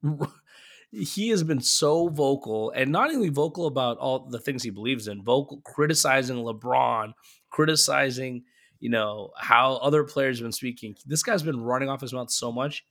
he 0.92 1.30
has 1.30 1.44
been 1.44 1.60
so 1.62 2.08
vocal 2.08 2.72
and 2.76 2.92
not 2.92 3.10
only 3.14 3.30
vocal 3.30 3.66
about 3.68 3.98
all 3.98 4.30
the 4.30 4.40
things 4.40 4.64
he 4.64 4.70
believes 4.70 5.08
in, 5.08 5.24
vocal 5.24 5.62
criticizing 5.66 6.38
LeBron, 6.38 7.12
criticizing, 7.50 8.44
you 8.80 8.90
know, 8.90 9.32
how 9.38 9.76
other 9.78 10.04
players 10.04 10.40
have 10.40 10.46
been 10.46 10.52
speaking. 10.52 10.96
This 11.06 11.24
guy's 11.24 11.44
been 11.44 11.62
running 11.62 11.90
off 11.90 12.02
his 12.02 12.14
mouth 12.14 12.32
so 12.32 12.52
much, 12.52 12.86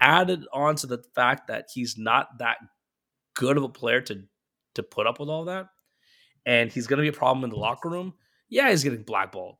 added 0.00 0.44
on 0.52 0.76
to 0.76 0.86
the 0.86 1.02
fact 1.14 1.48
that 1.48 1.66
he's 1.72 1.96
not 1.96 2.38
that 2.38 2.58
good 3.34 3.56
of 3.56 3.62
a 3.62 3.68
player 3.68 4.00
to 4.02 4.24
to 4.74 4.82
put 4.82 5.06
up 5.06 5.20
with 5.20 5.28
all 5.28 5.44
that. 5.44 5.66
And 6.46 6.72
he's 6.72 6.86
gonna 6.86 7.02
be 7.02 7.08
a 7.08 7.12
problem 7.12 7.44
in 7.44 7.50
the 7.50 7.56
locker 7.56 7.88
room. 7.88 8.14
Yeah, 8.48 8.70
he's 8.70 8.84
getting 8.84 9.02
blackballed 9.02 9.56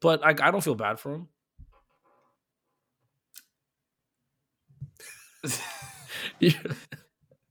but 0.00 0.24
I, 0.24 0.30
I 0.30 0.50
don't 0.50 0.64
feel 0.64 0.74
bad 0.74 0.98
for 0.98 1.14
him. 1.14 1.28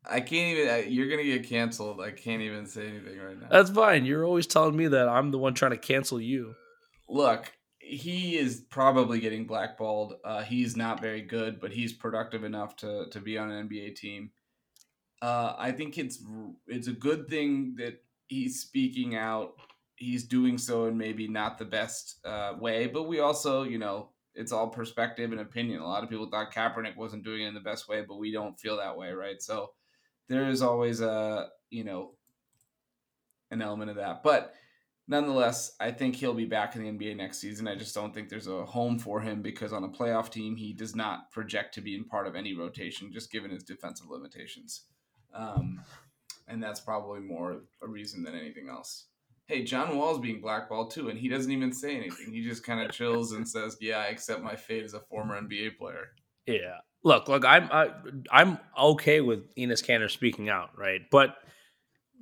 I 0.10 0.20
can't 0.22 0.58
even. 0.58 0.70
I, 0.70 0.84
you're 0.84 1.10
gonna 1.10 1.24
get 1.24 1.48
canceled. 1.48 2.02
I 2.02 2.12
can't 2.12 2.42
even 2.42 2.66
say 2.66 2.88
anything 2.88 3.20
right 3.20 3.40
now. 3.40 3.48
That's 3.50 3.70
fine. 3.70 4.06
You're 4.06 4.26
always 4.26 4.48
telling 4.48 4.76
me 4.76 4.88
that 4.88 5.08
I'm 5.08 5.32
the 5.32 5.38
one 5.38 5.54
trying 5.54 5.72
to 5.72 5.78
cancel 5.78 6.20
you. 6.20 6.56
Look, 7.08 7.52
he 7.80 8.38
is 8.38 8.62
probably 8.70 9.20
getting 9.20 9.46
blackballed. 9.46 10.16
Uh, 10.24 10.44
he's 10.44 10.76
not 10.78 11.02
very 11.02 11.22
good, 11.22 11.60
but 11.60 11.72
he's 11.72 11.94
productive 11.94 12.44
enough 12.44 12.76
to 12.78 13.06
to 13.12 13.20
be 13.20 13.38
on 13.38 13.52
an 13.52 13.68
NBA 13.70 13.96
team. 13.96 14.32
Uh, 15.22 15.56
I 15.58 15.72
think 15.72 15.98
it's 15.98 16.24
it's 16.68 16.88
a 16.88 16.94
good 16.94 17.28
thing 17.28 17.76
that 17.78 18.02
he's 18.28 18.62
speaking 18.62 19.16
out. 19.16 19.54
He's 19.96 20.24
doing 20.24 20.58
so 20.58 20.86
in 20.86 20.98
maybe 20.98 21.28
not 21.28 21.58
the 21.58 21.66
best 21.66 22.20
uh, 22.26 22.54
way, 22.58 22.88
but 22.88 23.04
we 23.04 23.20
also, 23.20 23.64
you 23.64 23.78
know, 23.78 24.10
it's 24.34 24.54
all 24.54 24.70
perspective 24.70 25.32
and 25.34 25.42
opinion. 25.42 25.82
A 25.82 25.88
lot 25.88 26.04
of 26.04 26.10
people 26.10 26.30
thought 26.30 26.54
Kaepernick 26.54 26.96
wasn't 26.96 27.26
doing 27.26 27.42
it 27.42 27.48
in 27.48 27.54
the 27.54 27.60
best 27.60 27.90
way, 27.90 28.02
but 28.08 28.18
we 28.18 28.32
don't 28.32 28.58
feel 28.58 28.78
that 28.78 28.98
way, 28.98 29.12
right? 29.12 29.42
So 29.42 29.72
there 30.30 30.48
is 30.48 30.62
always 30.62 31.02
a, 31.02 31.50
you 31.70 31.84
know, 31.84 32.12
an 33.52 33.62
element 33.62 33.90
of 33.90 33.98
that. 33.98 34.24
But 34.24 34.54
nonetheless, 35.08 35.76
I 35.80 35.92
think 35.92 36.16
he'll 36.16 36.34
be 36.36 36.46
back 36.46 36.76
in 36.76 36.84
the 36.84 36.90
NBA 36.90 37.18
next 37.18 37.40
season. 37.40 37.68
I 37.68 37.76
just 37.76 37.96
don't 37.96 38.14
think 38.14 38.30
there's 38.30 38.48
a 38.48 38.66
home 38.66 39.00
for 39.00 39.20
him 39.20 39.42
because 39.42 39.74
on 39.74 39.84
a 39.84 39.90
playoff 39.90 40.30
team, 40.30 40.56
he 40.56 40.72
does 40.72 40.96
not 40.96 41.32
project 41.32 41.74
to 41.74 41.82
be 41.82 41.96
in 41.96 42.06
part 42.06 42.28
of 42.28 42.36
any 42.36 42.56
rotation, 42.56 43.12
just 43.12 43.32
given 43.32 43.52
his 43.52 43.64
defensive 43.64 44.08
limitations. 44.10 44.84
Um, 45.34 45.82
and 46.48 46.62
that's 46.62 46.80
probably 46.80 47.20
more 47.20 47.62
a 47.82 47.88
reason 47.88 48.24
than 48.24 48.36
anything 48.36 48.70
else. 48.70 49.08
Hey, 49.48 49.64
John 49.64 49.98
Wall's 49.98 50.20
being 50.20 50.42
blackballed 50.42 50.92
too, 50.92 51.10
and 51.10 51.18
he 51.18 51.28
doesn't 51.28 51.52
even 51.52 51.74
say 51.74 51.96
anything. 51.96 52.32
He 52.32 52.44
just 52.44 52.64
kind 52.64 52.82
of 52.82 52.92
chills 52.92 53.32
and 53.32 53.48
says, 53.50 53.78
"Yeah, 53.82 53.98
I 53.98 54.06
accept 54.06 54.44
my 54.44 54.56
fate 54.56 54.84
as 54.84 54.94
a 54.94 55.00
former 55.00 55.42
NBA 55.42 55.78
player." 55.80 56.10
Yeah. 56.46 56.78
Look, 57.04 57.28
look, 57.28 57.46
I'm 57.46 57.70
I, 57.72 57.92
I'm 58.32 58.60
okay 58.78 59.22
with 59.22 59.54
Enes 59.56 59.86
Kanter 59.86 60.10
speaking 60.10 60.50
out, 60.50 60.78
right? 60.78 61.02
But 61.10 61.38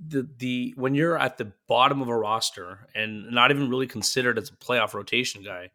the 0.08 0.30
the 0.38 0.74
when 0.78 0.94
you're 0.94 1.18
at 1.18 1.38
the 1.38 1.52
bottom 1.68 2.02
of 2.02 2.10
a 2.10 2.16
roster 2.16 2.88
and 2.94 3.32
not 3.32 3.50
even 3.52 3.70
really 3.70 3.88
considered 3.88 4.38
as 4.38 4.50
a 4.50 4.54
playoff 4.54 4.94
rotation 4.94 5.44
guy, 5.44 5.72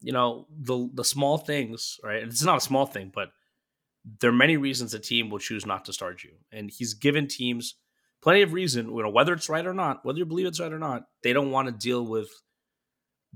you 0.00 0.12
know 0.12 0.46
the 0.50 0.90
the 0.92 1.04
small 1.04 1.38
things, 1.38 1.98
right? 2.04 2.22
And 2.22 2.30
it's 2.30 2.42
not 2.42 2.58
a 2.58 2.60
small 2.60 2.84
thing, 2.84 3.10
but 3.14 3.30
there 4.20 4.28
are 4.28 4.34
many 4.34 4.58
reasons 4.58 4.92
a 4.92 4.98
team 4.98 5.30
will 5.30 5.38
choose 5.38 5.64
not 5.64 5.86
to 5.86 5.92
start 5.92 6.22
you, 6.24 6.32
and 6.52 6.70
he's 6.70 6.92
given 6.92 7.26
teams 7.26 7.76
plenty 8.24 8.40
of 8.40 8.54
reason, 8.54 8.88
you 8.88 9.02
know, 9.02 9.10
whether 9.10 9.34
it's 9.34 9.50
right 9.50 9.66
or 9.66 9.74
not, 9.74 10.02
whether 10.04 10.18
you 10.18 10.24
believe 10.24 10.46
it's 10.46 10.58
right 10.58 10.72
or 10.72 10.78
not, 10.78 11.04
they 11.22 11.34
don't 11.34 11.50
want 11.50 11.68
to 11.68 11.72
deal 11.72 12.06
with 12.06 12.30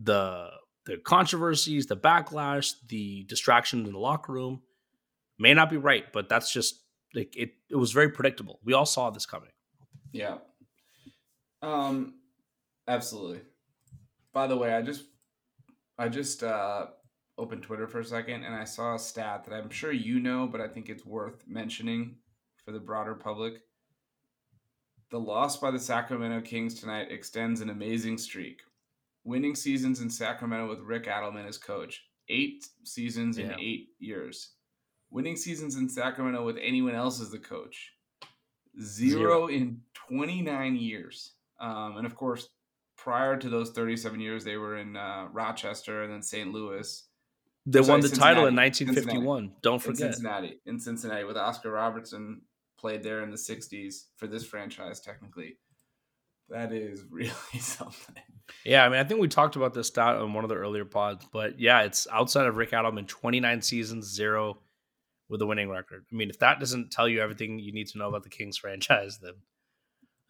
the 0.02 0.48
the 0.88 0.96
controversies, 0.96 1.86
the 1.86 1.96
backlash, 1.96 2.72
the 2.88 3.24
distraction 3.24 3.84
in 3.84 3.92
the 3.92 3.98
locker 3.98 4.32
room. 4.32 4.62
May 5.38 5.52
not 5.52 5.68
be 5.68 5.76
right, 5.76 6.10
but 6.14 6.30
that's 6.30 6.50
just 6.50 6.82
like 7.14 7.36
it. 7.36 7.50
It 7.70 7.76
was 7.76 7.92
very 7.92 8.08
predictable. 8.08 8.58
We 8.64 8.72
all 8.72 8.86
saw 8.86 9.10
this 9.10 9.26
coming. 9.26 9.50
Yeah. 10.12 10.38
Um 11.60 12.14
absolutely. 12.88 13.42
By 14.32 14.46
the 14.46 14.56
way, 14.56 14.72
I 14.72 14.80
just 14.80 15.04
I 15.98 16.08
just 16.08 16.42
uh 16.42 16.86
opened 17.36 17.62
Twitter 17.62 17.86
for 17.86 18.00
a 18.00 18.04
second 18.04 18.44
and 18.44 18.54
I 18.54 18.64
saw 18.64 18.94
a 18.94 18.98
stat 18.98 19.44
that 19.44 19.54
I'm 19.54 19.70
sure 19.70 19.92
you 19.92 20.18
know, 20.18 20.46
but 20.46 20.62
I 20.62 20.68
think 20.68 20.88
it's 20.88 21.04
worth 21.04 21.46
mentioning 21.46 22.16
for 22.64 22.72
the 22.72 22.80
broader 22.80 23.14
public. 23.14 23.60
The 25.10 25.20
loss 25.20 25.58
by 25.58 25.70
the 25.70 25.78
Sacramento 25.78 26.40
Kings 26.40 26.74
tonight 26.80 27.12
extends 27.12 27.60
an 27.60 27.68
amazing 27.68 28.16
streak. 28.16 28.62
Winning 29.24 29.54
seasons 29.54 30.00
in 30.00 30.10
Sacramento 30.10 30.68
with 30.68 30.80
Rick 30.80 31.06
Adelman 31.06 31.46
as 31.46 31.58
coach. 31.58 32.04
Eight 32.28 32.66
seasons 32.84 33.38
in 33.38 33.52
eight 33.58 33.88
years. 33.98 34.52
Winning 35.10 35.36
seasons 35.36 35.76
in 35.76 35.88
Sacramento 35.88 36.44
with 36.44 36.58
anyone 36.60 36.94
else 36.94 37.20
as 37.20 37.30
the 37.30 37.38
coach. 37.38 37.92
Zero, 38.80 39.48
in 39.48 39.80
29 39.94 40.76
years. 40.76 41.32
Um, 41.58 41.96
and 41.96 42.06
of 42.06 42.14
course, 42.14 42.48
prior 42.96 43.36
to 43.36 43.48
those 43.48 43.70
37 43.70 44.20
years, 44.20 44.44
they 44.44 44.56
were 44.56 44.76
in 44.76 44.96
uh, 44.96 45.28
Rochester 45.32 46.02
and 46.02 46.12
then 46.12 46.22
St. 46.22 46.52
Louis. 46.52 47.04
They 47.66 47.82
Sorry, 47.82 47.90
won 47.90 48.00
the 48.00 48.08
title 48.08 48.46
in 48.46 48.56
Cincinnati. 48.56 49.16
1951. 49.16 49.52
Don't 49.62 49.74
in 49.74 49.80
forget. 49.80 50.14
Cincinnati. 50.14 50.60
In 50.66 50.78
Cincinnati, 50.78 51.24
with 51.24 51.36
Oscar 51.36 51.70
Robertson 51.72 52.42
played 52.78 53.02
there 53.02 53.22
in 53.22 53.30
the 53.30 53.36
60s 53.36 54.04
for 54.16 54.26
this 54.26 54.44
franchise, 54.44 55.00
technically. 55.00 55.56
That 56.50 56.72
is 56.72 57.04
really 57.10 57.30
something. 57.58 58.22
Yeah, 58.64 58.84
I 58.84 58.88
mean, 58.88 58.98
I 58.98 59.04
think 59.04 59.20
we 59.20 59.28
talked 59.28 59.56
about 59.56 59.74
this 59.74 59.88
stat 59.88 60.16
on 60.16 60.32
one 60.32 60.44
of 60.44 60.48
the 60.48 60.56
earlier 60.56 60.84
pods, 60.84 61.26
but 61.32 61.60
yeah, 61.60 61.82
it's 61.82 62.06
outside 62.12 62.46
of 62.46 62.56
Rick 62.56 62.70
Adelman, 62.70 63.06
29 63.06 63.62
seasons, 63.62 64.06
zero 64.06 64.58
with 65.28 65.42
a 65.42 65.46
winning 65.46 65.68
record. 65.68 66.06
I 66.10 66.16
mean, 66.16 66.30
if 66.30 66.38
that 66.38 66.58
doesn't 66.58 66.90
tell 66.90 67.08
you 67.08 67.20
everything 67.20 67.58
you 67.58 67.72
need 67.72 67.88
to 67.88 67.98
know 67.98 68.08
about 68.08 68.22
the 68.22 68.30
Kings 68.30 68.56
franchise, 68.58 69.18
then 69.22 69.34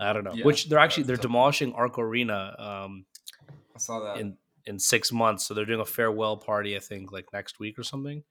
I 0.01 0.13
don't 0.13 0.25
know. 0.25 0.33
Yeah, 0.35 0.45
Which 0.45 0.69
they're 0.69 0.79
actually 0.79 1.05
they're 1.05 1.17
tough. 1.17 1.23
demolishing 1.23 1.73
Arco 1.75 2.03
Arena 2.03 2.55
um, 2.59 3.07
I 3.75 3.79
saw 3.79 4.01
that. 4.01 4.21
in 4.21 4.37
in 4.67 4.79
six 4.79 5.11
months, 5.13 5.47
so 5.47 5.55
they're 5.55 5.65
doing 5.65 5.81
a 5.81 5.85
farewell 5.87 6.37
party, 6.37 6.77
I 6.77 6.81
think, 6.81 7.11
like 7.11 7.33
next 7.33 7.59
week 7.59 7.79
or 7.79 7.83
something. 7.83 8.23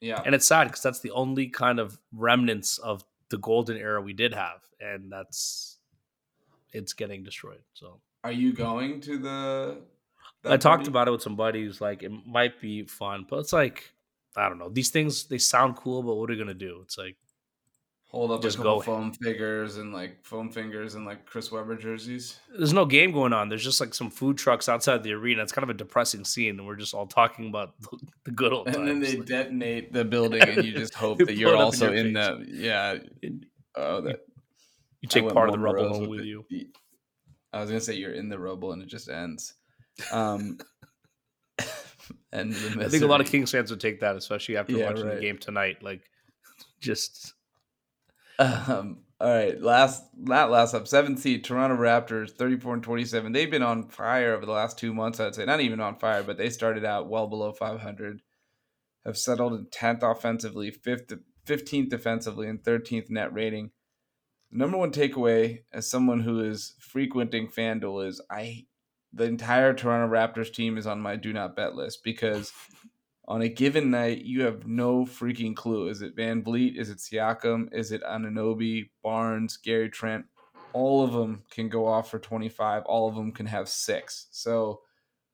yeah. 0.00 0.20
And 0.26 0.34
it's 0.34 0.46
sad 0.46 0.64
because 0.64 0.82
that's 0.82 1.00
the 1.00 1.12
only 1.12 1.48
kind 1.48 1.78
of 1.80 1.98
remnants 2.12 2.76
of 2.78 3.02
the 3.30 3.38
golden 3.38 3.76
era 3.78 4.00
we 4.02 4.12
did 4.12 4.34
have, 4.34 4.60
and 4.78 5.10
that's 5.10 5.75
it's 6.76 6.92
getting 6.92 7.22
destroyed. 7.24 7.62
So 7.74 8.00
Are 8.24 8.32
you 8.32 8.52
going 8.52 9.00
to 9.02 9.18
the. 9.18 9.78
I 10.44 10.56
talked 10.56 10.86
about 10.86 11.08
it 11.08 11.10
with 11.10 11.22
some 11.22 11.34
buddies. 11.36 11.80
Like 11.80 12.02
it 12.02 12.12
might 12.26 12.60
be 12.60 12.82
fun, 12.84 13.26
but 13.28 13.38
it's 13.40 13.52
like 13.52 13.92
I 14.36 14.48
don't 14.48 14.58
know. 14.58 14.68
These 14.68 14.90
things 14.90 15.24
they 15.26 15.38
sound 15.38 15.76
cool, 15.76 16.02
but 16.02 16.14
what 16.16 16.30
are 16.30 16.34
you 16.34 16.38
gonna 16.38 16.54
do? 16.54 16.80
It's 16.84 16.96
like 16.98 17.16
Hold 18.10 18.30
up 18.30 18.40
just 18.40 18.54
a 18.56 18.58
couple 18.58 18.76
go. 18.76 18.80
foam 18.82 19.12
figures 19.12 19.76
and 19.78 19.92
like 19.92 20.24
foam 20.24 20.48
fingers 20.50 20.94
and 20.94 21.04
like 21.04 21.26
Chris 21.26 21.50
Webber 21.50 21.76
jerseys. 21.76 22.38
there's 22.56 22.72
no 22.72 22.86
game 22.86 23.10
going 23.10 23.32
on. 23.32 23.48
There's 23.48 23.64
just 23.64 23.80
like 23.80 23.92
some 23.94 24.10
food 24.10 24.38
trucks 24.38 24.68
outside 24.68 25.02
the 25.02 25.12
arena. 25.12 25.42
It's 25.42 25.50
kind 25.52 25.64
of 25.64 25.70
a 25.70 25.74
depressing 25.74 26.24
scene, 26.24 26.58
and 26.58 26.66
we're 26.66 26.76
just 26.76 26.94
all 26.94 27.06
talking 27.08 27.48
about 27.48 27.74
the, 28.24 28.30
good 28.30 28.52
old 28.52 28.68
And 28.68 28.76
times. 28.76 28.86
then 28.88 29.00
they 29.00 29.16
Like, 29.16 29.26
detonate 29.26 29.92
the 29.92 30.04
building 30.04 30.40
and 30.42 30.64
you 30.64 30.72
just 30.72 30.94
hope 31.04 31.18
that 31.18 31.34
you're 31.36 31.48
up 31.56 31.58
in 31.58 31.64
also 31.64 31.92
in 31.92 32.12
the. 32.12 32.46
Yeah. 32.48 32.98
Oh, 33.74 34.00
that. 34.02 34.20
You 35.00 35.08
take 35.08 35.28
part 35.32 35.48
of 35.48 35.54
the 35.54 35.58
rubble 35.58 35.88
home 35.88 36.08
with 36.08 36.20
it. 36.20 36.26
you. 36.26 36.44
I 37.52 37.60
was 37.60 37.70
gonna 37.70 37.80
say 37.80 37.94
you're 37.94 38.12
in 38.12 38.28
the 38.28 38.38
rubble 38.38 38.72
and 38.72 38.82
it 38.82 38.88
just 38.88 39.08
ends. 39.08 39.54
Um, 40.12 40.58
and 42.32 42.54
I 42.80 42.88
think 42.88 43.02
a 43.02 43.06
lot 43.06 43.20
of. 43.20 43.26
Kings 43.28 43.50
fans 43.50 43.70
would 43.70 43.80
take 43.80 44.00
that, 44.00 44.16
especially 44.16 44.56
after 44.56 44.72
Yeah, 44.74 44.86
watching 44.90 45.06
right. 45.06 45.14
the 45.16 45.20
game 45.20 45.38
tonight. 45.38 45.82
Like, 45.82 46.02
just 46.80 47.34
Um, 48.38 48.98
all 49.18 49.32
right, 49.34 49.58
last 49.60 50.02
not 50.14 50.50
last 50.50 50.74
up, 50.74 50.86
seventh 50.86 51.20
seed 51.20 51.44
Toronto 51.44 51.76
Raptors, 51.76 52.32
thirty 52.32 52.58
four 52.58 52.74
and 52.74 52.82
twenty 52.82 53.04
seven. 53.06 53.32
They've 53.32 53.50
been 53.50 53.62
on 53.62 53.88
fire 53.88 54.34
over 54.34 54.44
the 54.44 54.52
last 54.52 54.78
two 54.78 54.92
months. 54.92 55.18
I'd 55.20 55.34
say 55.34 55.46
not 55.46 55.60
even 55.60 55.80
on 55.80 55.98
fire, 55.98 56.22
but 56.22 56.36
they 56.36 56.50
started 56.50 56.84
out 56.84 57.08
well 57.08 57.26
below 57.26 57.52
five 57.52 57.80
hundred. 57.80 58.20
Have 59.06 59.16
settled 59.16 59.54
in 59.54 59.68
tenth 59.70 60.02
offensively, 60.02 60.70
fifth, 60.70 61.12
fifteenth 61.46 61.88
defensively, 61.88 62.48
and 62.48 62.62
thirteenth 62.62 63.08
net 63.08 63.32
rating. 63.32 63.70
Number 64.56 64.78
one 64.78 64.90
takeaway 64.90 65.64
as 65.70 65.86
someone 65.86 66.20
who 66.20 66.40
is 66.40 66.76
frequenting 66.80 67.48
FanDuel 67.48 68.08
is 68.08 68.22
I 68.30 68.64
the 69.12 69.24
entire 69.24 69.74
Toronto 69.74 70.10
Raptors 70.10 70.50
team 70.50 70.78
is 70.78 70.86
on 70.86 70.98
my 70.98 71.16
do 71.16 71.34
not 71.34 71.54
bet 71.54 71.74
list 71.74 72.02
because 72.02 72.52
on 73.28 73.42
a 73.42 73.50
given 73.50 73.90
night 73.90 74.24
you 74.24 74.44
have 74.44 74.66
no 74.66 75.04
freaking 75.04 75.54
clue. 75.54 75.88
Is 75.88 76.00
it 76.00 76.16
VanVleet? 76.16 76.78
Is 76.78 76.88
it 76.88 76.98
Siakam? 76.98 77.68
Is 77.74 77.92
it 77.92 78.02
Anunoby, 78.02 78.88
Barnes, 79.02 79.58
Gary 79.58 79.90
Trent? 79.90 80.24
All 80.72 81.04
of 81.04 81.12
them 81.12 81.42
can 81.50 81.68
go 81.68 81.86
off 81.86 82.10
for 82.10 82.18
25. 82.18 82.84
All 82.86 83.10
of 83.10 83.14
them 83.14 83.32
can 83.32 83.44
have 83.44 83.68
six. 83.68 84.28
So 84.30 84.80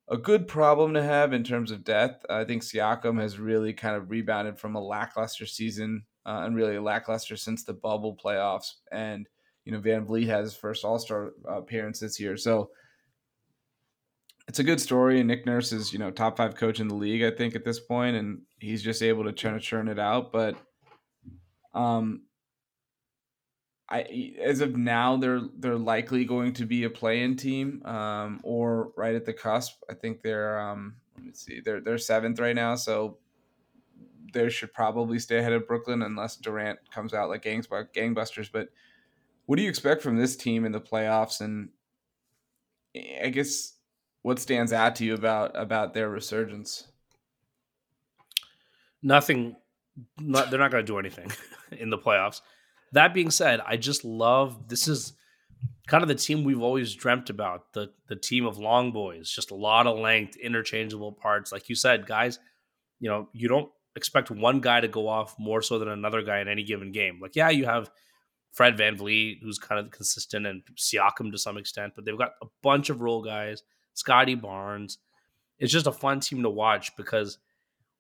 a 0.09 0.17
good 0.17 0.49
problem 0.49 0.95
to 0.95 1.03
have 1.03 1.33
in 1.33 1.45
terms 1.45 1.71
of 1.71 1.85
depth. 1.85 2.27
I 2.29 2.43
think 2.43 2.63
Siakam 2.63 3.21
has 3.21 3.39
really 3.39 3.73
kind 3.73 3.95
of 3.95 4.11
rebounded 4.11 4.59
from 4.59 4.75
a 4.75 4.83
lackluster 4.83 5.47
season 5.47 6.07
uh, 6.27 6.43
and 6.45 6.57
really 6.57 6.79
lackluster 6.79 7.37
since 7.37 7.65
the 7.65 7.73
bubble 7.73 8.17
playoffs. 8.23 8.75
And 8.91 9.29
you 9.65 9.73
know, 9.73 9.81
VanVleet 9.81 10.27
has 10.27 10.47
his 10.47 10.57
first 10.57 10.85
All 10.85 10.99
Star 10.99 11.33
appearance 11.47 12.01
this 12.01 12.19
year, 12.19 12.37
so 12.37 12.71
it's 14.49 14.59
a 14.59 14.65
good 14.65 14.81
story. 14.81 15.21
And 15.21 15.29
Nick 15.29 15.47
Nurse 15.47 15.73
is 15.73 15.93
you 15.93 15.99
know 15.99 16.11
top 16.11 16.37
five 16.37 16.55
coach 16.55 16.81
in 16.81 16.89
the 16.89 16.95
league, 16.95 17.23
I 17.23 17.31
think, 17.31 17.55
at 17.55 17.65
this 17.65 17.81
point, 17.81 18.17
and 18.17 18.43
he's 18.59 18.83
just 18.83 19.03
able 19.03 19.25
to 19.25 19.33
churn, 19.33 19.59
churn 19.61 19.89
it 19.89 19.99
out. 19.99 20.33
But 20.33 20.57
um, 21.75 22.23
I 23.89 24.35
as 24.43 24.61
of 24.61 24.77
now 24.77 25.17
they're 25.17 25.43
they're 25.59 25.77
likely 25.77 26.25
going 26.25 26.55
to 26.55 26.67
be 26.67 26.85
a 26.85 26.91
play-in 26.91 27.37
team 27.37 27.83
um, 27.85 28.41
or 28.43 28.91
right 28.97 29.15
at 29.15 29.27
the 29.27 29.33
cusp. 29.33 29.83
I 29.89 29.95
think 29.95 30.23
they're 30.23 30.59
um, 30.59 30.97
let 31.17 31.27
me 31.27 31.33
see 31.35 31.61
they're 31.61 31.81
they're 31.81 31.99
seventh 31.99 32.41
right 32.41 32.57
now, 32.57 32.75
so 32.75 33.19
they 34.33 34.49
should 34.51 34.73
probably 34.73 35.19
stay 35.19 35.39
ahead 35.39 35.53
of 35.53 35.67
Brooklyn 35.67 36.03
unless 36.03 36.37
Durant 36.37 36.79
comes 36.91 37.15
out 37.15 37.29
like 37.29 37.43
gangs, 37.43 37.67
gangbusters. 37.67 38.51
But 38.51 38.69
what 39.47 39.57
do 39.57 39.63
you 39.63 39.69
expect 39.69 40.03
from 40.03 40.17
this 40.17 40.37
team 40.37 40.65
in 40.65 40.73
the 40.73 40.81
playoffs? 40.81 41.41
And 41.41 41.71
I 43.23 43.29
guess 43.29 43.75
what 44.23 44.39
stands 44.39 44.73
out 44.73 44.97
to 44.97 45.05
you 45.05 45.15
about 45.15 45.53
about 45.55 45.95
their 45.95 46.09
resurgence? 46.09 46.89
Nothing. 49.03 49.57
Not, 50.19 50.51
they're 50.51 50.59
not 50.59 50.71
going 50.71 50.87
to 50.87 50.91
do 50.91 50.99
anything 50.99 51.31
in 51.73 51.91
the 51.91 51.99
playoffs. 51.99 52.41
That 52.93 53.13
being 53.13 53.31
said, 53.31 53.61
I 53.61 53.77
just 53.77 54.05
love 54.05 54.69
this 54.69 54.89
is 54.89 55.13
kind 55.87 56.03
of 56.03 56.09
the 56.09 56.15
team 56.15 56.45
we've 56.45 56.63
always 56.63 56.95
dreamt 56.95 57.29
about 57.31 57.73
the 57.73 57.91
the 58.09 58.17
team 58.17 58.47
of 58.47 58.59
long 58.59 58.93
boys, 58.93 59.31
just 59.31 59.51
a 59.51 59.55
lot 59.55 59.87
of 59.87 59.99
length, 59.99 60.37
interchangeable 60.37 61.13
parts. 61.13 61.53
Like 61.53 61.69
you 61.69 61.75
said, 61.75 62.07
guys, 62.07 62.39
you 63.01 63.11
know, 63.11 63.29
you 63.33 63.49
don't 63.49 63.71
expect 63.97 64.31
one 64.31 64.61
guy 64.61 64.81
to 64.81 64.89
go 64.89 65.09
off 65.09 65.35
more 65.39 65.63
so 65.63 65.79
than 65.79 65.89
another 65.89 66.23
guy 66.23 66.41
in 66.41 66.49
any 66.49 66.63
given 66.63 66.93
game. 66.93 67.19
Like, 67.21 67.37
yeah, 67.37 67.51
you 67.51 67.67
have 67.67 67.91
Fred 68.53 68.77
VanVleet, 68.77 69.39
who's 69.43 69.59
kind 69.59 69.85
of 69.85 69.91
consistent, 69.91 70.47
and 70.47 70.63
Siakam 70.77 71.33
to 71.33 71.39
some 71.39 71.57
extent, 71.57 71.95
but 71.95 72.05
they've 72.05 72.19
got 72.19 72.33
a 72.43 72.47
bunch 72.63 72.91
of 72.91 73.01
role 73.01 73.23
guys, 73.23 73.63
Scottie 73.95 74.35
Barnes. 74.35 74.99
It's 75.59 75.73
just 75.73 75.87
a 75.87 75.93
fun 75.93 76.21
team 76.21 76.43
to 76.43 76.51
watch 76.51 76.97
because 76.97 77.39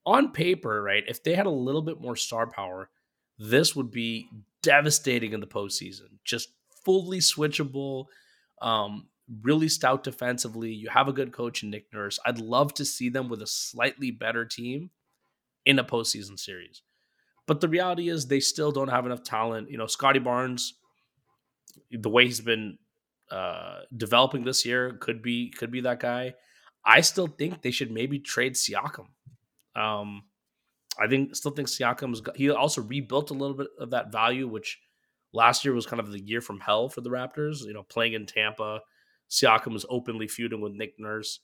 on 0.05 0.32
paper, 0.32 0.82
right, 0.82 1.05
if 1.07 1.22
they 1.22 1.34
had 1.34 1.47
a 1.47 1.51
little 1.51 1.82
bit 1.82 2.01
more 2.01 2.16
star 2.16 2.47
power, 2.47 2.90
this 3.38 3.74
would 3.74 3.90
be 3.90 4.28
devastating 4.62 5.32
in 5.32 5.40
the 5.40 5.47
postseason. 5.47 6.18
Just 6.24 6.49
fully 6.84 7.18
switchable, 7.18 8.07
um, 8.61 9.09
really 9.43 9.68
stout 9.68 10.05
defensively. 10.05 10.72
You 10.72 10.90
have 10.90 11.09
a 11.09 11.12
good 11.12 11.32
coach 11.32 11.62
in 11.62 11.70
Nick 11.70 11.86
Nurse. 11.93 12.18
I'd 12.26 12.38
love 12.38 12.74
to 12.74 12.84
see 12.84 13.09
them 13.09 13.28
with 13.28 13.43
a 13.43 13.47
slightly 13.47 14.11
better 14.11 14.45
team 14.45 14.90
in 15.64 15.78
a 15.78 15.84
postseason 15.84 16.38
series. 16.38 16.82
But 17.46 17.60
the 17.60 17.68
reality 17.68 18.08
is 18.08 18.26
they 18.26 18.40
still 18.40 18.72
don't 18.72 18.88
have 18.88 19.06
enough 19.06 19.22
talent. 19.22 19.70
You 19.70 19.78
know, 19.78 19.86
Scottie 19.86 20.20
Barnes, 20.20 20.74
the 21.90 22.08
way 22.08 22.26
he's 22.26 22.40
been 22.40 22.78
uh, 23.30 23.80
developing 23.96 24.44
this 24.44 24.64
year, 24.64 24.96
could 25.00 25.22
be 25.22 25.50
could 25.50 25.70
be 25.70 25.80
that 25.82 26.00
guy. 26.00 26.34
I 26.84 27.00
still 27.00 27.26
think 27.26 27.62
they 27.62 27.70
should 27.70 27.90
maybe 27.90 28.18
trade 28.18 28.54
Siakam. 28.54 29.06
Um, 29.74 30.24
I 30.98 31.08
think 31.08 31.34
still 31.34 31.52
think 31.52 31.68
Siakam's 31.68 32.20
got, 32.20 32.36
he 32.36 32.50
also 32.50 32.82
rebuilt 32.82 33.30
a 33.30 33.34
little 33.34 33.56
bit 33.56 33.68
of 33.78 33.90
that 33.90 34.12
value, 34.12 34.46
which 34.46 34.78
last 35.32 35.64
year 35.64 35.74
was 35.74 35.86
kind 35.86 36.00
of 36.00 36.12
the 36.12 36.20
year 36.20 36.40
from 36.40 36.60
hell 36.60 36.88
for 36.88 37.00
the 37.00 37.10
Raptors. 37.10 37.64
You 37.64 37.72
know, 37.72 37.82
playing 37.82 38.12
in 38.12 38.26
Tampa, 38.26 38.80
Siakam 39.30 39.72
was 39.72 39.86
openly 39.88 40.28
feuding 40.28 40.60
with 40.60 40.72
Nick 40.72 40.94
Nurse. 40.98 41.40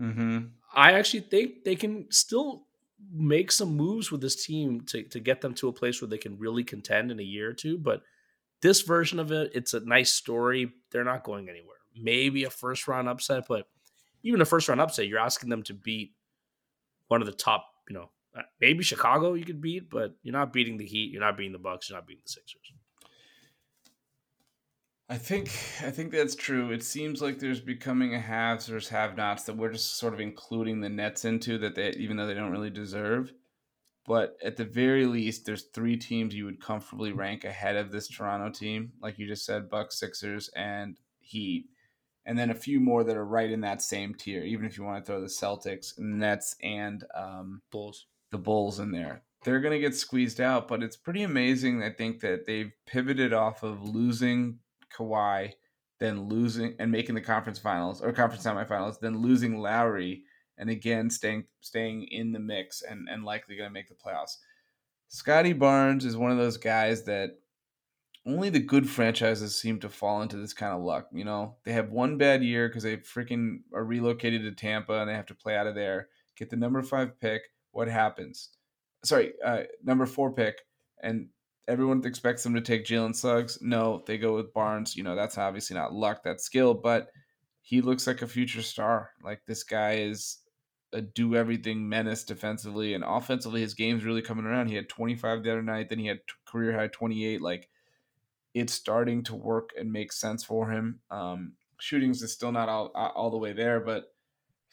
Mm-hmm. 0.00 0.38
I 0.74 0.92
actually 0.92 1.20
think 1.20 1.64
they 1.64 1.76
can 1.76 2.10
still 2.10 2.66
make 3.10 3.52
some 3.52 3.76
moves 3.76 4.10
with 4.10 4.20
this 4.20 4.44
team 4.44 4.82
to 4.82 5.02
to 5.04 5.20
get 5.20 5.40
them 5.40 5.54
to 5.54 5.68
a 5.68 5.72
place 5.72 6.00
where 6.00 6.08
they 6.08 6.18
can 6.18 6.38
really 6.38 6.64
contend 6.64 7.10
in 7.10 7.20
a 7.20 7.24
year 7.24 7.50
or 7.50 7.54
two. 7.54 7.78
But 7.78 8.02
this 8.60 8.82
version 8.82 9.18
of 9.18 9.32
it, 9.32 9.52
it's 9.54 9.74
a 9.74 9.80
nice 9.80 10.12
story. 10.12 10.72
They're 10.90 11.04
not 11.04 11.24
going 11.24 11.48
anywhere. 11.48 11.76
Maybe 11.94 12.44
a 12.44 12.50
first 12.50 12.88
round 12.88 13.08
upset, 13.08 13.44
but 13.48 13.66
even 14.22 14.40
a 14.40 14.46
first 14.46 14.68
round 14.68 14.80
upset, 14.80 15.08
you're 15.08 15.18
asking 15.18 15.50
them 15.50 15.62
to 15.64 15.74
beat 15.74 16.14
one 17.08 17.20
of 17.20 17.26
the 17.26 17.32
top, 17.32 17.66
you 17.88 17.94
know, 17.94 18.08
uh, 18.34 18.42
maybe 18.60 18.82
Chicago 18.82 19.34
you 19.34 19.44
could 19.44 19.60
beat, 19.60 19.90
but 19.90 20.14
you're 20.22 20.32
not 20.32 20.52
beating 20.52 20.78
the 20.78 20.86
Heat, 20.86 21.10
you're 21.10 21.20
not 21.20 21.36
beating 21.36 21.52
the 21.52 21.58
Bucks, 21.58 21.90
you're 21.90 21.98
not 21.98 22.06
beating 22.06 22.22
the 22.24 22.32
Sixers. 22.32 22.72
I 25.12 25.18
think 25.18 25.48
I 25.82 25.90
think 25.90 26.10
that's 26.10 26.34
true. 26.34 26.72
It 26.72 26.82
seems 26.82 27.20
like 27.20 27.38
there's 27.38 27.60
becoming 27.60 28.14
a 28.14 28.18
haves 28.18 28.68
versus 28.68 28.88
have-nots 28.88 29.42
that 29.42 29.58
we're 29.58 29.72
just 29.72 29.98
sort 29.98 30.14
of 30.14 30.20
including 30.20 30.80
the 30.80 30.88
Nets 30.88 31.26
into 31.26 31.58
that 31.58 31.74
they 31.74 31.90
even 31.90 32.16
though 32.16 32.26
they 32.26 32.32
don't 32.32 32.50
really 32.50 32.70
deserve. 32.70 33.30
But 34.06 34.38
at 34.42 34.56
the 34.56 34.64
very 34.64 35.04
least, 35.04 35.44
there's 35.44 35.64
three 35.64 35.98
teams 35.98 36.34
you 36.34 36.46
would 36.46 36.62
comfortably 36.62 37.12
rank 37.12 37.44
ahead 37.44 37.76
of 37.76 37.92
this 37.92 38.08
Toronto 38.08 38.58
team, 38.58 38.92
like 39.02 39.18
you 39.18 39.26
just 39.26 39.44
said, 39.44 39.68
Bucks, 39.68 40.00
Sixers, 40.00 40.48
and 40.56 40.96
Heat, 41.20 41.66
and 42.24 42.38
then 42.38 42.48
a 42.48 42.54
few 42.54 42.80
more 42.80 43.04
that 43.04 43.16
are 43.16 43.26
right 43.26 43.50
in 43.50 43.60
that 43.60 43.82
same 43.82 44.14
tier. 44.14 44.42
Even 44.42 44.64
if 44.64 44.78
you 44.78 44.82
want 44.82 45.04
to 45.04 45.06
throw 45.06 45.20
the 45.20 45.26
Celtics, 45.26 45.92
Nets, 45.98 46.56
and 46.62 47.04
um, 47.14 47.60
Bulls 47.70 48.06
the 48.30 48.38
Bulls 48.38 48.80
in 48.80 48.92
there. 48.92 49.24
They're 49.44 49.60
going 49.60 49.74
to 49.74 49.78
get 49.78 49.94
squeezed 49.94 50.40
out, 50.40 50.68
but 50.68 50.82
it's 50.82 50.96
pretty 50.96 51.22
amazing. 51.22 51.82
I 51.82 51.90
think 51.90 52.20
that 52.20 52.46
they've 52.46 52.72
pivoted 52.86 53.34
off 53.34 53.62
of 53.62 53.82
losing 53.82 54.60
Kawhi, 54.96 55.52
then 56.00 56.28
losing 56.28 56.74
and 56.78 56.90
making 56.90 57.14
the 57.14 57.20
conference 57.20 57.58
finals 57.58 58.00
or 58.00 58.12
conference 58.12 58.44
semifinals, 58.44 59.00
then 59.00 59.18
losing 59.18 59.58
Lowry, 59.58 60.24
and 60.58 60.70
again 60.70 61.10
staying 61.10 61.44
staying 61.60 62.04
in 62.10 62.32
the 62.32 62.40
mix 62.40 62.82
and 62.82 63.08
and 63.10 63.24
likely 63.24 63.56
going 63.56 63.68
to 63.68 63.72
make 63.72 63.88
the 63.88 63.94
playoffs. 63.94 64.36
Scottie 65.08 65.52
Barnes 65.52 66.04
is 66.04 66.16
one 66.16 66.30
of 66.30 66.38
those 66.38 66.56
guys 66.56 67.04
that 67.04 67.38
only 68.26 68.48
the 68.50 68.60
good 68.60 68.88
franchises 68.88 69.58
seem 69.58 69.80
to 69.80 69.88
fall 69.88 70.22
into 70.22 70.36
this 70.36 70.54
kind 70.54 70.72
of 70.72 70.82
luck. 70.82 71.08
You 71.12 71.24
know, 71.24 71.56
they 71.64 71.72
have 71.72 71.90
one 71.90 72.18
bad 72.18 72.42
year 72.42 72.68
because 72.68 72.84
they 72.84 72.96
freaking 72.98 73.58
are 73.74 73.84
relocated 73.84 74.42
to 74.42 74.52
Tampa 74.52 75.00
and 75.00 75.10
they 75.10 75.14
have 75.14 75.26
to 75.26 75.34
play 75.34 75.56
out 75.56 75.66
of 75.66 75.74
there, 75.74 76.08
get 76.36 76.50
the 76.50 76.56
number 76.56 76.82
five 76.82 77.18
pick, 77.20 77.42
what 77.72 77.88
happens? 77.88 78.50
Sorry, 79.04 79.32
uh, 79.44 79.62
number 79.82 80.06
four 80.06 80.32
pick, 80.32 80.60
and 81.02 81.28
everyone 81.68 82.04
expects 82.04 82.42
them 82.42 82.54
to 82.54 82.60
take 82.60 82.84
Jalen 82.84 83.14
Suggs. 83.14 83.58
No, 83.60 84.02
they 84.06 84.18
go 84.18 84.34
with 84.34 84.52
Barnes. 84.52 84.96
You 84.96 85.02
know, 85.02 85.14
that's 85.14 85.38
obviously 85.38 85.76
not 85.76 85.92
luck, 85.92 86.22
that's 86.24 86.44
skill, 86.44 86.74
but 86.74 87.08
he 87.62 87.80
looks 87.80 88.06
like 88.06 88.22
a 88.22 88.26
future 88.26 88.62
star. 88.62 89.10
Like 89.22 89.42
this 89.46 89.62
guy 89.62 89.96
is 89.98 90.38
a 90.92 91.00
do 91.00 91.36
everything 91.36 91.88
menace 91.88 92.24
defensively 92.24 92.94
and 92.94 93.04
offensively. 93.04 93.60
His 93.60 93.74
game's 93.74 94.04
really 94.04 94.22
coming 94.22 94.44
around. 94.44 94.68
He 94.68 94.74
had 94.74 94.88
25 94.88 95.42
the 95.42 95.52
other 95.52 95.62
night, 95.62 95.88
then 95.88 95.98
he 95.98 96.06
had 96.06 96.20
career 96.44 96.72
high 96.72 96.88
28. 96.88 97.40
Like 97.40 97.68
it's 98.54 98.74
starting 98.74 99.22
to 99.24 99.34
work 99.34 99.70
and 99.78 99.90
make 99.90 100.12
sense 100.12 100.44
for 100.44 100.70
him. 100.70 101.00
Um, 101.10 101.52
shootings 101.80 102.22
is 102.22 102.32
still 102.32 102.52
not 102.52 102.68
all, 102.68 102.88
all 102.88 103.30
the 103.30 103.38
way 103.38 103.52
there, 103.52 103.80
but 103.80 104.04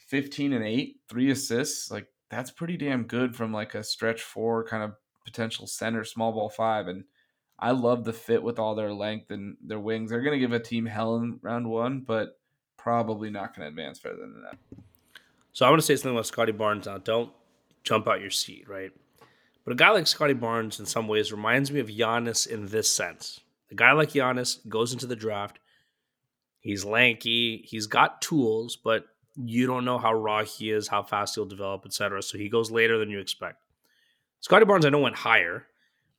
15 0.08 0.54
and 0.54 0.66
8, 0.66 0.98
three 1.08 1.32
assists. 1.32 1.90
Like 1.90 2.08
that's 2.30 2.52
pretty 2.52 2.78
damn 2.78 3.04
good 3.04 3.36
from 3.36 3.54
like 3.54 3.76
a 3.76 3.84
stretch 3.84 4.22
four 4.22 4.66
kind 4.66 4.84
of 4.84 4.94
potential 5.30 5.68
center 5.68 6.04
small 6.04 6.32
ball 6.32 6.50
five. 6.50 6.88
And 6.88 7.04
I 7.58 7.72
love 7.72 8.04
the 8.04 8.14
fit 8.14 8.42
with 8.42 8.60
all 8.60 8.76
their 8.76 8.94
length 8.94 9.32
and 9.32 9.58
their 9.62 9.80
wings. 9.80 10.10
They're 10.10 10.22
going 10.22 10.34
to 10.34 10.40
give 10.40 10.54
a 10.54 10.60
team 10.60 10.86
hell 10.86 11.18
in 11.18 11.40
round 11.42 11.70
one, 11.70 12.02
but 12.02 12.40
probably 12.78 13.30
not 13.30 13.56
going 13.56 13.66
to 13.66 13.70
advance 13.70 14.00
further 14.00 14.22
than 14.22 14.44
that. 14.44 14.58
So 15.54 15.66
I 15.66 15.70
want 15.70 15.82
to 15.82 15.86
say 15.86 15.96
something 15.96 16.12
about 16.12 16.26
Scottie 16.26 16.52
Barnes 16.52 16.86
now. 16.86 16.98
Don't 16.98 17.32
jump 17.84 18.08
out 18.08 18.22
your 18.22 18.30
seat, 18.30 18.68
right? 18.70 18.92
But 19.66 19.74
a 19.74 19.76
guy 19.76 19.90
like 19.90 20.08
Scottie 20.08 20.34
Barnes, 20.34 20.80
in 20.80 20.86
some 20.86 21.08
ways, 21.08 21.32
reminds 21.32 21.72
me 21.72 21.80
of 21.80 21.88
Giannis 21.88 22.48
in 22.48 22.68
this 22.68 22.90
sense. 22.90 23.42
A 23.72 23.76
guy 23.76 23.92
like 23.92 24.10
Giannis 24.10 24.68
goes 24.68 24.94
into 24.94 25.06
the 25.06 25.16
draft. 25.16 25.60
He's 26.62 26.86
lanky. 26.86 27.64
He's 27.66 27.88
got 27.88 28.22
tools, 28.22 28.78
but 28.78 29.06
you 29.36 29.68
don't 29.68 29.86
know 29.86 29.98
how 29.98 30.14
raw 30.14 30.44
he 30.44 30.72
is, 30.72 30.88
how 30.88 31.04
fast 31.04 31.36
he'll 31.36 31.46
develop, 31.46 31.86
etc. 31.86 32.22
So 32.24 32.38
he 32.38 32.50
goes 32.50 32.72
later 32.72 32.98
than 32.98 33.10
you 33.10 33.20
expect. 33.20 33.62
Scottie 34.42 34.66
Barnes, 34.66 34.86
I 34.86 34.90
know, 34.90 35.00
went 35.00 35.18
higher, 35.18 35.66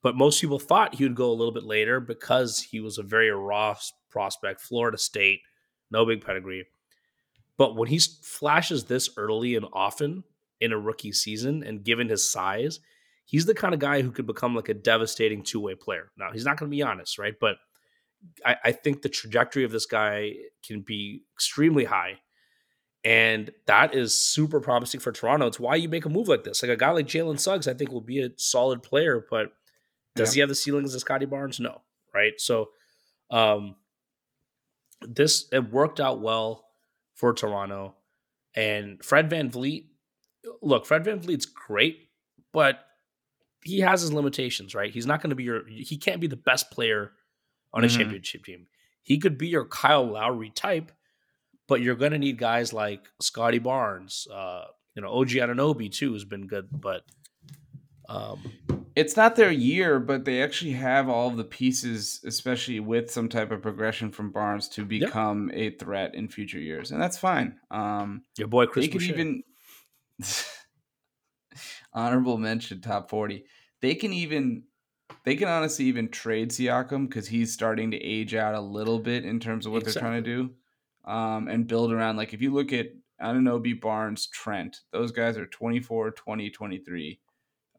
but 0.03 0.17
most 0.17 0.41
people 0.41 0.59
thought 0.59 0.95
he 0.95 1.05
would 1.05 1.15
go 1.15 1.31
a 1.31 1.35
little 1.35 1.53
bit 1.53 1.65
later 1.65 2.01
because 2.01 2.61
he 2.61 2.81
was 2.81 2.99
a 2.99 3.03
very 3.03 3.31
raw 3.31 3.77
prospect, 4.11 4.61
Florida 4.61 4.99
State, 4.99 5.41
no 5.91 6.05
big 6.05 6.25
pedigree. 6.25 6.67
But 7.57 7.77
when 7.77 7.89
he 7.89 7.99
flashes 7.99 8.85
this 8.85 9.11
early 9.17 9.55
and 9.55 9.67
often 9.73 10.25
in 10.61 10.73
a 10.73 10.79
rookie 10.79 11.13
season, 11.13 11.63
and 11.63 11.85
given 11.85 12.09
his 12.09 12.31
size, 12.31 12.81
he's 13.25 13.47
the 13.47 13.55
kind 13.55 13.75
of 13.75 13.81
guy 13.81 14.03
who 14.03 14.11
could 14.11 14.27
become 14.27 14.55
like 14.55 14.69
a 14.69 14.75
devastating 14.75 15.43
two 15.43 15.61
way 15.61 15.75
player. 15.75 16.11
Now, 16.17 16.33
he's 16.33 16.45
not 16.45 16.59
going 16.59 16.71
to 16.71 16.77
be 16.77 16.83
Giannis, 16.83 17.19
right? 17.19 17.35
But 17.39 17.57
I, 18.45 18.57
I 18.65 18.73
think 18.73 19.03
the 19.03 19.09
trajectory 19.09 19.65
of 19.65 19.73
this 19.73 19.87
guy 19.87 20.35
can 20.67 20.81
be 20.81 21.23
extremely 21.35 21.85
high 21.85 22.19
and 23.05 23.51
that 23.67 23.95
is 23.95 24.15
super 24.15 24.61
promising 24.61 25.01
for 25.01 25.13
Toronto. 25.13 25.47
It's 25.47 25.61
why 25.61 25.77
you 25.77 25.89
make 25.89 26.05
a 26.05 26.11
move 26.11 26.29
like 26.29 26.45
this. 26.45 26.63
Like 26.63 26.71
a 26.71 26.77
guy 26.77 26.91
like 26.91 27.07
Jalen 27.07 27.41
Suggs, 27.41 27.67
I 27.67 27.75
think 27.75 27.91
will 27.91 28.01
be 28.01 28.21
a 28.21 28.31
solid 28.37 28.83
player, 28.83 29.25
but 29.31 29.53
does 30.17 30.31
yeah. 30.31 30.35
he 30.35 30.41
have 30.41 30.49
the 30.49 30.55
ceilings 30.55 30.95
of 30.95 31.01
Scottie 31.01 31.27
Barnes? 31.27 31.61
No. 31.61 31.81
Right. 32.15 32.33
So 32.39 32.71
um 33.31 33.77
this 35.01 35.47
it 35.53 35.71
worked 35.71 36.01
out 36.01 36.21
well 36.21 36.67
for 37.15 37.33
Toronto. 37.33 37.95
And 38.55 39.03
Fred 39.05 39.31
VanVleet, 39.31 39.85
look, 40.61 40.85
Fred 40.85 41.05
VanVleet's 41.05 41.47
great, 41.47 42.09
but 42.53 42.81
he 43.63 43.81
has 43.81 44.01
his 44.01 44.13
limitations, 44.13 44.75
right? 44.75 44.93
He's 44.93 45.07
not 45.07 45.23
going 45.23 45.31
to 45.31 45.37
be 45.37 45.45
your 45.45 45.67
he 45.67 45.97
can't 45.97 46.21
be 46.21 46.27
the 46.27 46.37
best 46.37 46.71
player 46.71 47.13
on 47.73 47.85
a 47.85 47.87
mm-hmm. 47.87 47.99
championship 47.99 48.45
team. 48.45 48.67
He 49.03 49.19
could 49.19 49.39
be 49.39 49.49
your 49.49 49.65
Kyle 49.65 50.05
Lowry 50.05 50.51
type, 50.51 50.93
but 51.71 51.81
you're 51.81 51.95
going 51.95 52.11
to 52.11 52.19
need 52.19 52.37
guys 52.37 52.73
like 52.73 53.09
Scottie 53.23 53.61
Barnes, 53.61 54.27
uh, 54.35 54.65
you 54.97 55.03
know, 55.03 55.09
OG 55.09 55.29
Anunoby 55.29 55.91
too 55.91 56.13
has 56.15 56.25
been 56.25 56.49
good, 56.49 56.69
but 56.73 57.05
um, 58.09 58.43
it's 58.97 59.17
not 59.17 59.37
their 59.37 59.53
year, 59.53 60.01
but 60.01 60.25
they 60.25 60.43
actually 60.43 60.73
have 60.73 61.09
all 61.09 61.29
of 61.29 61.37
the 61.37 61.45
pieces, 61.45 62.21
especially 62.27 62.81
with 62.81 63.09
some 63.09 63.29
type 63.29 63.53
of 63.53 63.63
progression 63.63 64.11
from 64.11 64.33
Barnes, 64.33 64.69
to 64.71 64.85
become 64.85 65.49
a 65.55 65.71
threat 65.71 66.17
in 66.17 66.27
future 66.27 66.59
years, 66.59 66.91
and 66.91 67.01
that's 67.01 67.17
fine. 67.17 67.55
Um, 67.71 68.25
Your 68.37 68.49
boy 68.49 68.67
Chris. 68.67 68.87
They 68.87 68.91
could 68.91 69.03
even 69.03 69.45
honorable 71.93 72.37
mention 72.37 72.81
top 72.81 73.09
forty. 73.09 73.45
They 73.81 73.95
can 73.95 74.13
even 74.13 74.65
they 75.25 75.37
can 75.37 75.47
honestly 75.47 75.85
even 75.85 76.09
trade 76.09 76.51
Siakam 76.51 77.09
because 77.09 77.29
he's 77.29 77.53
starting 77.53 77.93
to 77.93 77.97
age 77.97 78.35
out 78.35 78.57
a 78.57 78.61
little 78.61 78.99
bit 78.99 79.25
in 79.25 79.39
terms 79.39 79.67
of 79.67 79.73
what 79.73 79.83
exactly. 79.83 80.01
they're 80.01 80.11
trying 80.11 80.25
to 80.25 80.31
do, 80.31 80.55
um, 81.05 81.49
and 81.49 81.67
build 81.67 81.93
around. 81.93 82.17
Like 82.17 82.35
if 82.35 82.43
you 82.43 82.53
look 82.53 82.73
at 82.73 82.89
Anunoby, 83.21 83.79
Barnes, 83.81 84.27
Trent, 84.27 84.81
those 84.93 85.13
guys 85.13 85.37
are 85.37 85.47
24, 85.47 86.13
20, 86.13 86.51
23 86.51 87.21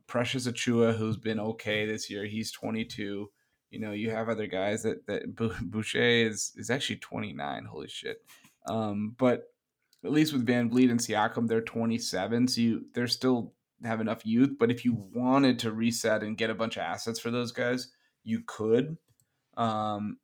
Precious 0.08 0.48
Achiuwa, 0.48 0.96
who's 0.96 1.18
been 1.18 1.40
okay 1.40 1.86
this 1.86 2.10
year, 2.10 2.26
he's 2.26 2.52
22. 2.52 3.32
You 3.70 3.80
know, 3.80 3.92
you 3.92 4.10
have 4.10 4.28
other 4.28 4.48
guys 4.48 4.84
that 4.84 5.08
that 5.08 5.34
Boucher 5.36 6.02
is 6.02 6.52
is 6.58 6.70
actually 6.70 6.98
29. 6.98 7.66
Holy 7.66 7.88
shit! 7.88 8.18
Um, 8.68 9.16
but 9.18 9.44
at 10.04 10.12
least 10.12 10.34
with 10.34 10.46
VanVleet 10.46 10.92
and 10.92 11.00
Siakam, 11.00 11.48
they're 11.48 11.62
27, 11.62 12.48
so 12.50 12.62
you 12.62 12.86
they're 12.94 13.08
still 13.08 13.54
have 13.84 14.02
enough 14.02 14.26
youth. 14.26 14.58
But 14.60 14.72
if 14.72 14.84
you 14.84 14.94
wanted 15.14 15.60
to 15.60 15.72
reset 15.72 16.24
and 16.24 16.38
get 16.38 16.50
a 16.50 16.56
bunch 16.56 16.76
of 16.76 16.84
assets 16.84 17.20
for 17.20 17.32
those 17.32 17.52
guys, 17.52 17.90
you 18.24 18.42
could. 18.46 18.98
Um, 19.56 20.18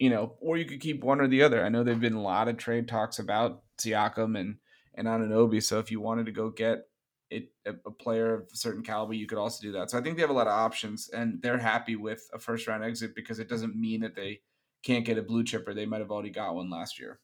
you 0.00 0.08
know, 0.08 0.34
or 0.40 0.56
you 0.56 0.64
could 0.64 0.80
keep 0.80 1.04
one 1.04 1.20
or 1.20 1.28
the 1.28 1.42
other. 1.42 1.62
I 1.62 1.68
know 1.68 1.84
there've 1.84 2.00
been 2.00 2.14
a 2.14 2.22
lot 2.22 2.48
of 2.48 2.56
trade 2.56 2.88
talks 2.88 3.18
about 3.18 3.62
Siakam 3.78 4.36
and 4.36 4.56
and 4.94 5.06
Anunoby. 5.06 5.62
So 5.62 5.78
if 5.78 5.90
you 5.90 6.00
wanted 6.00 6.26
to 6.26 6.32
go 6.32 6.50
get 6.50 6.88
it, 7.30 7.52
a 7.64 7.90
player 7.90 8.34
of 8.34 8.48
a 8.52 8.56
certain 8.56 8.82
caliber, 8.82 9.12
you 9.12 9.26
could 9.26 9.38
also 9.38 9.62
do 9.62 9.72
that. 9.72 9.90
So 9.90 9.98
I 9.98 10.00
think 10.00 10.16
they 10.16 10.22
have 10.22 10.30
a 10.30 10.34
lot 10.34 10.48
of 10.48 10.54
options, 10.54 11.10
and 11.10 11.40
they're 11.42 11.58
happy 11.58 11.96
with 11.96 12.28
a 12.32 12.38
first 12.38 12.66
round 12.66 12.82
exit 12.82 13.14
because 13.14 13.38
it 13.38 13.48
doesn't 13.48 13.76
mean 13.76 14.00
that 14.00 14.16
they 14.16 14.40
can't 14.82 15.04
get 15.04 15.18
a 15.18 15.22
blue 15.22 15.44
chipper. 15.44 15.74
They 15.74 15.86
might 15.86 16.00
have 16.00 16.10
already 16.10 16.30
got 16.30 16.54
one 16.54 16.70
last 16.70 16.98
year. 16.98 17.20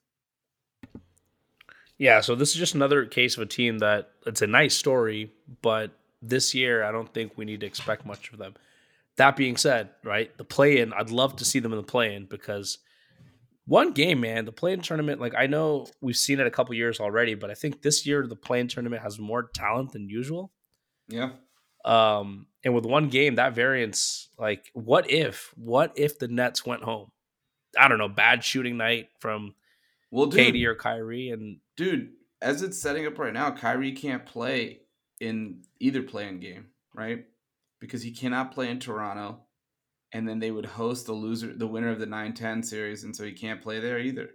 Yeah, 1.99 2.21
so 2.21 2.35
this 2.35 2.51
is 2.51 2.57
just 2.57 2.75
another 2.75 3.07
case 3.07 3.37
of 3.37 3.43
a 3.43 3.47
team 3.47 3.79
that 3.79 4.11
it's 4.27 4.43
a 4.43 4.47
nice 4.47 4.77
story, 4.77 5.33
but 5.63 5.99
this 6.21 6.55
year 6.55 6.85
I 6.85 6.93
don't 6.93 7.13
think 7.13 7.33
we 7.37 7.47
need 7.47 7.61
to 7.61 7.67
expect 7.67 8.05
much 8.05 8.31
of 8.33 8.39
them. 8.39 8.55
That 9.17 9.37
being 9.37 9.57
said, 9.57 9.91
right, 10.05 10.37
the 10.37 10.45
play 10.45 10.81
in, 10.81 10.93
I'd 10.93 11.11
love 11.11 11.37
to 11.37 11.45
see 11.45 11.59
them 11.59 11.73
in 11.73 11.79
the 11.79 11.85
play 11.85 12.15
in 12.15 12.27
because 12.27 12.79
one 13.67 13.93
game, 13.93 14.21
man. 14.21 14.45
The 14.45 14.53
play-in 14.53 14.81
tournament, 14.81 15.21
like 15.21 15.35
I 15.37 15.47
know 15.47 15.87
we've 16.01 16.17
seen 16.17 16.41
it 16.41 16.47
a 16.47 16.51
couple 16.51 16.75
years 16.75 17.01
already, 17.01 17.35
but 17.35 17.51
I 17.51 17.55
think 17.55 17.83
this 17.83 18.07
year 18.07 18.27
the 18.27 18.37
play-in 18.37 18.69
tournament 18.69 19.03
has 19.03 19.19
more 19.19 19.51
talent 19.55 19.93
than 19.93 20.09
usual. 20.09 20.53
Yeah. 21.09 21.31
Um, 21.85 22.47
and 22.65 22.75
with 22.75 22.87
one 22.87 23.09
game, 23.09 23.37
that 23.37 23.55
variance, 23.55 24.29
like, 24.39 24.71
what 24.73 25.11
if, 25.11 25.53
what 25.57 25.93
if 25.97 26.19
the 26.19 26.29
Nets 26.29 26.65
went 26.65 26.83
home? 26.83 27.11
I 27.79 27.89
don't 27.89 27.99
know, 27.99 28.09
bad 28.09 28.43
shooting 28.43 28.77
night 28.77 29.09
from 29.21 29.55
well, 30.11 30.27
dude, 30.27 30.55
KD 30.55 30.65
or 30.65 30.75
Kyrie, 30.75 31.31
and 31.31 31.59
dude, 31.77 32.11
as 32.41 32.63
it's 32.63 32.81
setting 32.81 33.07
up 33.07 33.19
right 33.19 33.33
now, 33.33 33.51
Kyrie 33.51 33.93
can't 33.93 34.25
play 34.25 34.81
in 35.21 35.63
either 35.81 36.03
play-in 36.03 36.41
game, 36.41 36.67
right? 36.95 37.25
Because 37.81 38.03
he 38.03 38.11
cannot 38.11 38.53
play 38.53 38.71
in 38.71 38.81
Toronto 38.81 39.41
and 40.13 40.29
then 40.29 40.39
they 40.39 40.51
would 40.51 40.67
host 40.67 41.07
the 41.07 41.13
loser, 41.13 41.53
the 41.55 41.67
winner 41.67 41.91
of 41.91 41.99
the 41.99 42.07
9-10 42.07 42.65
series, 42.65 43.05
and 43.05 43.15
so 43.15 43.25
he 43.25 43.33
can't 43.33 43.61
play 43.61 43.81
there 43.81 43.99
either. 43.99 44.31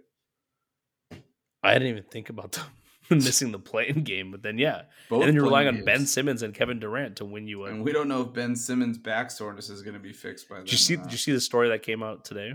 I 1.62 1.72
didn't 1.72 1.88
even 1.88 2.04
think 2.04 2.28
about 2.28 2.52
them 2.52 2.66
missing 3.10 3.52
the 3.52 3.58
play-in 3.58 4.04
game, 4.04 4.30
but 4.30 4.42
then 4.42 4.58
yeah, 4.58 4.82
Both 5.08 5.20
and 5.20 5.28
then 5.28 5.34
you're 5.34 5.44
relying 5.44 5.68
games. 5.68 5.80
on 5.80 5.84
Ben 5.84 6.06
Simmons 6.06 6.42
and 6.42 6.54
Kevin 6.54 6.78
Durant 6.78 7.16
to 7.16 7.24
win 7.24 7.46
you. 7.46 7.64
A... 7.64 7.70
And 7.70 7.84
we 7.84 7.92
don't 7.92 8.08
know 8.08 8.22
if 8.22 8.32
Ben 8.32 8.56
Simmons' 8.56 8.98
back 8.98 9.30
soreness 9.30 9.70
is 9.70 9.82
going 9.82 9.94
to 9.94 10.00
be 10.00 10.12
fixed 10.12 10.48
by. 10.48 10.58
Did 10.58 10.72
you 10.72 10.78
see? 10.78 10.96
Did 10.96 11.12
you 11.12 11.18
see 11.18 11.32
the 11.32 11.40
story 11.40 11.68
that 11.68 11.82
came 11.82 12.02
out 12.02 12.24
today? 12.24 12.54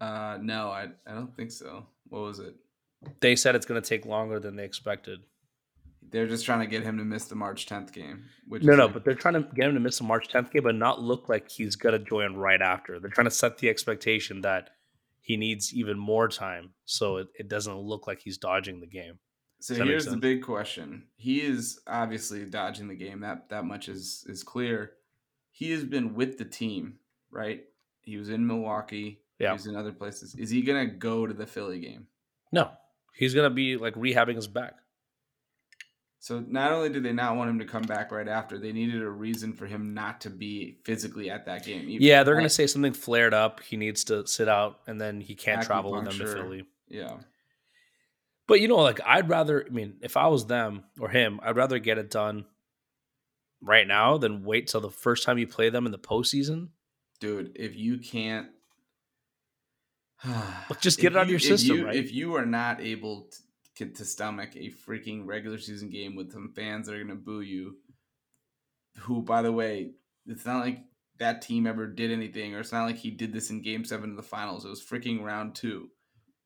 Uh, 0.00 0.38
no, 0.40 0.70
I 0.70 0.88
I 1.06 1.14
don't 1.14 1.34
think 1.34 1.50
so. 1.50 1.86
What 2.08 2.22
was 2.22 2.38
it? 2.38 2.56
They 3.20 3.36
said 3.36 3.54
it's 3.54 3.66
going 3.66 3.80
to 3.80 3.88
take 3.88 4.04
longer 4.04 4.38
than 4.38 4.56
they 4.56 4.64
expected. 4.64 5.20
They're 6.10 6.26
just 6.26 6.44
trying 6.44 6.60
to 6.60 6.66
get 6.66 6.82
him 6.82 6.98
to 6.98 7.04
miss 7.04 7.26
the 7.26 7.36
March 7.36 7.66
10th 7.66 7.92
game. 7.92 8.24
Which 8.48 8.64
no, 8.64 8.74
no, 8.74 8.86
like, 8.86 8.94
but 8.94 9.04
they're 9.04 9.14
trying 9.14 9.34
to 9.34 9.48
get 9.54 9.68
him 9.68 9.74
to 9.74 9.80
miss 9.80 9.98
the 9.98 10.04
March 10.04 10.28
10th 10.28 10.50
game, 10.50 10.64
but 10.64 10.74
not 10.74 11.00
look 11.00 11.28
like 11.28 11.50
he's 11.50 11.76
going 11.76 11.92
to 11.92 12.04
join 12.04 12.34
right 12.34 12.60
after. 12.60 12.98
They're 12.98 13.10
trying 13.10 13.26
to 13.26 13.30
set 13.30 13.58
the 13.58 13.68
expectation 13.68 14.40
that 14.40 14.70
he 15.20 15.36
needs 15.36 15.72
even 15.72 15.98
more 15.98 16.28
time, 16.28 16.70
so 16.84 17.18
it, 17.18 17.28
it 17.38 17.48
doesn't 17.48 17.76
look 17.76 18.06
like 18.06 18.20
he's 18.20 18.38
dodging 18.38 18.80
the 18.80 18.86
game. 18.86 19.18
So 19.60 19.74
here's 19.74 20.06
the 20.06 20.16
big 20.16 20.42
question: 20.42 21.04
He 21.16 21.42
is 21.42 21.80
obviously 21.86 22.44
dodging 22.46 22.88
the 22.88 22.96
game. 22.96 23.20
That 23.20 23.50
that 23.50 23.64
much 23.64 23.88
is 23.88 24.24
is 24.26 24.42
clear. 24.42 24.92
He 25.52 25.70
has 25.72 25.84
been 25.84 26.14
with 26.14 26.38
the 26.38 26.46
team, 26.46 26.98
right? 27.30 27.64
He 28.00 28.16
was 28.16 28.30
in 28.30 28.46
Milwaukee. 28.46 29.20
Yeah. 29.38 29.50
He 29.50 29.52
was 29.52 29.66
in 29.66 29.76
other 29.76 29.92
places. 29.92 30.34
Is 30.34 30.48
he 30.48 30.62
gonna 30.62 30.86
go 30.86 31.26
to 31.26 31.34
the 31.34 31.46
Philly 31.46 31.78
game? 31.78 32.06
No, 32.50 32.70
he's 33.14 33.34
gonna 33.34 33.50
be 33.50 33.76
like 33.76 33.94
rehabbing 33.94 34.36
his 34.36 34.48
back. 34.48 34.79
So 36.22 36.44
not 36.46 36.70
only 36.70 36.90
did 36.90 37.02
they 37.02 37.14
not 37.14 37.36
want 37.36 37.48
him 37.48 37.58
to 37.60 37.64
come 37.64 37.82
back 37.82 38.12
right 38.12 38.28
after, 38.28 38.58
they 38.58 38.72
needed 38.72 39.00
a 39.00 39.08
reason 39.08 39.54
for 39.54 39.66
him 39.66 39.94
not 39.94 40.20
to 40.20 40.30
be 40.30 40.76
physically 40.84 41.30
at 41.30 41.46
that 41.46 41.64
game. 41.64 41.88
Even 41.88 42.06
yeah, 42.06 42.22
they're 42.22 42.34
going 42.34 42.44
to 42.44 42.50
say 42.50 42.66
something 42.66 42.92
flared 42.92 43.32
up. 43.32 43.60
He 43.62 43.78
needs 43.78 44.04
to 44.04 44.26
sit 44.26 44.46
out, 44.46 44.80
and 44.86 45.00
then 45.00 45.22
he 45.22 45.34
can't 45.34 45.62
travel 45.62 45.92
with 45.92 46.04
them 46.04 46.18
to 46.18 46.26
Philly. 46.26 46.64
Yeah. 46.88 47.16
But 48.46 48.60
you 48.60 48.68
know, 48.68 48.76
like 48.76 49.00
I'd 49.06 49.30
rather. 49.30 49.64
I 49.66 49.70
mean, 49.70 49.94
if 50.02 50.18
I 50.18 50.26
was 50.26 50.44
them 50.44 50.84
or 51.00 51.08
him, 51.08 51.40
I'd 51.42 51.56
rather 51.56 51.78
get 51.78 51.96
it 51.96 52.10
done 52.10 52.44
right 53.62 53.86
now 53.86 54.18
than 54.18 54.44
wait 54.44 54.66
till 54.66 54.82
the 54.82 54.90
first 54.90 55.24
time 55.24 55.38
you 55.38 55.46
play 55.46 55.70
them 55.70 55.86
in 55.86 55.92
the 55.92 55.98
postseason. 55.98 56.68
Dude, 57.18 57.52
if 57.54 57.74
you 57.76 57.96
can't, 57.96 58.48
just 60.80 61.00
get 61.00 61.12
it 61.12 61.16
out 61.16 61.24
of 61.24 61.30
your 61.30 61.38
system. 61.38 61.78
You, 61.78 61.86
right? 61.86 61.96
If 61.96 62.12
you 62.12 62.36
are 62.36 62.44
not 62.44 62.82
able 62.82 63.22
to, 63.30 63.36
to 63.86 64.04
stomach 64.04 64.56
a 64.56 64.72
freaking 64.86 65.26
regular 65.26 65.58
season 65.58 65.90
game 65.90 66.16
with 66.16 66.32
some 66.32 66.52
fans 66.54 66.86
that 66.86 66.94
are 66.94 67.04
to 67.04 67.14
boo 67.14 67.40
you. 67.40 67.76
Who, 69.00 69.22
by 69.22 69.42
the 69.42 69.52
way, 69.52 69.92
it's 70.26 70.46
not 70.46 70.64
like 70.64 70.84
that 71.18 71.42
team 71.42 71.66
ever 71.66 71.86
did 71.86 72.10
anything, 72.10 72.54
or 72.54 72.60
it's 72.60 72.72
not 72.72 72.86
like 72.86 72.96
he 72.96 73.10
did 73.10 73.32
this 73.32 73.50
in 73.50 73.62
Game 73.62 73.84
Seven 73.84 74.10
of 74.10 74.16
the 74.16 74.22
Finals. 74.22 74.64
It 74.64 74.70
was 74.70 74.84
freaking 74.84 75.22
round 75.22 75.54
two. 75.54 75.90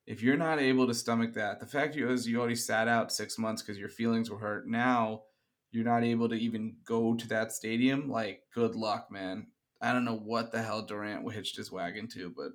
If 0.05 0.21
you're 0.21 0.37
not 0.37 0.59
able 0.59 0.85
to 0.87 0.93
stomach 0.93 1.33
that, 1.33 1.59
the 1.59 1.65
fact 1.65 1.95
is 1.95 2.27
you 2.27 2.39
already 2.39 2.55
sat 2.55 2.87
out 2.87 3.11
six 3.11 3.39
months 3.39 3.61
because 3.61 3.79
your 3.79 3.89
feelings 3.89 4.29
were 4.29 4.37
hurt. 4.37 4.67
Now 4.67 5.23
you're 5.71 5.83
not 5.83 6.03
able 6.03 6.29
to 6.29 6.35
even 6.35 6.75
go 6.85 7.15
to 7.15 7.27
that 7.29 7.51
stadium. 7.51 8.09
Like, 8.09 8.41
good 8.53 8.75
luck, 8.75 9.07
man. 9.11 9.47
I 9.81 9.91
don't 9.91 10.05
know 10.05 10.17
what 10.17 10.51
the 10.51 10.61
hell 10.61 10.85
Durant 10.85 11.29
hitched 11.33 11.57
his 11.57 11.71
wagon 11.71 12.07
to, 12.09 12.31
but 12.35 12.51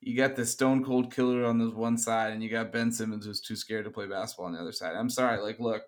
you 0.00 0.16
got 0.16 0.36
the 0.36 0.46
stone 0.46 0.84
cold 0.84 1.12
killer 1.12 1.44
on 1.44 1.58
this 1.58 1.72
one 1.72 1.98
side, 1.98 2.32
and 2.32 2.42
you 2.42 2.48
got 2.48 2.72
Ben 2.72 2.92
Simmons 2.92 3.26
who's 3.26 3.40
too 3.40 3.56
scared 3.56 3.84
to 3.84 3.90
play 3.90 4.06
basketball 4.06 4.46
on 4.46 4.52
the 4.52 4.60
other 4.60 4.72
side. 4.72 4.94
I'm 4.94 5.10
sorry, 5.10 5.40
like, 5.40 5.58
look, 5.58 5.82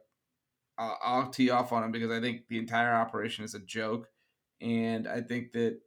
I'll, 0.79 0.99
I'll 1.03 1.31
tee 1.31 1.51
off 1.51 1.73
on 1.73 1.85
him 1.85 1.93
because 1.93 2.11
I 2.11 2.21
think 2.21 2.49
the 2.49 2.59
entire 2.59 2.95
operation 2.95 3.45
is 3.45 3.55
a 3.55 3.61
joke, 3.61 4.09
and 4.61 5.07
I 5.07 5.21
think 5.21 5.53
that, 5.53 5.79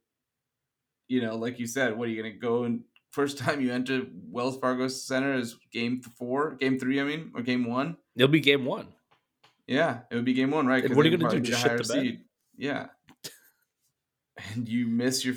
you 1.08 1.22
know, 1.22 1.36
like 1.36 1.60
you 1.60 1.68
said, 1.68 1.98
what 1.98 2.08
are 2.08 2.12
you 2.12 2.22
gonna 2.22 2.36
go 2.36 2.64
and 2.64 2.84
first 3.12 3.38
time 3.40 3.62
you 3.62 3.74
enter 3.74 4.04
Wells 4.30 4.58
Fargo 4.58 4.88
Center 4.88 5.34
is 5.34 5.58
game 5.72 6.02
four, 6.02 6.56
game 6.56 6.80
three, 6.80 7.02
I 7.02 7.04
mean, 7.04 7.32
or 7.36 7.42
game 7.42 7.66
one? 7.66 7.98
It'll 8.16 8.28
be 8.28 8.40
game 8.40 8.66
one. 8.66 8.88
Yeah, 9.68 10.00
it 10.12 10.16
would 10.16 10.26
be 10.26 10.34
game 10.34 10.52
one, 10.52 10.68
right? 10.68 10.84
What 10.94 11.06
are 11.06 11.10
you 11.10 11.18
gonna 11.18 11.32
do? 11.32 11.40
Just 11.40 11.62
shit 11.62 11.78
the 11.78 11.94
bed? 11.94 12.22
Yeah. 12.58 12.88
and 14.54 14.68
you 14.68 14.88
miss 14.88 15.24
your 15.24 15.36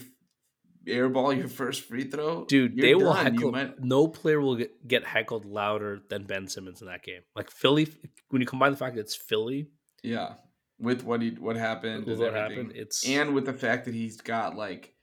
airball 0.86 1.36
your 1.36 1.48
first 1.48 1.82
free 1.82 2.04
throw, 2.04 2.44
dude, 2.44 2.76
they 2.76 2.94
will 2.94 3.12
heckle. 3.12 3.52
Might... 3.52 3.82
No 3.82 4.08
player 4.08 4.40
will 4.40 4.56
get, 4.56 4.86
get 4.86 5.04
heckled 5.04 5.44
louder 5.44 6.00
than 6.08 6.24
Ben 6.24 6.48
Simmons 6.48 6.80
in 6.80 6.88
that 6.88 7.02
game. 7.02 7.22
Like 7.34 7.50
Philly, 7.50 7.88
when 8.30 8.40
you 8.40 8.46
combine 8.46 8.70
the 8.72 8.76
fact 8.76 8.94
that 8.94 9.02
it's 9.02 9.16
Philly, 9.16 9.68
yeah, 10.02 10.34
with 10.78 11.04
what 11.04 11.22
he 11.22 11.30
what 11.30 11.56
happened, 11.56 12.06
with 12.06 12.18
what 12.18 12.34
happened, 12.34 12.72
it's 12.74 13.06
and 13.06 13.34
with 13.34 13.46
the 13.46 13.52
fact 13.52 13.84
that 13.86 13.94
he's 13.94 14.20
got 14.20 14.56
like 14.56 14.94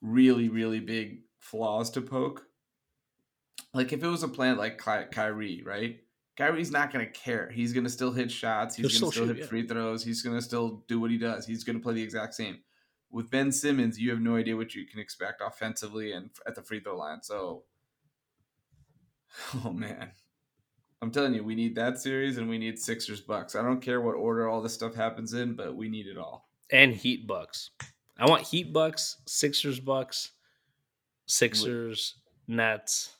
really 0.00 0.48
really 0.48 0.80
big 0.80 1.20
flaws 1.38 1.90
to 1.90 2.00
poke. 2.00 2.46
Like 3.72 3.92
if 3.92 4.02
it 4.02 4.08
was 4.08 4.22
a 4.22 4.28
plant 4.28 4.58
like 4.58 4.82
Ky- 4.82 5.10
Kyrie, 5.10 5.62
right? 5.64 6.00
Kyrie's 6.36 6.70
not 6.70 6.92
gonna 6.92 7.06
care. 7.06 7.50
He's 7.50 7.72
gonna 7.72 7.88
still 7.88 8.12
hit 8.12 8.30
shots. 8.30 8.74
He's 8.74 8.84
He'll 8.84 9.00
gonna 9.00 9.12
still, 9.12 9.24
still 9.24 9.34
hit 9.34 9.42
yeah. 9.42 9.46
free 9.46 9.66
throws. 9.66 10.04
He's 10.04 10.22
gonna 10.22 10.42
still 10.42 10.84
do 10.88 11.00
what 11.00 11.10
he 11.10 11.18
does. 11.18 11.46
He's 11.46 11.64
gonna 11.64 11.78
play 11.78 11.94
the 11.94 12.02
exact 12.02 12.34
same 12.34 12.58
with 13.14 13.30
Ben 13.30 13.52
Simmons, 13.52 13.98
you 13.98 14.10
have 14.10 14.20
no 14.20 14.34
idea 14.34 14.56
what 14.56 14.74
you 14.74 14.84
can 14.84 14.98
expect 14.98 15.40
offensively 15.40 16.12
and 16.12 16.30
at 16.48 16.56
the 16.56 16.62
free 16.62 16.80
throw 16.80 16.96
line. 16.96 17.22
So, 17.22 17.62
oh 19.64 19.70
man, 19.70 20.10
I'm 21.00 21.12
telling 21.12 21.32
you, 21.32 21.44
we 21.44 21.54
need 21.54 21.76
that 21.76 22.00
series 22.00 22.38
and 22.38 22.48
we 22.48 22.58
need 22.58 22.76
Sixers 22.76 23.20
Bucks. 23.20 23.54
I 23.54 23.62
don't 23.62 23.80
care 23.80 24.00
what 24.00 24.16
order 24.16 24.48
all 24.48 24.60
this 24.60 24.74
stuff 24.74 24.96
happens 24.96 25.32
in, 25.32 25.54
but 25.54 25.76
we 25.76 25.88
need 25.88 26.08
it 26.08 26.18
all. 26.18 26.48
And 26.70 26.92
Heat 26.92 27.26
Bucks. 27.26 27.70
I 28.18 28.28
want 28.28 28.42
Heat 28.42 28.72
Bucks, 28.72 29.18
Sixers 29.26 29.78
Bucks, 29.78 30.32
Sixers, 31.26 32.16
Nets. 32.48 33.14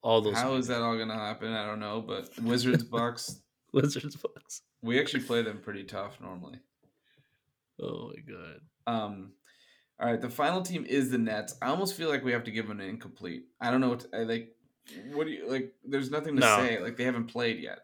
All 0.00 0.22
those. 0.22 0.34
How 0.36 0.54
is 0.54 0.66
that 0.68 0.80
all 0.80 0.96
going 0.96 1.08
to 1.08 1.14
happen? 1.14 1.52
I 1.52 1.66
don't 1.66 1.80
know, 1.80 2.00
but 2.00 2.30
Wizards 2.40 2.84
Bucks. 2.90 3.42
Wizards 3.72 4.16
Bucks. 4.16 4.62
We 4.80 4.98
actually 4.98 5.24
play 5.24 5.42
them 5.42 5.60
pretty 5.62 5.84
tough 5.84 6.18
normally. 6.22 6.60
Oh 7.80 8.08
my 8.08 8.20
god. 8.20 8.60
Um, 8.88 9.32
all 10.00 10.08
right, 10.10 10.20
the 10.20 10.30
final 10.30 10.62
team 10.62 10.84
is 10.88 11.10
the 11.10 11.18
Nets. 11.18 11.56
I 11.60 11.66
almost 11.66 11.94
feel 11.94 12.08
like 12.08 12.24
we 12.24 12.32
have 12.32 12.44
to 12.44 12.50
give 12.50 12.68
them 12.68 12.80
an 12.80 12.88
incomplete. 12.88 13.44
I 13.60 13.70
don't 13.70 13.80
know 13.80 13.90
what 13.90 14.00
to, 14.00 14.08
I 14.16 14.22
like. 14.22 14.54
What 15.12 15.26
do 15.26 15.32
you 15.32 15.50
like? 15.50 15.74
There's 15.84 16.10
nothing 16.10 16.34
to 16.36 16.40
No. 16.40 16.56
say. 16.56 16.78
Like 16.80 16.96
they 16.96 17.04
haven't 17.04 17.26
played 17.26 17.58
yet. 17.60 17.80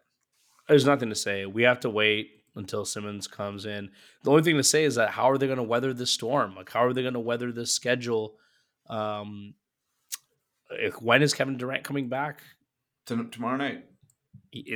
There's 0.68 0.86
nothing 0.86 1.10
to 1.10 1.14
say. 1.14 1.44
We 1.44 1.64
have 1.64 1.80
to 1.80 1.90
wait 1.90 2.30
until 2.56 2.84
Simmons 2.84 3.26
comes 3.26 3.66
in. 3.66 3.90
The 4.22 4.30
only 4.30 4.42
thing 4.42 4.56
to 4.56 4.64
say 4.64 4.84
is 4.84 4.94
that 4.94 5.10
how 5.10 5.30
are 5.30 5.36
they 5.36 5.46
going 5.46 5.58
to 5.58 5.62
weather 5.62 5.92
this 5.92 6.10
storm? 6.10 6.54
Like 6.54 6.70
how 6.70 6.84
are 6.84 6.92
they 6.92 7.02
going 7.02 7.14
to 7.14 7.20
weather 7.20 7.52
this 7.52 7.72
schedule? 7.72 8.36
Um, 8.88 9.54
if, 10.70 11.02
when 11.02 11.22
is 11.22 11.34
Kevin 11.34 11.56
Durant 11.58 11.84
coming 11.84 12.08
back? 12.08 12.42
To, 13.06 13.24
tomorrow 13.24 13.56
night. 13.56 13.84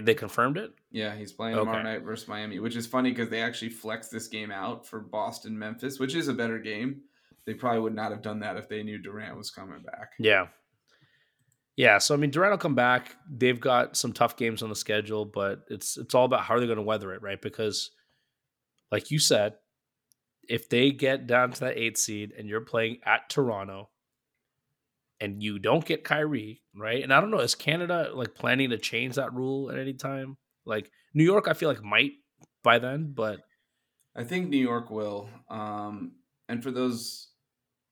They 0.03 0.15
confirmed 0.15 0.59
it. 0.59 0.73
Yeah, 0.91 1.15
he's 1.15 1.33
playing 1.33 1.57
tomorrow 1.57 1.81
Okay. 1.81 1.89
night 1.89 2.03
versus 2.03 2.29
Miami, 2.29 2.61
which 2.61 2.75
is 2.77 2.87
funny 2.87 3.11
because 3.11 3.29
they 3.29 3.43
actually 3.43 3.69
flexed 3.71 4.11
this 4.11 4.27
game 4.29 4.51
out 4.51 4.87
for 4.87 5.01
Boston 5.01 5.59
Memphis, 5.59 5.99
which 5.99 6.15
is 6.15 6.29
a 6.29 6.33
better 6.35 6.59
game. 6.59 7.03
They 7.45 7.55
probably 7.55 7.81
would 7.81 7.95
not 7.95 8.11
have 8.11 8.23
done 8.23 8.41
that 8.41 8.57
if 8.57 8.69
they 8.69 8.83
knew 8.83 8.99
Durant 8.99 9.37
was 9.37 9.51
coming 9.51 9.83
back. 9.83 10.13
Yeah. 10.19 10.47
Yeah, 11.77 11.99
so 11.99 12.13
I 12.15 12.17
mean 12.17 12.31
Durant 12.31 12.53
will 12.53 12.59
come 12.59 12.75
back. 12.75 13.15
They've 13.31 13.61
got 13.61 13.97
some 13.97 14.13
tough 14.13 14.37
games 14.37 14.63
on 14.63 14.69
the 14.69 14.75
schedule, 14.75 15.25
but 15.25 15.61
it's 15.69 15.97
it's 15.97 16.15
all 16.15 16.25
about 16.25 16.41
how 16.43 16.55
are 16.55 16.61
they 16.61 16.67
going 16.67 16.77
to 16.77 16.83
weather 16.83 17.13
it, 17.13 17.23
right? 17.23 17.41
Because 17.41 17.91
like 18.91 19.11
you 19.11 19.19
said, 19.19 19.55
if 20.49 20.69
they 20.69 20.91
get 20.91 21.27
down 21.27 21.53
to 21.53 21.61
that 21.61 21.77
8 21.79 21.97
seed 21.99 22.33
and 22.37 22.49
you're 22.49 22.63
playing 22.63 22.99
at 23.05 23.29
Toronto 23.29 23.91
and 25.21 25.43
you 25.43 25.59
don't 25.59 25.85
get 25.85 26.03
Kyrie, 26.05 26.63
right? 26.75 27.03
And 27.03 27.13
I 27.13 27.21
don't 27.21 27.31
know, 27.31 27.41
is 27.41 27.55
Canada 27.55 28.11
like 28.15 28.35
planning 28.35 28.71
to 28.71 28.79
change 28.79 29.15
that 29.17 29.33
rule 29.35 29.71
at 29.71 29.79
any 29.79 29.93
time? 29.93 30.37
Like 30.69 30.91
New 31.15 31.25
York 31.25 31.49
I 31.49 31.55
feel 31.55 31.69
like 31.69 31.83
might 31.83 32.13
by 32.63 32.79
then, 32.79 33.13
but 33.15 33.41
I 34.15 34.25
think 34.25 34.49
New 34.49 34.59
York 34.59 34.91
will. 34.91 35.29
Um, 35.49 36.13
and 36.49 36.63
for 36.63 36.71
those, 36.71 37.29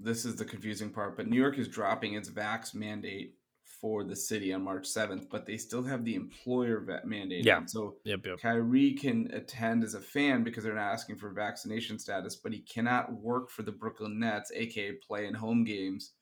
this 0.01 0.25
is 0.25 0.37
the 0.37 0.45
confusing 0.45 0.91
part, 0.91 1.17
but 1.17 1.27
New 1.29 1.37
York 1.41 1.59
is 1.59 1.69
dropping 1.69 2.15
its 2.15 2.29
vax 2.29 2.75
mandate 2.75 3.35
for 3.81 4.05
the 4.05 4.17
city 4.17 4.53
on 4.53 4.63
March 4.63 4.85
7th, 4.89 5.29
but 5.31 5.45
they 5.47 5.57
still 5.57 5.83
have 5.83 6.05
the 6.05 6.15
employer 6.15 6.81
va- 6.81 7.03
mandate. 7.05 7.45
Yeah. 7.45 7.61
So 7.67 7.97
yep, 8.05 8.25
yep. 8.25 8.39
Kyrie 8.41 8.93
can 8.95 9.31
attend 9.33 9.85
as 9.85 9.95
a 9.95 10.01
fan 10.01 10.43
because 10.45 10.65
they're 10.65 10.75
not 10.75 10.93
asking 10.93 11.17
for 11.17 11.31
vaccination 11.31 11.99
status, 11.99 12.37
but 12.37 12.53
he 12.53 12.61
cannot 12.61 13.13
work 13.13 13.51
for 13.51 13.63
the 13.63 13.73
Brooklyn 13.73 14.19
Nets, 14.19 14.51
aka 14.55 14.93
play 14.93 15.27
in 15.27 15.35
home 15.35 15.63
games, 15.65 16.13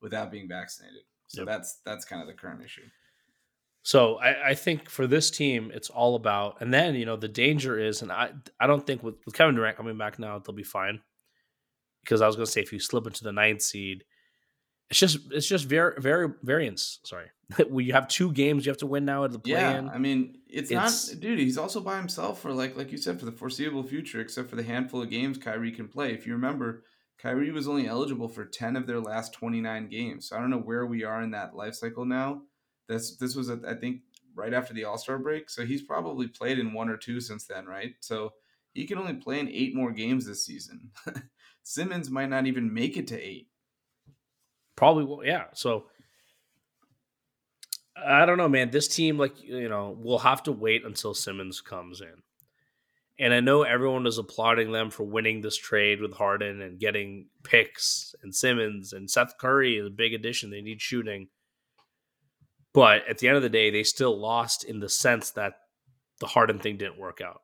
without 0.00 0.30
being 0.30 0.48
vaccinated. 0.48 1.02
So 1.28 1.40
Yep. 1.42 1.46
that's 1.48 1.80
that's 1.84 2.04
kind 2.04 2.20
of 2.22 2.28
the 2.28 2.34
current 2.34 2.62
issue. 2.64 2.84
So 3.82 4.16
I, 4.16 4.50
I 4.50 4.54
think 4.54 4.88
for 4.90 5.06
this 5.06 5.30
team, 5.30 5.70
it's 5.74 5.88
all 5.88 6.14
about, 6.14 6.60
and 6.60 6.72
then 6.74 6.94
you 6.94 7.06
know 7.06 7.16
the 7.16 7.28
danger 7.28 7.78
is, 7.78 8.02
and 8.02 8.12
I 8.12 8.32
I 8.60 8.66
don't 8.66 8.86
think 8.86 9.02
with, 9.02 9.14
with 9.24 9.34
Kevin 9.34 9.54
Durant 9.54 9.76
coming 9.76 9.96
back 9.96 10.18
now 10.18 10.38
they'll 10.38 10.54
be 10.54 10.62
fine, 10.64 11.00
because 12.04 12.20
I 12.20 12.26
was 12.26 12.36
going 12.36 12.46
to 12.46 12.52
say 12.52 12.60
if 12.60 12.72
you 12.72 12.80
slip 12.80 13.06
into 13.06 13.24
the 13.24 13.32
ninth 13.32 13.62
seed, 13.62 14.04
it's 14.90 14.98
just 14.98 15.18
it's 15.30 15.46
just 15.46 15.64
very 15.66 15.94
very 16.00 16.28
variance. 16.42 17.00
Sorry, 17.04 17.26
you 17.72 17.92
have 17.92 18.08
two 18.08 18.32
games 18.32 18.66
you 18.66 18.70
have 18.70 18.78
to 18.78 18.86
win 18.86 19.04
now 19.04 19.24
at 19.24 19.32
the 19.32 19.38
play 19.38 19.52
Yeah. 19.52 19.88
I 19.92 19.98
mean, 19.98 20.34
it's, 20.48 20.70
It's- 20.70 21.10
not, 21.10 21.20
dude. 21.20 21.38
He's 21.38 21.58
also 21.58 21.80
by 21.80 21.96
himself 21.96 22.40
for 22.42 22.52
like, 22.52 22.76
like 22.76 22.90
you 22.92 22.98
said, 22.98 23.18
for 23.18 23.26
the 23.26 23.32
foreseeable 23.32 23.84
future, 23.84 24.20
except 24.20 24.50
for 24.50 24.56
the 24.56 24.62
handful 24.62 25.02
of 25.02 25.10
games 25.10 25.38
Kyrie 25.38 25.72
can 25.72 25.88
play. 25.88 26.12
If 26.12 26.26
you 26.26 26.34
remember, 26.34 26.84
Kyrie 27.18 27.52
was 27.52 27.68
only 27.68 27.86
eligible 27.86 28.28
for 28.28 28.44
ten 28.44 28.76
of 28.76 28.86
their 28.86 29.00
last 29.00 29.32
twenty 29.32 29.60
nine 29.60 29.88
games. 29.88 30.28
So 30.28 30.36
I 30.36 30.40
don't 30.40 30.50
know 30.50 30.58
where 30.58 30.84
we 30.86 31.04
are 31.04 31.22
in 31.22 31.30
that 31.30 31.54
life 31.54 31.74
cycle 31.74 32.04
now. 32.04 32.42
This 32.88 33.16
this 33.16 33.36
was, 33.36 33.50
I 33.50 33.74
think, 33.74 34.00
right 34.34 34.54
after 34.54 34.72
the 34.72 34.84
All 34.84 34.98
Star 34.98 35.18
break. 35.18 35.50
So 35.50 35.66
he's 35.66 35.82
probably 35.82 36.28
played 36.28 36.58
in 36.58 36.72
one 36.72 36.88
or 36.88 36.96
two 36.96 37.20
since 37.20 37.44
then, 37.44 37.66
right? 37.66 37.94
So 38.00 38.32
he 38.72 38.86
can 38.86 38.98
only 38.98 39.14
play 39.14 39.40
in 39.40 39.48
eight 39.48 39.74
more 39.74 39.92
games 39.92 40.26
this 40.26 40.44
season. 40.44 40.90
Simmons 41.62 42.10
might 42.10 42.30
not 42.30 42.46
even 42.46 42.72
make 42.72 42.96
it 42.96 43.08
to 43.08 43.20
eight. 43.20 43.48
Probably 44.76 45.04
will, 45.04 45.24
yeah. 45.24 45.46
So 45.54 45.86
I 47.96 48.26
don't 48.26 48.38
know, 48.38 48.48
man. 48.48 48.70
This 48.70 48.88
team, 48.88 49.18
like 49.18 49.42
you 49.42 49.68
know, 49.68 49.96
we'll 49.98 50.18
have 50.18 50.42
to 50.44 50.52
wait 50.52 50.84
until 50.84 51.14
Simmons 51.14 51.60
comes 51.60 52.00
in. 52.00 52.22
And 53.20 53.34
I 53.34 53.40
know 53.40 53.64
everyone 53.64 54.06
is 54.06 54.18
applauding 54.18 54.70
them 54.70 54.90
for 54.90 55.02
winning 55.02 55.40
this 55.40 55.56
trade 55.56 56.00
with 56.00 56.14
Harden 56.14 56.62
and 56.62 56.78
getting 56.78 57.26
picks 57.42 58.14
and 58.22 58.32
Simmons 58.32 58.92
and 58.92 59.10
Seth 59.10 59.36
Curry 59.38 59.76
is 59.76 59.86
a 59.88 59.90
big 59.90 60.14
addition. 60.14 60.50
They 60.50 60.60
need 60.60 60.80
shooting. 60.80 61.26
But 62.78 63.08
at 63.08 63.18
the 63.18 63.26
end 63.26 63.36
of 63.36 63.42
the 63.42 63.48
day, 63.48 63.70
they 63.70 63.82
still 63.82 64.16
lost 64.16 64.62
in 64.62 64.78
the 64.78 64.88
sense 64.88 65.30
that 65.32 65.54
the 66.20 66.28
Harden 66.28 66.60
thing 66.60 66.76
didn't 66.76 66.96
work 66.96 67.20
out. 67.20 67.40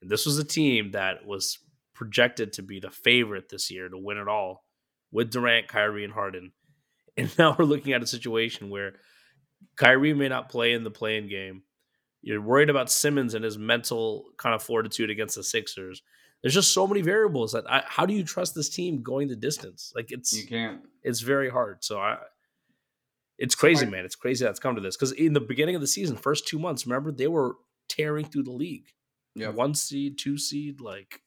And 0.00 0.10
this 0.10 0.24
was 0.24 0.38
a 0.38 0.44
team 0.44 0.92
that 0.92 1.26
was 1.26 1.58
projected 1.94 2.54
to 2.54 2.62
be 2.62 2.80
the 2.80 2.88
favorite 2.90 3.50
this 3.50 3.70
year 3.70 3.90
to 3.90 3.98
win 3.98 4.16
it 4.16 4.28
all 4.28 4.64
with 5.10 5.30
Durant, 5.30 5.68
Kyrie, 5.68 6.04
and 6.04 6.14
Harden. 6.14 6.52
And 7.18 7.30
now 7.38 7.54
we're 7.58 7.66
looking 7.66 7.92
at 7.92 8.02
a 8.02 8.06
situation 8.06 8.70
where 8.70 8.94
Kyrie 9.76 10.14
may 10.14 10.30
not 10.30 10.48
play 10.48 10.72
in 10.72 10.84
the 10.84 10.90
play-in 10.90 11.28
game. 11.28 11.64
You're 12.22 12.40
worried 12.40 12.70
about 12.70 12.90
Simmons 12.90 13.34
and 13.34 13.44
his 13.44 13.58
mental 13.58 14.24
kind 14.38 14.54
of 14.54 14.62
fortitude 14.62 15.10
against 15.10 15.34
the 15.34 15.44
Sixers. 15.44 16.00
There's 16.40 16.54
just 16.54 16.72
so 16.72 16.86
many 16.86 17.02
variables 17.02 17.52
that 17.52 17.70
I, 17.70 17.82
how 17.86 18.06
do 18.06 18.14
you 18.14 18.24
trust 18.24 18.54
this 18.54 18.70
team 18.70 19.02
going 19.02 19.28
the 19.28 19.36
distance? 19.36 19.92
Like 19.94 20.10
it's 20.10 20.32
You 20.32 20.46
can't. 20.46 20.80
it's 21.02 21.20
very 21.20 21.50
hard. 21.50 21.84
So 21.84 22.00
I, 22.00 22.16
it's 23.42 23.56
crazy, 23.56 23.86
man. 23.86 24.04
It's 24.04 24.14
crazy 24.14 24.44
that's 24.44 24.60
come 24.60 24.76
to 24.76 24.80
this 24.80 24.96
because 24.96 25.10
in 25.10 25.32
the 25.32 25.40
beginning 25.40 25.74
of 25.74 25.80
the 25.80 25.86
season, 25.88 26.16
first 26.16 26.46
two 26.46 26.60
months, 26.60 26.86
remember 26.86 27.10
they 27.10 27.26
were 27.26 27.56
tearing 27.88 28.24
through 28.24 28.44
the 28.44 28.52
league. 28.52 28.86
Yeah. 29.34 29.48
one 29.48 29.74
seed, 29.74 30.16
two 30.16 30.38
seed, 30.38 30.80
like 30.80 31.22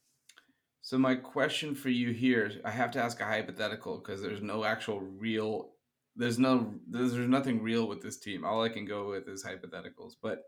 So 0.81 0.97
my 0.97 1.15
question 1.15 1.75
for 1.75 1.89
you 1.89 2.11
here, 2.11 2.53
I 2.63 2.71
have 2.71 2.91
to 2.91 2.99
ask 2.99 3.19
a 3.19 3.25
hypothetical 3.25 3.97
because 3.97 4.21
there's 4.21 4.41
no 4.41 4.63
actual 4.63 5.01
real 5.01 5.71
there's 6.15 6.39
no 6.39 6.75
there's, 6.89 7.11
there's 7.11 7.27
nothing 7.27 7.61
real 7.61 7.85
with 7.85 8.01
this 8.01 8.17
team. 8.17 8.45
All 8.45 8.63
I 8.63 8.69
can 8.69 8.85
go 8.85 9.09
with 9.09 9.27
is 9.27 9.43
hypotheticals. 9.43 10.13
But 10.21 10.43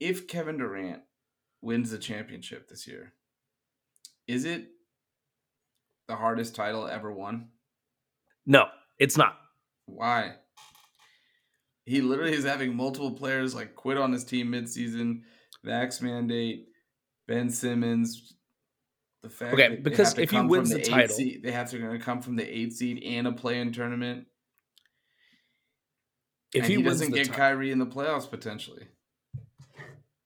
if 0.00 0.26
Kevin 0.26 0.58
Durant 0.58 1.02
wins 1.62 1.92
the 1.92 1.98
championship 1.98 2.68
this 2.68 2.88
year, 2.88 3.12
is 4.26 4.44
it 4.44 4.66
the 6.08 6.16
hardest 6.16 6.56
title 6.56 6.88
ever 6.88 7.12
won? 7.12 7.50
no, 8.44 8.64
it's 8.98 9.16
not. 9.16 9.36
Why? 9.86 10.34
He 11.90 12.00
literally 12.00 12.34
is 12.34 12.44
having 12.44 12.76
multiple 12.76 13.10
players 13.10 13.52
like 13.52 13.74
quit 13.74 13.98
on 13.98 14.12
his 14.12 14.22
team 14.22 14.52
midseason, 14.52 15.22
vax 15.66 16.00
mandate, 16.00 16.68
Ben 17.26 17.50
Simmons. 17.50 18.34
The 19.24 19.28
fact 19.28 19.54
Okay, 19.54 19.68
that 19.70 19.82
because 19.82 20.16
if 20.16 20.30
he 20.30 20.40
wins 20.40 20.70
the 20.70 20.78
eight 20.78 20.86
title- 20.86 21.16
seed, 21.16 21.42
they 21.42 21.50
have 21.50 21.68
to 21.70 21.78
gonna 21.80 21.98
come 21.98 22.22
from 22.22 22.36
the 22.36 22.44
eight 22.48 22.72
seed 22.74 23.02
and 23.02 23.26
a 23.26 23.32
play-in 23.32 23.72
tournament. 23.72 24.26
If 26.54 26.66
he, 26.66 26.74
he, 26.74 26.76
wins 26.78 27.00
doesn't 27.00 27.10
the 27.10 27.18
get 27.18 27.26
ti- 27.26 27.32
Kyrie 27.32 27.72
in 27.72 27.78
the 27.80 27.86
playoffs 27.86 28.30
potentially. 28.30 28.86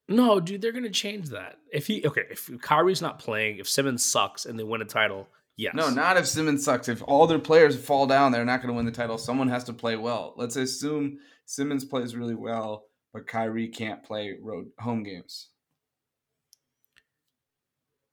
No, 0.07 0.41
dude, 0.41 0.61
they're 0.61 0.71
gonna 0.73 0.91
change 0.91 1.31
that. 1.31 1.57
If 1.73 1.87
he 1.87 2.07
okay, 2.07 2.25
if 2.31 2.51
Kyrie's 2.61 3.01
not 3.01 3.19
playing, 3.19 3.57
if 3.59 3.69
Simmons 3.71 4.05
sucks 4.05 4.45
and 4.45 4.59
they 4.59 4.65
win 4.65 4.83
a 4.83 4.85
title, 4.85 5.29
yes. 5.57 5.75
No, 5.75 5.89
not 5.89 6.19
if 6.19 6.27
Simmons 6.27 6.63
sucks. 6.63 6.89
If 6.89 7.03
all 7.07 7.27
their 7.27 7.39
players 7.39 7.75
fall 7.83 8.07
down, 8.07 8.33
they're 8.33 8.45
not 8.45 8.61
going 8.61 8.69
to 8.69 8.77
win 8.77 8.85
the 8.85 8.93
title. 8.93 9.17
Someone 9.17 9.49
has 9.49 9.65
to 9.65 9.73
play 9.73 9.97
well. 9.97 10.35
Let's 10.37 10.57
assume 10.57 11.21
Simmons 11.47 11.85
plays 11.85 12.17
really 12.17 12.35
well, 12.35 12.85
but 13.13 13.27
Kyrie 13.27 13.69
can't 13.69 14.03
play 14.03 14.37
road 14.41 14.67
home 14.79 15.03
games. 15.03 15.51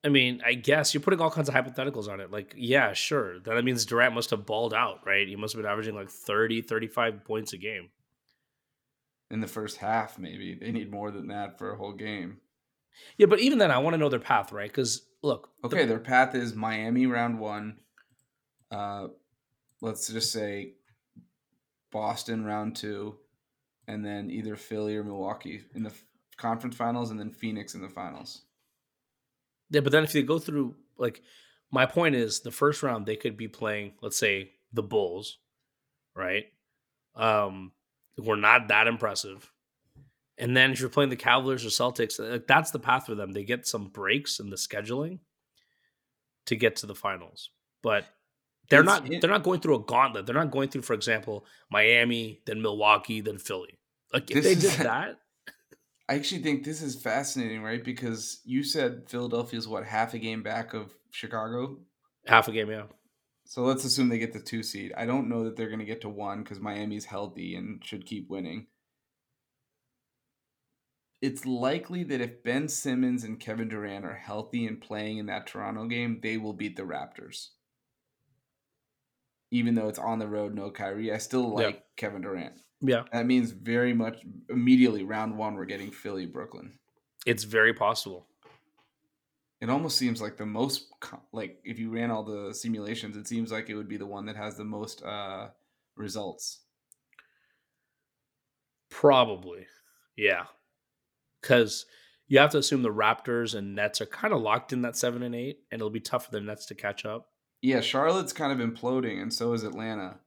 I 0.03 0.09
mean, 0.09 0.41
I 0.43 0.55
guess 0.55 0.93
you're 0.93 1.01
putting 1.01 1.21
all 1.21 1.29
kinds 1.29 1.47
of 1.47 1.53
hypotheticals 1.53 2.07
on 2.09 2.19
it. 2.19 2.31
Like, 2.31 2.55
yeah, 2.57 2.93
sure. 2.93 3.39
That 3.39 3.63
means 3.63 3.85
Durant 3.85 4.15
must 4.15 4.31
have 4.31 4.47
balled 4.47 4.73
out, 4.73 5.05
right? 5.05 5.27
He 5.27 5.35
must 5.35 5.53
have 5.53 5.61
been 5.61 5.71
averaging 5.71 5.93
like 5.95 6.09
30, 6.09 6.63
35 6.63 7.23
points 7.23 7.53
a 7.53 7.57
game. 7.57 7.89
in 9.29 9.39
the 9.41 9.47
first 9.47 9.77
half 9.77 10.19
maybe 10.19 10.55
they 10.59 10.71
need 10.73 10.91
more 10.91 11.09
than 11.11 11.27
that 11.27 11.57
for 11.57 11.71
a 11.71 11.77
whole 11.77 11.93
game 11.93 12.37
Yeah, 13.17 13.27
but 13.27 13.39
even 13.39 13.59
then, 13.59 13.71
I 13.71 13.77
want 13.77 13.93
to 13.93 13.97
know 13.97 14.09
their 14.09 14.19
path, 14.19 14.51
right? 14.51 14.69
Because 14.69 15.07
look, 15.23 15.49
the- 15.61 15.67
okay 15.67 15.85
their 15.85 15.99
path 15.99 16.35
is 16.35 16.53
miami 16.55 17.05
round 17.05 17.39
one 17.39 17.77
uh 18.71 19.07
let's 19.81 20.07
just 20.09 20.31
say 20.33 20.73
boston 21.91 22.43
round 22.43 22.75
two 22.75 23.17
and 23.91 24.03
then 24.05 24.29
either 24.31 24.55
philly 24.55 24.95
or 24.95 25.03
milwaukee 25.03 25.61
in 25.75 25.83
the 25.83 25.93
conference 26.37 26.75
finals 26.75 27.11
and 27.11 27.19
then 27.19 27.29
phoenix 27.31 27.75
in 27.75 27.81
the 27.81 27.89
finals 27.89 28.43
yeah, 29.73 29.79
but 29.81 29.91
then 29.93 30.03
if 30.03 30.11
they 30.11 30.21
go 30.21 30.37
through, 30.37 30.75
like, 30.97 31.21
my 31.71 31.85
point 31.85 32.13
is 32.15 32.41
the 32.41 32.51
first 32.51 32.83
round 32.83 33.05
they 33.05 33.15
could 33.15 33.37
be 33.37 33.47
playing, 33.47 33.93
let's 34.01 34.17
say, 34.17 34.51
the 34.73 34.83
Bulls, 34.83 35.37
right? 36.13 36.45
Um, 37.15 37.71
who 38.17 38.29
are 38.31 38.35
not 38.35 38.67
that 38.67 38.87
impressive, 38.87 39.49
And 40.37 40.57
then 40.57 40.71
if 40.71 40.79
you're 40.81 40.89
playing 40.89 41.09
the 41.11 41.15
Cavaliers 41.15 41.63
or 41.65 41.69
Celtics, 41.69 42.19
like 42.19 42.47
that's 42.47 42.71
the 42.71 42.79
path 42.79 43.05
for 43.05 43.15
them. 43.15 43.31
They 43.31 43.45
get 43.45 43.65
some 43.67 43.87
breaks 43.89 44.39
in 44.41 44.49
the 44.49 44.57
scheduling 44.57 45.19
to 46.47 46.55
get 46.57 46.75
to 46.77 46.85
the 46.85 46.95
finals. 46.95 47.49
But 47.81 48.03
they're 48.69 48.81
It's- 48.81 49.01
not 49.01 49.09
it- 49.09 49.21
they're 49.21 49.29
not 49.29 49.43
going 49.43 49.61
through 49.61 49.75
a 49.75 49.85
gauntlet. 49.85 50.25
They're 50.25 50.35
not 50.43 50.51
going 50.51 50.69
through, 50.69 50.81
for 50.81 50.93
example, 50.95 51.45
Miami, 51.69 52.41
then 52.45 52.61
Milwaukee, 52.61 53.21
then 53.21 53.37
Philly. 53.37 53.77
Like 54.13 54.29
if 54.31 54.43
This 54.43 54.45
they 54.45 54.55
did 54.69 54.79
that, 54.85 55.19
I 56.09 56.15
actually 56.15 56.41
think 56.41 56.63
this 56.63 56.81
is 56.81 57.01
fascinating, 57.01 57.63
right? 57.63 57.83
Because 57.83 58.41
you 58.43 58.63
said 58.63 59.03
Philadelphia 59.07 59.57
is 59.57 59.67
what 59.67 59.85
half 59.85 60.13
a 60.13 60.19
game 60.19 60.43
back 60.43 60.73
of 60.73 60.93
Chicago. 61.11 61.79
half 62.25 62.47
a 62.47 62.51
game, 62.51 62.69
yeah. 62.69 62.83
So 63.45 63.63
let's 63.63 63.83
assume 63.85 64.09
they 64.09 64.19
get 64.19 64.33
the 64.33 64.39
two 64.39 64.63
seed. 64.63 64.93
I 64.95 65.05
don't 65.05 65.27
know 65.29 65.43
that 65.45 65.55
they're 65.57 65.67
going 65.67 65.79
to 65.79 65.85
get 65.85 66.01
to 66.01 66.09
one 66.09 66.43
because 66.43 66.59
Miami's 66.59 67.05
healthy 67.05 67.55
and 67.55 67.83
should 67.83 68.05
keep 68.05 68.29
winning. 68.29 68.67
It's 71.21 71.45
likely 71.45 72.03
that 72.05 72.21
if 72.21 72.43
Ben 72.43 72.67
Simmons 72.67 73.23
and 73.23 73.39
Kevin 73.39 73.69
Durant 73.69 74.05
are 74.05 74.15
healthy 74.15 74.65
and 74.65 74.81
playing 74.81 75.19
in 75.19 75.27
that 75.27 75.47
Toronto 75.47 75.85
game, 75.85 76.19
they 76.23 76.37
will 76.37 76.53
beat 76.53 76.75
the 76.75 76.83
Raptors. 76.83 77.49
Even 79.51 79.75
though 79.75 79.87
it's 79.89 79.99
on 79.99 80.17
the 80.19 80.27
road, 80.27 80.55
no 80.55 80.71
Kyrie, 80.71 81.11
I 81.11 81.17
still 81.17 81.43
Yeah. 81.59 81.65
like 81.67 81.83
Kevin 81.95 82.21
Durant. 82.21 82.53
Yeah. 82.81 83.03
That 83.13 83.25
means 83.25 83.51
very 83.51 83.93
much 83.93 84.17
immediately 84.49 85.03
round 85.03 85.37
one, 85.37 85.55
we're 85.55 85.65
getting 85.65 85.91
Philly, 85.91 86.25
Brooklyn. 86.25 86.73
It's 87.25 87.43
very 87.43 87.73
possible. 87.73 88.27
It 89.59 89.69
almost 89.69 89.97
seems 89.97 90.21
like 90.21 90.37
the 90.37 90.45
most 90.45 90.87
like 91.31 91.59
if 91.63 91.77
you 91.77 91.91
ran 91.91 92.09
all 92.09 92.23
the 92.23 92.53
simulations, 92.53 93.15
it 93.15 93.27
seems 93.27 93.51
like 93.51 93.69
it 93.69 93.75
would 93.75 93.87
be 93.87 93.97
the 93.97 94.07
one 94.07 94.25
that 94.25 94.35
has 94.35 94.57
the 94.57 94.63
most 94.63 95.03
uh 95.03 95.49
results. 95.95 96.61
Probably. 98.89 99.67
Yeah. 100.17 100.45
Because 101.41 101.85
you 102.27 102.39
have 102.39 102.51
to 102.51 102.57
assume 102.57 102.81
the 102.81 102.89
Raptors 102.89 103.55
and 103.55 103.75
Nets 103.75 104.01
are 104.01 104.05
kind 104.05 104.33
of 104.33 104.41
locked 104.41 104.73
in 104.73 104.81
that 104.83 104.95
seven 104.95 105.21
and 105.21 105.35
eight, 105.35 105.59
and 105.71 105.79
it'll 105.79 105.89
be 105.89 105.99
tough 105.99 106.25
for 106.25 106.31
the 106.31 106.41
Nets 106.41 106.65
to 106.67 106.75
catch 106.75 107.05
up. 107.05 107.29
Yeah, 107.61 107.81
Charlotte's 107.81 108.33
kind 108.33 108.59
of 108.59 108.67
imploding, 108.67 109.21
and 109.21 109.33
so 109.33 109.53
is 109.53 109.63
Atlanta. 109.63 110.19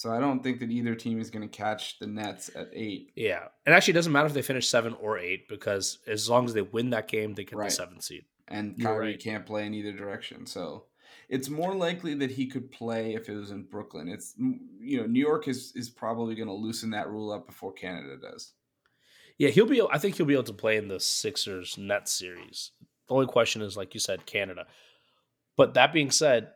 So 0.00 0.10
I 0.10 0.18
don't 0.18 0.42
think 0.42 0.60
that 0.60 0.70
either 0.70 0.94
team 0.94 1.20
is 1.20 1.28
going 1.28 1.46
to 1.46 1.54
catch 1.54 1.98
the 1.98 2.06
Nets 2.06 2.48
at 2.56 2.68
eight. 2.72 3.12
Yeah. 3.16 3.48
And 3.66 3.74
actually, 3.74 3.92
it 3.92 3.96
doesn't 3.96 4.12
matter 4.12 4.28
if 4.28 4.32
they 4.32 4.40
finish 4.40 4.66
seven 4.66 4.94
or 4.94 5.18
eight 5.18 5.46
because 5.46 5.98
as 6.06 6.26
long 6.26 6.46
as 6.46 6.54
they 6.54 6.62
win 6.62 6.88
that 6.90 7.06
game, 7.06 7.34
they 7.34 7.44
get 7.44 7.58
Right. 7.58 7.68
the 7.68 7.74
seventh 7.74 8.02
seed. 8.04 8.24
and 8.48 8.78
You're 8.78 8.88
Kyrie 8.92 9.06
right. 9.08 9.20
can't 9.22 9.44
play 9.44 9.66
in 9.66 9.74
either 9.74 9.92
direction. 9.92 10.46
So 10.46 10.86
it's 11.28 11.50
more 11.50 11.74
likely 11.74 12.14
that 12.14 12.30
he 12.30 12.46
could 12.46 12.72
play 12.72 13.12
if 13.14 13.28
it 13.28 13.34
was 13.36 13.50
in 13.50 13.64
Brooklyn. 13.64 14.08
It's 14.08 14.34
you 14.38 15.00
know 15.02 15.06
New 15.06 15.20
York 15.20 15.48
is 15.48 15.72
is 15.76 15.90
probably 15.90 16.34
going 16.34 16.48
to 16.48 16.54
loosen 16.54 16.88
that 16.92 17.10
rule 17.10 17.30
up 17.30 17.46
before 17.46 17.72
Canada 17.74 18.16
does. 18.16 18.54
Yeah, 19.36 19.50
he'll 19.50 19.66
be. 19.66 19.82
I 19.82 19.98
think 19.98 20.16
he'll 20.16 20.24
be 20.24 20.32
able 20.32 20.44
to 20.44 20.54
play 20.54 20.78
in 20.78 20.88
the 20.88 20.98
Sixers 20.98 21.76
Nets 21.76 22.10
series. 22.12 22.70
The 23.08 23.14
only 23.14 23.26
question 23.26 23.60
is, 23.60 23.76
like 23.76 23.92
you 23.92 24.00
said, 24.00 24.24
Canada. 24.24 24.66
But 25.58 25.74
that 25.74 25.92
being 25.92 26.10
said, 26.10 26.52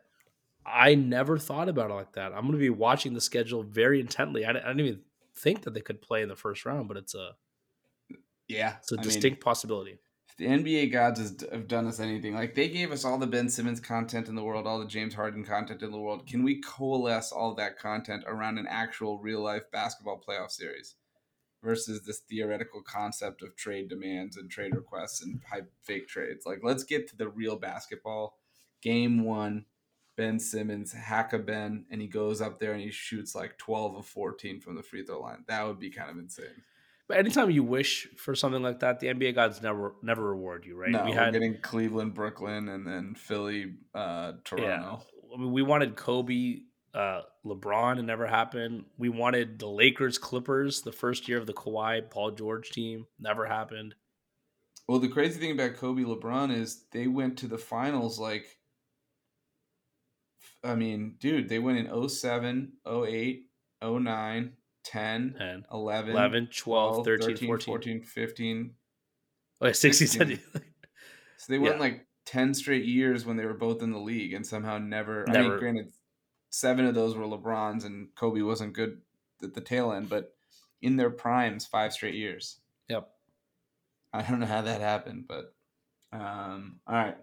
I 0.67 0.95
never 0.95 1.39
thought 1.39 1.69
about 1.69 1.91
it 1.91 1.95
like 1.95 2.13
that. 2.13 2.33
I'm 2.33 2.43
going 2.43 2.53
to 2.53 2.59
be 2.59 2.71
watching 2.71 3.15
the 3.15 3.21
schedule 3.21 3.63
very 3.63 4.01
intently. 4.01 4.45
I, 4.45 4.53
didn't- 4.53 4.65
I 4.65 4.69
didn't 4.69 4.87
even 4.87 5.03
think 5.35 5.63
that 5.63 5.75
they 5.75 5.81
could 5.81 6.01
play 6.01 6.23
in 6.23 6.29
the 6.29 6.37
first 6.37 6.65
round, 6.65 6.89
but 6.89 6.97
it's 6.97 7.15
a 7.15 7.37
Yeah, 8.49 8.77
it's 8.79 8.93
a 8.93 8.97
I 8.97 8.99
mean, 8.99 9.05
distinct 9.05 9.41
possibility. 9.43 9.99
if 10.29 10.37
the 10.37 10.47
NBA 10.47 10.87
gods 10.93 11.21
has, 11.21 11.37
have 11.53 11.69
done 11.69 11.87
us 11.87 12.01
anything, 12.01 12.35
like 12.35 12.55
they 12.55 12.69
gave 12.69 12.93
us 12.93 13.05
all 13.05 13.19
the 13.19 13.27
Ben 13.27 13.49
Simmons 13.49 13.81
content 13.81 14.29
in 14.29 14.35
the 14.35 14.43
world, 14.45 14.67
all 14.67 14.79
the 14.81 14.87
James 14.87 15.15
Harden 15.15 15.45
content 15.45 15.83
in 15.83 15.91
the 15.91 15.99
world. 15.99 16.27
Can 16.27 16.43
we 16.43 16.61
coalesce 16.61 17.33
all 17.33 17.55
that 17.55 17.79
content 17.79 18.25
around 18.27 18.59
an 18.59 18.67
actual 18.69 19.19
real 19.19 19.43
life 19.43 19.71
basketball 19.73 20.21
playoff 20.27 20.51
series 20.51 20.97
versus 21.63 22.05
this 22.05 22.21
theoretical 22.21 22.83
concept 22.83 23.43
of 23.43 23.57
trade 23.57 23.89
demands 23.89 24.37
and 24.37 24.51
trade 24.51 24.75
requests 24.75 25.23
and 25.23 25.43
hype 25.51 25.73
fake 25.83 26.09
trades? 26.09 26.45
Like, 26.47 26.61
let's 26.63 26.85
get 26.85 27.09
to 27.09 27.17
the 27.17 27.29
real 27.29 27.57
basketball. 27.57 28.39
Game 28.83 29.25
one, 29.25 29.65
Ben 30.17 30.39
Simmons 30.39 30.93
hack 30.93 31.33
a 31.33 31.39
Ben, 31.39 31.87
and 31.91 32.01
he 32.01 32.07
goes 32.07 32.41
up 32.41 32.59
there 32.59 32.73
and 32.73 32.81
he 32.81 32.91
shoots 32.91 33.35
like 33.35 33.59
twelve 33.59 33.97
of 33.97 34.07
fourteen 34.07 34.61
from 34.61 34.77
the 34.77 34.83
free 34.83 35.05
throw 35.05 35.21
line. 35.21 35.45
That 35.49 35.67
would 35.67 35.79
be 35.79 35.91
kind 35.91 36.11
of 36.11 36.19
insane. 36.19 36.63
But 37.07 37.19
anytime 37.19 37.51
you 37.51 37.63
wish 37.63 38.09
for 38.17 38.35
something 38.35 38.63
like 38.63 38.81
that, 38.81 39.01
the 39.01 39.09
NBA 39.09 39.35
gods 39.35 39.61
never 39.61 39.95
never 40.03 40.23
reward 40.23 40.65
you, 40.65 40.77
right? 40.77 40.91
No, 40.91 41.05
we 41.05 41.13
had 41.13 41.33
getting 41.33 41.59
Cleveland, 41.61 42.15
Brooklyn, 42.15 42.69
and 42.69 42.87
then 42.87 43.15
Philly, 43.15 43.75
uh, 43.95 44.33
Toronto. 44.45 45.03
I 45.35 45.39
mean, 45.39 45.53
we 45.53 45.63
wanted 45.63 45.97
Kobe, 45.97 46.61
uh, 46.95 47.23
LeBron, 47.45 47.99
it 47.99 48.03
never 48.03 48.27
happened. 48.27 48.85
We 48.97 49.09
wanted 49.09 49.59
the 49.59 49.67
Lakers, 49.67 50.17
Clippers, 50.17 50.83
the 50.83 50.93
first 50.93 51.29
year 51.29 51.39
of 51.39 51.47
the 51.47 51.53
Kawhi, 51.53 52.09
Paul 52.09 52.31
George 52.31 52.71
team, 52.71 53.07
never 53.19 53.45
happened. 53.47 53.95
Well, 54.89 54.99
the 54.99 55.09
crazy 55.09 55.41
thing 55.41 55.53
about 55.53 55.77
Kobe 55.77 56.03
LeBron 56.03 56.55
is 56.57 56.85
they 56.93 57.07
went 57.07 57.39
to 57.39 57.49
the 57.49 57.59
finals 57.59 58.19
like 58.19 58.47
I 60.65 60.75
mean, 60.75 61.17
dude, 61.19 61.49
they 61.49 61.59
went 61.59 61.79
in 61.79 62.09
07, 62.09 62.73
08, 62.87 63.47
09, 63.83 64.53
10, 64.85 65.37
And 65.39 65.65
11, 65.73 66.11
11, 66.13 66.49
12, 66.55 67.05
12, 67.05 67.05
13, 67.05 67.29
13, 67.29 67.49
14. 67.49 67.65
14, 67.67 68.03
15. 68.03 68.75
Oh, 69.61 69.67
yeah, 69.67 69.73
16, 69.73 70.09
16. 70.09 70.39
17. 70.39 70.63
So 71.37 71.53
they 71.53 71.59
went 71.59 71.75
Yeah. 71.75 71.81
like 71.81 72.07
10 72.25 72.55
straight 72.55 72.87
years 72.87 73.27
when 73.27 73.37
they 73.37 73.45
were 73.45 73.53
both 73.53 73.83
in 73.83 73.91
the 73.93 73.99
league 73.99 74.33
and 74.33 74.47
somehow 74.47 74.79
never, 74.79 75.29
I 75.29 75.43
mean, 75.43 75.59
granted, 75.59 75.93
seven 76.49 76.87
of 76.87 76.95
those 76.95 77.15
were 77.15 77.25
LeBron's 77.25 77.85
and 77.85 78.15
Kobe 78.15 78.41
wasn't 78.41 78.73
good 78.73 79.03
at 79.43 79.53
the 79.53 79.61
tail 79.61 79.93
end, 79.93 80.09
but 80.09 80.35
in 80.81 80.97
their 80.97 81.11
primes, 81.11 81.67
five 81.67 81.93
straight 81.93 82.15
years. 82.15 82.61
Yep. 82.89 83.11
I 84.15 84.23
don't 84.23 84.41
know 84.41 84.47
how 84.47 84.63
that 84.63 84.81
happened, 84.81 85.27
but 85.29 85.55
um, 86.13 86.81
all 86.87 86.95
right. 86.95 87.17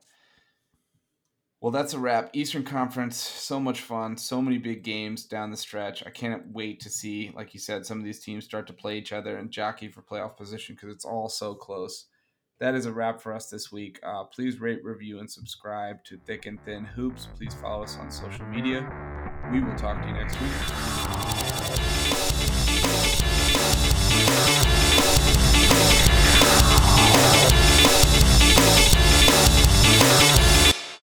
Well, 1.61 1.71
that's 1.71 1.93
a 1.93 1.99
wrap. 1.99 2.31
Eastern 2.33 2.63
Conference, 2.63 3.15
so 3.15 3.59
much 3.59 3.81
fun, 3.81 4.17
so 4.17 4.41
many 4.41 4.57
big 4.57 4.83
games 4.83 5.25
down 5.25 5.51
the 5.51 5.57
stretch. 5.57 6.03
I 6.07 6.09
can't 6.09 6.51
wait 6.51 6.79
to 6.79 6.89
see, 6.89 7.31
like 7.35 7.53
you 7.53 7.59
said, 7.59 7.85
some 7.85 7.99
of 7.99 8.03
these 8.03 8.19
teams 8.19 8.45
start 8.45 8.65
to 8.67 8.73
play 8.73 8.97
each 8.97 9.13
other 9.13 9.37
and 9.37 9.51
jockey 9.51 9.87
for 9.87 10.01
playoff 10.01 10.35
position 10.35 10.73
because 10.73 10.93
it's 10.93 11.05
all 11.05 11.29
so 11.29 11.53
close. 11.53 12.07
That 12.59 12.73
is 12.73 12.87
a 12.87 12.91
wrap 12.91 13.21
for 13.21 13.31
us 13.31 13.47
this 13.47 13.71
week. 13.71 13.99
Uh, 14.01 14.23
please 14.23 14.59
rate, 14.59 14.83
review, 14.83 15.19
and 15.19 15.29
subscribe 15.29 16.03
to 16.05 16.17
Thick 16.17 16.47
and 16.47 16.59
Thin 16.65 16.83
Hoops. 16.83 17.27
Please 17.37 17.53
follow 17.53 17.83
us 17.83 17.95
on 17.97 18.09
social 18.09 18.45
media. 18.47 18.81
We 19.51 19.61
will 19.61 19.75
talk 19.75 20.01
to 20.01 20.07
you 20.07 20.13
next 20.15 20.41
week. 20.41 22.10